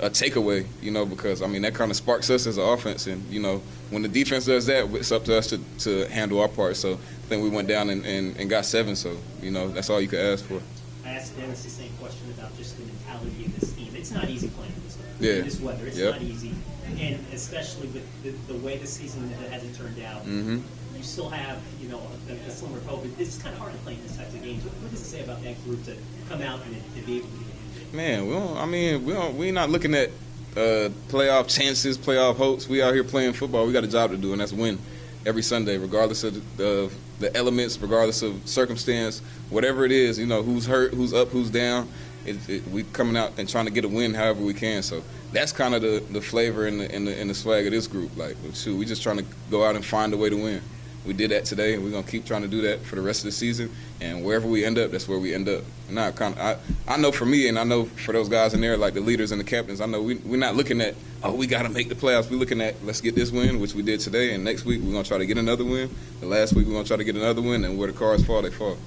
a 0.00 0.10
takeaway. 0.10 0.64
You 0.80 0.90
know, 0.92 1.04
because 1.04 1.40
I 1.42 1.46
mean 1.48 1.62
that 1.62 1.74
kind 1.74 1.90
of 1.90 1.96
sparks 1.96 2.30
us 2.30 2.46
as 2.46 2.56
an 2.56 2.64
offense, 2.64 3.06
and 3.08 3.22
you 3.32 3.40
know 3.40 3.62
when 3.90 4.02
the 4.02 4.08
defense 4.08 4.46
does 4.46 4.66
that, 4.66 4.88
it's 4.94 5.10
up 5.12 5.24
to 5.24 5.36
us 5.36 5.48
to, 5.48 5.58
to 5.80 6.06
handle 6.08 6.40
our 6.40 6.48
part. 6.48 6.76
So 6.76 6.98
think 7.32 7.42
we 7.42 7.50
went 7.50 7.66
down 7.68 7.88
and, 7.90 8.04
and, 8.04 8.36
and 8.36 8.50
got 8.50 8.64
seven. 8.66 8.94
So 8.94 9.16
you 9.40 9.50
know 9.50 9.68
that's 9.68 9.88
all 9.90 10.00
you 10.00 10.08
could 10.08 10.20
ask 10.20 10.44
for. 10.44 10.60
I 11.04 11.10
asked 11.10 11.36
Dennis 11.36 11.64
the 11.64 11.70
same 11.70 11.90
question 12.00 12.30
about 12.38 12.56
just 12.56 12.76
the 12.76 12.84
mentality 12.84 13.46
of 13.46 13.60
this 13.60 13.72
team. 13.72 13.88
It's 13.96 14.10
not 14.12 14.28
easy 14.28 14.48
playing 14.48 14.72
in 14.72 14.82
this, 14.84 14.98
Yeah. 15.18 15.40
this 15.42 15.60
weather. 15.60 15.86
It's 15.86 15.98
Yep. 15.98 16.12
not 16.14 16.22
easy, 16.22 16.52
and 17.00 17.18
especially 17.32 17.88
with 17.88 18.04
the, 18.22 18.30
the 18.52 18.58
way 18.60 18.76
the 18.76 18.86
season 18.86 19.28
hasn't 19.50 19.76
turned 19.76 20.00
out. 20.04 20.24
Mhm. 20.26 20.62
You 20.96 21.02
still 21.02 21.30
have, 21.30 21.58
you 21.80 21.88
know, 21.88 22.00
a, 22.28 22.32
a 22.48 22.50
slimmer 22.50 22.78
hope. 22.86 23.04
It's 23.18 23.38
kind 23.38 23.52
of 23.54 23.60
hard 23.60 23.72
to 23.72 23.78
play 23.80 23.94
in 23.94 24.02
this 24.04 24.16
type 24.16 24.28
of 24.28 24.42
games. 24.42 24.62
What, 24.62 24.74
what 24.74 24.90
does 24.92 25.00
it 25.00 25.06
say 25.06 25.24
about 25.24 25.42
that 25.42 25.62
group 25.64 25.84
to 25.86 25.96
come 26.28 26.42
out 26.42 26.60
and, 26.66 26.76
and 26.96 27.06
be 27.06 27.16
able 27.16 27.28
to 27.28 27.96
Man, 27.96 28.26
we 28.26 28.32
don't. 28.34 28.56
I 28.56 28.64
mean, 28.66 29.04
we 29.04 29.12
don't. 29.12 29.36
We 29.36 29.50
not 29.50 29.68
looking 29.70 29.94
at 29.94 30.08
uh, 30.56 30.88
playoff 31.08 31.48
chances, 31.48 31.98
playoff 31.98 32.36
hopes. 32.36 32.68
We 32.68 32.80
out 32.82 32.94
here 32.94 33.04
playing 33.04 33.32
football. 33.32 33.66
We 33.66 33.72
got 33.72 33.84
a 33.84 33.88
job 33.88 34.10
to 34.12 34.16
do, 34.16 34.32
and 34.32 34.40
that's 34.40 34.52
win 34.52 34.78
every 35.26 35.42
Sunday, 35.42 35.76
regardless 35.78 36.24
of 36.24 36.34
the, 36.56 36.90
the, 37.18 37.34
elements, 37.36 37.78
regardless 37.78 38.22
of 38.22 38.46
circumstance, 38.46 39.20
whatever 39.50 39.84
it 39.84 39.92
is. 39.92 40.18
You 40.18 40.26
know, 40.26 40.42
who's 40.42 40.66
hurt, 40.66 40.94
who's 40.94 41.12
up, 41.12 41.28
who's 41.28 41.50
down. 41.50 41.88
It, 42.24 42.48
it, 42.48 42.68
we 42.68 42.84
coming 42.84 43.16
out 43.16 43.32
and 43.38 43.48
trying 43.48 43.64
to 43.64 43.72
get 43.72 43.84
a 43.84 43.88
win 43.88 44.14
however 44.14 44.42
we 44.42 44.54
can. 44.54 44.82
So 44.82 45.02
that's 45.32 45.50
kind 45.50 45.74
of 45.74 45.82
the, 45.82 46.02
the 46.10 46.20
flavor 46.20 46.66
and 46.66 46.80
the, 46.80 46.94
and 46.94 47.06
the 47.06 47.18
and 47.18 47.28
the 47.28 47.34
swag 47.34 47.66
of 47.66 47.72
this 47.72 47.86
group. 47.86 48.16
Like, 48.16 48.36
shoot, 48.54 48.76
we 48.76 48.84
just 48.84 49.02
trying 49.02 49.18
to 49.18 49.24
go 49.50 49.64
out 49.64 49.74
and 49.74 49.84
find 49.84 50.12
a 50.14 50.16
way 50.16 50.30
to 50.30 50.36
win. 50.36 50.62
We 51.04 51.12
did 51.12 51.30
that 51.32 51.44
today, 51.44 51.74
and 51.74 51.82
we're 51.82 51.90
gonna 51.90 52.06
keep 52.06 52.24
trying 52.24 52.42
to 52.42 52.48
do 52.48 52.60
that 52.62 52.80
for 52.82 52.94
the 52.94 53.02
rest 53.02 53.20
of 53.20 53.24
the 53.24 53.32
season. 53.32 53.70
And 54.00 54.24
wherever 54.24 54.46
we 54.46 54.64
end 54.64 54.78
up, 54.78 54.92
that's 54.92 55.08
where 55.08 55.18
we 55.18 55.34
end 55.34 55.48
up. 55.48 55.64
I 55.96 56.10
kind 56.12 56.34
of, 56.34 56.40
I, 56.40 56.56
I 56.94 56.96
know 56.96 57.10
for 57.10 57.26
me, 57.26 57.48
and 57.48 57.58
I 57.58 57.64
know 57.64 57.84
for 57.84 58.12
those 58.12 58.28
guys 58.28 58.54
in 58.54 58.60
there, 58.60 58.76
like 58.76 58.94
the 58.94 59.00
leaders 59.00 59.32
and 59.32 59.40
the 59.40 59.44
captains, 59.44 59.80
I 59.80 59.86
know 59.86 60.00
we 60.00 60.14
we're 60.16 60.36
not 60.36 60.54
looking 60.54 60.80
at 60.80 60.94
oh 61.24 61.34
we 61.34 61.46
got 61.46 61.62
to 61.62 61.68
make 61.68 61.88
the 61.88 61.94
playoffs. 61.94 62.30
We're 62.30 62.36
looking 62.36 62.60
at 62.60 62.84
let's 62.84 63.00
get 63.00 63.14
this 63.14 63.30
win, 63.30 63.58
which 63.60 63.74
we 63.74 63.82
did 63.82 64.00
today, 64.00 64.34
and 64.34 64.44
next 64.44 64.64
week 64.64 64.80
we're 64.82 64.92
gonna 64.92 65.04
try 65.04 65.18
to 65.18 65.26
get 65.26 65.38
another 65.38 65.64
win. 65.64 65.94
The 66.20 66.26
last 66.26 66.54
week 66.54 66.66
we're 66.66 66.74
gonna 66.74 66.84
try 66.86 66.96
to 66.96 67.04
get 67.04 67.16
another 67.16 67.42
win, 67.42 67.64
and 67.64 67.76
where 67.78 67.88
the 67.90 67.98
cards 67.98 68.24
fall, 68.24 68.40
they 68.42 68.50
fall. 68.50 68.78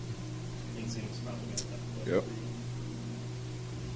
things? 0.76 1.22
Yep. 2.08 2.24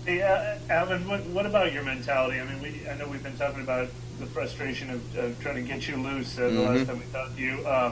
Hey, 0.09 0.23
uh, 0.23 0.57
Alvin, 0.73 1.07
what, 1.07 1.21
what 1.25 1.45
about 1.45 1.71
your 1.71 1.83
mentality? 1.83 2.39
I 2.41 2.43
mean, 2.43 2.59
we, 2.63 2.89
I 2.89 2.97
know 2.97 3.07
we've 3.07 3.21
been 3.21 3.37
talking 3.37 3.61
about 3.61 3.89
the 4.19 4.25
frustration 4.25 4.89
of, 4.89 5.17
of 5.19 5.39
trying 5.39 5.53
to 5.57 5.61
get 5.61 5.87
you 5.87 5.97
loose 5.97 6.35
uh, 6.35 6.45
the 6.45 6.49
Mhm. 6.49 6.65
last 6.77 6.87
time 6.87 6.97
we 6.97 7.05
talked 7.13 7.35
to 7.35 7.41
you. 7.43 7.59
Uh, 7.63 7.91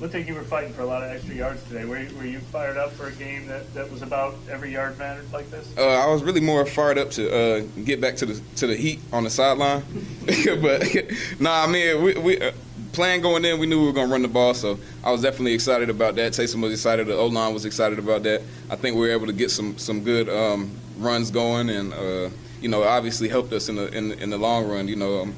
looked 0.00 0.14
like 0.14 0.26
you 0.26 0.34
were 0.34 0.44
fighting 0.44 0.72
for 0.72 0.80
a 0.80 0.86
lot 0.86 1.02
of 1.02 1.10
extra 1.10 1.34
yards 1.34 1.62
today. 1.64 1.84
Were, 1.84 1.98
you- 1.98 2.16
were 2.16 2.24
you 2.24 2.38
fired 2.38 2.78
up 2.78 2.92
for 2.92 3.08
a 3.08 3.12
game 3.12 3.46
that, 3.48 3.74
that 3.74 3.92
was 3.92 4.00
about 4.00 4.34
every 4.50 4.72
yard 4.72 4.96
mattered 4.98 5.30
like 5.30 5.50
this? 5.50 5.68
Uh, 5.76 5.86
I 5.86 6.06
was 6.06 6.22
really 6.22 6.40
more 6.40 6.64
fired 6.64 6.96
up 6.96 7.10
to 7.10 7.30
uh, 7.30 7.60
get 7.84 8.00
back 8.00 8.16
to 8.16 8.24
the 8.24 8.40
to 8.56 8.66
the 8.66 8.74
heat 8.74 9.00
on 9.12 9.24
the 9.24 9.30
sideline, 9.30 9.82
but 10.62 10.84
nah, 11.38 11.64
I 11.64 11.66
mean, 11.66 12.02
we, 12.02 12.14
we 12.14 12.40
uh, 12.40 12.52
plan 12.92 13.20
going 13.20 13.44
in, 13.44 13.58
we 13.58 13.66
knew 13.66 13.80
we 13.80 13.86
were 13.86 13.92
gonna 13.92 14.10
run 14.10 14.22
the 14.22 14.28
ball, 14.28 14.54
so 14.54 14.78
I 15.04 15.12
was 15.12 15.22
definitely 15.22 15.54
excited 15.54 15.90
about 15.90 16.14
that. 16.16 16.32
Taysom 16.32 16.62
was 16.62 16.72
excited, 16.72 17.06
the 17.06 17.14
O 17.14 17.26
line 17.26 17.54
was 17.54 17.64
excited 17.64 17.98
about 17.98 18.22
that. 18.24 18.42
I 18.70 18.76
think 18.76 18.96
we 18.96 19.02
were 19.02 19.12
able 19.12 19.26
to 19.26 19.32
get 19.32 19.50
some 19.50 19.78
some 19.78 20.02
good 20.02 20.28
um, 20.28 20.70
runs 20.98 21.30
going, 21.30 21.70
and 21.70 21.92
uh, 21.92 22.30
you 22.60 22.68
know, 22.68 22.82
obviously 22.82 23.28
helped 23.28 23.52
us 23.52 23.68
in 23.68 23.76
the 23.76 23.96
in, 23.96 24.12
in 24.12 24.30
the 24.30 24.38
long 24.38 24.68
run. 24.68 24.88
You 24.88 24.96
know, 24.96 25.22
um, 25.22 25.34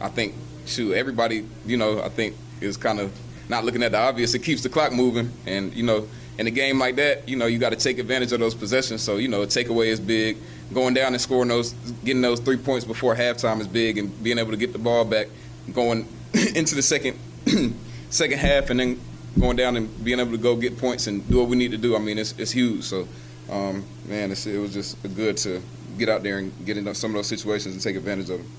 I 0.00 0.08
think 0.08 0.34
shoot 0.66 0.94
everybody, 0.94 1.46
you 1.66 1.76
know, 1.76 2.02
I 2.02 2.08
think 2.08 2.36
is 2.60 2.76
kind 2.76 3.00
of 3.00 3.12
not 3.48 3.64
looking 3.64 3.82
at 3.82 3.92
the 3.92 3.98
obvious. 3.98 4.34
It 4.34 4.40
keeps 4.40 4.62
the 4.62 4.68
clock 4.68 4.92
moving, 4.92 5.30
and 5.46 5.72
you 5.74 5.82
know, 5.82 6.08
in 6.38 6.46
a 6.46 6.50
game 6.50 6.78
like 6.78 6.96
that, 6.96 7.28
you 7.28 7.36
know, 7.36 7.46
you 7.46 7.58
got 7.58 7.70
to 7.70 7.76
take 7.76 7.98
advantage 7.98 8.32
of 8.32 8.40
those 8.40 8.54
possessions. 8.54 9.02
So 9.02 9.16
you 9.16 9.28
know, 9.28 9.42
a 9.42 9.46
takeaway 9.46 9.86
is 9.86 10.00
big. 10.00 10.38
Going 10.72 10.94
down 10.94 11.12
and 11.12 11.20
scoring 11.20 11.48
those, 11.48 11.72
getting 12.04 12.22
those 12.22 12.40
three 12.40 12.56
points 12.56 12.86
before 12.86 13.14
halftime 13.14 13.60
is 13.60 13.68
big, 13.68 13.98
and 13.98 14.22
being 14.22 14.38
able 14.38 14.50
to 14.50 14.56
get 14.56 14.72
the 14.72 14.78
ball 14.78 15.04
back, 15.04 15.28
going 15.72 16.08
into 16.54 16.74
the 16.74 16.82
second 16.82 17.18
second 18.10 18.38
half, 18.38 18.70
and 18.70 18.80
then 18.80 19.00
going 19.38 19.56
down 19.56 19.76
and 19.76 20.04
being 20.04 20.20
able 20.20 20.30
to 20.32 20.38
go 20.38 20.56
get 20.56 20.78
points 20.78 21.06
and 21.06 21.28
do 21.28 21.38
what 21.38 21.48
we 21.48 21.56
need 21.56 21.70
to 21.72 21.78
do. 21.78 21.96
I 21.96 21.98
mean, 21.98 22.18
it's 22.18 22.34
it's 22.38 22.50
huge. 22.52 22.84
So, 22.84 23.08
um, 23.50 23.84
man, 24.06 24.30
it's, 24.32 24.46
it 24.46 24.58
was 24.58 24.72
just 24.72 24.96
good 25.14 25.36
to 25.38 25.62
get 25.98 26.08
out 26.08 26.22
there 26.22 26.38
and 26.38 26.52
get 26.64 26.76
into 26.76 26.94
some 26.94 27.10
of 27.12 27.14
those 27.16 27.28
situations 27.28 27.74
and 27.74 27.82
take 27.82 27.96
advantage 27.96 28.30
of 28.30 28.38
them. 28.38 28.50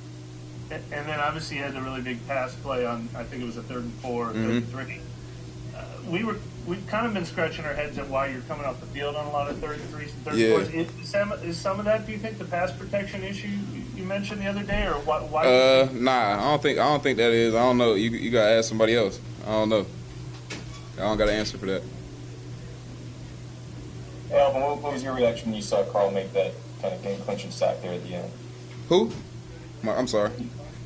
And, 0.71 0.83
and 0.91 1.07
then 1.07 1.19
obviously 1.19 1.57
you 1.57 1.63
had 1.63 1.73
the 1.73 1.81
really 1.81 2.01
big 2.01 2.25
pass 2.27 2.55
play 2.55 2.85
on, 2.85 3.09
I 3.15 3.23
think 3.23 3.43
it 3.43 3.45
was 3.45 3.57
a 3.57 3.61
third 3.63 3.83
and 3.83 3.93
four, 3.95 4.29
or 4.29 4.33
third 4.33 4.49
and 4.49 4.69
three. 4.69 4.99
Uh, 5.75 5.83
we 6.09 6.23
were, 6.23 6.37
we've 6.65 6.85
kind 6.87 7.05
of 7.05 7.13
been 7.13 7.25
scratching 7.25 7.65
our 7.65 7.73
heads 7.73 7.97
at 7.97 8.07
why 8.07 8.27
you're 8.27 8.41
coming 8.41 8.65
off 8.65 8.79
the 8.79 8.85
field 8.87 9.15
on 9.15 9.25
a 9.25 9.29
lot 9.31 9.49
of 9.49 9.57
third 9.59 9.79
and 9.79 9.89
threes 9.89 10.13
and 10.13 10.23
third 10.23 10.35
Yeah. 10.35 10.51
fours. 10.51 10.69
Is, 10.69 10.87
some, 11.03 11.31
is 11.43 11.57
some 11.57 11.77
of 11.77 11.85
that, 11.85 12.05
do 12.05 12.13
you 12.13 12.17
think, 12.17 12.37
the 12.37 12.45
pass 12.45 12.71
protection 12.71 13.23
issue 13.23 13.49
you- 14.05 14.13
you 14.13 14.19
mentioned 14.19 14.41
the 14.41 14.47
other 14.47 14.63
day, 14.63 14.85
or 14.85 14.93
why? 15.01 15.19
why 15.21 15.45
Uh, 15.45 15.89
nah, 15.93 16.37
I 16.37 16.51
don't 16.51 16.61
think 16.61 16.79
I 16.79 16.83
don't 16.87 17.01
think 17.03 17.17
that 17.17 17.31
is. 17.31 17.53
I 17.55 17.59
don't 17.59 17.77
know. 17.77 17.93
You 17.95 18.09
you 18.11 18.29
gotta 18.31 18.51
ask 18.51 18.69
somebody 18.69 18.95
else. 18.95 19.19
I 19.45 19.51
don't 19.51 19.69
know. 19.69 19.85
I 20.97 21.01
don't 21.01 21.17
got 21.17 21.29
an 21.29 21.35
answer 21.35 21.57
for 21.57 21.65
that. 21.65 21.81
Hey, 24.29 24.39
Alvin, 24.39 24.61
what, 24.61 24.81
what 24.81 24.93
was 24.93 25.03
your 25.03 25.13
reaction 25.13 25.47
when 25.49 25.55
you 25.55 25.61
saw 25.61 25.83
Carl 25.83 26.11
make 26.11 26.33
that 26.33 26.53
kind 26.81 26.93
of 26.93 27.03
game 27.03 27.19
clinching 27.21 27.51
sack 27.51 27.81
there 27.81 27.93
at 27.93 28.03
the 28.07 28.15
end? 28.15 28.31
Who? 28.89 29.11
My- 29.83 29.95
I'm 29.95 30.07
sorry. 30.07 30.31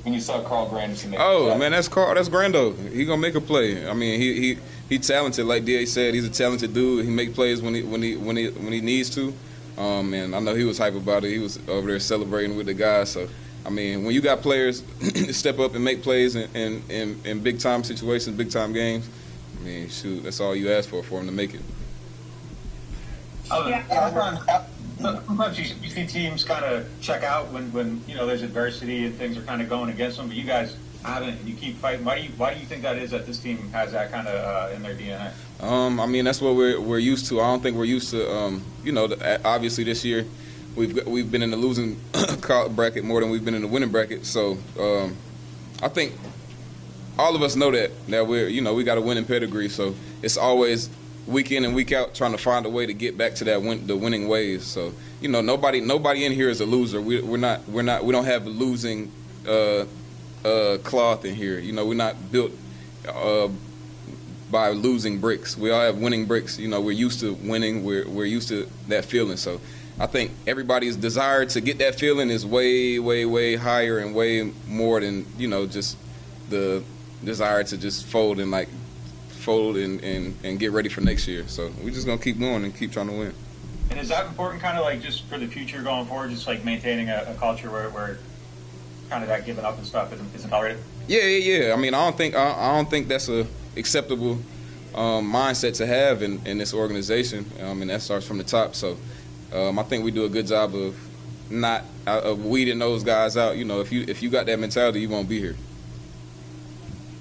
When 0.03 0.13
you 0.13 0.21
saw 0.21 0.41
Carl 0.41 0.69
Granderson 0.69 1.09
make 1.09 1.19
Oh 1.21 1.57
man, 1.57 1.71
that's 1.71 1.87
Carl. 1.89 2.15
That's 2.15 2.29
Grando. 2.29 2.73
He 2.91 3.05
gonna 3.05 3.21
make 3.21 3.35
a 3.35 3.41
play. 3.41 3.87
I 3.87 3.93
mean, 3.93 4.19
he 4.19 4.33
he 4.55 4.57
he 4.87 4.97
talented. 4.99 5.45
Like 5.45 5.65
Da 5.65 5.85
said, 5.85 6.13
he's 6.13 6.25
a 6.25 6.29
talented 6.29 6.73
dude. 6.73 7.03
He 7.05 7.11
make 7.11 7.35
plays 7.35 7.61
when 7.61 7.75
he 7.75 7.83
when 7.83 8.01
he 8.01 8.15
when 8.15 8.37
he 8.37 8.47
when 8.47 8.71
he 8.71 8.79
needs 8.81 9.09
to. 9.15 9.33
Um, 9.79 10.13
and 10.13 10.35
I 10.35 10.39
know 10.39 10.53
he 10.53 10.65
was 10.65 10.77
hype 10.77 10.93
about 10.93 11.23
it. 11.23 11.31
He 11.31 11.39
was 11.39 11.57
over 11.69 11.87
there 11.87 11.99
celebrating 11.99 12.57
with 12.57 12.65
the 12.65 12.73
guys. 12.73 13.09
So 13.11 13.29
I 13.65 13.69
mean, 13.69 14.03
when 14.03 14.13
you 14.13 14.21
got 14.21 14.41
players 14.41 14.83
step 15.31 15.57
up 15.59 15.73
and 15.73 15.83
make 15.83 16.03
plays 16.03 16.35
in 16.35 16.49
in, 16.53 16.83
in, 16.89 17.21
in 17.23 17.39
big 17.39 17.59
time 17.59 17.83
situations, 17.83 18.35
big 18.37 18.51
time 18.51 18.73
games, 18.73 19.09
I 19.59 19.63
mean, 19.63 19.89
shoot, 19.89 20.23
that's 20.23 20.39
all 20.39 20.55
you 20.55 20.71
ask 20.71 20.89
for 20.89 21.01
for 21.01 21.19
him 21.19 21.27
to 21.27 21.31
make 21.31 21.53
it. 21.53 21.61
Yeah, 24.99 25.15
sometimes 25.25 25.57
you, 25.57 25.75
you 25.81 25.89
see 25.89 26.05
teams 26.05 26.43
kind 26.43 26.65
of 26.65 26.85
check 27.01 27.23
out 27.23 27.51
when, 27.51 27.71
when 27.71 28.01
you 28.05 28.15
know 28.15 28.25
there's 28.25 28.43
adversity 28.43 29.05
and 29.05 29.15
things 29.15 29.37
are 29.37 29.41
kind 29.43 29.61
of 29.61 29.69
going 29.69 29.89
against 29.89 30.17
them, 30.17 30.27
but 30.27 30.35
you 30.35 30.43
guys 30.43 30.75
You 31.45 31.55
keep 31.55 31.77
fighting. 31.77 32.05
Why 32.05 32.17
do 32.17 32.23
you 32.23 32.29
Why 32.37 32.53
do 32.53 32.59
you 32.59 32.65
think 32.65 32.83
that 32.83 32.97
is 32.97 33.11
that 33.11 33.25
this 33.25 33.39
team 33.39 33.69
has 33.71 33.93
that 33.93 34.11
kind 34.11 34.27
of 34.27 34.35
uh, 34.35 34.75
in 34.75 34.81
their 34.83 34.95
DNA? 34.95 35.31
Um, 35.61 35.99
I 35.99 36.05
mean, 36.05 36.25
that's 36.25 36.41
what 36.41 36.55
we're 36.55 36.79
we're 36.79 36.99
used 36.99 37.27
to. 37.27 37.41
I 37.41 37.47
don't 37.47 37.61
think 37.61 37.77
we're 37.77 37.85
used 37.85 38.11
to. 38.11 38.31
Um, 38.31 38.63
you 38.83 38.91
know, 38.91 39.07
the, 39.07 39.41
obviously 39.45 39.83
this 39.83 40.03
year 40.03 40.25
we've 40.75 41.05
we've 41.05 41.31
been 41.31 41.41
in 41.41 41.51
the 41.51 41.57
losing 41.57 41.99
bracket 42.75 43.03
more 43.03 43.21
than 43.21 43.29
we've 43.29 43.43
been 43.43 43.55
in 43.55 43.61
the 43.61 43.67
winning 43.67 43.89
bracket. 43.89 44.25
So 44.25 44.57
um, 44.79 45.15
I 45.81 45.87
think 45.89 46.13
all 47.17 47.35
of 47.35 47.41
us 47.41 47.55
know 47.55 47.71
that 47.71 47.91
that 48.07 48.27
we're 48.27 48.47
you 48.47 48.61
know 48.61 48.73
we 48.73 48.83
got 48.83 48.97
a 48.97 49.01
winning 49.01 49.25
pedigree. 49.25 49.69
So 49.69 49.95
it's 50.21 50.37
always 50.37 50.89
week 51.27 51.51
in 51.51 51.65
and 51.65 51.75
week 51.75 51.91
out 51.91 52.15
trying 52.15 52.31
to 52.31 52.37
find 52.37 52.65
a 52.65 52.69
way 52.69 52.85
to 52.85 52.93
get 52.93 53.17
back 53.17 53.35
to 53.35 53.43
that 53.45 53.61
win, 53.61 53.85
the 53.87 53.95
winning 53.95 54.27
ways. 54.27 54.65
So 54.65 54.93
you 55.21 55.29
know 55.29 55.41
nobody 55.41 55.81
nobody 55.81 56.25
in 56.25 56.31
here 56.31 56.49
is 56.49 56.61
a 56.61 56.65
loser. 56.65 57.01
We, 57.01 57.21
we're 57.21 57.37
not 57.37 57.67
we're 57.67 57.81
not 57.81 58.03
we 58.03 58.11
don't 58.11 58.25
have 58.25 58.45
a 58.45 58.49
losing 58.49 59.11
uh, 59.47 59.85
uh, 60.45 60.77
cloth 60.83 61.25
in 61.25 61.35
here. 61.35 61.59
You 61.59 61.73
know 61.73 61.85
we're 61.85 61.95
not 61.95 62.31
built. 62.31 62.51
Uh, 63.07 63.49
by 64.51 64.69
losing 64.69 65.19
bricks. 65.19 65.55
We 65.55 65.69
all 65.69 65.81
have 65.81 65.97
winning 65.97 66.25
bricks. 66.25 66.57
You 66.57 66.67
know, 66.67 66.81
we're 66.81 66.91
used 66.91 67.19
to 67.19 67.33
winning. 67.35 67.83
We're 67.83 68.07
we're 68.07 68.25
used 68.25 68.47
to 68.49 68.67
that 68.87 69.05
feeling. 69.05 69.37
So 69.37 69.61
I 69.99 70.07
think 70.07 70.31
everybody's 70.47 70.95
desire 70.95 71.45
to 71.45 71.61
get 71.61 71.77
that 71.79 71.99
feeling 71.99 72.29
is 72.29 72.45
way, 72.45 72.99
way, 72.99 73.25
way 73.25 73.55
higher 73.55 73.99
and 73.99 74.15
way 74.15 74.51
more 74.67 75.01
than 75.01 75.25
you 75.37 75.47
know 75.47 75.65
just 75.67 75.97
the 76.49 76.83
desire 77.23 77.63
to 77.63 77.77
just 77.77 78.05
fold 78.05 78.39
and 78.39 78.49
like 78.49 78.69
fold 79.27 79.77
and, 79.77 80.01
and, 80.03 80.35
and 80.43 80.59
get 80.59 80.71
ready 80.71 80.89
for 80.89 81.01
next 81.01 81.27
year. 81.27 81.47
So 81.47 81.71
we're 81.83 81.91
just 81.91 82.05
gonna 82.05 82.21
keep 82.21 82.39
going 82.39 82.63
and 82.63 82.75
keep 82.75 82.91
trying 82.91 83.07
to 83.07 83.13
win. 83.13 83.33
And 83.89 83.99
is 83.99 84.09
that 84.09 84.27
important, 84.27 84.61
kind 84.61 84.77
of 84.77 84.85
like 84.85 85.01
just 85.01 85.25
for 85.25 85.37
the 85.37 85.47
future 85.47 85.81
going 85.81 86.05
forward, 86.05 86.29
just 86.29 86.47
like 86.47 86.63
maintaining 86.63 87.09
a, 87.09 87.25
a 87.27 87.33
culture 87.35 87.71
where, 87.71 87.89
where 87.89 88.19
kind 89.09 89.23
of 89.23 89.29
that 89.29 89.45
giving 89.45 89.65
up 89.65 89.77
and 89.77 89.85
stuff 89.85 90.13
isn't, 90.13 90.35
isn't 90.35 90.49
tolerated? 90.49 90.81
Yeah, 91.07 91.23
yeah, 91.23 91.67
yeah. 91.67 91.73
I 91.73 91.75
mean, 91.75 91.93
I 91.93 92.03
don't 92.03 92.17
think 92.17 92.35
I, 92.35 92.51
I 92.51 92.75
don't 92.75 92.89
think 92.89 93.07
that's 93.07 93.29
a 93.29 93.47
acceptable 93.75 94.39
um, 94.93 95.31
mindset 95.31 95.75
to 95.77 95.85
have 95.85 96.21
in, 96.21 96.45
in 96.45 96.57
this 96.57 96.73
organization. 96.73 97.45
Um, 97.61 97.81
and 97.81 97.89
that 97.89 98.01
starts 98.01 98.27
from 98.27 98.37
the 98.37 98.43
top. 98.43 98.75
So 98.75 98.97
um, 99.53 99.79
I 99.79 99.83
think 99.83 100.03
we 100.03 100.11
do 100.11 100.25
a 100.25 100.29
good 100.29 100.47
job 100.47 100.75
of 100.75 100.95
not 101.49 101.83
uh, 102.05 102.21
of 102.21 102.45
weeding 102.45 102.79
those 102.79 103.03
guys 103.03 103.37
out. 103.37 103.57
You 103.57 103.65
know, 103.65 103.81
if 103.81 103.91
you 103.91 104.05
if 104.07 104.21
you 104.21 104.29
got 104.29 104.45
that 104.45 104.59
mentality, 104.59 105.01
you 105.01 105.09
won't 105.09 105.27
be 105.27 105.39
here. 105.39 105.55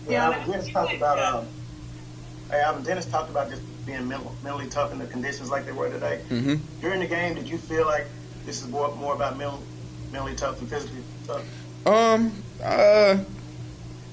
Yeah, 0.08 0.24
Alvin 0.24 0.50
Dennis 0.50 0.72
talked 0.72 0.94
about. 0.94 1.18
Um, 1.18 1.46
hey, 2.50 2.60
Alvin 2.60 2.82
Dennis 2.82 3.06
talked 3.06 3.30
about 3.30 3.50
just 3.50 3.62
being 3.86 4.06
mental, 4.06 4.34
mentally 4.42 4.68
tough 4.68 4.92
in 4.92 4.98
the 4.98 5.06
conditions 5.06 5.50
like 5.50 5.64
they 5.64 5.72
were 5.72 5.90
today. 5.90 6.20
Mm-hmm. 6.28 6.56
During 6.80 7.00
the 7.00 7.06
game, 7.06 7.34
did 7.34 7.48
you 7.48 7.58
feel 7.58 7.86
like 7.86 8.06
this 8.44 8.62
is 8.62 8.68
more, 8.68 8.94
more 8.96 9.14
about 9.14 9.36
mental, 9.36 9.62
mentally 10.12 10.34
tough 10.34 10.58
than 10.58 10.66
physically 10.66 11.02
tough? 11.26 11.42
Um, 11.86 12.32
uh, 12.62 13.18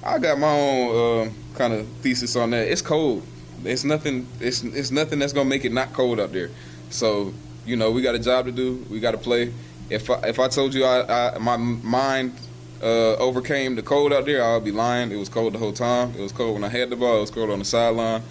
I 0.04 0.20
got 0.20 0.40
my 0.40 0.50
own 0.50 1.28
uh, 1.28 1.32
kind 1.56 1.74
of 1.74 1.88
thesis 2.02 2.36
on 2.36 2.52
that. 2.52 2.68
It's 2.68 2.82
cold. 2.82 3.26
It's 3.64 3.84
nothing. 3.84 4.28
It's 4.40 4.64
it's 4.64 4.92
nothing 4.92 5.20
that's 5.20 5.34
gonna 5.34 5.50
make 5.50 5.66
it 5.66 5.72
not 5.72 5.94
cold 5.94 6.20
up 6.20 6.32
there. 6.32 6.52
So 6.90 7.34
you 7.66 7.76
know, 7.76 7.92
we 7.92 8.02
got 8.02 8.16
a 8.16 8.20
job 8.20 8.46
to 8.46 8.52
do. 8.52 8.86
We 8.90 9.00
got 9.00 9.12
to 9.12 9.18
play. 9.18 9.54
If 9.90 10.10
I, 10.10 10.20
if 10.28 10.40
I 10.40 10.48
told 10.48 10.74
you 10.74 10.84
I, 10.86 11.34
I 11.36 11.38
my 11.40 11.58
mind 11.58 12.34
uh, 12.82 13.16
overcame 13.16 13.76
the 13.76 13.82
cold 13.82 14.14
out 14.14 14.26
there, 14.26 14.44
I'll 14.44 14.62
be 14.62 14.72
lying. 14.72 15.12
It 15.12 15.18
was 15.18 15.30
cold 15.30 15.54
the 15.54 15.60
whole 15.60 15.74
time. 15.74 16.14
It 16.18 16.22
was 16.22 16.32
cold 16.32 16.54
when 16.54 16.64
I 16.64 16.70
had 16.70 16.90
the 16.90 16.96
ball. 16.96 17.18
It 17.18 17.22
was 17.22 17.32
cold 17.32 17.50
on 17.50 17.60
the 17.60 17.66
sideline. 17.66 18.22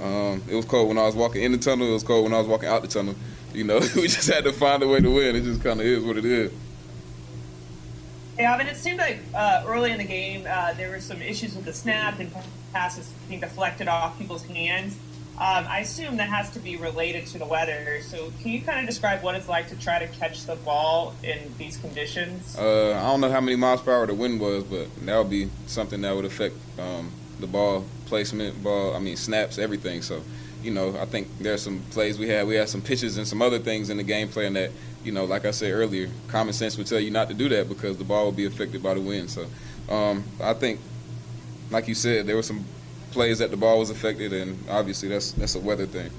Um, 0.00 0.42
it 0.48 0.54
was 0.54 0.64
cold 0.64 0.88
when 0.88 0.98
I 0.98 1.04
was 1.04 1.14
walking 1.14 1.42
in 1.42 1.52
the 1.52 1.58
tunnel. 1.58 1.88
It 1.88 1.92
was 1.92 2.02
cold 2.02 2.24
when 2.24 2.34
I 2.34 2.38
was 2.38 2.48
walking 2.48 2.68
out 2.68 2.82
the 2.82 2.88
tunnel. 2.88 3.14
You 3.54 3.64
know, 3.64 3.78
we 3.96 4.08
just 4.08 4.28
had 4.28 4.44
to 4.44 4.52
find 4.52 4.82
a 4.82 4.88
way 4.88 5.00
to 5.00 5.10
win. 5.10 5.36
It 5.36 5.42
just 5.42 5.62
kind 5.62 5.80
of 5.80 5.86
is 5.86 6.02
what 6.04 6.16
it 6.16 6.24
is. 6.24 6.52
Yeah, 8.38 8.54
I 8.54 8.58
mean, 8.58 8.66
it 8.66 8.76
seemed 8.76 8.98
like 8.98 9.18
uh, 9.34 9.64
early 9.66 9.90
in 9.90 9.98
the 9.98 10.04
game 10.04 10.46
uh, 10.48 10.72
there 10.74 10.90
were 10.90 11.00
some 11.00 11.20
issues 11.20 11.54
with 11.54 11.64
the 11.64 11.72
snap 11.72 12.18
and 12.18 12.32
passes 12.72 13.12
being 13.28 13.40
deflected 13.40 13.88
off 13.88 14.18
people's 14.18 14.44
hands. 14.44 14.96
Um, 15.38 15.66
I 15.66 15.80
assume 15.80 16.18
that 16.18 16.28
has 16.28 16.50
to 16.50 16.58
be 16.60 16.76
related 16.76 17.26
to 17.28 17.38
the 17.38 17.46
weather. 17.46 18.00
So, 18.02 18.32
can 18.40 18.52
you 18.52 18.60
kind 18.60 18.80
of 18.80 18.86
describe 18.86 19.22
what 19.22 19.34
it's 19.34 19.48
like 19.48 19.68
to 19.70 19.76
try 19.76 19.98
to 19.98 20.06
catch 20.06 20.44
the 20.44 20.56
ball 20.56 21.14
in 21.22 21.38
these 21.58 21.78
conditions? 21.78 22.56
Uh, 22.56 22.92
I 22.92 23.10
don't 23.10 23.20
know 23.20 23.30
how 23.30 23.40
many 23.40 23.56
miles 23.56 23.80
per 23.80 23.92
hour 23.92 24.06
the 24.06 24.14
wind 24.14 24.40
was, 24.40 24.62
but 24.64 24.88
that 25.04 25.18
would 25.18 25.30
be 25.30 25.48
something 25.66 26.00
that 26.02 26.14
would 26.14 26.26
affect 26.26 26.54
um, 26.78 27.10
the 27.40 27.46
ball 27.46 27.84
placement, 28.06 28.62
ball. 28.62 28.94
I 28.94 28.98
mean, 28.98 29.16
snaps, 29.16 29.58
everything. 29.58 30.02
So, 30.02 30.22
you 30.62 30.70
know, 30.70 30.96
I 30.98 31.04
think 31.04 31.28
there's 31.40 31.62
some 31.62 31.80
plays 31.90 32.18
we 32.18 32.28
had. 32.28 32.46
We 32.46 32.54
had 32.54 32.68
some 32.68 32.80
pitches 32.82 33.16
and 33.18 33.26
some 33.26 33.42
other 33.42 33.58
things 33.58 33.90
in 33.90 33.96
the 33.96 34.02
game 34.02 34.28
plan 34.28 34.52
that, 34.54 34.70
you 35.04 35.12
know, 35.12 35.24
like 35.24 35.44
I 35.44 35.50
said 35.50 35.72
earlier, 35.72 36.08
common 36.28 36.52
sense 36.52 36.76
would 36.78 36.86
tell 36.86 37.00
you 37.00 37.10
not 37.10 37.28
to 37.28 37.34
do 37.34 37.48
that 37.50 37.68
because 37.68 37.96
the 37.98 38.04
ball 38.04 38.26
would 38.26 38.36
be 38.36 38.46
affected 38.46 38.82
by 38.82 38.94
the 38.94 39.00
wind. 39.00 39.30
So, 39.30 39.46
um, 39.88 40.24
I 40.40 40.54
think, 40.54 40.80
like 41.70 41.88
you 41.88 41.94
said, 41.94 42.26
there 42.26 42.36
were 42.36 42.42
some 42.42 42.64
plays 43.10 43.40
that 43.40 43.50
the 43.50 43.56
ball 43.56 43.78
was 43.78 43.90
affected, 43.90 44.32
and 44.32 44.58
obviously 44.70 45.08
that's 45.08 45.32
that's 45.32 45.54
a 45.54 45.60
weather 45.60 45.86
thing. 45.86 46.10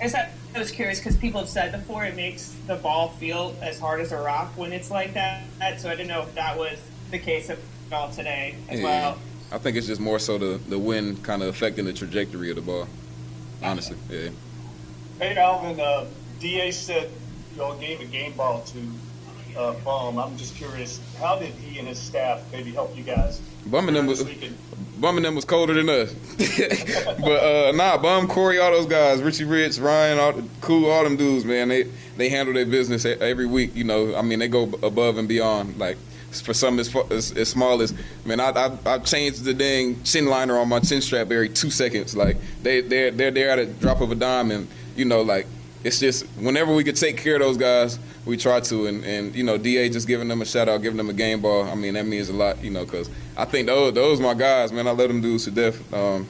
I 0.00 0.58
was 0.58 0.70
curious 0.70 0.98
because 0.98 1.16
people 1.16 1.40
have 1.40 1.48
said 1.48 1.72
before 1.72 2.04
it 2.04 2.14
makes 2.14 2.54
the 2.66 2.76
ball 2.76 3.08
feel 3.08 3.56
as 3.60 3.80
hard 3.80 4.00
as 4.00 4.12
a 4.12 4.18
rock 4.18 4.52
when 4.56 4.72
it's 4.72 4.90
like 4.90 5.14
that. 5.14 5.42
So 5.78 5.88
I 5.88 5.96
didn't 5.96 6.08
know 6.08 6.22
if 6.22 6.34
that 6.34 6.56
was 6.56 6.78
the 7.10 7.18
case 7.18 7.50
at 7.50 7.58
all 7.90 8.10
today 8.10 8.54
as 8.68 8.78
Yeah. 8.78 8.84
well. 8.84 9.18
I 9.50 9.58
think 9.58 9.76
it's 9.76 9.86
just 9.86 10.00
more 10.00 10.18
so 10.18 10.38
the 10.38 10.58
the 10.68 10.78
wind 10.78 11.22
kind 11.22 11.42
of 11.42 11.48
affecting 11.48 11.84
the 11.86 11.92
trajectory 11.92 12.50
of 12.50 12.56
the 12.56 12.62
ball. 12.62 12.86
Honestly, 13.64 13.96
yeah. 14.10 14.28
Hey, 15.18 15.36
Alvin, 15.36 15.80
uh, 15.80 16.04
DA 16.38 16.70
said 16.70 17.10
y'all 17.56 17.76
gave 17.78 18.00
a 18.00 18.04
game 18.04 18.32
ball 18.34 18.62
to 18.62 19.58
uh, 19.58 19.72
Bum. 19.84 20.18
I'm 20.18 20.36
just 20.36 20.54
curious, 20.56 21.00
how 21.18 21.38
did 21.38 21.52
he 21.54 21.78
and 21.78 21.88
his 21.88 21.98
staff 21.98 22.42
maybe 22.52 22.72
help 22.72 22.96
you 22.96 23.02
guys? 23.02 23.40
Bumming 23.66 23.94
them 23.94 24.06
was 24.06 24.22
bumming 24.98 25.22
them 25.22 25.34
was 25.34 25.46
colder 25.46 25.72
than 25.72 25.88
us. 25.88 26.12
but 27.20 27.42
uh, 27.42 27.72
nah, 27.72 27.96
bum 27.96 28.28
Corey, 28.28 28.58
all 28.58 28.70
those 28.72 28.86
guys, 28.86 29.22
Richie 29.22 29.44
Rich, 29.44 29.78
Ryan, 29.78 30.18
all 30.18 30.32
the, 30.34 30.44
cool, 30.60 30.90
all 30.90 31.02
them 31.02 31.16
dudes, 31.16 31.46
man. 31.46 31.68
They 31.68 31.84
they 32.18 32.28
handle 32.28 32.52
their 32.52 32.66
business 32.66 33.06
every 33.06 33.46
week. 33.46 33.74
You 33.74 33.84
know, 33.84 34.14
I 34.14 34.20
mean, 34.20 34.40
they 34.40 34.48
go 34.48 34.64
above 34.82 35.16
and 35.16 35.26
beyond. 35.26 35.78
Like 35.78 35.96
for 36.40 36.54
something 36.54 36.80
as, 36.80 36.90
fu- 36.90 37.06
as, 37.10 37.32
as 37.32 37.48
small 37.48 37.82
as 37.82 37.94
man, 38.24 38.40
I, 38.40 38.50
I 38.50 38.78
I 38.86 38.98
changed 38.98 39.44
the 39.44 39.54
dang 39.54 40.02
chin 40.02 40.26
liner 40.26 40.58
on 40.58 40.68
my 40.68 40.80
chin 40.80 41.00
strap 41.00 41.30
every 41.30 41.48
two 41.48 41.70
seconds. 41.70 42.16
Like 42.16 42.36
they 42.62 42.80
they're 42.80 43.10
they're 43.10 43.30
there 43.30 43.50
at 43.50 43.58
a 43.58 43.66
drop 43.66 44.00
of 44.00 44.10
a 44.10 44.14
dime, 44.14 44.50
and 44.50 44.68
you 44.96 45.04
know, 45.04 45.22
like 45.22 45.46
it's 45.84 46.00
just 46.00 46.26
whenever 46.38 46.74
we 46.74 46.82
could 46.82 46.96
take 46.96 47.18
care 47.18 47.34
of 47.34 47.42
those 47.42 47.58
guys, 47.58 47.98
we 48.24 48.36
try 48.36 48.60
to. 48.60 48.86
And, 48.86 49.04
and 49.04 49.34
you 49.34 49.44
know, 49.44 49.58
Da 49.58 49.88
just 49.90 50.08
giving 50.08 50.28
them 50.28 50.40
a 50.40 50.44
shout 50.46 50.68
out, 50.68 50.82
giving 50.82 50.96
them 50.96 51.10
a 51.10 51.12
game 51.12 51.42
ball. 51.42 51.64
I 51.64 51.74
mean, 51.74 51.94
that 51.94 52.06
means 52.06 52.30
a 52.30 52.32
lot, 52.32 52.62
you 52.64 52.70
know, 52.70 52.84
because 52.84 53.10
I 53.36 53.44
think 53.44 53.66
those 53.66 53.92
those 53.92 54.20
my 54.20 54.34
guys, 54.34 54.72
man. 54.72 54.88
I 54.88 54.92
let 54.92 55.08
them 55.08 55.20
do 55.20 55.38
to 55.38 55.50
death. 55.50 55.94
Um, 55.94 56.26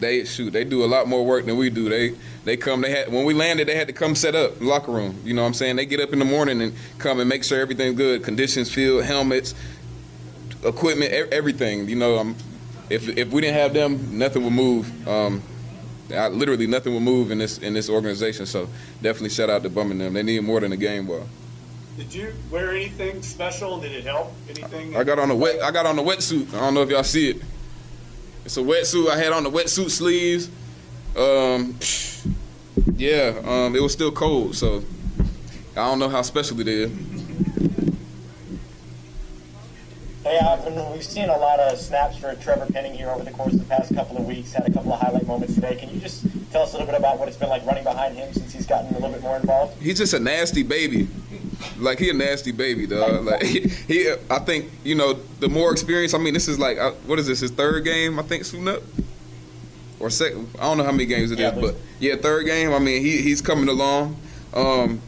they 0.00 0.24
shoot, 0.24 0.52
they 0.52 0.64
do 0.64 0.84
a 0.84 0.86
lot 0.86 1.06
more 1.06 1.24
work 1.24 1.46
than 1.46 1.56
we 1.56 1.70
do. 1.70 1.88
They 1.88 2.14
they 2.44 2.56
come, 2.56 2.80
they 2.80 2.90
had 2.90 3.12
when 3.12 3.24
we 3.24 3.34
landed, 3.34 3.68
they 3.68 3.76
had 3.76 3.86
to 3.86 3.92
come 3.92 4.14
set 4.14 4.34
up 4.34 4.60
locker 4.60 4.92
room. 4.92 5.20
You 5.24 5.34
know 5.34 5.42
what 5.42 5.48
I'm 5.48 5.54
saying? 5.54 5.76
They 5.76 5.86
get 5.86 6.00
up 6.00 6.12
in 6.12 6.18
the 6.18 6.24
morning 6.24 6.60
and 6.62 6.74
come 6.98 7.20
and 7.20 7.28
make 7.28 7.44
sure 7.44 7.60
everything's 7.60 7.96
good, 7.96 8.24
conditions, 8.24 8.72
field, 8.72 9.04
helmets, 9.04 9.54
equipment, 10.64 11.12
everything. 11.12 11.88
You 11.88 11.96
know, 11.96 12.18
um, 12.18 12.36
if 12.88 13.08
if 13.08 13.30
we 13.30 13.42
didn't 13.42 13.56
have 13.56 13.74
them, 13.74 14.18
nothing 14.18 14.42
would 14.44 14.52
move. 14.52 15.08
Um, 15.08 15.42
I, 16.10 16.28
literally 16.28 16.66
nothing 16.66 16.94
would 16.94 17.02
move 17.02 17.30
in 17.30 17.38
this 17.38 17.58
in 17.58 17.74
this 17.74 17.88
organization. 17.88 18.46
So 18.46 18.68
definitely 19.02 19.30
shout 19.30 19.50
out 19.50 19.62
to 19.62 19.70
Bum 19.70 19.90
and 19.90 20.00
them. 20.00 20.14
They 20.14 20.22
need 20.22 20.42
more 20.42 20.60
than 20.60 20.72
a 20.72 20.76
game 20.76 21.06
ball. 21.06 21.28
Did 21.96 22.14
you 22.14 22.32
wear 22.50 22.70
anything 22.70 23.22
special? 23.22 23.78
Did 23.78 23.92
it 23.92 24.04
help? 24.04 24.32
Anything? 24.48 24.96
I 24.96 25.04
got 25.04 25.18
on 25.18 25.30
a 25.30 25.36
wet. 25.36 25.60
I 25.62 25.70
got 25.70 25.84
on 25.86 25.98
a 25.98 26.02
wetsuit. 26.02 26.48
I 26.54 26.60
don't 26.60 26.74
know 26.74 26.82
if 26.82 26.88
y'all 26.88 27.04
see 27.04 27.30
it. 27.30 27.42
It's 28.44 28.56
a 28.56 28.60
wetsuit. 28.60 29.08
I 29.08 29.16
had 29.16 29.32
on 29.32 29.44
the 29.44 29.50
wetsuit 29.50 29.90
sleeves. 29.90 30.50
Um, 31.16 31.76
yeah. 32.96 33.34
Um, 33.44 33.76
it 33.76 33.82
was 33.82 33.92
still 33.92 34.12
cold, 34.12 34.56
so 34.56 34.82
I 35.72 35.86
don't 35.86 35.98
know 35.98 36.08
how 36.08 36.22
special 36.22 36.60
it 36.60 36.68
is. 36.68 36.90
Hey, 40.30 40.38
Alvin, 40.38 40.92
we've 40.92 41.02
seen 41.02 41.28
a 41.28 41.36
lot 41.36 41.58
of 41.58 41.76
snaps 41.76 42.16
for 42.16 42.32
Trevor 42.36 42.66
Penning 42.72 42.94
here 42.94 43.10
over 43.10 43.24
the 43.24 43.32
course 43.32 43.52
of 43.52 43.58
the 43.58 43.64
past 43.64 43.92
couple 43.92 44.16
of 44.16 44.26
weeks. 44.26 44.52
Had 44.52 44.64
a 44.64 44.72
couple 44.72 44.92
of 44.92 45.00
highlight 45.00 45.26
moments 45.26 45.56
today. 45.56 45.74
Can 45.74 45.92
you 45.92 45.98
just 45.98 46.24
tell 46.52 46.62
us 46.62 46.72
a 46.72 46.74
little 46.74 46.86
bit 46.86 46.96
about 46.96 47.18
what 47.18 47.26
it's 47.26 47.36
been 47.36 47.48
like 47.48 47.66
running 47.66 47.82
behind 47.82 48.14
him 48.14 48.32
since 48.32 48.52
he's 48.52 48.64
gotten 48.64 48.90
a 48.90 48.92
little 48.92 49.10
bit 49.10 49.22
more 49.22 49.34
involved? 49.34 49.82
He's 49.82 49.98
just 49.98 50.14
a 50.14 50.20
nasty 50.20 50.62
baby. 50.62 51.08
Like 51.78 51.98
he 51.98 52.10
a 52.10 52.12
nasty 52.12 52.52
baby, 52.52 52.86
dog. 52.86 53.24
Like 53.24 53.42
he, 53.42 53.58
he 53.88 54.14
I 54.30 54.38
think 54.38 54.70
you 54.84 54.94
know 54.94 55.14
the 55.14 55.48
more 55.48 55.72
experience. 55.72 56.14
I 56.14 56.18
mean, 56.18 56.32
this 56.32 56.46
is 56.46 56.60
like 56.60 56.78
uh, 56.78 56.92
what 57.08 57.18
is 57.18 57.26
this? 57.26 57.40
His 57.40 57.50
third 57.50 57.82
game, 57.82 58.20
I 58.20 58.22
think, 58.22 58.44
soon 58.44 58.68
up, 58.68 58.84
or 59.98 60.10
second. 60.10 60.46
I 60.60 60.62
don't 60.62 60.78
know 60.78 60.84
how 60.84 60.92
many 60.92 61.06
games 61.06 61.32
it 61.32 61.40
is, 61.40 61.60
but 61.60 61.74
yeah, 61.98 62.14
third 62.14 62.46
game. 62.46 62.72
I 62.72 62.78
mean, 62.78 63.02
he 63.02 63.20
he's 63.20 63.42
coming 63.42 63.68
along. 63.68 64.14
Um, 64.54 65.02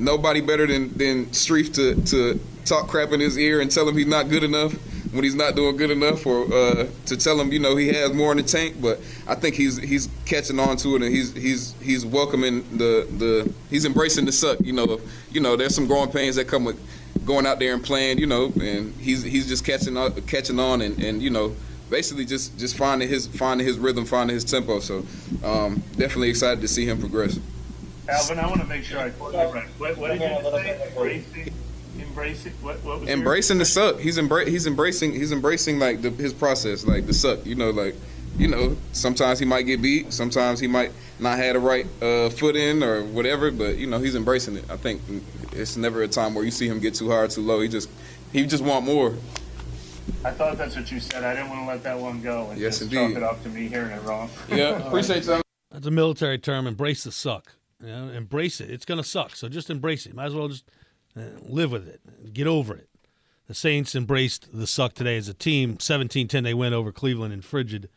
nobody 0.00 0.40
better 0.40 0.66
than 0.66 0.96
than 0.96 1.26
Streef 1.26 1.74
to 1.74 1.94
to 2.06 2.40
talk 2.64 2.88
crap 2.88 3.12
in 3.12 3.20
his 3.20 3.38
ear 3.38 3.60
and 3.60 3.70
tell 3.70 3.88
him 3.88 3.96
he's 3.96 4.06
not 4.06 4.28
good 4.28 4.44
enough 4.44 4.74
when 5.12 5.24
he's 5.24 5.34
not 5.34 5.56
doing 5.56 5.76
good 5.76 5.90
enough, 5.90 6.24
or 6.24 6.44
uh, 6.52 6.86
to 7.06 7.16
tell 7.16 7.40
him 7.40 7.52
you 7.52 7.58
know 7.58 7.76
he 7.76 7.88
has 7.88 8.12
more 8.12 8.30
in 8.30 8.38
the 8.38 8.42
tank. 8.42 8.80
But 8.80 9.00
I 9.26 9.34
think 9.34 9.54
he's 9.56 9.76
he's 9.76 10.08
catching 10.24 10.58
on 10.58 10.76
to 10.78 10.96
it 10.96 11.02
and 11.02 11.14
he's 11.14 11.32
he's 11.32 11.74
he's 11.80 12.06
welcoming 12.06 12.62
the 12.76 13.06
the 13.18 13.52
he's 13.70 13.84
embracing 13.84 14.24
the 14.24 14.32
suck. 14.32 14.58
You 14.60 14.72
know, 14.72 15.00
you 15.30 15.40
know 15.40 15.56
there's 15.56 15.74
some 15.74 15.86
growing 15.86 16.10
pains 16.10 16.36
that 16.36 16.46
come 16.46 16.64
with 16.64 16.80
going 17.26 17.46
out 17.46 17.58
there 17.58 17.74
and 17.74 17.82
playing. 17.82 18.18
You 18.18 18.26
know, 18.26 18.52
and 18.60 18.94
he's 18.94 19.22
he's 19.22 19.48
just 19.48 19.64
catching 19.64 19.96
on 19.96 20.12
catching 20.22 20.60
on 20.60 20.80
and 20.80 20.98
and 21.02 21.22
you 21.22 21.30
know 21.30 21.54
basically 21.90 22.24
just 22.24 22.56
just 22.58 22.76
finding 22.76 23.08
his 23.08 23.26
finding 23.26 23.66
his 23.66 23.78
rhythm, 23.78 24.04
finding 24.04 24.34
his 24.34 24.44
tempo. 24.44 24.78
So 24.78 25.04
um, 25.42 25.82
definitely 25.96 26.30
excited 26.30 26.60
to 26.60 26.68
see 26.68 26.86
him 26.86 26.98
progress. 27.00 27.38
Alvin, 28.10 28.38
I 28.38 28.46
want 28.46 28.60
to 28.60 28.66
make 28.66 28.84
sure 28.84 28.98
I 28.98 29.10
quote 29.10 29.32
that 29.32 29.52
right. 29.54 29.68
What, 29.78 29.96
what 29.98 30.08
did 30.08 30.20
you 30.20 30.50
say? 30.50 30.88
Embracing, 30.88 31.52
embracing. 31.98 32.52
What, 32.60 32.82
what 32.84 33.00
was 33.00 33.08
embracing 33.08 33.58
the 33.58 33.64
suck. 33.64 33.98
He's 34.00 34.18
embra- 34.18 34.46
he's 34.46 34.66
embracing 34.66 35.12
he's 35.12 35.32
embracing 35.32 35.78
like 35.78 36.02
the, 36.02 36.10
his 36.10 36.32
process, 36.32 36.86
like 36.86 37.06
the 37.06 37.14
suck. 37.14 37.44
You 37.46 37.54
know, 37.54 37.70
like 37.70 37.94
you 38.38 38.48
know, 38.48 38.76
sometimes 38.92 39.38
he 39.38 39.44
might 39.44 39.62
get 39.62 39.82
beat, 39.82 40.12
sometimes 40.12 40.60
he 40.60 40.66
might 40.66 40.92
not 41.18 41.38
have 41.38 41.54
the 41.54 41.60
right 41.60 41.86
uh, 42.02 42.30
foot 42.30 42.56
in 42.56 42.82
or 42.82 43.02
whatever, 43.04 43.50
but 43.50 43.76
you 43.76 43.86
know, 43.86 43.98
he's 43.98 44.14
embracing 44.14 44.56
it. 44.56 44.64
I 44.70 44.76
think 44.76 45.02
it's 45.52 45.76
never 45.76 46.02
a 46.02 46.08
time 46.08 46.34
where 46.34 46.44
you 46.44 46.50
see 46.50 46.68
him 46.68 46.80
get 46.80 46.94
too 46.94 47.10
high 47.10 47.22
or 47.22 47.28
too 47.28 47.42
low. 47.42 47.60
He 47.60 47.68
just 47.68 47.88
he 48.32 48.46
just 48.46 48.64
want 48.64 48.84
more. 48.86 49.14
I 50.24 50.30
thought 50.30 50.58
that's 50.58 50.76
what 50.76 50.90
you 50.90 51.00
said. 51.00 51.24
I 51.24 51.34
didn't 51.34 51.50
want 51.50 51.62
to 51.62 51.66
let 51.66 51.82
that 51.84 51.98
one 51.98 52.20
go. 52.20 52.50
And 52.50 52.60
Yes, 52.60 52.78
just 52.78 52.92
indeed. 52.92 53.14
chalk 53.14 53.16
it 53.16 53.22
up 53.22 53.42
to 53.44 53.48
me 53.48 53.68
hearing 53.68 53.92
it 53.92 54.02
wrong. 54.02 54.28
Yeah, 54.48 54.86
appreciate 54.86 55.22
that. 55.24 55.42
That's 55.70 55.86
a 55.86 55.90
military 55.90 56.38
term. 56.38 56.66
Embrace 56.66 57.04
the 57.04 57.12
suck. 57.12 57.52
You 57.80 57.88
know, 57.88 58.08
embrace 58.08 58.60
it. 58.60 58.70
It's 58.70 58.84
gonna 58.84 59.04
suck. 59.04 59.36
So 59.36 59.48
just 59.48 59.70
embrace 59.70 60.06
it. 60.06 60.14
Might 60.14 60.26
as 60.26 60.34
well 60.34 60.48
just 60.48 60.70
uh, 61.16 61.22
live 61.42 61.72
with 61.72 61.88
it. 61.88 62.32
Get 62.32 62.46
over 62.46 62.74
it. 62.74 62.88
The 63.46 63.54
Saints 63.54 63.94
embraced 63.94 64.48
the 64.52 64.66
suck 64.66 64.94
today 64.94 65.16
as 65.16 65.26
a 65.28 65.34
team. 65.34 65.76
17-10 65.76 66.44
they 66.44 66.54
win 66.54 66.72
over 66.72 66.92
Cleveland 66.92 67.34
in 67.34 67.40
frigid 67.40 67.88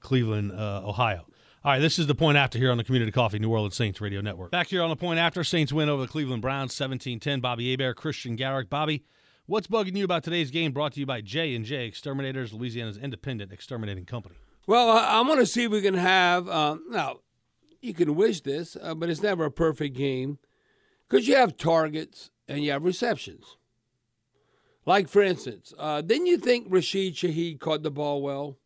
Cleveland, 0.00 0.52
uh, 0.52 0.82
Ohio. 0.84 1.26
All 1.64 1.72
right, 1.72 1.78
this 1.78 1.98
is 1.98 2.06
the 2.06 2.14
point 2.14 2.38
after 2.38 2.58
here 2.58 2.70
on 2.70 2.76
the 2.76 2.84
Community 2.84 3.10
Coffee 3.10 3.38
New 3.38 3.50
Orleans 3.50 3.74
Saints 3.74 4.00
Radio 4.00 4.20
Network. 4.20 4.52
Back 4.52 4.68
here 4.68 4.82
on 4.82 4.88
the 4.88 4.96
point 4.96 5.18
after, 5.18 5.42
Saints 5.42 5.72
win 5.72 5.88
over 5.88 6.02
the 6.02 6.08
Cleveland 6.08 6.42
Browns 6.42 6.72
17-10. 6.74 7.40
Bobby 7.40 7.70
Hebert, 7.70 7.96
Christian 7.96 8.36
Garrick. 8.36 8.70
Bobby, 8.70 9.04
what's 9.46 9.66
bugging 9.66 9.96
you 9.96 10.04
about 10.04 10.22
today's 10.22 10.50
game 10.50 10.72
brought 10.72 10.92
to 10.92 11.00
you 11.00 11.06
by 11.06 11.20
J&J 11.20 11.86
Exterminators, 11.86 12.52
Louisiana's 12.52 12.96
independent 12.96 13.52
exterminating 13.52 14.04
company? 14.04 14.36
Well, 14.66 14.90
I'm 14.90 15.26
going 15.26 15.38
to 15.38 15.46
see 15.46 15.64
if 15.64 15.70
we 15.70 15.82
can 15.82 15.94
have. 15.94 16.48
Um, 16.48 16.84
now, 16.88 17.18
you 17.80 17.94
can 17.94 18.14
wish 18.14 18.40
this, 18.40 18.76
uh, 18.80 18.94
but 18.94 19.08
it's 19.10 19.22
never 19.22 19.44
a 19.44 19.50
perfect 19.50 19.96
game 19.96 20.38
because 21.08 21.26
you 21.28 21.36
have 21.36 21.56
targets 21.56 22.30
and 22.48 22.62
you 22.64 22.70
have 22.72 22.84
receptions. 22.84 23.56
Like, 24.84 25.08
for 25.08 25.22
instance, 25.22 25.72
uh, 25.78 26.00
didn't 26.00 26.26
you 26.26 26.38
think 26.38 26.66
Rashid 26.70 27.14
Shaheed 27.14 27.58
caught 27.58 27.82
the 27.82 27.90
ball 27.90 28.22
well? 28.22 28.56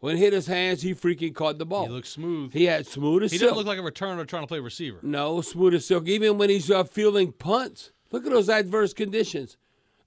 When 0.00 0.14
it 0.16 0.18
hit 0.20 0.32
his 0.32 0.46
hands, 0.46 0.82
he 0.82 0.94
freaking 0.94 1.34
caught 1.34 1.58
the 1.58 1.66
ball. 1.66 1.86
He 1.86 1.92
looked 1.92 2.06
smooth. 2.06 2.52
He 2.52 2.64
had 2.66 2.86
smooth 2.86 3.24
as 3.24 3.32
He 3.32 3.38
silk. 3.38 3.50
doesn't 3.50 3.66
look 3.66 3.66
like 3.66 3.78
a 3.84 3.90
returner 3.92 4.26
trying 4.26 4.44
to 4.44 4.46
play 4.46 4.60
receiver. 4.60 5.00
No, 5.02 5.40
smooth 5.40 5.74
as 5.74 5.84
silk. 5.86 6.06
Even 6.06 6.38
when 6.38 6.50
he's 6.50 6.70
uh, 6.70 6.84
fielding 6.84 7.32
punts, 7.32 7.90
look 8.12 8.24
at 8.24 8.30
those 8.30 8.48
adverse 8.48 8.94
conditions. 8.94 9.56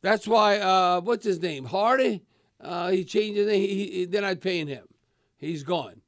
That's 0.02 0.28
why. 0.28 0.60
Uh, 0.60 1.02
what's 1.02 1.26
his 1.26 1.42
name? 1.42 1.66
Hardy. 1.66 2.24
Uh, 2.60 2.90
he 2.92 3.04
changed 3.04 3.38
his 3.38 3.48
name. 3.48 3.60
He, 3.62 3.86
he, 3.92 4.06
they're 4.06 4.22
not 4.22 4.40
paying 4.40 4.68
him. 4.68 4.86
He's 5.38 5.64
gone. 5.64 6.02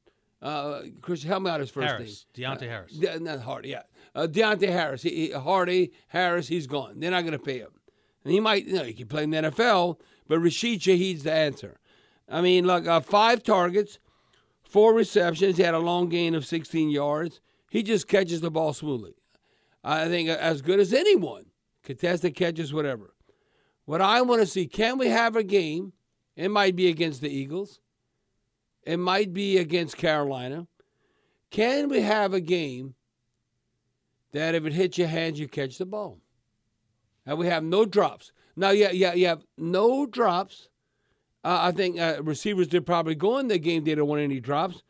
Uh, 0.44 0.82
Chris, 1.00 1.22
help 1.22 1.42
me 1.42 1.50
out 1.50 1.58
his 1.60 1.70
first 1.70 1.88
Harris, 1.88 2.26
name. 2.36 2.50
Deonte 2.50 2.68
Harris. 2.68 2.92
De- 2.92 3.18
not 3.18 3.40
Hardy. 3.40 3.70
Yeah, 3.70 3.82
uh, 4.14 4.26
Deonte 4.30 4.68
Harris. 4.68 5.02
He, 5.02 5.28
he- 5.28 5.32
Hardy 5.32 5.92
Harris. 6.08 6.48
He's 6.48 6.66
gone. 6.66 7.00
They're 7.00 7.10
not 7.10 7.22
going 7.22 7.32
to 7.32 7.38
pay 7.38 7.58
him. 7.60 7.70
And 8.24 8.32
he 8.32 8.40
might. 8.40 8.66
You 8.66 8.74
know, 8.74 8.84
he 8.84 8.92
can 8.92 9.08
play 9.08 9.22
in 9.24 9.30
the 9.30 9.38
NFL, 9.38 9.98
but 10.28 10.38
Rashid 10.38 10.80
Shaheed's 10.80 11.22
the 11.22 11.32
answer. 11.32 11.78
I 12.28 12.42
mean, 12.42 12.66
look, 12.66 12.86
uh, 12.86 13.00
five 13.00 13.42
targets, 13.42 13.98
four 14.62 14.92
receptions. 14.94 15.56
He 15.56 15.62
had 15.62 15.74
a 15.74 15.78
long 15.78 16.08
gain 16.10 16.34
of 16.34 16.44
16 16.44 16.90
yards. 16.90 17.40
He 17.70 17.82
just 17.82 18.06
catches 18.06 18.40
the 18.42 18.50
ball 18.50 18.72
smoothly. 18.74 19.14
I 19.82 20.08
think 20.08 20.28
as 20.28 20.62
good 20.62 20.78
as 20.78 20.92
anyone. 20.92 21.46
Contested 21.82 22.34
catches, 22.34 22.72
whatever. 22.72 23.14
What 23.84 24.00
I 24.00 24.22
want 24.22 24.40
to 24.40 24.46
see, 24.46 24.66
can 24.66 24.96
we 24.96 25.08
have 25.08 25.36
a 25.36 25.42
game? 25.42 25.92
It 26.36 26.50
might 26.50 26.74
be 26.74 26.88
against 26.88 27.20
the 27.20 27.28
Eagles. 27.28 27.80
It 28.86 28.98
might 28.98 29.32
be 29.32 29.58
against 29.58 29.96
Carolina. 29.96 30.66
Can 31.50 31.88
we 31.88 32.00
have 32.00 32.34
a 32.34 32.40
game 32.40 32.94
that 34.32 34.54
if 34.54 34.66
it 34.66 34.72
hits 34.72 34.98
your 34.98 35.08
hands, 35.08 35.38
you 35.38 35.48
catch 35.48 35.78
the 35.78 35.86
ball? 35.86 36.18
And 37.24 37.38
we 37.38 37.46
have 37.46 37.64
no 37.64 37.84
drops. 37.84 38.32
Now, 38.56 38.70
yeah, 38.70 38.90
yeah, 38.90 39.14
you 39.14 39.26
have 39.26 39.44
no 39.56 40.06
drops. 40.06 40.68
Uh, 41.42 41.58
I 41.62 41.72
think 41.72 41.98
uh, 41.98 42.22
receivers 42.22 42.68
did 42.68 42.86
probably 42.86 43.14
go 43.14 43.38
in 43.38 43.48
the 43.48 43.58
game. 43.58 43.84
They 43.84 43.94
don't 43.94 44.08
want 44.08 44.22
any 44.22 44.40
drops. 44.40 44.82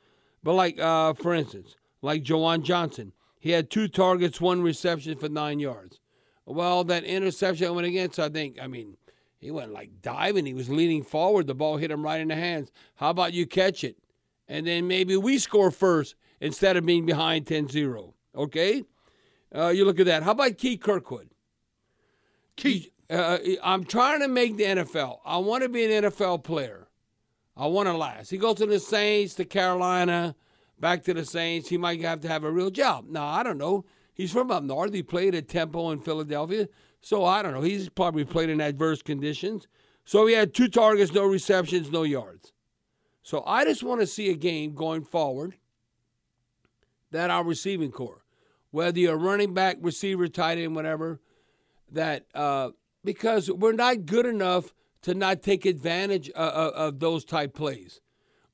But 0.42 0.54
like, 0.54 0.78
uh, 0.80 1.14
for 1.14 1.34
instance, 1.34 1.76
like 2.02 2.22
Juwan 2.22 2.62
Johnson, 2.62 3.12
he 3.40 3.50
had 3.50 3.70
two 3.70 3.88
targets, 3.88 4.40
one 4.40 4.62
reception 4.62 5.16
for 5.18 5.28
nine 5.28 5.58
yards. 5.58 6.00
Well, 6.46 6.84
that 6.84 7.04
interception 7.04 7.74
went 7.74 7.86
against. 7.86 8.18
I 8.18 8.28
think. 8.28 8.58
I 8.60 8.66
mean, 8.66 8.96
he 9.44 9.50
went 9.50 9.74
like 9.74 10.00
diving. 10.00 10.46
He 10.46 10.54
was 10.54 10.70
leaning 10.70 11.02
forward. 11.02 11.46
The 11.46 11.54
ball 11.54 11.76
hit 11.76 11.90
him 11.90 12.02
right 12.02 12.20
in 12.20 12.28
the 12.28 12.34
hands. 12.34 12.72
How 12.96 13.10
about 13.10 13.34
you 13.34 13.46
catch 13.46 13.84
it, 13.84 13.98
and 14.48 14.66
then 14.66 14.88
maybe 14.88 15.18
we 15.18 15.36
score 15.36 15.70
first 15.70 16.14
instead 16.40 16.78
of 16.78 16.86
being 16.86 17.04
behind 17.04 17.44
10-0. 17.44 18.14
Okay, 18.34 18.84
uh, 19.54 19.68
you 19.68 19.84
look 19.84 20.00
at 20.00 20.06
that. 20.06 20.22
How 20.22 20.30
about 20.30 20.56
Keith 20.56 20.80
Kirkwood? 20.80 21.28
Keith, 22.56 22.88
uh, 23.10 23.36
I'm 23.62 23.84
trying 23.84 24.20
to 24.20 24.28
make 24.28 24.56
the 24.56 24.64
NFL. 24.64 25.18
I 25.26 25.36
want 25.36 25.62
to 25.62 25.68
be 25.68 25.84
an 25.84 26.04
NFL 26.04 26.42
player. 26.42 26.88
I 27.54 27.66
want 27.66 27.86
to 27.88 27.96
last. 27.96 28.30
He 28.30 28.38
goes 28.38 28.56
to 28.56 28.66
the 28.66 28.80
Saints, 28.80 29.34
to 29.34 29.44
Carolina, 29.44 30.34
back 30.80 31.04
to 31.04 31.12
the 31.12 31.26
Saints. 31.26 31.68
He 31.68 31.76
might 31.76 32.00
have 32.00 32.22
to 32.22 32.28
have 32.28 32.44
a 32.44 32.50
real 32.50 32.70
job. 32.70 33.10
Now, 33.10 33.26
I 33.26 33.42
don't 33.42 33.58
know. 33.58 33.84
He's 34.14 34.32
from 34.32 34.50
up 34.50 34.62
north. 34.62 34.94
He 34.94 35.02
played 35.02 35.34
at 35.34 35.48
Temple 35.48 35.92
in 35.92 36.00
Philadelphia. 36.00 36.68
So 37.05 37.22
I 37.22 37.43
don't 37.43 37.52
know. 37.52 37.60
He's 37.60 37.90
probably 37.90 38.24
played 38.24 38.48
in 38.48 38.62
adverse 38.62 39.02
conditions. 39.02 39.68
So 40.06 40.26
he 40.26 40.32
had 40.32 40.55
two 40.55 40.68
targets, 40.68 41.12
no 41.12 41.26
receptions, 41.26 41.93
no 41.93 42.02
yards. 42.02 42.55
So 43.22 43.44
I 43.47 43.66
just 43.66 43.82
want 43.82 44.01
to 44.01 44.06
see 44.06 44.31
a 44.31 44.35
game 44.35 44.74
going 44.74 45.05
forward 45.05 45.56
that 47.10 47.28
our 47.28 47.44
receiving 47.44 47.93
core, 47.93 48.24
whether 48.70 48.98
you're 48.98 49.18
running 49.18 49.52
back, 49.52 49.76
receiver, 49.82 50.28
tight 50.28 50.56
end, 50.56 50.74
whatever, 50.74 51.20
that 51.93 52.24
uh, 52.35 52.70
because 53.05 53.51
we're 53.51 53.72
not 53.72 54.06
good 54.06 54.24
enough 54.24 54.72
to 55.02 55.12
not 55.12 55.43
take 55.43 55.66
advantage 55.66 56.31
of, 56.31 56.48
of, 56.55 56.72
of 56.72 57.01
those 57.01 57.26
type 57.26 57.52
plays. 57.52 58.01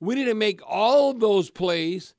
We 0.00 0.16
need 0.16 0.24
to 0.24 0.34
make 0.34 0.60
all 0.66 1.14
those 1.14 1.50
plays 1.50 2.14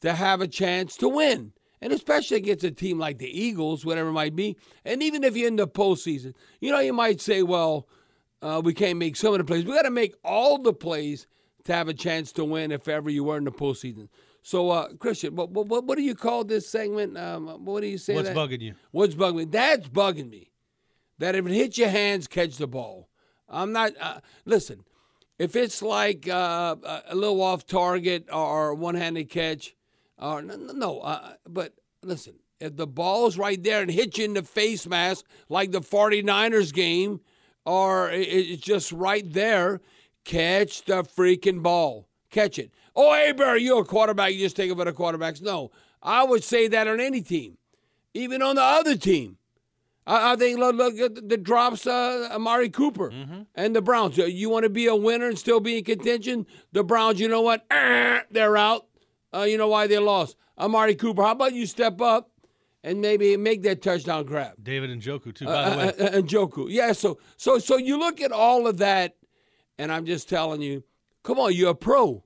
to 0.00 0.14
have 0.14 0.40
a 0.40 0.48
chance 0.48 0.96
to 0.96 1.10
win. 1.10 1.52
And 1.80 1.92
especially 1.92 2.38
against 2.38 2.64
a 2.64 2.70
team 2.70 2.98
like 2.98 3.18
the 3.18 3.28
Eagles, 3.28 3.84
whatever 3.84 4.08
it 4.08 4.12
might 4.12 4.34
be. 4.34 4.56
And 4.84 5.02
even 5.02 5.22
if 5.22 5.36
you're 5.36 5.48
in 5.48 5.56
the 5.56 5.68
postseason, 5.68 6.34
you 6.60 6.70
know, 6.70 6.80
you 6.80 6.92
might 6.92 7.20
say, 7.20 7.42
well, 7.42 7.86
uh, 8.42 8.62
we 8.64 8.72
can't 8.72 8.98
make 8.98 9.16
some 9.16 9.34
of 9.34 9.38
the 9.38 9.44
plays. 9.44 9.64
We 9.64 9.74
got 9.74 9.82
to 9.82 9.90
make 9.90 10.14
all 10.24 10.58
the 10.58 10.72
plays 10.72 11.26
to 11.64 11.74
have 11.74 11.88
a 11.88 11.94
chance 11.94 12.32
to 12.32 12.44
win 12.44 12.72
if 12.72 12.88
ever 12.88 13.10
you 13.10 13.24
were 13.24 13.36
in 13.36 13.44
the 13.44 13.52
postseason. 13.52 14.08
So, 14.42 14.70
uh, 14.70 14.88
Christian, 14.94 15.34
what, 15.34 15.50
what, 15.50 15.84
what 15.84 15.98
do 15.98 16.02
you 16.02 16.14
call 16.14 16.44
this 16.44 16.68
segment? 16.68 17.18
Um, 17.18 17.64
what 17.64 17.80
do 17.80 17.88
you 17.88 17.98
say? 17.98 18.14
What's 18.14 18.28
that? 18.28 18.36
bugging 18.36 18.60
you? 18.60 18.74
What's 18.92 19.14
bugging 19.14 19.36
me? 19.36 19.44
That's 19.46 19.88
bugging 19.88 20.30
me. 20.30 20.52
That 21.18 21.34
if 21.34 21.46
it 21.46 21.52
hits 21.52 21.78
your 21.78 21.88
hands, 21.88 22.26
catch 22.26 22.56
the 22.56 22.66
ball. 22.66 23.08
I'm 23.48 23.72
not. 23.72 23.92
Uh, 24.00 24.20
listen, 24.44 24.84
if 25.38 25.56
it's 25.56 25.82
like 25.82 26.28
uh, 26.28 26.76
a 27.08 27.14
little 27.14 27.42
off 27.42 27.66
target 27.66 28.28
or 28.32 28.74
one-handed 28.74 29.28
catch, 29.30 29.75
or 30.18 30.42
no, 30.42 30.56
no, 30.56 30.72
no 30.72 31.00
uh, 31.00 31.32
but 31.48 31.74
listen, 32.02 32.34
if 32.60 32.76
the 32.76 32.86
ball's 32.86 33.36
right 33.38 33.62
there 33.62 33.82
and 33.82 33.90
hits 33.90 34.18
you 34.18 34.24
in 34.24 34.34
the 34.34 34.42
face 34.42 34.86
mask, 34.86 35.24
like 35.48 35.72
the 35.72 35.80
49ers 35.80 36.72
game, 36.72 37.20
or 37.64 38.10
it's 38.10 38.62
just 38.62 38.92
right 38.92 39.30
there, 39.32 39.80
catch 40.24 40.82
the 40.84 41.02
freaking 41.02 41.62
ball. 41.62 42.08
Catch 42.30 42.58
it. 42.58 42.70
Oh, 42.94 43.12
hey, 43.14 43.32
Barry, 43.32 43.62
you're 43.62 43.82
a 43.82 43.84
quarterback. 43.84 44.32
You 44.32 44.40
just 44.40 44.56
take 44.56 44.70
it 44.70 44.76
for 44.76 44.84
the 44.84 44.92
quarterbacks. 44.92 45.42
No, 45.42 45.70
I 46.02 46.24
would 46.24 46.42
say 46.44 46.66
that 46.68 46.88
on 46.88 47.00
any 47.00 47.20
team, 47.20 47.58
even 48.14 48.40
on 48.42 48.56
the 48.56 48.62
other 48.62 48.96
team. 48.96 49.36
I, 50.06 50.32
I 50.32 50.36
think 50.36 50.58
look, 50.58 50.76
look 50.76 50.98
at 50.98 51.28
the, 51.28 51.36
drops 51.36 51.86
uh, 51.86 52.28
Amari 52.32 52.70
Cooper 52.70 53.12
and 53.54 53.74
the 53.76 53.82
Browns. 53.82 54.18
Uh, 54.18 54.24
You 54.24 54.48
want 54.48 54.62
to 54.64 54.70
be 54.70 54.86
a 54.86 54.94
winner 54.96 55.28
and 55.28 55.38
still 55.38 55.60
be 55.60 55.78
in 55.78 55.84
contention? 55.84 56.46
The 56.72 56.84
Browns, 56.84 57.20
you 57.20 57.28
know 57.28 57.40
what? 57.42 57.64
Eh, 57.70 58.20
they're 58.30 58.56
out. 58.56 58.86
Uh, 59.36 59.42
you 59.44 59.58
know 59.58 59.68
why 59.68 59.86
they 59.86 59.98
lost? 59.98 60.36
Amari 60.58 60.94
Cooper. 60.94 61.22
How 61.22 61.32
about 61.32 61.52
you 61.52 61.66
step 61.66 62.00
up 62.00 62.30
and 62.82 63.00
maybe 63.00 63.36
make 63.36 63.62
that 63.62 63.82
touchdown 63.82 64.24
grab? 64.24 64.54
David 64.62 64.90
Njoku 64.90 65.34
too. 65.34 65.44
By 65.44 65.68
the 65.68 65.74
Uh, 65.74 65.78
way, 65.78 65.84
uh, 65.88 66.18
uh, 66.18 66.22
Njoku. 66.22 66.66
Yeah, 66.70 66.92
so 66.92 67.18
so 67.36 67.58
so 67.58 67.76
you 67.76 67.98
look 67.98 68.20
at 68.20 68.32
all 68.32 68.66
of 68.66 68.78
that, 68.78 69.16
and 69.78 69.92
I'm 69.92 70.06
just 70.06 70.28
telling 70.28 70.62
you, 70.62 70.84
come 71.22 71.38
on, 71.38 71.52
you're 71.54 71.70
a 71.70 71.74
pro. 71.74 72.24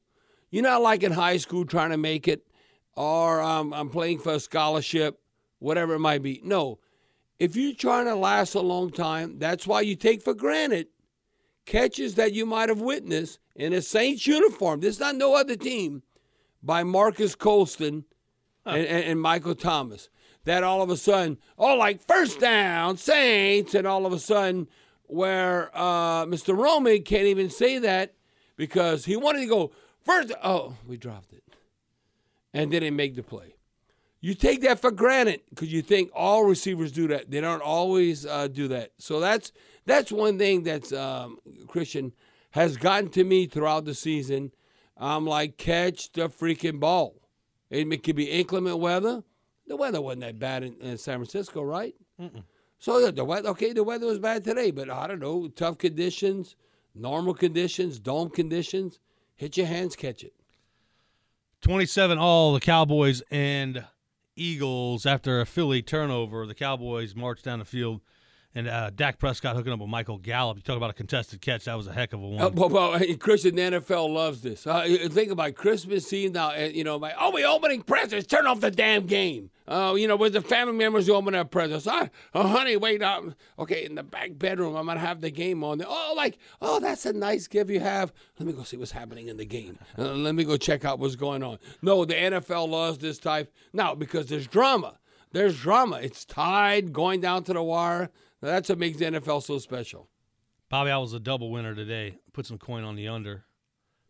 You're 0.51 0.63
not 0.63 0.83
like 0.83 1.03
in 1.03 1.13
high 1.13 1.37
school 1.39 1.65
trying 1.65 1.91
to 1.91 1.97
make 1.97 2.29
it, 2.29 2.47
or 2.97 3.41
um, 3.41 3.73
I'm 3.73 3.89
playing 3.89 4.19
for 4.19 4.35
a 4.35 4.41
scholarship, 4.41 5.21
whatever 5.59 5.95
it 5.95 6.01
might 6.01 6.23
be. 6.23 6.41
No, 6.45 6.79
if 7.39 7.57
you're 7.57 7.75
trying 7.75 8.07
to 8.07 8.15
last 8.15 8.55
a 8.55 8.61
long 8.61 8.91
time, 8.91 9.39
that's 9.39 9.67
why 9.67 9.81
you 9.81 9.97
take 9.97 10.23
for 10.23 10.35
granted 10.35 10.89
catches 11.67 12.15
that 12.17 12.33
you 12.33 12.45
might 12.47 12.69
have 12.69 12.81
witnessed 12.81 13.39
in 13.55 13.73
a 13.73 13.81
Saints 13.83 14.27
uniform. 14.27 14.81
There's 14.81 14.99
not 14.99 15.15
no 15.15 15.35
other 15.37 15.55
team 15.57 16.03
by 16.63 16.83
Marques 16.83 17.35
Colston 17.35 18.05
and, 18.65 18.87
and, 18.87 19.05
and 19.05 19.21
Michael 19.21 19.55
Thomas. 19.55 20.09
That 20.45 20.65
all 20.65 20.81
of 20.81 20.89
a 20.89 20.97
sudden, 20.97 21.39
oh, 21.59 21.77
like 21.77 22.07
first 22.07 22.41
down, 22.41 22.97
Saints, 22.97 23.75
and 23.75 23.87
all 23.87 24.07
of 24.07 24.13
a 24.13 24.19
sudden, 24.19 24.69
where 25.03 25.71
uh, 25.75 26.25
Mr. 26.25 26.57
Roman 26.57 27.03
can't 27.03 27.27
even 27.27 27.51
say 27.51 27.79
that 27.79 28.15
because 28.57 29.05
he 29.05 29.17
wanted 29.17 29.41
to 29.41 29.47
go 29.47 29.73
first. 30.05 30.33
Oh, 30.43 30.77
we 30.87 30.97
dropped 30.97 31.33
it. 31.33 31.43
And 32.53 32.71
didn't 32.71 32.97
make 32.97 33.15
the 33.15 33.23
play. 33.23 33.55
You 34.21 34.35
take 34.35 34.61
that 34.63 34.81
for 34.81 34.91
granted 34.91 35.41
because 35.51 35.73
you 35.73 35.83
think 35.83 36.11
all 36.15 36.45
receivers 36.45 36.93
do 36.93 37.09
that. 37.09 37.31
They 37.31 37.41
don't 37.41 37.63
always 37.63 38.27
uh, 38.27 38.49
do 38.49 38.69
that. 38.69 38.93
So 38.99 39.21
that's 39.21 39.53
that's 39.87 40.13
one 40.13 40.37
thing 40.37 40.63
that's 40.63 40.93
um, 40.93 41.39
Christian 41.69 42.13
has 42.51 42.77
gotten 42.77 43.09
to 43.11 43.25
me 43.25 43.47
throughout 43.47 43.85
the 43.85 43.95
season. 43.95 44.53
I'm 45.01 45.27
like, 45.27 45.57
catch 45.57 46.13
the 46.13 46.29
freaking 46.29 46.79
ball. 46.79 47.17
It, 47.71 48.03
could 48.03 48.17
be 48.17 48.25
inclement 48.25 48.79
weather. 48.79 49.23
The 49.67 49.77
weather 49.77 50.01
wasn't 50.01 50.23
that 50.23 50.39
bad 50.39 50.63
in, 50.63 50.75
in 50.81 50.99
San 50.99 51.17
Francisco, 51.17 51.63
right? 51.63 51.95
So 52.79 52.99
yeah, 52.99 53.11
the 53.11 53.25
weather, 53.25 53.49
okay, 53.51 53.73
the 53.73 53.85
weather 53.85 54.07
was 54.07 54.19
bad 54.19 54.45
today, 54.45 54.71
but 54.71 54.91
I 54.91 55.07
don't 55.07 55.21
know, 55.21 55.49
tough 55.49 55.79
conditions, 55.79 56.57
normal 56.95 57.35
conditions, 57.35 57.99
dome 57.99 58.31
conditions. 58.31 58.99
Hit 59.37 59.57
your 59.57 59.67
hands, 59.67 59.97
catch 59.97 60.23
it. 60.23 60.35
27 61.63 62.19
all 62.19 62.53
the 62.53 62.61
Cowboys 62.61 63.23
and 63.31 63.85
Eagles 64.35 65.05
after 65.05 65.41
a 65.41 65.47
Philly 65.47 65.83
turnover. 65.83 66.47
The 66.47 66.55
Cowboys 66.55 67.15
marched 67.15 67.45
down 67.45 67.59
the 67.59 67.65
field 67.65 68.01
And 68.53 68.67
uh, 68.67 68.91
Dak 68.91 69.21
Prescott 69.21 69.55
hooking 69.55 69.73
up 69.73 69.79
with 69.79 69.89
Michael 69.89 70.19
Gallup. 70.19 70.57
You 70.57 70.63
talk 70.65 70.77
about 70.77 70.91
a 70.91 70.95
contested 70.95 71.41
catch. 71.41 71.67
That 71.67 71.77
was 71.77 71.87
a 71.87 71.93
heck 71.93 72.13
of 72.13 72.21
a 72.21 72.27
one. 72.27 72.41
Uh, 72.43 72.51
well, 72.51 72.69
well, 72.69 73.01
Christian, 73.21 73.55
the 73.55 73.63
NFL 73.63 74.13
loves 74.13 74.41
this. 74.43 74.67
Uh, 74.67 74.99
think 75.09 75.31
about 75.31 75.55
Christmas 75.55 76.13
Eve 76.13 76.33
now. 76.33 76.51
uh, 76.51 76.63
You 76.63 76.83
know, 76.83 76.99
my 76.99 77.15
oh, 77.17 77.31
we 77.31 77.45
opening 77.45 77.83
presents. 77.83 78.27
Turn 78.27 78.49
off 78.49 78.59
the 78.59 78.73
damn 78.73 79.07
game. 79.07 79.51
Uh, 79.69 79.95
you 79.97 80.09
know, 80.09 80.17
with 80.17 80.33
the 80.33 80.41
family 80.41 80.75
members 80.75 81.07
who 81.07 81.15
open 81.15 81.33
their 81.33 81.45
presents. 81.45 81.87
Uh, 81.87 82.09
oh, 82.35 82.49
honey, 82.49 82.77
wait 82.77 83.03
up. 83.03 83.23
Okay, 83.57 83.85
in 83.85 83.95
the 83.95 84.03
back 84.03 84.37
bedroom, 84.37 84.75
I'm 84.75 84.87
gonna 84.87 84.99
have 84.99 85.21
the 85.21 85.31
game 85.31 85.63
on. 85.63 85.81
Oh, 85.87 86.15
like, 86.17 86.37
oh, 86.61 86.81
that's 86.81 87.07
a 87.07 87.13
nice 87.13 87.47
gift 87.47 87.71
you 87.71 87.79
have. 87.79 88.13
Let 88.41 88.49
me 88.49 88.53
go 88.53 88.65
see 88.65 88.77
what's 88.77 88.91
happening 88.91 89.29
in 89.29 89.37
the 89.37 89.45
game. 89.45 89.79
Uh, 89.97 90.07
let 90.15 90.35
me 90.35 90.43
go 90.43 90.57
check 90.57 90.85
out 90.85 90.99
what's 90.99 91.15
going 91.15 91.45
on. 91.45 91.59
No, 91.83 92.05
the 92.05 92.15
NFL 92.15 92.69
loves 92.69 92.99
this 92.99 93.19
type 93.21 93.53
now 93.73 93.95
because 93.95 94.27
there's 94.27 94.49
drama. 94.49 94.99
There's 95.31 95.57
drama. 95.57 96.01
It's 96.03 96.25
tied, 96.25 96.93
going 96.93 97.21
down 97.21 97.45
to 97.45 97.53
the 97.53 97.63
wire. 97.63 98.11
That's 98.41 98.69
what 98.69 98.79
makes 98.79 98.99
the 98.99 99.07
NFL 99.07 99.43
so 99.43 99.59
special. 99.59 100.09
Bobby, 100.69 100.91
I 100.91 100.99
was 100.99 101.13
a 101.13 101.21
double 101.21 101.51
winner 101.51 101.75
today. 101.75 102.19
Put 102.33 102.47
some 102.47 102.59
coin 102.59 102.85
on 102.85 102.97
the 102.97 103.09
under. 103.09 103.45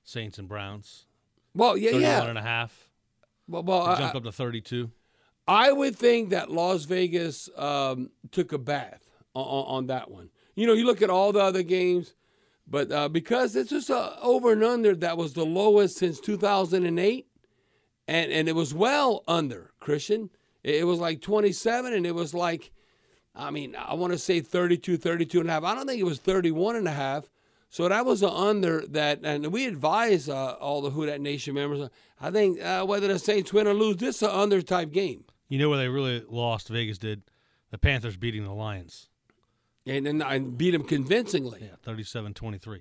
Saints 0.05 0.39
and 0.39 0.48
Browns. 0.48 1.07
Well, 1.55 1.77
yeah, 1.77 1.93
31 1.93 2.02
yeah. 2.02 2.28
and 2.28 2.39
a 2.39 2.43
half. 2.43 2.90
Well, 3.48 3.62
well, 3.62 3.82
I- 3.82 3.98
jumped 3.98 4.16
up 4.16 4.24
to 4.24 4.32
32. 4.32 4.90
I 5.48 5.73
would 5.73 5.97
think 5.97 6.31
that 6.31 6.51
Las 6.51 6.85
Vegas 6.85 7.48
um, 7.57 8.11
took 8.31 8.52
a 8.52 8.59
bath 8.59 9.02
on, 9.35 9.44
on, 9.44 9.86
that 9.86 10.09
one. 10.09 10.31
You 10.55 10.66
know, 10.66 10.74
you 10.74 10.86
look 10.86 11.02
at 11.02 11.11
all 11.11 11.32
the 11.32 11.40
other 11.40 11.65
games, 11.65 12.15
but 12.69 12.93
uh, 12.93 13.09
because 13.09 13.57
it's 13.57 13.70
just 13.70 13.90
a 13.90 14.16
over 14.20 14.52
and 14.52 14.62
under 14.62 14.94
that 14.94 15.16
was 15.16 15.32
the 15.32 15.44
lowest 15.44 15.97
since 15.97 16.20
2008, 16.20 17.27
and 18.07 18.32
and 18.32 18.48
it 18.48 18.55
was 18.55 18.73
well 18.73 19.24
under 19.27 19.73
Christian. 19.81 20.31
It, 20.62 20.77
it 20.77 20.85
was 20.85 21.01
like 21.01 21.20
27, 21.20 21.94
and 21.94 22.07
it 22.07 22.15
was 22.15 22.32
like, 22.32 22.70
I 23.35 23.51
mean, 23.51 23.77
I 23.77 23.94
want 23.94 24.12
to 24.12 24.19
say 24.19 24.40
32, 24.40 24.97
32 24.97 25.40
and 25.40 25.48
a 25.48 25.52
half. 25.52 25.65
I 25.65 25.74
don't 25.74 25.86
think 25.86 26.01
it 26.01 26.05
was 26.05 26.19
31 26.19 26.77
and 26.77 26.89
a 26.89 26.93
half. 26.93 27.28
So 27.69 27.89
that 27.89 28.05
was 28.05 28.23
an 28.23 28.31
under 28.31 28.85
that, 28.89 29.20
and 29.23 29.47
we 29.52 29.66
advise 29.66 30.28
uh, 30.28 30.55
all 30.55 30.81
the 30.82 30.90
Who 30.90 31.07
Dat 31.07 31.20
Nation 31.20 31.55
members. 31.55 31.89
I 32.20 32.32
think 32.32 32.61
uh, 32.61 32.85
whether 32.85 33.07
the 33.07 33.19
Saints 33.19 33.52
win 33.52 33.69
or 33.69 33.74
lose, 33.74 33.98
this 33.98 34.16
is 34.16 34.23
an 34.23 34.31
under 34.31 34.61
type 34.61 34.90
game. 34.90 35.24
You 35.48 35.59
know 35.61 35.69
where 35.69 35.78
they 35.78 35.89
really 35.89 36.24
lost? 36.28 36.69
Vegas 36.69 36.98
did. 36.98 37.23
The 37.70 37.78
Panthers 37.78 38.16
beating 38.16 38.43
the 38.43 38.52
Lions. 38.52 39.09
and 39.86 40.09
and, 40.09 40.20
and 40.20 40.59
beat 40.59 40.73
them 40.73 40.82
convincingly. 40.82 41.61
Yeah, 41.62 41.93
37-23. 41.93 42.81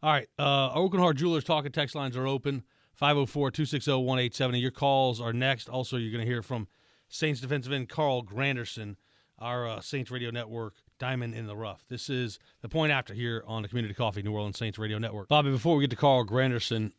All 0.00 0.12
right, 0.12 0.28
uh, 0.38 0.68
Hart 0.70 1.16
Jewelers 1.16 1.42
talking 1.42 1.72
text 1.72 1.96
lines 1.96 2.16
are 2.16 2.26
open. 2.26 2.62
504-260-1870. 3.00 4.60
Your 4.60 4.70
calls 4.70 5.20
are 5.20 5.32
next. 5.32 5.68
Also, 5.68 5.96
you're 5.96 6.12
going 6.12 6.24
to 6.24 6.30
hear 6.30 6.42
from 6.42 6.68
Saints 7.08 7.40
defensive 7.40 7.72
end 7.72 7.88
Carl 7.88 8.22
Granderson, 8.22 8.96
our 9.38 9.66
uh, 9.68 9.80
Saints 9.80 10.10
Radio 10.10 10.30
Network 10.30 10.74
diamond 10.98 11.34
in 11.34 11.46
the 11.46 11.56
rough. 11.56 11.84
This 11.88 12.08
is 12.08 12.38
the 12.62 12.68
point 12.68 12.92
after 12.92 13.14
here 13.14 13.42
on 13.46 13.62
the 13.62 13.68
Community 13.68 13.94
Coffee 13.94 14.22
New 14.22 14.32
Orleans 14.32 14.58
Saints 14.58 14.78
Radio 14.78 14.98
Network. 14.98 15.28
Bobby, 15.28 15.50
before 15.50 15.76
we 15.76 15.82
get 15.82 15.90
to 15.90 15.96
Carl 15.96 16.24
Granderson, 16.24 16.92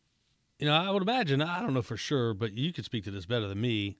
you 0.58 0.66
know, 0.66 0.74
I 0.74 0.90
would 0.90 1.02
imagine, 1.02 1.42
I 1.42 1.60
don't 1.60 1.74
know 1.74 1.82
for 1.82 1.96
sure, 1.96 2.34
but 2.34 2.52
you 2.52 2.72
could 2.72 2.84
speak 2.84 3.04
to 3.04 3.10
this 3.10 3.26
better 3.26 3.48
than 3.48 3.60
me. 3.60 3.96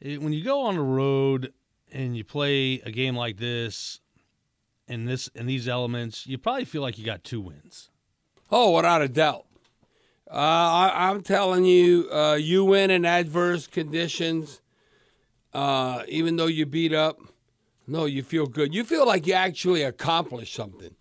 It- 0.00 0.20
when 0.20 0.32
you 0.32 0.42
go 0.44 0.62
on 0.62 0.74
the 0.74 0.82
road 0.82 1.52
and 1.92 2.16
you 2.16 2.24
play 2.24 2.80
a 2.80 2.90
game 2.90 3.16
like 3.16 3.36
this 3.38 4.00
and 4.88 5.08
this 5.08 5.28
and 5.34 5.48
these 5.48 5.68
elements, 5.68 6.26
you 6.26 6.38
probably 6.38 6.64
feel 6.64 6.82
like 6.82 6.98
you 6.98 7.04
got 7.04 7.24
two 7.24 7.40
wins. 7.40 7.90
Oh, 8.50 8.74
without 8.76 9.02
a 9.02 9.08
doubt. 9.08 9.46
Uh, 10.30 10.34
I, 10.34 11.10
I'm 11.10 11.22
telling 11.22 11.64
you, 11.64 12.08
uh, 12.12 12.34
you 12.34 12.64
win 12.64 12.90
in 12.90 13.04
adverse 13.04 13.66
conditions, 13.66 14.60
uh, 15.54 16.02
even 16.08 16.36
though 16.36 16.46
you 16.46 16.66
beat 16.66 16.92
up. 16.92 17.18
No, 17.86 18.04
you 18.04 18.22
feel 18.22 18.46
good. 18.46 18.74
You 18.74 18.84
feel 18.84 19.06
like 19.06 19.26
you 19.26 19.34
actually 19.34 19.82
accomplished 19.82 20.54
something. 20.54 20.94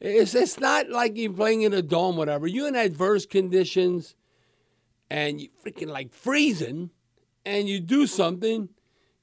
It's 0.00 0.34
it's 0.34 0.58
not 0.58 0.88
like 0.88 1.16
you're 1.16 1.32
playing 1.32 1.62
in 1.62 1.72
a 1.72 1.82
dome, 1.82 2.16
whatever. 2.16 2.46
You're 2.46 2.68
in 2.68 2.74
adverse 2.74 3.26
conditions, 3.26 4.16
and 5.10 5.40
you 5.40 5.48
freaking 5.64 5.88
like 5.88 6.12
freezing, 6.12 6.90
and 7.44 7.68
you 7.68 7.80
do 7.80 8.06
something. 8.06 8.68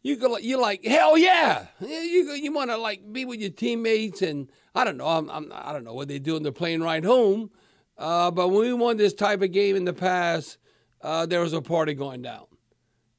You 0.01 0.15
go, 0.15 0.37
you're 0.37 0.61
like 0.61 0.85
hell 0.85 1.17
yeah. 1.17 1.67
You 1.81 2.33
you, 2.33 2.53
want 2.53 2.69
to 2.69 2.77
like 2.77 3.11
be 3.11 3.25
with 3.25 3.41
your 3.41 3.49
teammates, 3.49 4.21
and 4.21 4.49
I 4.73 4.85
don't 4.85 4.95
know. 4.95 5.07
I'm, 5.07 5.29
I'm 5.29 5.51
I 5.53 5.73
don't 5.73 5.83
know 5.83 5.93
what 5.93 6.07
they 6.07 6.19
do 6.19 6.37
on 6.37 6.43
the 6.43 6.53
plane 6.53 6.81
ride 6.81 7.03
home. 7.03 7.49
Uh, 7.97 8.31
but 8.31 8.47
when 8.47 8.61
we 8.61 8.73
won 8.73 8.95
this 8.95 9.13
type 9.13 9.41
of 9.41 9.51
game 9.51 9.75
in 9.75 9.83
the 9.83 9.91
past, 9.91 10.57
uh, 11.01 11.25
there 11.25 11.41
was 11.41 11.51
a 11.51 11.61
party 11.61 11.93
going 11.93 12.21
down, 12.21 12.45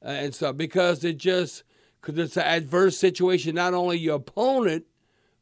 uh, 0.03 0.09
and 0.09 0.33
stuff 0.33 0.57
because 0.57 1.03
it 1.03 1.17
just 1.17 1.63
because 2.01 2.17
it's 2.17 2.37
an 2.37 2.43
adverse 2.43 2.97
situation, 2.97 3.55
not 3.55 3.73
only 3.73 3.97
your 3.97 4.15
opponent, 4.15 4.85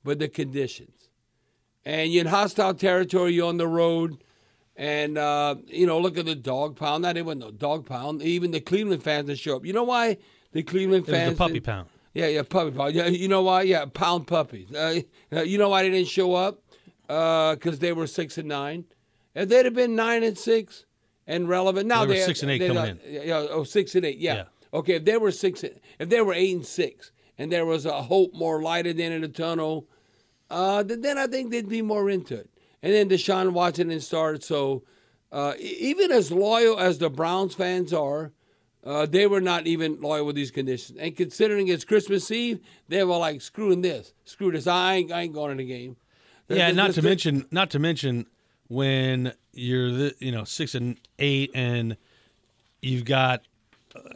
but 0.03 0.19
the 0.19 0.27
conditions. 0.27 1.10
And 1.86 2.11
you're 2.11 2.22
in 2.22 2.27
hostile 2.27 2.73
territory, 2.73 3.34
you're 3.34 3.48
on 3.48 3.57
the 3.57 3.68
road, 3.68 4.18
and 4.76 5.18
uh, 5.18 5.56
you 5.68 5.88
know, 5.88 5.99
look 5.99 6.18
at 6.18 6.26
the 6.26 6.36
dog 6.36 6.76
pound. 6.76 7.03
Not 7.03 7.18
even 7.18 7.40
no 7.40 7.52
dog 7.52 7.86
pound. 7.86 8.22
Even 8.22 8.52
the 8.52 8.60
Cleveland 8.60 9.03
fans 9.03 9.27
didn't 9.27 9.40
show 9.40 9.56
up. 9.56 9.65
You 9.65 9.73
know 9.73 9.84
why 9.84 10.18
the 10.52 10.64
Cleveland 10.64 11.07
It 11.07 11.11
was 11.11 11.19
fans? 11.19 11.31
the 11.31 11.38
puppy 11.38 11.53
didn't- 11.53 11.65
pound. 11.65 11.90
Yeah, 12.14 12.27
yeah, 12.27 12.41
puppy 12.41 12.72
pound. 12.72 12.95
Yeah, 12.95 13.06
you 13.07 13.27
know 13.27 13.44
why? 13.44 13.61
Yeah, 13.61 13.86
pound 13.86 14.26
puppies. 14.27 14.73
Uh, 14.73 15.02
uh, 15.31 15.41
you 15.41 15.57
know 15.60 15.69
why 15.69 15.84
they 15.84 15.91
didn't 15.91 16.07
show 16.07 16.34
up? 16.34 16.61
Because 17.07 17.80
they 17.80 17.94
were 17.94 18.07
six 18.07 18.38
and 18.38 18.48
nine. 18.48 18.86
If 19.36 19.48
they'd 19.49 19.64
have 19.65 19.76
been 19.76 19.95
nine 19.95 20.23
and 20.23 20.38
six 20.38 20.86
and 21.27 21.48
relevant, 21.48 21.88
now 21.88 22.06
They 22.06 22.15
they 22.15 22.22
six 22.26 22.41
and 22.41 22.52
eight 22.52 22.65
coming 22.68 22.99
Yeah, 23.07 23.22
yeah, 23.23 23.36
oh, 23.52 23.64
six 23.64 23.94
and 23.95 24.06
eight. 24.06 24.18
Yeah. 24.18 24.45
Okay, 24.74 24.96
if 24.96 25.06
they 25.06 25.18
were 25.18 25.32
six, 25.32 25.64
if 25.64 26.10
they 26.10 26.22
were 26.22 26.34
eight 26.34 26.56
and 26.56 26.66
six, 26.66 27.12
and 27.38 27.52
there 27.52 27.66
was 27.66 27.86
a 27.86 28.04
hope 28.04 28.34
more 28.34 28.62
light 28.62 28.86
at 28.86 28.98
the 28.98 29.04
end 29.04 29.16
of 29.16 29.22
the 29.22 29.41
tunnel, 29.41 29.88
uh, 30.50 30.84
then, 30.84 31.18
I 31.18 31.28
think 31.28 31.52
they'd 31.52 31.70
be 31.70 31.82
more 31.82 32.10
into 32.10 32.36
it. 32.36 32.50
And 32.82 32.94
then 32.94 33.10
Deshaun 33.10 33.52
Watson 33.52 33.91
and 33.91 34.02
started. 34.02 34.44
So 34.44 34.84
uh, 35.32 35.54
even 35.60 36.12
as 36.12 36.32
loyal 36.32 36.80
as 36.80 36.98
the 36.98 37.10
Browns 37.10 37.54
fans 37.54 37.94
are, 37.94 38.32
uh, 38.84 39.06
they 39.06 39.28
were 39.28 39.41
not 39.41 39.68
even 39.68 40.00
loyal 40.02 40.26
with 40.26 40.36
these 40.36 40.52
conditions. 40.52 40.98
And 41.00 41.16
considering 41.16 41.68
it's 41.68 41.84
Christmas 41.84 42.32
Eve, 42.32 42.62
they 42.88 43.04
were 43.04 43.18
like, 43.18 43.41
"Screwing 43.41 43.82
this, 43.82 44.14
screw 44.24 44.52
this. 44.52 44.68
I 44.68 44.96
ain't, 44.96 45.12
I 45.12 45.22
ain't 45.22 45.34
going 45.34 45.52
to 45.52 45.62
the 45.62 45.68
game." 45.68 45.98
Yeah, 46.48 46.72
not 46.72 46.94
to 46.94 47.02
mention, 47.02 47.46
not 47.52 47.70
to 47.72 47.80
mention 47.80 48.26
when 48.70 49.34
you're 49.52 49.91
the, 49.91 50.16
you 50.20 50.32
know 50.32 50.46
six 50.46 50.76
and 50.76 50.98
eight, 51.20 51.52
and 51.54 51.98
you've 52.82 53.06
got 53.06 53.41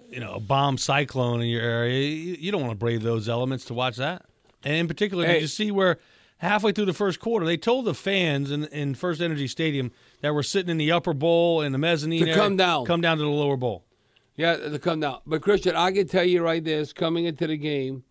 you 0.10 0.20
know 0.20 0.34
a 0.34 0.40
bomb 0.40 0.78
cyclone 0.78 1.42
in 1.42 1.48
your 1.48 1.62
area. 1.62 2.00
You, 2.02 2.36
you 2.40 2.52
don't 2.52 2.62
want 2.62 2.72
to 2.72 2.78
brave 2.78 3.02
those 3.04 3.28
elements 3.30 3.66
to 3.66 3.74
watch 3.74 3.98
that. 3.98 4.26
And 4.64 4.76
in 4.76 4.88
particular, 4.88 5.26
Hey. 5.26 5.34
did 5.34 5.42
you 5.44 5.48
see 5.48 5.72
where 5.72 5.98
halfway 6.38 6.72
through 6.72 6.86
the 6.86 6.94
first 6.94 7.20
quarter 7.20 7.46
they 7.46 7.58
told 7.58 7.86
the 7.86 7.94
fans 7.94 8.52
in, 8.52 8.66
in 8.66 8.96
First 8.96 9.22
Energy 9.22 9.48
Stadium 9.48 9.92
that 10.22 10.34
were 10.34 10.44
sitting 10.44 10.70
in 10.70 10.78
the 10.78 10.92
upper 10.92 11.14
bowl 11.14 11.62
and 11.62 11.74
the 11.74 11.80
mezzanine 11.80 12.26
To 12.26 12.34
come 12.34 12.56
down. 12.58 12.86
come 12.86 13.02
down 13.02 13.18
to 13.18 13.24
the 13.24 13.30
lower 13.30 13.58
bowl. 13.58 13.84
Yeah, 14.36 14.56
to 14.58 14.80
come 14.80 15.00
down. 15.02 15.20
But 15.28 15.42
Christian, 15.42 15.76
I 15.76 15.92
can 15.92 16.08
tell 16.08 16.24
you 16.24 16.42
right 16.42 16.64
this: 16.64 16.92
coming 16.94 17.26
into 17.26 17.46
the 17.48 17.58
game, 17.58 18.04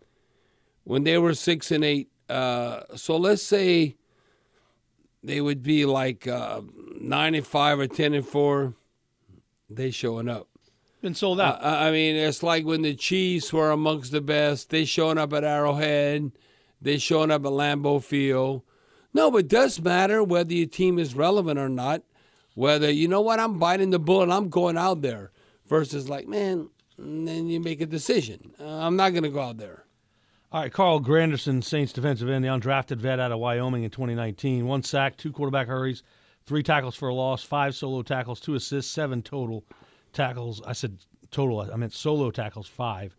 when 0.84 1.04
they 1.04 1.18
were 1.18 1.34
six 1.34 1.70
and 1.70 1.82
eight, 1.84 2.10
uh, 2.28 2.82
so 2.96 3.16
let's 3.16 3.42
say 3.42 3.96
they 5.24 5.40
would 5.40 5.62
be 5.62 5.84
like 5.84 6.26
uh, 6.28 6.60
nine 7.00 7.34
and 7.34 7.46
five 7.46 7.78
or 7.80 7.86
ten 7.88 8.14
and 8.14 8.26
four. 8.26 8.74
They 9.70 9.90
showing 9.90 10.28
up. 10.28 10.48
Been 11.02 11.14
sold 11.16 11.40
out. 11.40 11.64
I, 11.64 11.88
I 11.88 11.90
mean, 11.90 12.14
it's 12.14 12.44
like 12.44 12.64
when 12.64 12.82
the 12.82 12.94
Chiefs 12.94 13.52
were 13.52 13.72
amongst 13.72 14.12
the 14.12 14.20
best. 14.20 14.70
They 14.70 14.84
showing 14.84 15.18
up 15.18 15.32
at 15.32 15.42
Arrowhead. 15.42 16.30
They 16.80 16.96
showing 16.98 17.32
up 17.32 17.44
at 17.44 17.50
Lambeau 17.50 18.00
Field. 18.00 18.62
No, 19.12 19.28
but 19.28 19.38
it 19.38 19.48
does 19.48 19.80
matter 19.80 20.22
whether 20.22 20.54
your 20.54 20.68
team 20.68 21.00
is 21.00 21.16
relevant 21.16 21.58
or 21.58 21.68
not. 21.68 22.02
Whether 22.54 22.88
you 22.88 23.08
know 23.08 23.20
what 23.20 23.40
I'm 23.40 23.58
biting 23.58 23.90
the 23.90 23.98
bullet, 23.98 24.24
and 24.24 24.32
I'm 24.32 24.48
going 24.48 24.78
out 24.78 25.02
there. 25.02 25.32
Versus 25.66 26.08
like, 26.08 26.28
man, 26.28 26.70
then 26.96 27.48
you 27.48 27.58
make 27.58 27.80
a 27.80 27.86
decision. 27.86 28.52
Uh, 28.60 28.64
I'm 28.64 28.94
not 28.94 29.10
going 29.10 29.24
to 29.24 29.28
go 29.28 29.40
out 29.40 29.58
there. 29.58 29.84
All 30.52 30.60
right, 30.60 30.72
Carl 30.72 31.00
Granderson, 31.00 31.64
Saints 31.64 31.92
defensive 31.92 32.28
end, 32.28 32.44
the 32.44 32.48
undrafted 32.48 32.98
vet 32.98 33.18
out 33.18 33.32
of 33.32 33.40
Wyoming 33.40 33.82
in 33.82 33.90
2019. 33.90 34.66
One 34.66 34.84
sack, 34.84 35.16
two 35.16 35.32
quarterback 35.32 35.66
hurries, 35.66 36.04
three 36.46 36.62
tackles 36.62 36.94
for 36.94 37.08
a 37.08 37.14
loss, 37.14 37.42
five 37.42 37.74
solo 37.74 38.02
tackles, 38.02 38.38
two 38.38 38.54
assists, 38.54 38.92
seven 38.92 39.22
total 39.22 39.64
tackles. 40.12 40.62
I 40.66 40.72
said 40.72 40.98
total, 41.30 41.60
I 41.60 41.76
meant 41.76 41.92
solo 41.92 42.30
tackles, 42.30 42.66
five. 42.66 43.16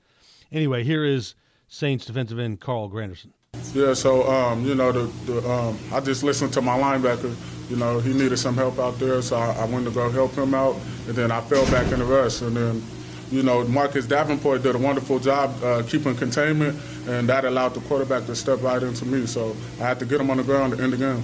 Anyway, 0.52 0.84
here 0.84 1.03
is 1.03 1.36
Saints 1.68 2.06
defensive 2.06 2.40
end 2.40 2.60
Carl 2.61 2.90
Granderson. 2.90 3.32
Yeah, 3.74 3.94
so 3.94 4.30
um, 4.30 4.65
you 4.65 4.76
know, 4.76 4.91
the, 4.91 5.32
the 5.32 5.49
um, 5.49 5.78
I 5.91 5.99
just 5.99 6.24
listened 6.24 6.53
to 6.53 6.61
my 6.61 6.78
linebacker. 6.78 7.36
You 7.70 7.76
know, 7.78 7.99
he 7.99 8.14
needed 8.14 8.38
some 8.38 8.56
help 8.56 8.78
out 8.80 8.99
there, 8.99 9.22
so 9.22 9.36
I, 9.36 9.52
I 9.53 9.65
went 9.65 9.86
to 9.86 9.91
go 9.91 10.10
help 10.10 10.34
him 10.34 10.53
out, 10.53 10.76
and 11.07 11.15
then 11.15 11.32
I 11.32 11.41
fell 11.41 11.65
back 11.72 11.91
in 11.91 11.99
the 11.99 12.06
rush, 12.06 12.41
and 12.41 12.56
then. 12.56 12.84
You 13.32 13.41
know, 13.41 13.64
Marcus 13.64 14.06
Davenport 14.06 14.61
did 14.61 14.76
a 14.76 14.78
wonderful 14.78 15.18
job 15.18 15.56
uh, 15.64 15.82
keeping 15.88 16.15
containment, 16.15 16.80
and 17.07 17.28
that 17.30 17.45
allowed 17.45 17.74
the 17.74 17.80
quarterback 17.80 18.28
to 18.28 18.36
step 18.36 18.61
right 18.61 18.84
into 18.84 19.06
me. 19.06 19.26
So 19.26 19.56
I 19.80 19.86
had 19.86 19.98
to 20.02 20.06
get 20.06 20.22
him 20.22 20.30
on 20.30 20.38
the 20.38 20.44
ground 20.44 20.78
to 20.78 20.84
end 20.84 20.94
the 20.94 20.98
game. 20.98 21.24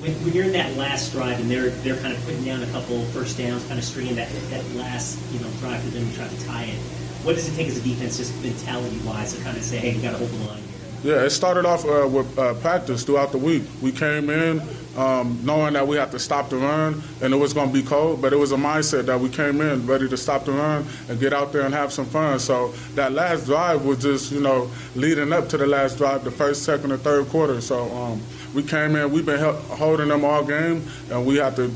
When, 0.00 0.12
when 0.24 0.32
you're 0.32 0.46
in 0.46 0.52
that 0.52 0.76
last 0.76 1.12
drive 1.12 1.38
and 1.40 1.50
they're 1.50 1.70
they're 1.84 1.96
kind 1.96 2.14
of 2.16 2.24
putting 2.24 2.42
down 2.42 2.62
a 2.62 2.66
couple 2.68 3.04
first 3.06 3.36
downs, 3.36 3.66
kind 3.66 3.78
of 3.78 3.84
stringing 3.84 4.16
that 4.16 4.30
that 4.48 4.64
last 4.74 5.20
you 5.32 5.40
know 5.40 5.50
drive 5.60 5.82
for 5.82 5.90
them 5.90 6.08
to 6.08 6.16
try 6.16 6.26
to 6.26 6.46
tie 6.46 6.64
it. 6.64 6.78
What 7.22 7.36
does 7.36 7.52
it 7.52 7.54
take 7.54 7.68
as 7.68 7.76
a 7.76 7.82
defense, 7.82 8.16
just 8.16 8.34
mentality 8.42 8.98
wise, 9.04 9.36
to 9.36 9.42
kind 9.42 9.56
of 9.56 9.62
say, 9.62 9.76
hey, 9.76 9.94
we 9.94 10.00
got 10.00 10.12
to 10.12 10.16
hold 10.16 10.30
the 10.30 10.46
line 10.46 10.62
here? 11.02 11.16
Yeah, 11.16 11.24
it 11.24 11.30
started 11.30 11.66
off 11.66 11.84
uh, 11.84 12.08
with 12.08 12.38
uh, 12.38 12.54
practice 12.54 13.04
throughout 13.04 13.32
the 13.32 13.38
week. 13.38 13.62
We 13.82 13.92
came 13.92 14.30
in 14.30 14.62
um, 14.96 15.38
knowing 15.42 15.74
that 15.74 15.86
we 15.86 15.96
had 15.96 16.10
to 16.10 16.18
stop 16.18 16.50
the 16.50 16.56
run 16.56 17.02
and 17.22 17.32
it 17.32 17.36
was 17.36 17.54
going 17.54 17.68
to 17.68 17.72
be 17.72 17.82
cold, 17.82 18.20
but 18.20 18.32
it 18.32 18.36
was 18.36 18.52
a 18.52 18.56
mindset 18.56 19.06
that 19.06 19.18
we 19.18 19.28
came 19.30 19.60
in 19.60 19.86
ready 19.86 20.08
to 20.08 20.16
stop 20.16 20.44
the 20.44 20.52
run 20.52 20.86
and 21.08 21.18
get 21.18 21.32
out 21.32 21.52
there 21.52 21.62
and 21.62 21.72
have 21.72 21.92
some 21.92 22.04
fun. 22.04 22.38
So 22.38 22.74
that 22.96 23.12
last 23.12 23.46
drive 23.46 23.84
was 23.84 24.02
just, 24.02 24.30
you 24.30 24.40
know, 24.40 24.70
leading 24.94 25.32
up 25.32 25.48
to 25.50 25.56
the 25.56 25.66
last 25.66 25.96
drive, 25.96 26.24
the 26.24 26.30
first, 26.30 26.64
second, 26.64 26.92
and 26.92 27.00
third 27.00 27.28
quarter. 27.28 27.60
So 27.62 27.90
um, 27.96 28.20
we 28.54 28.62
came 28.62 28.96
in, 28.96 29.12
we've 29.12 29.26
been 29.26 29.38
holding 29.40 30.08
them 30.08 30.24
all 30.24 30.44
game, 30.44 30.88
and 31.10 31.24
we 31.24 31.36
have 31.36 31.56
to 31.56 31.70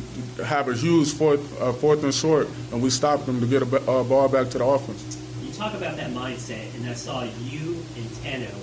have 0.45 0.69
a 0.69 0.75
huge 0.75 1.13
fourth, 1.13 1.61
uh, 1.61 1.73
fourth 1.73 2.03
and 2.03 2.13
short, 2.13 2.49
and 2.73 2.83
we 2.83 2.91
stopped 2.91 3.27
them 3.27 3.41
to 3.41 3.47
get 3.47 3.63
a 3.63 3.77
uh, 3.91 4.03
ball 4.05 4.29
back 4.29 4.49
to 4.51 4.59
the 4.59 4.65
offense. 4.65 5.19
You 5.43 5.53
talk 5.53 5.75
about 5.75 5.97
that 5.97 6.11
mindset, 6.11 6.75
and 6.75 6.89
I 6.89 6.95
saw 6.95 7.23
you 7.23 7.85
and 7.97 8.07
Tano 8.23 8.55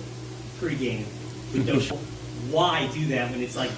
pregame 0.60 1.06
with 1.54 1.68
no. 1.68 1.98
Why 2.52 2.88
do 2.88 3.06
that 3.10 3.32
when 3.32 3.42
it's 3.42 3.56
like 3.56 3.70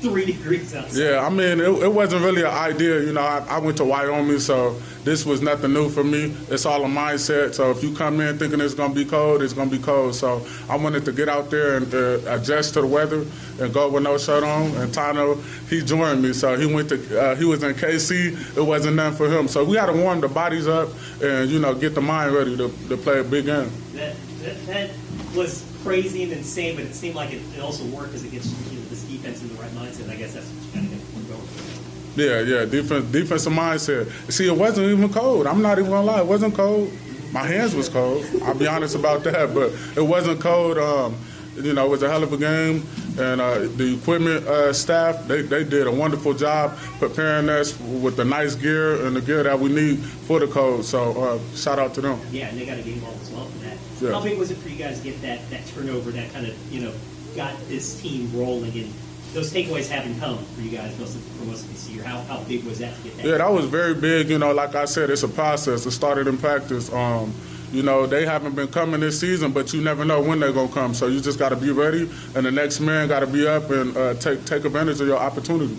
three 0.00 0.26
degrees 0.26 0.74
outside? 0.74 0.98
Yeah, 0.98 1.26
I 1.26 1.30
mean, 1.30 1.60
it, 1.60 1.68
it 1.68 1.92
wasn't 1.92 2.22
really 2.22 2.42
an 2.42 2.48
idea. 2.48 3.00
You 3.00 3.12
know, 3.12 3.20
I, 3.20 3.44
I, 3.48 3.58
went 3.58 3.76
to 3.78 3.84
Wyoming, 3.84 4.38
so 4.38 4.78
this 5.04 5.24
was 5.24 5.42
nothing 5.42 5.72
new 5.72 5.88
for 5.88 6.04
me. 6.04 6.34
It's 6.50 6.66
all 6.66 6.84
a 6.84 6.88
mindset. 6.88 7.54
So 7.54 7.70
if 7.70 7.82
you 7.82 7.94
come 7.94 8.20
in 8.20 8.38
thinking 8.38 8.60
it's 8.60 8.74
going 8.74 8.90
to 8.90 8.94
be 8.94 9.04
cold, 9.04 9.42
it's 9.42 9.52
going 9.52 9.70
to 9.70 9.76
be 9.76 9.82
cold. 9.82 10.14
So 10.14 10.46
I 10.68 10.76
wanted 10.76 11.04
to 11.04 11.12
get 11.12 11.28
out 11.28 11.50
there 11.50 11.76
and 11.76 11.94
uh, 11.94 12.18
adjust 12.26 12.74
to 12.74 12.80
the 12.80 12.86
weather 12.86 13.24
and 13.60 13.72
go 13.72 13.90
with 13.90 14.02
no 14.02 14.18
shirt 14.18 14.44
on. 14.44 14.74
And 14.76 14.92
Tano, 14.92 15.42
he 15.68 15.82
joined 15.82 16.22
me. 16.22 16.32
So 16.32 16.56
he 16.56 16.72
went 16.72 16.88
to, 16.90 17.20
uh, 17.20 17.36
he 17.36 17.44
was 17.44 17.62
in 17.62 17.74
KC. 17.74 18.56
It 18.56 18.62
wasn't 18.62 18.96
nothing 18.96 19.16
for 19.16 19.28
him. 19.28 19.48
So 19.48 19.64
we 19.64 19.76
had 19.76 19.86
to 19.86 19.92
warm 19.92 20.20
the 20.20 20.28
bodies 20.28 20.68
up 20.68 20.88
and, 21.22 21.50
you 21.50 21.58
know, 21.58 21.74
get 21.74 21.94
the 21.94 22.00
mind 22.00 22.34
ready 22.34 22.56
to, 22.56 22.68
to 22.88 22.96
play 22.96 23.20
a 23.20 23.24
big 23.24 23.46
game. 23.46 23.70
That, 23.94 24.16
that, 24.40 24.66
that 24.66 24.90
was 25.34 25.64
crazy 25.82 26.24
and 26.24 26.32
insane, 26.32 26.74
but 26.74 26.84
it 26.84 26.94
seemed 26.94 27.14
like 27.14 27.32
it, 27.32 27.40
it 27.56 27.60
also 27.60 27.84
worked 27.86 28.08
because 28.08 28.24
it 28.24 28.32
gets 28.32 28.46
you 28.72 28.85
defense 29.26 29.42
in 29.42 29.56
the 29.56 29.62
right 29.62 29.70
mindset. 29.72 30.10
I 30.10 30.16
guess 30.16 30.34
that's 30.34 30.46
what 30.46 30.64
you 30.64 30.72
kind 30.72 30.86
of 30.86 30.92
get 30.92 31.28
going. 31.28 31.46
Yeah, 32.16 32.40
yeah, 32.40 32.64
defense, 32.64 33.04
defensive 33.12 33.52
mindset. 33.52 34.32
See, 34.32 34.46
it 34.46 34.56
wasn't 34.56 34.88
even 34.88 35.12
cold. 35.12 35.46
I'm 35.46 35.62
not 35.62 35.78
even 35.78 35.90
gonna 35.90 36.06
lie, 36.06 36.20
it 36.20 36.26
wasn't 36.26 36.54
cold. 36.54 36.90
My 37.32 37.42
hands 37.42 37.74
was 37.74 37.88
cold. 37.88 38.24
I'll 38.44 38.54
be 38.54 38.66
honest 38.66 38.94
about 38.94 39.24
that, 39.24 39.52
but 39.52 39.72
it 39.96 40.06
wasn't 40.06 40.40
cold. 40.40 40.78
Um, 40.78 41.16
you 41.56 41.72
know, 41.72 41.86
it 41.86 41.90
was 41.90 42.02
a 42.02 42.08
hell 42.08 42.22
of 42.22 42.32
a 42.32 42.36
game, 42.36 42.86
and 43.18 43.40
uh, 43.40 43.60
the 43.60 43.96
equipment 43.98 44.46
uh, 44.46 44.72
staff 44.72 45.26
they, 45.26 45.42
they 45.42 45.64
did 45.64 45.86
a 45.86 45.90
wonderful 45.90 46.34
job 46.34 46.76
preparing 46.98 47.48
us 47.48 47.78
with 47.80 48.16
the 48.16 48.24
nice 48.24 48.54
gear 48.54 49.06
and 49.06 49.16
the 49.16 49.20
gear 49.20 49.42
that 49.42 49.58
we 49.58 49.70
need 49.70 49.98
for 49.98 50.38
the 50.38 50.46
cold. 50.46 50.84
So 50.84 51.20
uh, 51.22 51.56
shout 51.56 51.78
out 51.78 51.94
to 51.94 52.00
them. 52.00 52.20
Yeah, 52.30 52.48
and 52.48 52.58
they 52.58 52.66
got 52.66 52.78
a 52.78 52.82
game 52.82 53.00
ball 53.00 53.14
as 53.20 53.30
well 53.30 53.46
for 53.46 53.58
that. 53.64 53.76
Yeah. 54.00 54.12
How 54.12 54.22
big 54.22 54.38
was 54.38 54.50
it 54.50 54.58
for 54.58 54.68
you 54.68 54.76
guys 54.76 54.98
to 55.00 55.04
get 55.04 55.20
that 55.22 55.48
that 55.50 55.66
turnover 55.66 56.10
that 56.12 56.32
kind 56.32 56.46
of 56.46 56.72
you 56.72 56.80
know 56.80 56.92
got 57.34 57.54
this 57.68 58.00
team 58.00 58.30
rolling 58.34 58.72
and 58.72 58.92
those 59.36 59.52
takeaways 59.52 59.86
haven't 59.86 60.18
come 60.18 60.38
for 60.38 60.62
you 60.62 60.70
guys 60.70 60.98
most 60.98 61.14
of, 61.14 61.22
for 61.22 61.44
most 61.44 61.64
of 61.64 61.70
this 61.70 61.86
year. 61.90 62.02
How, 62.02 62.22
how 62.22 62.42
big 62.44 62.64
was 62.64 62.78
that 62.78 62.96
to 62.96 63.02
get 63.02 63.16
that? 63.18 63.26
Yeah, 63.26 63.36
that 63.36 63.52
was 63.52 63.66
very 63.66 63.94
big. 63.94 64.30
You 64.30 64.38
know, 64.38 64.52
like 64.54 64.74
I 64.74 64.86
said, 64.86 65.10
it's 65.10 65.24
a 65.24 65.28
process. 65.28 65.84
It 65.84 65.90
started 65.90 66.26
in 66.26 66.38
practice. 66.38 66.90
Um, 66.90 67.34
you 67.70 67.82
know, 67.82 68.06
they 68.06 68.24
haven't 68.24 68.54
been 68.54 68.68
coming 68.68 69.00
this 69.00 69.20
season, 69.20 69.52
but 69.52 69.74
you 69.74 69.82
never 69.82 70.06
know 70.06 70.22
when 70.22 70.40
they're 70.40 70.54
gonna 70.54 70.72
come. 70.72 70.94
So 70.94 71.08
you 71.08 71.20
just 71.20 71.38
got 71.38 71.50
to 71.50 71.56
be 71.56 71.70
ready, 71.70 72.08
and 72.34 72.46
the 72.46 72.50
next 72.50 72.80
man 72.80 73.08
got 73.08 73.20
to 73.20 73.26
be 73.26 73.46
up 73.46 73.68
and 73.70 73.94
uh, 73.94 74.14
take 74.14 74.46
take 74.46 74.64
advantage 74.64 75.02
of 75.02 75.06
your 75.06 75.18
opportunity. 75.18 75.74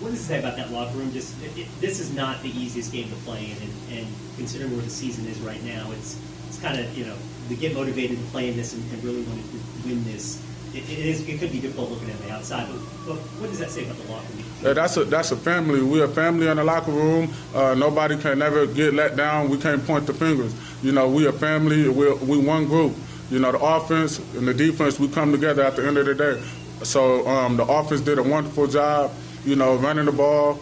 What 0.00 0.10
does 0.10 0.20
it 0.20 0.24
say 0.24 0.38
about 0.40 0.56
that 0.56 0.70
locker 0.70 0.94
room? 0.98 1.12
Just 1.12 1.40
it, 1.42 1.56
it, 1.56 1.68
this 1.80 1.98
is 1.98 2.14
not 2.14 2.42
the 2.42 2.50
easiest 2.50 2.92
game 2.92 3.08
to 3.08 3.16
play 3.24 3.52
in, 3.52 3.56
and, 3.62 4.00
and 4.00 4.06
considering 4.36 4.72
where 4.72 4.82
the 4.82 4.90
season 4.90 5.24
is 5.26 5.38
right 5.40 5.62
now, 5.64 5.90
it's 5.92 6.20
it's 6.48 6.60
kind 6.60 6.78
of 6.78 6.98
you 6.98 7.06
know 7.06 7.16
to 7.48 7.54
get 7.54 7.72
motivated 7.72 8.18
to 8.18 8.24
play 8.24 8.50
in 8.50 8.56
this 8.56 8.74
and, 8.74 8.82
and 8.92 9.02
really 9.02 9.22
want 9.22 9.40
to 9.40 9.88
win 9.88 10.04
this. 10.04 10.42
It, 10.74 10.88
it 10.88 10.98
is. 10.98 11.28
It 11.28 11.38
could 11.38 11.52
be 11.52 11.60
difficult 11.60 11.90
looking 11.90 12.10
at 12.10 12.18
the 12.22 12.30
outside, 12.30 12.66
but, 12.66 12.78
but 13.06 13.16
what 13.40 13.50
does 13.50 13.58
that 13.58 13.70
say 13.70 13.84
about 13.84 13.96
the 13.98 14.10
locker 14.10 14.32
room? 14.32 14.44
Yeah, 14.62 14.72
that's 14.72 14.96
a 14.96 15.04
that's 15.04 15.30
a 15.32 15.36
family. 15.36 15.82
We're 15.82 16.04
a 16.04 16.08
family 16.08 16.48
in 16.48 16.56
the 16.56 16.64
locker 16.64 16.92
room. 16.92 17.32
Uh, 17.54 17.74
nobody 17.74 18.16
can 18.16 18.38
never 18.38 18.66
get 18.66 18.94
let 18.94 19.16
down. 19.16 19.50
We 19.50 19.58
can't 19.58 19.84
point 19.86 20.06
the 20.06 20.14
fingers. 20.14 20.54
You 20.82 20.92
know, 20.92 21.08
we 21.10 21.26
a 21.26 21.32
family. 21.32 21.88
We're 21.88 22.14
we 22.14 22.38
one 22.38 22.66
group. 22.66 22.94
You 23.30 23.38
know, 23.38 23.52
the 23.52 23.58
offense 23.58 24.18
and 24.34 24.48
the 24.48 24.54
defense. 24.54 24.98
We 24.98 25.08
come 25.08 25.30
together 25.30 25.62
at 25.62 25.76
the 25.76 25.86
end 25.86 25.98
of 25.98 26.06
the 26.06 26.14
day. 26.14 26.42
So 26.84 27.26
um, 27.28 27.56
the 27.56 27.64
offense 27.64 28.00
did 28.00 28.18
a 28.18 28.22
wonderful 28.22 28.66
job. 28.66 29.12
You 29.44 29.56
know, 29.56 29.76
running 29.76 30.06
the 30.06 30.12
ball, 30.12 30.58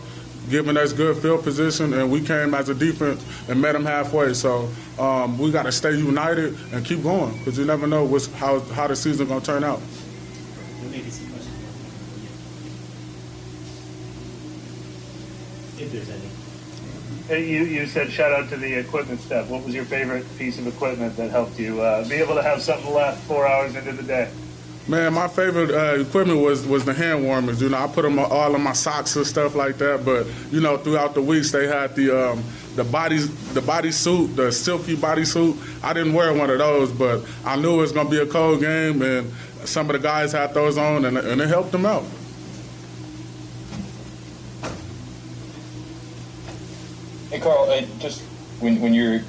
giving 0.48 0.76
us 0.76 0.92
good 0.92 1.16
field 1.18 1.44
position, 1.44 1.92
and 1.92 2.10
we 2.10 2.20
came 2.20 2.54
as 2.54 2.68
a 2.68 2.74
defense 2.74 3.24
and 3.48 3.60
met 3.60 3.72
them 3.72 3.84
halfway. 3.84 4.34
So 4.34 4.68
um, 4.98 5.38
we 5.38 5.50
got 5.50 5.64
to 5.64 5.72
stay 5.72 5.92
united 5.94 6.56
and 6.72 6.84
keep 6.84 7.02
going 7.02 7.38
because 7.38 7.58
you 7.58 7.64
never 7.64 7.86
know 7.86 8.06
how 8.34 8.60
how 8.60 8.86
the 8.86 8.96
season 8.96 9.28
gonna 9.28 9.40
turn 9.40 9.62
out. 9.62 9.80
If 15.78 15.92
there's 15.92 16.10
any. 16.10 16.28
You, 17.31 17.65
you 17.65 17.86
said 17.86 18.11
shout 18.11 18.32
out 18.32 18.48
to 18.48 18.57
the 18.57 18.74
equipment 18.74 19.20
staff. 19.20 19.48
What 19.48 19.65
was 19.65 19.73
your 19.73 19.85
favorite 19.85 20.27
piece 20.36 20.59
of 20.59 20.66
equipment 20.66 21.16
that 21.16 21.31
helped 21.31 21.61
you 21.61 21.81
uh, 21.81 22.09
be 22.09 22.16
able 22.16 22.35
to 22.35 22.43
have 22.43 22.61
something 22.61 22.93
left 22.93 23.23
four 23.23 23.47
hours 23.47 23.77
into 23.77 23.93
the 23.93 24.02
day? 24.02 24.28
Man, 24.89 25.15
my 25.15 25.28
favorite 25.28 25.70
uh, 25.70 26.01
equipment 26.01 26.40
was 26.40 26.66
was 26.66 26.85
the 26.85 26.93
hand 26.93 27.23
warmers. 27.23 27.62
You 27.62 27.69
know, 27.69 27.78
I 27.78 27.86
put 27.86 28.02
them 28.02 28.19
all 28.19 28.57
in 28.57 28.62
my 28.62 28.73
socks 28.73 29.15
and 29.15 29.24
stuff 29.24 29.55
like 29.55 29.78
that. 29.78 30.05
But 30.05 30.27
you 30.51 30.61
know, 30.61 30.77
throughout 30.77 31.15
the 31.15 31.23
weeks 31.23 31.52
they 31.52 31.69
had 31.69 31.94
the 31.94 32.32
um, 32.32 32.43
the 32.74 32.82
bodies 32.82 33.28
the 33.55 33.62
body 33.62 33.93
suit, 33.93 34.35
the 34.35 34.51
silky 34.51 34.97
body 34.97 35.24
suit. 35.24 35.57
I 35.85 35.93
didn't 35.93 36.15
wear 36.15 36.35
one 36.35 36.51
of 36.51 36.59
those, 36.59 36.90
but 36.90 37.24
I 37.44 37.55
knew 37.55 37.74
it 37.74 37.82
was 37.82 37.93
gonna 37.93 38.11
be 38.11 38.19
a 38.19 38.27
cold 38.27 38.59
game, 38.59 39.02
and 39.02 39.32
some 39.65 39.89
of 39.89 39.93
the 39.93 40.01
guys 40.01 40.32
had 40.32 40.52
those 40.52 40.77
on, 40.77 41.05
and, 41.05 41.16
and 41.16 41.40
it 41.40 41.48
helped 41.48 41.70
them 41.70 41.86
out. 41.86 42.05
Uh, 47.70 47.86
just 47.98 48.22
when, 48.60 48.80
when 48.80 48.92
you're 48.92 49.20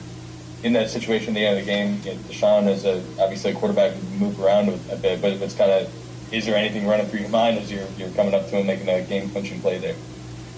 in 0.63 0.73
that 0.73 0.89
situation 0.89 1.30
at 1.30 1.35
the 1.35 1.45
end 1.45 1.59
of 1.59 1.65
the 1.65 1.72
game, 1.72 2.01
you 2.03 2.13
know, 2.13 2.19
Deshaun 2.27 2.68
is 2.68 2.85
a, 2.85 2.97
obviously 3.22 3.51
a 3.51 3.55
quarterback 3.55 3.93
who 3.93 4.18
move 4.18 4.39
around 4.43 4.69
a 4.91 4.95
bit, 4.95 5.22
but 5.22 5.31
it's 5.34 5.55
kind 5.55 5.72
of, 5.72 6.34
is 6.34 6.45
there 6.45 6.55
anything 6.55 6.88
running 6.88 7.05
through 7.07 7.22
your 7.22 7.30
mind 7.30 7.57
as 7.57 7.72
you're, 7.72 7.88
you're 7.97 8.09
coming 8.09 8.34
up 8.34 8.47
to 8.49 8.57
him 8.57 8.68
making 8.68 8.89
a 8.89 9.01
game 9.03 9.30
clinching 9.30 9.61
play 9.61 9.77
there? 9.77 9.95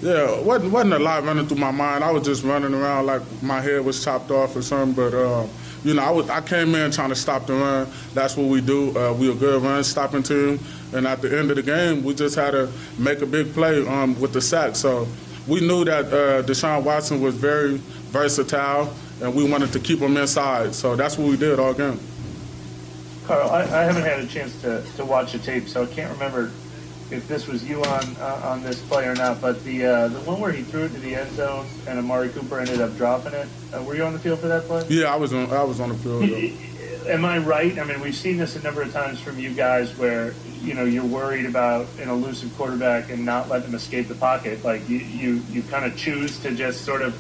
Yeah, 0.04 0.42
wasn't 0.42 0.74
wasn't 0.74 0.94
a 0.96 1.00
lot 1.00 1.24
running 1.24 1.48
through 1.48 1.60
my 1.60 1.72
mind. 1.72 2.04
I 2.04 2.12
was 2.12 2.26
just 2.26 2.44
running 2.44 2.74
around 2.74 3.06
like 3.06 3.22
my 3.42 3.62
head 3.62 3.86
was 3.86 4.04
chopped 4.04 4.32
off 4.32 4.54
or 4.54 4.62
something. 4.62 4.94
But 4.94 5.14
uh, 5.14 5.48
you 5.86 5.94
know, 5.94 6.04
I 6.04 6.12
was 6.12 6.30
I 6.30 6.42
came 6.42 6.76
in 6.76 6.92
trying 6.92 7.08
to 7.08 7.16
stop 7.16 7.48
the 7.48 7.54
run. 7.54 7.88
That's 8.14 8.36
what 8.36 8.48
we 8.48 8.60
do. 8.60 8.98
Uh, 8.98 9.14
we 9.14 9.32
a 9.32 9.34
good 9.34 9.64
run 9.64 9.82
stopping 9.86 10.22
team. 10.22 10.60
And 10.92 11.08
at 11.08 11.22
the 11.22 11.40
end 11.40 11.52
of 11.52 11.56
the 11.56 11.64
game, 11.64 12.04
we 12.04 12.14
just 12.14 12.36
had 12.36 12.52
to 12.52 12.70
make 12.98 13.22
a 13.22 13.26
big 13.26 13.54
play 13.54 13.88
um, 13.88 14.20
with 14.20 14.34
the 14.34 14.42
sack. 14.42 14.76
So 14.76 15.08
we 15.48 15.62
knew 15.62 15.84
that 15.86 16.06
uh, 16.06 16.44
Deshaun 16.44 16.84
Watson 16.84 17.22
was 17.22 17.36
very 17.36 17.78
versatile, 18.12 18.94
and 19.22 19.34
we 19.36 19.50
wanted 19.50 19.72
to 19.74 19.80
keep 19.80 20.00
him 20.00 20.18
inside. 20.18 20.74
So 20.74 20.96
that's 20.96 21.18
what 21.18 21.28
we 21.28 21.38
did 21.38 21.60
all 21.60 21.74
game. 21.74 22.00
Carl, 23.26 23.50
I, 23.50 23.62
I 23.62 23.84
haven't 23.84 24.04
had 24.04 24.20
a 24.20 24.28
chance 24.28 24.60
to, 24.62 24.84
to 24.98 25.06
watch 25.06 25.32
the 25.32 25.40
tape, 25.40 25.68
so 25.70 25.84
I 25.84 25.86
can't 25.88 26.12
remember 26.12 26.52
if 27.12 27.28
this 27.28 27.48
was 27.48 27.64
you 27.64 27.82
on 27.84 28.16
uh, 28.18 28.42
on 28.44 28.64
this 28.64 28.82
play 28.88 29.06
or 29.06 29.16
not. 29.16 29.40
But 29.40 29.64
the 29.64 29.86
uh, 29.86 30.08
the 30.10 30.20
one 30.22 30.40
where 30.40 30.52
he 30.52 30.64
threw 30.64 30.86
it 30.86 30.90
to 30.90 31.00
the 31.00 31.16
end 31.16 31.32
zone 31.32 31.68
and 31.88 32.00
Amari 32.00 32.30
Cooper 32.30 32.60
ended 32.60 32.82
up 32.82 32.96
dropping 32.98 33.34
it. 33.34 33.48
Uh, 33.74 33.84
were 33.84 33.96
you 33.96 34.04
on 34.04 34.14
the 34.14 34.20
field 34.20 34.40
for 34.40 34.48
that 34.48 34.64
play? 34.64 34.84
Yeah, 34.90 35.14
I 35.14 35.16
was 35.16 35.34
on. 35.34 35.52
I 35.52 35.64
was 35.64 35.80
on 35.80 35.90
the 35.90 35.96
field. 35.96 36.24
Am 37.08 37.26
I 37.26 37.38
right? 37.38 37.78
I 37.78 37.84
mean, 37.84 38.00
we've 38.00 38.16
seen 38.16 38.38
this 38.38 38.56
a 38.56 38.62
number 38.62 38.82
of 38.82 38.92
times 38.94 39.20
from 39.20 39.38
you 39.38 39.54
guys 39.54 39.98
where 39.98 40.34
you 40.64 40.74
know 40.74 40.86
you're 40.86 41.06
worried 41.06 41.46
about 41.46 41.88
an 42.00 42.10
elusive 42.10 42.56
quarterback 42.58 43.10
and 43.10 43.26
not 43.26 43.50
let 43.50 43.64
them 43.64 43.76
escape 43.76 44.08
the 44.08 44.16
pocket. 44.16 44.64
Like 44.64 44.88
you 44.88 44.98
you, 44.98 45.42
you 45.52 45.62
kind 45.64 45.86
of 45.86 45.98
choose 45.98 46.40
to 46.40 46.52
just 46.56 46.86
sort 46.86 47.02
of 47.02 47.20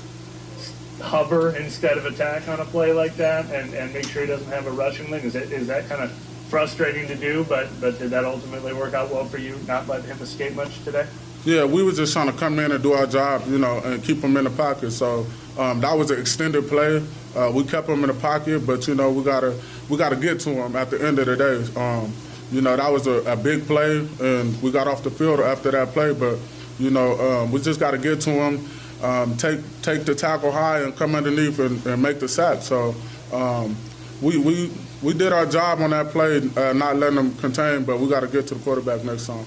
hover 1.01 1.55
instead 1.57 1.97
of 1.97 2.05
attack 2.05 2.47
on 2.47 2.59
a 2.59 2.65
play 2.65 2.93
like 2.93 3.15
that 3.17 3.45
and, 3.51 3.73
and 3.73 3.93
make 3.93 4.07
sure 4.07 4.21
he 4.21 4.27
doesn't 4.27 4.51
have 4.51 4.67
a 4.67 4.71
rushing 4.71 5.11
lane. 5.11 5.25
Is 5.25 5.33
that 5.33 5.51
is 5.51 5.67
that 5.67 5.89
kind 5.89 6.01
of 6.01 6.11
frustrating 6.49 7.07
to 7.07 7.15
do? 7.15 7.43
But 7.43 7.69
but 7.81 7.99
did 7.99 8.11
that 8.11 8.25
ultimately 8.25 8.73
work 8.73 8.93
out 8.93 9.11
well 9.11 9.25
for 9.25 9.37
you? 9.37 9.59
Not 9.67 9.87
let 9.87 10.05
him 10.05 10.17
escape 10.21 10.55
much 10.55 10.83
today. 10.83 11.05
Yeah, 11.45 11.65
we 11.65 11.83
were 11.83 11.91
just 11.91 12.13
trying 12.13 12.31
to 12.31 12.37
come 12.37 12.57
in 12.59 12.71
and 12.71 12.81
do 12.81 12.93
our 12.93 13.05
job, 13.05 13.43
you 13.47 13.57
know, 13.57 13.79
and 13.79 14.01
keep 14.01 14.23
him 14.23 14.37
in 14.37 14.45
the 14.45 14.49
pocket. 14.49 14.91
So 14.91 15.27
um, 15.57 15.81
that 15.81 15.97
was 15.97 16.09
an 16.09 16.17
extended 16.17 16.69
play. 16.69 17.03
Uh, 17.35 17.51
we 17.53 17.65
kept 17.65 17.89
him 17.89 18.01
in 18.03 18.07
the 18.07 18.13
pocket, 18.13 18.65
but 18.65 18.87
you 18.87 18.95
know 18.95 19.11
we 19.11 19.23
gotta 19.23 19.59
we 19.89 19.97
gotta 19.97 20.15
get 20.15 20.39
to 20.41 20.51
him 20.51 20.75
at 20.75 20.89
the 20.89 21.05
end 21.05 21.19
of 21.19 21.25
the 21.25 21.35
day. 21.35 21.79
Um, 21.79 22.13
you 22.53 22.61
know 22.61 22.75
that 22.75 22.91
was 22.91 23.07
a, 23.07 23.23
a, 23.31 23.35
big 23.35 23.65
play, 23.65 24.07
and 24.21 24.61
we 24.61 24.71
got 24.71 24.87
off 24.87 25.03
the 25.03 25.09
field 25.09 25.39
after 25.39 25.71
that 25.71 25.89
play. 25.89 26.13
But 26.13 26.37
you 26.77 26.91
know 26.91 27.19
um, 27.19 27.51
we 27.51 27.59
just 27.59 27.79
got 27.79 27.91
to 27.91 27.97
get 27.97 28.21
to 28.21 28.29
him, 28.29 28.69
um, 29.01 29.35
take 29.37 29.59
take 29.81 30.05
the 30.05 30.13
tackle 30.13 30.51
high, 30.51 30.81
and 30.81 30.95
come 30.95 31.15
underneath 31.15 31.57
and, 31.57 31.83
and 31.87 32.01
make 32.01 32.19
the 32.19 32.27
sack. 32.27 32.61
So 32.61 32.93
um, 33.33 33.75
we 34.21 34.37
we 34.37 34.71
we 35.01 35.13
did 35.13 35.33
our 35.33 35.47
job 35.47 35.81
on 35.81 35.89
that 35.89 36.09
play, 36.09 36.37
uh, 36.55 36.73
not 36.73 36.97
letting 36.97 37.15
them 37.15 37.35
contain. 37.37 37.85
But 37.85 37.99
we 37.99 38.07
got 38.07 38.19
to 38.19 38.27
get 38.27 38.45
to 38.47 38.55
the 38.55 38.63
quarterback 38.63 39.03
next 39.03 39.25
time. 39.25 39.45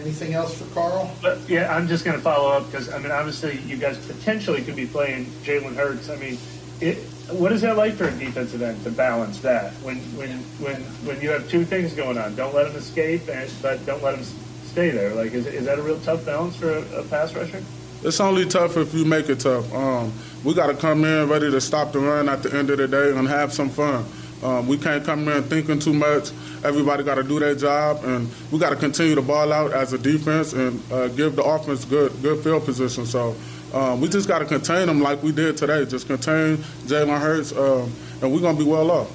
Anything 0.00 0.34
else 0.34 0.56
for 0.56 0.72
Carl? 0.72 1.10
But, 1.20 1.40
yeah, 1.48 1.74
I'm 1.74 1.88
just 1.88 2.04
going 2.04 2.16
to 2.16 2.22
follow 2.22 2.50
up 2.50 2.70
because 2.70 2.88
I 2.90 2.98
mean, 2.98 3.10
obviously, 3.10 3.58
you 3.66 3.76
guys 3.76 3.98
potentially 4.06 4.62
could 4.62 4.76
be 4.76 4.86
playing 4.86 5.26
Jalen 5.42 5.74
Hurts. 5.74 6.08
I 6.08 6.16
mean, 6.16 6.38
it, 6.80 6.98
what 7.30 7.50
is 7.52 7.60
that 7.62 7.76
like 7.76 7.94
for 7.94 8.04
a 8.04 8.10
defensive 8.12 8.62
end 8.62 8.82
to 8.84 8.90
balance 8.90 9.40
that 9.40 9.72
when 9.82 9.96
when 10.16 10.30
when 10.60 10.80
when 11.04 11.20
you 11.20 11.30
have 11.30 11.48
two 11.48 11.64
things 11.64 11.92
going 11.92 12.18
on? 12.18 12.34
Don't 12.36 12.54
let 12.54 12.66
him 12.66 12.76
escape, 12.76 13.28
and, 13.28 13.50
but 13.60 13.84
don't 13.84 14.02
let 14.02 14.16
him 14.16 14.24
stay 14.64 14.90
there. 14.90 15.14
Like, 15.14 15.32
is, 15.32 15.46
is 15.46 15.64
that 15.64 15.78
a 15.78 15.82
real 15.82 15.98
tough 16.00 16.24
balance 16.24 16.56
for 16.56 16.70
a, 16.70 17.00
a 17.00 17.02
pass 17.04 17.34
rusher? 17.34 17.62
It's 18.02 18.20
only 18.20 18.46
tough 18.46 18.76
if 18.76 18.94
you 18.94 19.04
make 19.04 19.28
it 19.28 19.40
tough. 19.40 19.72
Um, 19.74 20.12
we 20.44 20.54
got 20.54 20.66
to 20.68 20.74
come 20.74 21.04
in 21.04 21.28
ready 21.28 21.50
to 21.50 21.60
stop 21.60 21.92
the 21.92 21.98
run 21.98 22.28
at 22.28 22.42
the 22.42 22.56
end 22.56 22.70
of 22.70 22.78
the 22.78 22.86
day 22.86 23.16
and 23.16 23.26
have 23.26 23.52
some 23.52 23.70
fun. 23.70 24.04
Um, 24.42 24.68
we 24.68 24.76
can't 24.76 25.04
come 25.04 25.26
in 25.28 25.42
thinking 25.44 25.78
too 25.78 25.94
much. 25.94 26.30
Everybody 26.62 27.02
got 27.02 27.14
to 27.16 27.24
do 27.24 27.40
their 27.40 27.54
job, 27.54 28.04
and 28.04 28.28
we 28.52 28.58
got 28.58 28.70
to 28.70 28.76
continue 28.76 29.14
to 29.14 29.22
ball 29.22 29.52
out 29.52 29.72
as 29.72 29.92
a 29.92 29.98
defense 29.98 30.52
and 30.52 30.80
uh, 30.92 31.08
give 31.08 31.34
the 31.34 31.42
offense 31.42 31.84
good 31.84 32.12
good 32.22 32.44
field 32.44 32.64
position. 32.64 33.06
So 33.06 33.34
um, 33.72 34.00
we 34.00 34.08
just 34.08 34.28
got 34.28 34.38
to 34.40 34.44
contain 34.44 34.86
them 34.86 35.00
like 35.00 35.22
we 35.22 35.32
did 35.32 35.56
today. 35.56 35.84
Just 35.84 36.06
contain 36.06 36.58
Jalen 36.86 37.20
Hurts, 37.20 37.52
um, 37.52 37.92
and 38.22 38.32
we're 38.32 38.40
gonna 38.40 38.58
be 38.58 38.64
well 38.64 38.90
off. 38.90 39.10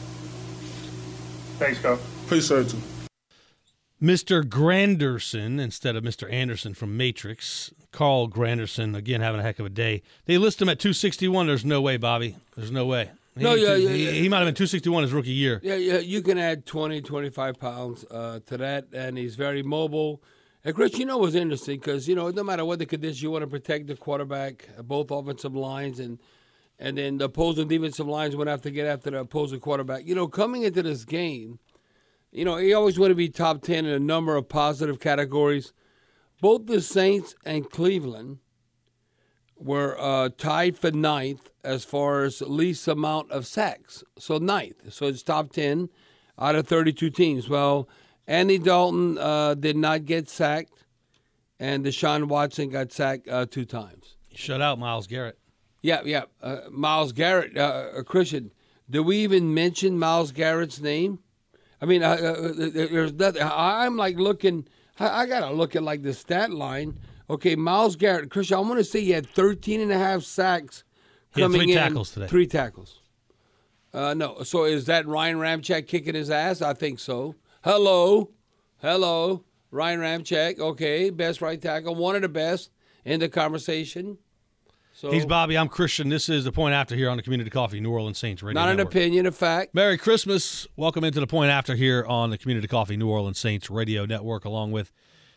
Thanks, 1.58 1.80
Carl. 1.80 2.00
Appreciate 2.26 2.74
you. 2.74 2.82
Mr. 4.02 4.42
Granderson 4.42 5.60
instead 5.60 5.96
of 5.96 6.04
Mr. 6.04 6.32
Anderson 6.32 6.74
from 6.74 6.98
Matrix. 6.98 7.72
Carl 7.92 8.28
Granderson, 8.30 8.96
again, 8.96 9.22
having 9.22 9.42
a 9.42 9.44
heck 9.44 9.60
of 9.60 9.66
a 9.66 9.70
day. 9.70 10.02
They 10.26 10.38
list 10.38 10.62
him 10.62 10.70
at 10.70 10.80
261. 10.80 11.46
There's 11.46 11.66
no 11.66 11.82
way, 11.82 11.98
Bobby. 11.98 12.36
There's 12.56 12.72
no 12.72 12.86
way. 12.86 13.12
He, 13.38 13.44
No, 13.44 13.54
yeah, 13.54 13.76
he, 13.76 13.84
yeah, 13.84 13.90
yeah. 13.92 14.12
he 14.12 14.30
might 14.30 14.38
have 14.38 14.48
been 14.48 14.56
261 14.56 15.04
his 15.04 15.14
rookie 15.14 15.32
year. 15.32 15.60
Yeah, 15.62 15.76
yeah, 15.76 16.00
you 16.00 16.22
can 16.22 16.38
add 16.38 16.66
20, 16.66 17.02
25 17.02 17.60
pounds 17.60 18.06
uh, 18.10 18.40
to 18.48 18.58
that, 18.58 18.88
and 18.94 19.18
he's 19.18 19.36
very 19.36 19.62
mobile. 19.62 20.22
And 20.64 20.76
Chris, 20.76 20.98
you 21.00 21.06
know 21.06 21.18
what's 21.18 21.36
interesting 21.36 21.80
because 21.80 22.08
you 22.08 22.16
know 22.16 22.30
no 22.30 22.44
matter 22.44 22.64
what 22.64 22.80
the 22.80 22.86
condition, 22.86 23.24
you 23.24 23.32
want 23.32 23.44
to 23.44 23.48
protect 23.48 23.88
the 23.88 23.96
quarterback, 23.96 24.70
both 24.84 25.10
offensive 25.10 25.56
lines, 25.56 26.00
and 26.00 26.20
and 26.78 26.98
then 26.98 27.18
the 27.18 27.26
opposing 27.26 27.68
defensive 27.68 28.08
lines 28.08 28.36
would 28.36 28.48
have 28.48 28.62
to 28.64 28.72
get 28.72 28.88
after 28.88 29.12
the 29.12 29.20
opposing 29.20 29.60
quarterback. 29.60 30.06
You 30.06 30.16
know, 30.16 30.28
coming 30.28 30.64
into 30.64 30.84
this 30.84 31.04
game, 31.04 31.60
you 32.32 32.46
know, 32.46 32.58
you 32.58 32.76
always 32.76 33.00
want 33.00 33.12
to 33.12 33.16
be 33.16 33.30
top 33.30 33.62
ten 33.62 33.86
in 33.86 33.94
a 33.94 34.00
number 34.00 34.36
of 34.36 34.50
positive 34.50 35.00
categories. 35.00 35.74
Both 36.42 36.68
the 36.68 36.82
Saints 36.82 37.36
and 37.46 37.70
Cleveland 37.70 38.40
were 39.62 39.96
uh, 40.00 40.30
tied 40.38 40.78
for 40.78 40.92
ninth 40.92 41.50
as 41.64 41.86
far 41.86 42.24
as 42.24 42.42
least 42.42 42.88
amount 42.88 43.32
of 43.32 43.46
sacks. 43.46 44.04
So 44.18 44.38
ninth. 44.38 44.92
So 44.92 45.08
it's 45.08 45.22
top 45.22 45.52
10 45.52 45.90
out 46.40 46.56
of 46.56 46.68
32 46.68 47.10
teams. 47.12 47.48
Well, 47.48 47.88
Andy 48.32 48.58
Dalton 48.58 49.18
uh, 49.18 49.56
did 49.56 49.76
not 49.76 50.06
get 50.06 50.30
sacked, 50.30 50.86
and 51.60 51.84
Deshaun 51.84 52.30
Watson 52.30 52.70
got 52.70 52.94
sacked 52.94 53.28
uh, 53.28 53.46
two 53.46 53.66
times. 53.66 54.16
Shut 54.34 54.62
out 54.62 54.80
Myles 54.80 55.06
Garrett. 55.06 55.38
Yeah, 55.82 56.00
yeah. 56.06 56.24
Uh, 56.42 56.60
Myles 56.70 57.12
Garrett, 57.12 57.58
uh, 57.58 57.90
uh, 57.98 58.04
Christian, 58.04 58.54
do 58.90 59.04
we 59.04 59.18
even 59.18 59.54
mention 59.54 60.00
Myles 60.00 60.32
Garrett's 60.32 60.80
name? 60.80 61.20
I 61.82 61.86
mean, 61.86 62.04
uh, 62.04 62.08
uh, 62.12 62.52
there's 62.56 63.12
nothing. 63.12 63.42
I'm 63.44 63.98
like 63.98 64.16
looking, 64.18 64.66
I, 64.98 65.24
I 65.24 65.26
got 65.26 65.42
to 65.42 65.54
look 65.54 65.76
at 65.76 65.84
like 65.84 66.02
the 66.02 66.14
stat 66.14 66.52
line. 66.52 66.98
Okay, 67.30 67.58
Myles 67.58 67.98
Garrett, 67.98 68.30
Christian, 68.32 68.56
I 68.56 68.62
want 68.62 68.78
to 68.78 68.86
say 68.86 69.02
he 69.02 69.12
had 69.12 69.28
13 69.28 69.82
and 69.82 69.92
a 69.92 69.98
half 69.98 70.24
sacks 70.24 70.86
He 71.36 71.42
had 71.42 71.48
coming 71.48 71.64
three 71.64 71.72
in. 71.74 71.78
tackles 71.78 72.12
today. 72.12 72.28
Three 72.28 72.48
tackles. 72.48 73.00
Uh, 73.94 74.14
no, 74.14 74.44
so 74.44 74.64
is 74.64 74.86
that 74.86 75.06
Ryan 75.06 75.36
Ramczyk 75.36 75.86
kicking 75.88 76.16
his 76.16 76.30
ass? 76.30 76.62
I 76.62 76.74
think 76.74 76.98
so. 76.98 77.36
Hello, 77.64 78.32
hello, 78.82 79.44
Ryan 79.70 80.00
Ramczyk. 80.00 80.58
Okay, 80.60 81.12
best 81.12 81.42
right 81.42 81.62
tackle, 81.62 81.94
one 81.94 82.16
of 82.16 82.24
the 82.24 82.30
best 82.30 82.72
in 83.06 83.20
the 83.20 83.30
conversation. 83.30 84.18
So 84.94 85.12
He's 85.12 85.28
Bobby. 85.28 85.58
I'm 85.60 85.68
Christian. 85.70 86.10
This 86.10 86.28
is 86.28 86.44
the 86.44 86.52
point 86.52 86.74
after 86.74 86.96
here 86.96 87.08
on 87.08 87.18
the 87.18 87.24
Community 87.24 87.52
Coffee 87.52 87.80
New 87.80 87.92
Orleans 87.92 88.18
Saints 88.18 88.42
Radio 88.42 88.60
not 88.60 88.70
an 88.70 88.78
Network. 88.78 88.96
opinion, 88.96 89.26
a 89.28 89.32
fact. 89.32 89.76
Merry 89.76 90.00
Christmas. 90.00 90.68
Welcome 90.76 91.04
into 91.04 91.20
the 91.20 91.28
point 91.28 91.52
after 91.52 91.76
here 91.76 92.04
on 92.08 92.32
the 92.32 92.38
Community 92.40 92.68
Coffee 92.68 92.98
New 92.98 93.10
Orleans 93.10 93.38
Saints 93.38 93.70
Radio 93.70 94.06
Network, 94.08 94.44
along 94.44 94.72
with 94.72 94.92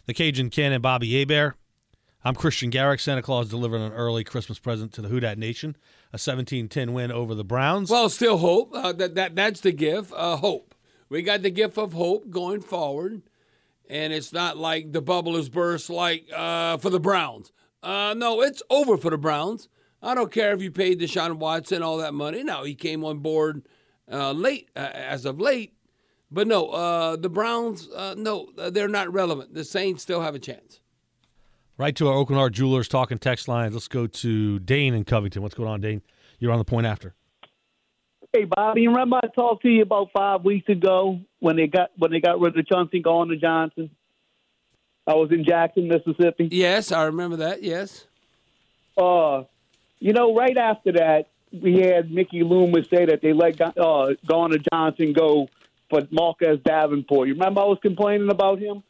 the 0.07 0.15
Cajun 0.15 0.49
Cannon 0.49 0.81
Bobby 0.81 1.13
Hebert. 1.19 1.57
I'm 2.25 2.35
Christian 2.35 2.71
Garrick. 2.71 3.01
Santa 3.01 3.21
Claus 3.21 3.51
delivered 3.51 3.83
an 3.83 3.93
early 3.93 4.25
Christmas 4.25 4.59
present 4.59 4.95
to 4.95 5.03
the 5.03 5.09
Who 5.09 5.21
Dat 5.21 5.37
Nation, 5.37 5.77
a 6.11 6.17
17-10 6.17 6.95
win 6.95 7.13
over 7.13 7.35
the 7.35 7.45
Browns. 7.45 7.91
Well, 7.91 8.09
still 8.09 8.39
hope. 8.39 8.71
Uh, 8.75 8.93
that, 8.95 9.15
that 9.15 9.37
that's 9.37 9.61
the 9.61 9.73
gift. 9.73 10.11
Uh, 10.17 10.37
hope. 10.37 10.74
We 11.09 11.23
got 11.23 11.43
the 11.43 11.51
gift 11.51 11.79
of 11.79 11.93
hope 11.93 12.31
going 12.31 12.61
forward, 12.61 13.23
and 13.89 14.13
it's 14.13 14.33
not 14.33 14.57
like 14.57 14.93
the 14.93 15.03
bubble 15.03 15.37
has 15.37 15.49
burst 15.49 15.91
like 15.91 16.29
uh, 16.35 16.79
for 16.79 16.91
the 16.91 17.01
Browns. 17.01 17.53
Uh, 17.83 18.15
no, 18.17 18.41
it's 18.41 18.63
over 18.71 18.97
for 18.97 19.11
the 19.11 19.19
Browns. 19.19 19.69
I 20.03 20.15
don't 20.15 20.33
care 20.33 20.53
if 20.53 20.63
you 20.63 20.71
paid 20.71 21.01
Deshaun 21.01 21.37
Watson 21.37 21.83
all 21.83 21.99
that 21.99 22.15
money. 22.15 22.43
Now, 22.43 22.65
he 22.65 22.75
came 22.75 23.05
on 23.05 23.19
board 23.19 23.67
uh, 24.11 24.33
late, 24.33 24.71
uh, 24.77 24.91
as 24.93 25.25
of 25.25 25.41
late. 25.41 25.75
But 26.31 26.47
no, 26.47 26.69
uh, 26.69 27.17
the 27.17 27.29
Browns, 27.29 27.89
uh, 27.95 28.15
no, 28.17 28.51
they're 28.57 28.89
not 28.89 29.13
relevant. 29.13 29.55
The 29.55 29.65
Saints 29.65 30.03
still 30.03 30.21
have 30.21 30.35
a 30.35 30.39
chance. 30.39 30.81
Right 31.77 31.95
to 31.97 32.09
our 32.09 32.15
Aucoin 32.15 32.35
Hart 32.35 32.53
Jewelers 32.53 32.89
talking 32.89 33.19
text 33.19 33.49
lines. 33.49 33.75
Let's 33.75 33.89
go 33.89 34.07
to 34.07 34.59
Dane 34.59 34.95
in 34.95 35.05
Covington. 35.05 35.43
What's 35.43 35.55
going 35.55 35.69
on, 35.69 35.81
Dane? 35.81 36.03
You're 36.39 36.53
on 36.53 36.59
the 36.59 36.65
point 36.65 36.87
after. 36.87 37.15
Hey 38.35 38.47
Bobby, 38.47 38.89
remember 38.89 39.20
I 39.23 39.28
talked 39.28 39.62
to 39.62 39.69
you 39.69 39.82
about 39.82 40.11
five 40.12 40.44
weeks 40.44 40.69
ago 40.69 41.20
when 41.39 41.55
they 41.55 41.69
got 41.69 41.93
when 41.97 42.11
they 42.11 42.19
got 42.19 42.40
rid 42.40 42.59
of 42.59 42.66
Chauncey 42.66 42.98
Gardner 42.98 43.36
Johnson? 43.36 43.90
I 45.06 45.15
was 45.15 45.31
in 45.31 45.44
Jackson, 45.44 45.86
Mississippi. 45.86 46.48
Yes, 46.51 46.90
I 46.90 47.05
remember 47.05 47.36
that. 47.36 47.62
Yes. 47.62 48.09
Uh, 48.98 49.44
you 50.01 50.12
know, 50.12 50.35
right 50.35 50.56
after 50.56 50.90
that, 50.93 51.28
we 51.52 51.77
had 51.77 52.11
Mickey 52.11 52.43
Loomis 52.43 52.89
say 52.90 53.05
that 53.05 53.20
they 53.23 53.32
let 53.32 53.61
uh, 53.61 54.15
Garner 54.27 54.59
Johnson 54.73 55.12
go 55.12 55.48
for 55.89 56.01
Marcus 56.11 56.59
Davenport. 56.65 57.28
You 57.28 57.35
remember 57.35 57.61
I 57.61 57.66
was 57.66 57.78
complaining 57.82 58.31
about 58.31 58.59
him? 58.59 58.82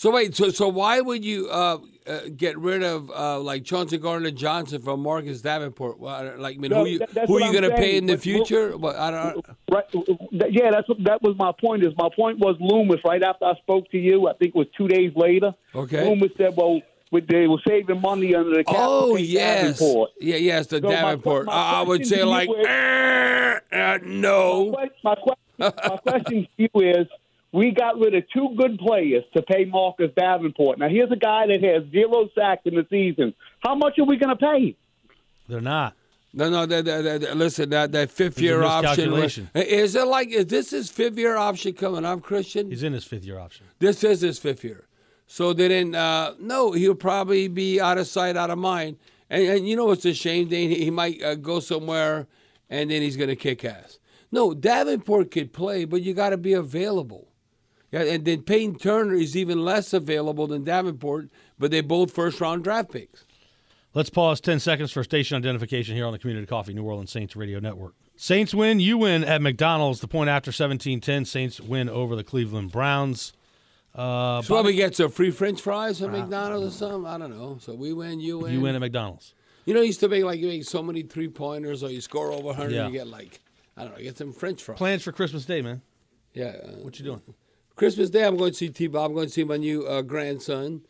So 0.00 0.10
wait, 0.10 0.34
so 0.34 0.48
so 0.48 0.66
why 0.66 1.02
would 1.02 1.22
you 1.22 1.50
uh, 1.50 1.76
uh, 2.06 2.20
get 2.34 2.56
rid 2.56 2.82
of 2.82 3.10
uh, 3.10 3.38
like 3.38 3.64
Chauncey 3.64 3.98
Gardner 3.98 4.30
Johnson 4.30 4.80
from 4.80 5.02
Marcus 5.02 5.42
Davenport? 5.42 6.00
Well, 6.00 6.36
like, 6.38 6.56
I 6.56 6.58
mean, 6.58 6.70
No, 6.70 6.84
who 6.84 6.90
you 6.92 6.98
that- 7.00 7.26
who 7.26 7.36
are 7.36 7.40
you 7.42 7.52
going 7.52 7.70
to 7.70 7.76
pay 7.76 7.98
in 7.98 8.06
the 8.06 8.16
future? 8.16 8.78
Well, 8.78 8.96
I 8.96 9.10
don't. 9.10 9.44
Right. 9.70 9.84
Yeah, 10.32 10.70
that's 10.70 10.88
what 10.88 11.04
that 11.04 11.20
was 11.20 11.36
my 11.36 11.52
point. 11.52 11.84
Is 11.84 11.92
my 11.98 12.08
point 12.16 12.38
was 12.38 12.56
Loomis 12.60 13.00
right 13.04 13.22
after 13.22 13.44
I 13.44 13.52
spoke 13.56 13.90
to 13.90 13.98
you. 13.98 14.26
I 14.26 14.32
think 14.32 14.54
it 14.54 14.58
was 14.58 14.68
two 14.74 14.88
days 14.88 15.12
later. 15.16 15.52
Okay. 15.74 16.02
Loomis 16.08 16.30
said, 16.38 16.56
"Well, 16.56 16.80
with- 17.12 17.26
they 17.26 17.46
were 17.46 17.60
saving 17.68 18.00
money 18.00 18.34
under 18.34 18.56
the 18.56 18.64
cap." 18.64 18.76
Oh 18.78 19.16
yes, 19.16 19.78
Davenport. 19.80 20.10
yeah, 20.18 20.36
yes, 20.36 20.66
the 20.68 20.80
So 20.80 20.88
Davenport. 20.88 21.44
my 21.44 21.52
I 21.52 21.80
I 21.80 21.82
would 21.82 22.06
say 22.06 22.24
like, 22.24 22.48
is- 22.48 22.66
"Eh, 22.66 23.58
uh, 23.70 23.98
no. 24.02 24.70
My, 25.04 25.14
que- 25.14 25.34
my 25.58 25.96
question 25.98 26.46
to 26.56 26.56
you 26.56 26.68
is: 26.88 27.06
We 27.52 27.72
got 27.72 27.98
rid 27.98 28.14
of 28.14 28.24
two 28.32 28.54
good 28.56 28.78
players 28.78 29.24
to 29.36 29.42
pay 29.42 29.64
Marcus 29.64 30.10
Davenport. 30.16 30.78
Now 30.78 30.88
here's 30.88 31.10
a 31.10 31.16
guy 31.16 31.46
that 31.48 31.62
has 31.62 31.90
zero 31.90 32.28
sacks 32.34 32.62
in 32.64 32.74
the 32.76 32.86
season. 32.88 33.34
How 33.60 33.74
much 33.74 33.98
are 33.98 34.04
we 34.04 34.16
going 34.16 34.30
to 34.30 34.36
pay? 34.36 34.76
They're 35.48 35.60
not. 35.60 35.94
No, 36.32 36.48
no. 36.48 36.64
That, 36.64 36.84
that, 36.84 37.02
that- 37.02 37.20
that- 37.22 37.36
listen, 37.36 37.70
that 37.70 37.90
that 37.92 38.10
fifth 38.10 38.36
There's 38.36 38.42
a 38.42 38.44
year 38.44 38.62
option. 38.62 39.12
Is 39.54 39.96
it 39.96 40.06
like 40.06 40.28
is 40.28 40.46
this 40.46 40.70
his 40.70 40.88
fifth 40.88 41.18
year 41.18 41.36
option 41.36 41.72
coming 41.72 42.04
up, 42.04 42.22
Christian? 42.22 42.70
He's 42.70 42.84
in 42.84 42.92
his 42.92 43.04
fifth 43.04 43.24
year 43.24 43.38
option. 43.40 43.66
This 43.80 44.04
is 44.04 44.20
his 44.20 44.38
fifth 44.38 44.62
year. 44.62 44.86
So 45.26 45.52
they 45.52 45.66
didn't. 45.68 45.96
Uh, 45.96 46.34
no, 46.38 46.70
he'll 46.72 46.94
probably 46.94 47.48
be 47.48 47.80
out 47.80 47.98
of 47.98 48.06
sight, 48.06 48.36
out 48.36 48.50
of 48.50 48.58
mind. 48.58 48.96
And, 49.28 49.42
and 49.44 49.68
you 49.68 49.74
know 49.76 49.86
what's 49.86 50.04
a 50.04 50.14
shame, 50.14 50.48
Dane? 50.48 50.70
He, 50.70 50.84
he 50.84 50.90
might 50.90 51.20
uh, 51.22 51.34
go 51.36 51.58
somewhere, 51.60 52.26
and 52.68 52.90
then 52.90 53.02
he's 53.02 53.16
going 53.16 53.28
to 53.28 53.36
kick 53.36 53.64
ass. 53.64 53.98
No, 54.32 54.54
Davenport 54.54 55.32
could 55.32 55.52
play, 55.52 55.84
but 55.84 56.02
you 56.02 56.14
got 56.14 56.30
to 56.30 56.36
be 56.36 56.52
available. 56.52 57.28
Yeah, 57.92 58.02
and 58.02 58.24
then 58.24 58.42
Payton 58.42 58.76
Turner 58.78 59.14
is 59.14 59.36
even 59.36 59.64
less 59.64 59.92
available 59.92 60.46
than 60.46 60.62
Davenport, 60.64 61.28
but 61.58 61.70
they're 61.72 61.82
both 61.82 62.12
first 62.12 62.40
round 62.40 62.62
draft 62.64 62.92
picks. 62.92 63.24
Let's 63.94 64.10
pause 64.10 64.40
10 64.40 64.60
seconds 64.60 64.92
for 64.92 65.02
station 65.02 65.36
identification 65.36 65.96
here 65.96 66.06
on 66.06 66.12
the 66.12 66.18
Community 66.20 66.46
Coffee 66.46 66.72
New 66.72 66.84
Orleans 66.84 67.10
Saints 67.10 67.34
Radio 67.34 67.58
Network. 67.58 67.94
Saints 68.14 68.54
win. 68.54 68.78
You 68.78 68.98
win 68.98 69.24
at 69.24 69.42
McDonald's. 69.42 69.98
The 70.00 70.06
point 70.06 70.30
after 70.30 70.52
17 70.52 71.00
10. 71.00 71.24
Saints 71.24 71.60
win 71.60 71.88
over 71.88 72.14
the 72.14 72.22
Cleveland 72.22 72.70
Browns. 72.70 73.32
Uh, 73.92 74.40
So 74.42 74.54
Bobby, 74.54 74.68
we 74.68 74.74
get 74.76 74.94
some 74.94 75.10
free 75.10 75.32
French 75.32 75.60
fries 75.60 76.00
at 76.02 76.12
McDonald's 76.12 76.68
or 76.68 76.78
something. 76.78 77.10
I 77.10 77.18
don't 77.18 77.36
know. 77.36 77.58
So 77.60 77.74
we 77.74 77.92
win, 77.92 78.20
you 78.20 78.38
win. 78.38 78.52
you 78.52 78.60
win 78.60 78.76
at 78.76 78.80
McDonald's. 78.80 79.34
You 79.64 79.74
know, 79.74 79.80
you 79.80 79.88
used 79.88 80.00
to 80.00 80.08
make 80.08 80.22
like 80.22 80.38
you 80.38 80.46
make 80.46 80.64
so 80.64 80.82
many 80.82 81.02
three 81.02 81.28
pointers, 81.28 81.82
or 81.82 81.90
you 81.90 82.00
score 82.00 82.30
over 82.30 82.44
100, 82.48 82.72
Yeah. 82.72 82.86
you 82.86 82.92
get 82.92 83.08
like 83.08 83.40
I 83.76 83.82
don't 83.82 83.92
know, 83.92 83.98
you 83.98 84.04
get 84.04 84.18
some 84.18 84.32
French 84.32 84.62
fries. 84.62 84.78
Plans 84.78 85.02
for 85.02 85.10
Christmas 85.12 85.44
Day, 85.44 85.62
man. 85.62 85.82
Yeah. 86.32 86.56
uh, 86.62 86.68
What 86.82 86.98
you 87.00 87.04
doing? 87.04 87.20
Christmas 87.80 88.10
Day, 88.10 88.26
I'm 88.26 88.36
going 88.36 88.50
to 88.50 88.56
see 88.56 88.68
T. 88.68 88.88
Bob. 88.88 89.06
I'm 89.10 89.14
going 89.14 89.28
to 89.28 89.32
see 89.32 89.42
my 89.42 89.56
new 89.56 89.86
uh, 89.86 90.02
grandson, 90.02 90.82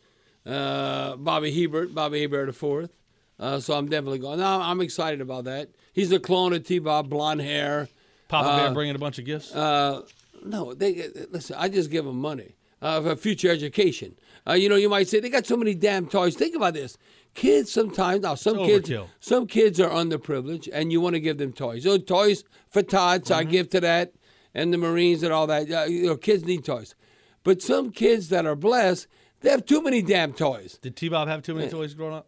uh, 0.45 1.15
Bobby 1.15 1.49
Hebert, 1.49 1.95
Bobby 1.95 2.19
Hebert 2.19 2.53
fourth. 2.53 2.91
Uh, 3.39 3.61
so 3.61 3.75
I'm 3.75 3.87
definitely 3.87 4.19
going. 4.19 4.39
No, 4.39 4.59
I'm 4.61 4.81
excited 4.81 5.21
about 5.21 5.45
that. 5.45 5.69
He's 5.93 6.11
a 6.11 6.19
clone 6.19 6.51
of 6.51 6.65
T. 6.65 6.79
Bob, 6.79 7.09
blonde 7.09 7.39
hair. 7.39 7.87
Papa 8.27 8.49
Uh, 8.49 8.57
Bear 8.57 8.73
bringing 8.73 8.95
a 8.95 8.99
bunch 8.99 9.19
of 9.19 9.23
gifts. 9.25 9.55
Uh, 9.55 10.01
no, 10.43 10.73
they 10.73 11.07
listen. 11.31 11.55
I 11.57 11.69
just 11.69 11.89
give 11.91 12.03
them 12.03 12.19
money. 12.19 12.55
uh, 12.81 12.99
for 12.99 13.15
future 13.15 13.49
education. 13.49 14.15
Uh, 14.45 14.53
you 14.53 14.67
know, 14.67 14.75
you 14.75 14.89
might 14.89 15.07
say 15.07 15.19
they 15.21 15.29
got 15.29 15.45
so 15.45 15.55
many 15.55 15.73
damn 15.73 16.07
toys. 16.07 16.35
Think 16.35 16.55
about 16.57 16.73
this. 16.73 16.97
Kids 17.35 17.71
sometimes 17.71 18.23
now 18.23 18.35
some 18.35 18.57
kids 18.65 18.91
some 19.21 19.47
kids 19.47 19.79
are 19.79 19.89
underprivileged 19.91 20.67
and 20.73 20.91
you 20.91 20.99
want 20.99 21.13
to 21.13 21.19
give 21.21 21.37
them 21.37 21.53
toys. 21.53 21.83
So 21.83 21.97
toys 21.99 22.43
for 22.69 22.81
Tots, 22.83 23.29
so 23.29 23.35
I 23.35 23.43
Mm-hmm. 23.43 23.51
give 23.51 23.69
to 23.69 23.79
that, 23.81 24.13
and 24.53 24.73
the 24.73 24.77
Marines 24.77 25.23
and 25.23 25.31
all 25.33 25.47
that. 25.47 25.71
Uh, 25.71 25.83
you 25.83 26.07
know, 26.07 26.17
kids 26.17 26.45
need 26.45 26.63
toys, 26.65 26.95
but 27.43 27.61
some 27.61 27.91
kids 27.91 28.29
that 28.29 28.45
are 28.45 28.55
blessed, 28.55 29.07
they 29.41 29.49
have 29.49 29.65
too 29.65 29.81
many 29.81 30.01
damn 30.01 30.33
toys. 30.33 30.77
Did 30.81 30.95
T 30.95 31.09
Bob 31.09 31.27
have 31.27 31.41
too 31.43 31.55
many 31.55 31.69
toys 31.69 31.93
growing 31.93 32.13
up? 32.15 32.27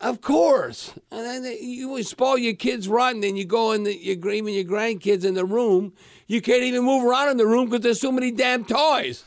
Of 0.00 0.22
course. 0.22 0.94
And 1.10 1.26
then 1.26 1.42
they- 1.42 1.60
you 1.60 2.02
spoil 2.02 2.38
your 2.38 2.54
kids 2.54 2.88
rotten, 2.88 3.22
and 3.22 3.36
you 3.36 3.44
go 3.44 3.72
in 3.72 3.82
the, 3.82 3.94
your, 3.94 4.30
even 4.30 4.54
your 4.54 4.64
grandkids 4.64 5.24
in 5.26 5.34
the 5.34 5.44
room. 5.44 5.92
You 6.26 6.40
can't 6.40 6.62
even 6.62 6.84
move 6.84 7.04
around 7.04 7.28
in 7.28 7.36
the 7.36 7.46
room 7.46 7.68
because 7.68 7.82
there's 7.82 8.00
so 8.00 8.10
many 8.10 8.30
damn 8.30 8.64
toys. 8.64 9.24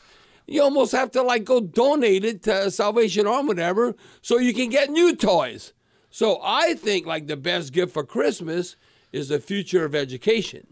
You 0.47 0.63
almost 0.63 0.91
have 0.93 1.11
to 1.11 1.21
like 1.21 1.43
go 1.43 1.61
donate 1.61 2.25
it 2.25 2.41
to 2.43 2.71
Salvation 2.71 3.27
Army, 3.27 3.45
or 3.45 3.47
whatever, 3.49 3.95
so 4.21 4.39
you 4.39 4.53
can 4.53 4.69
get 4.69 4.89
new 4.89 5.15
toys. 5.15 5.73
So 6.09 6.39
I 6.43 6.73
think 6.73 7.05
like 7.05 7.27
the 7.27 7.37
best 7.37 7.71
gift 7.71 7.93
for 7.93 8.03
Christmas 8.03 8.75
is 9.11 9.29
the 9.29 9.39
future 9.39 9.85
of 9.85 9.93
education, 9.93 10.67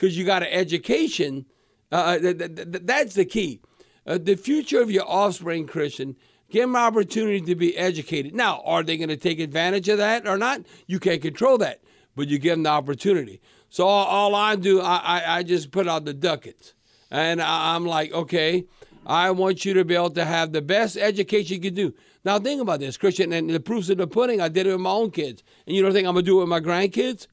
because 0.00 0.16
you 0.16 0.24
got 0.24 0.42
an 0.42 0.48
education. 0.50 1.44
Uh, 1.92 2.18
th- 2.18 2.38
th- 2.38 2.54
th- 2.54 2.82
that's 2.84 3.14
the 3.14 3.24
key. 3.26 3.60
Uh, 4.06 4.16
the 4.16 4.34
future 4.34 4.80
of 4.80 4.90
your 4.90 5.06
offspring, 5.06 5.66
Christian. 5.66 6.16
Give 6.48 6.62
them 6.62 6.74
opportunity 6.74 7.42
to 7.42 7.54
be 7.54 7.76
educated. 7.76 8.34
Now, 8.34 8.62
are 8.64 8.82
they 8.82 8.96
going 8.96 9.10
to 9.10 9.16
take 9.16 9.38
advantage 9.38 9.88
of 9.88 9.98
that 9.98 10.26
or 10.26 10.38
not? 10.38 10.62
You 10.86 10.98
can't 10.98 11.20
control 11.20 11.58
that, 11.58 11.82
but 12.16 12.28
you 12.28 12.38
give 12.38 12.54
them 12.54 12.62
the 12.62 12.70
opportunity. 12.70 13.40
So 13.68 13.86
all, 13.86 14.06
all 14.06 14.34
I 14.34 14.56
do, 14.56 14.80
I, 14.80 14.96
I, 14.96 15.36
I 15.36 15.42
just 15.42 15.70
put 15.70 15.86
out 15.86 16.06
the 16.06 16.14
ducats, 16.14 16.74
and 17.10 17.40
I, 17.40 17.76
I'm 17.76 17.84
like, 17.84 18.10
okay, 18.12 18.64
I 19.06 19.30
want 19.30 19.64
you 19.64 19.74
to 19.74 19.84
be 19.84 19.94
able 19.94 20.10
to 20.10 20.24
have 20.24 20.52
the 20.52 20.62
best 20.62 20.96
education 20.96 21.56
you 21.56 21.60
can 21.60 21.74
do. 21.74 21.94
Now 22.24 22.38
think 22.38 22.60
about 22.60 22.80
this, 22.80 22.96
Christian, 22.96 23.32
and 23.32 23.50
the 23.50 23.60
proof's 23.60 23.90
in 23.90 23.98
the 23.98 24.06
pudding. 24.06 24.40
I 24.40 24.48
did 24.48 24.66
it 24.66 24.72
with 24.72 24.80
my 24.80 24.90
own 24.90 25.10
kids, 25.10 25.44
and 25.66 25.76
you 25.76 25.82
don't 25.82 25.92
think 25.92 26.08
I'm 26.08 26.14
gonna 26.14 26.26
do 26.26 26.38
it 26.38 26.40
with 26.40 26.48
my 26.48 26.60
grandkids? 26.60 27.26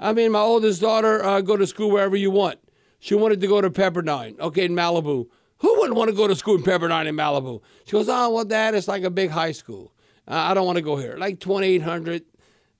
I 0.00 0.14
mean, 0.14 0.32
my 0.32 0.40
oldest 0.40 0.80
daughter 0.80 1.22
uh, 1.22 1.42
go 1.42 1.58
to 1.58 1.66
school 1.66 1.90
wherever 1.90 2.16
you 2.16 2.30
want. 2.30 2.58
She 3.00 3.14
wanted 3.14 3.40
to 3.42 3.46
go 3.46 3.60
to 3.60 3.70
Pepperdine, 3.70 4.38
okay, 4.40 4.64
in 4.64 4.72
Malibu. 4.72 5.26
Who 5.58 5.78
wouldn't 5.78 5.96
want 5.96 6.08
to 6.08 6.16
go 6.16 6.26
to 6.26 6.34
school 6.34 6.56
in 6.56 6.62
Pepperdine 6.62 7.06
in 7.06 7.14
Malibu? 7.14 7.60
She 7.84 7.92
goes, 7.92 8.08
oh, 8.08 8.30
well, 8.30 8.44
Dad, 8.44 8.74
it's 8.74 8.88
like 8.88 9.02
a 9.02 9.10
big 9.10 9.30
high 9.30 9.52
school. 9.52 9.92
Uh, 10.26 10.34
I 10.34 10.54
don't 10.54 10.64
want 10.64 10.76
to 10.76 10.82
go 10.82 10.96
here. 10.96 11.16
Like 11.18 11.38
2,800 11.40 12.22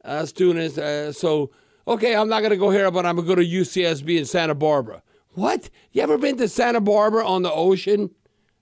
uh, 0.05 0.25
students. 0.25 0.79
Uh, 0.79 1.13
so, 1.13 1.51
okay, 1.87 2.17
I'm 2.17 2.29
not 2.29 2.41
going 2.41 2.51
to 2.51 2.57
go 2.57 2.71
here, 2.71 2.91
but 2.91 3.05
I'm 3.05 3.17
going 3.17 3.29
to 3.29 3.35
go 3.35 3.41
to 3.41 3.47
UCSB 3.47 4.19
in 4.19 4.25
Santa 4.25 4.55
Barbara. 4.55 5.03
What? 5.35 5.69
You 5.93 6.03
ever 6.03 6.17
been 6.17 6.39
to 6.39 6.49
Santa 6.49 6.81
Barbara 6.81 7.27
on 7.27 7.43
the 7.43 7.53
ocean? 7.53 8.11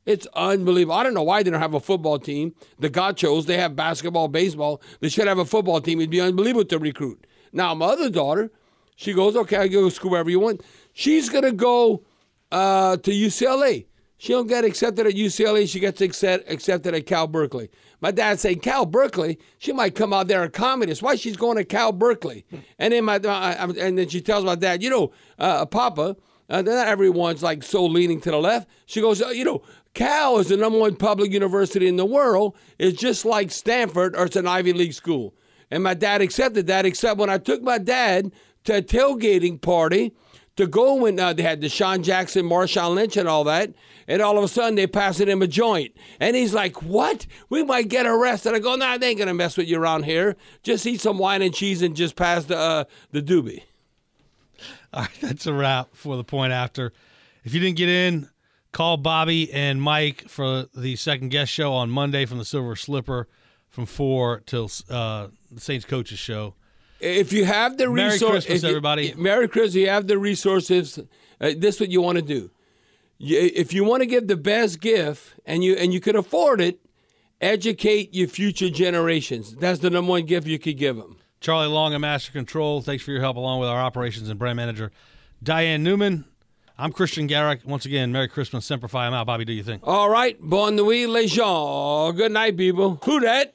It's 0.05 0.27
unbelievable. 0.35 0.95
I 0.95 1.03
don't 1.03 1.15
know 1.15 1.23
why 1.23 1.43
they 1.43 1.51
don't 1.51 1.61
have 1.61 1.75
a 1.75 1.81
football 1.81 2.19
team. 2.19 2.55
The 2.79 2.89
Gauchos, 2.89 3.47
they 3.47 3.59
have 3.59 3.77
basketball, 3.77 4.29
baseball. 4.29 4.83
They 5.01 5.11
should 5.11 5.29
have 5.29 5.39
a 5.39 5.45
football 5.45 5.81
team. 5.81 6.01
It'd 6.01 6.11
be 6.11 6.21
unbelievable 6.21 6.65
to 6.65 6.79
recruit. 6.79 7.27
Now, 7.53 7.75
my 7.75 7.87
other 7.87 8.11
daughter, 8.11 8.51
she 8.97 9.13
goes, 9.13 9.37
okay, 9.37 9.57
I 9.57 9.69
go 9.69 9.89
to 9.89 9.95
school 9.95 10.11
wherever 10.11 10.31
you 10.31 10.41
want. 10.41 10.63
She's 10.93 11.29
going 11.29 11.45
to 11.45 11.53
go 11.53 12.05
uh, 12.51 12.97
to 12.97 13.11
UCLA. 13.11 13.87
She 14.21 14.33
don't 14.33 14.49
get 14.49 14.65
accepted 14.65 15.07
at 15.07 15.15
UCLA. 15.15 15.69
She 15.69 15.79
gets 15.79 16.01
accept, 16.01 16.51
accepted 16.51 16.93
at 16.95 17.07
Cal 17.07 17.29
Berkeley. 17.29 17.71
My 18.01 18.11
dad 18.11 18.41
say 18.41 18.57
Cal 18.57 18.85
Berkeley. 18.85 19.39
She 19.59 19.73
might 19.73 19.95
come 19.95 20.13
out 20.13 20.27
there 20.27 20.43
a 20.43 20.51
communist. 20.51 21.03
Why 21.03 21.15
she's 21.15 21.37
going 21.37 21.57
to 21.57 21.65
Cal 21.65 21.93
Berkeley? 21.93 22.45
And 22.79 22.93
then 22.93 23.05
my 23.05 23.17
and 23.17 23.99
then 23.99 24.09
she 24.09 24.21
tells 24.21 24.45
my 24.45 24.57
dad, 24.57 24.83
you 24.83 24.91
know, 24.91 25.13
uh, 25.39 25.67
Papa, 25.67 26.17
uh, 26.51 26.63
not 26.63 26.89
everyone's 26.89 27.43
like 27.45 27.63
so 27.63 27.85
leaning 27.85 28.21
to 28.23 28.31
the 28.33 28.39
left. 28.39 28.69
She 28.87 29.01
goes, 29.01 29.21
you 29.21 29.45
know, 29.45 29.63
Cal 29.95 30.39
is 30.39 30.49
the 30.49 30.57
number 30.57 30.79
one 30.79 30.97
public 30.97 31.33
university 31.33 31.87
in 31.87 31.97
the 31.97 32.05
world. 32.07 32.57
It's 32.79 32.99
just 32.99 33.25
like 33.25 33.51
Stanford, 33.51 34.17
or 34.17 34.25
it's 34.27 34.37
an 34.37 34.47
Ivy 34.47 34.73
League 34.73 34.95
school. 34.95 35.35
And 35.71 35.83
my 35.83 35.95
dad 35.95 36.21
accepted 36.21 36.67
that. 36.67 36.87
Except 36.87 37.19
when 37.19 37.31
I 37.31 37.39
took 37.39 37.63
my 37.63 37.79
dad 37.79 38.33
to 38.65 38.77
a 38.77 38.83
tailgating 38.83 39.61
party 39.61 40.15
to 40.57 40.67
go 40.67 40.95
when 40.95 41.21
uh, 41.21 41.33
they 41.33 41.43
had 41.45 41.63
DeSean 41.63 42.03
Jackson, 42.03 42.45
Marshawn 42.45 42.97
Lynch, 42.97 43.17
and 43.17 43.29
all 43.29 43.45
that. 43.45 43.73
And 44.09 44.21
all 44.21 44.37
of 44.37 44.43
a 44.43 44.49
sudden, 44.49 44.75
they 44.75 44.89
passing 44.89 45.29
him 45.29 45.41
a 45.41 45.47
joint. 45.47 45.97
And 46.19 46.35
he's 46.35 46.53
like, 46.53 46.83
What? 46.83 47.27
We 47.49 47.63
might 47.63 47.89
get 47.89 48.07
arrested. 48.07 48.55
I 48.55 48.59
go, 48.59 48.75
Nah, 48.75 48.99
they 48.99 49.11
ain't 49.11 49.19
going 49.19 49.29
to 49.29 49.35
mess 49.35 49.57
with 49.57 49.69
you 49.69 49.81
around 49.81 50.05
here. 50.05 50.37
Just 50.63 50.87
eat 50.87 51.01
some 51.01 51.19
wine 51.19 51.43
and 51.43 51.55
cheese 51.55 51.81
and 51.83 51.95
just 51.95 52.17
pass 52.17 52.45
the, 52.45 52.57
uh, 52.57 52.85
the 53.13 53.23
doobie. 53.23 53.63
All 54.93 55.03
right, 55.03 55.21
that's 55.21 55.47
a 55.47 55.53
wrap 55.53 55.91
for 55.95 56.17
the 56.17 56.25
point 56.25 56.53
after. 56.53 56.93
If 57.45 57.55
you 57.55 57.61
didn't 57.61 57.77
get 57.77 57.89
in, 57.89 58.29
call 58.73 58.97
Bobby 58.97 59.53
and 59.53 59.81
Mike 59.81 60.29
for 60.29 60.67
the 60.75 60.97
second 60.97 61.29
guest 61.29 61.53
show 61.53 61.73
on 61.73 61.91
Monday 61.91 62.27
from 62.27 62.39
the 62.39 62.45
Silver 62.45 62.75
Slipper 62.75 63.29
from 63.69 63.87
four 63.87 64.43
till 64.47 64.71
uh, 64.91 65.29
the 65.51 65.61
Saints 65.61 65.85
coaches 65.85 66.19
show. 66.19 66.55
If 67.01 67.33
you 67.33 67.45
have 67.45 67.77
the 67.79 67.89
Merry 67.89 68.11
resources, 68.13 68.47
Christmas, 68.47 68.65
everybody. 68.65 69.15
Merry 69.17 69.49
Christmas. 69.49 69.75
You 69.77 69.89
have 69.89 70.07
the 70.07 70.19
resources. 70.19 70.99
Uh, 71.41 71.53
this 71.57 71.77
is 71.77 71.81
what 71.81 71.91
you 71.91 72.03
want 72.03 72.17
to 72.17 72.23
do. 72.23 72.51
You, 73.19 73.39
if 73.39 73.73
you 73.73 73.85
want 73.85 74.03
to 74.03 74.07
give 74.07 74.27
the 74.27 74.37
best 74.37 74.81
gift 74.81 75.35
and 75.47 75.63
you 75.63 75.75
and 75.75 75.93
you 75.93 76.01
can 76.01 76.17
afford 76.17 76.61
it, 76.61 76.81
educate 77.41 78.15
your 78.15 78.29
future 78.29 78.71
generations. 78.71 79.55
That's 79.55 79.81
the 79.81 79.91
number 79.91 80.11
one 80.11 80.27
gift 80.27 80.47
you 80.47 80.59
could 80.59 80.77
give 80.77 80.97
them. 80.97 81.19
Charlie 81.41 81.69
Long 81.69 81.95
and 81.95 82.01
Master 82.01 82.33
Control, 82.33 82.83
thanks 82.83 83.05
for 83.05 83.13
your 83.13 83.21
help 83.21 83.37
along 83.37 83.61
with 83.61 83.69
our 83.69 83.81
operations 83.81 84.29
and 84.29 84.39
brand 84.39 84.57
manager, 84.57 84.91
Diane 85.43 85.85
Newman. 85.85 86.25
I'm 86.77 86.93
Christian 86.93 87.27
Garrick. 87.27 87.61
Once 87.65 87.85
again, 87.87 88.13
Merry 88.13 88.29
Christmas, 88.29 88.65
Semper 88.65 88.87
Fi. 88.87 89.07
I'm 89.07 89.15
out. 89.15 89.27
Bobby, 89.27 89.45
do 89.45 89.53
you 89.53 89.65
think? 89.65 89.83
All 89.85 90.09
right, 90.09 90.37
bon 90.41 90.77
nuit, 90.77 91.09
les 91.09 91.27
gens. 91.27 92.13
Good 92.17 92.33
night, 92.33 92.57
people. 92.57 93.01
Who 93.05 93.21
that? 93.21 93.55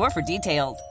for 0.09 0.21
details. 0.21 0.90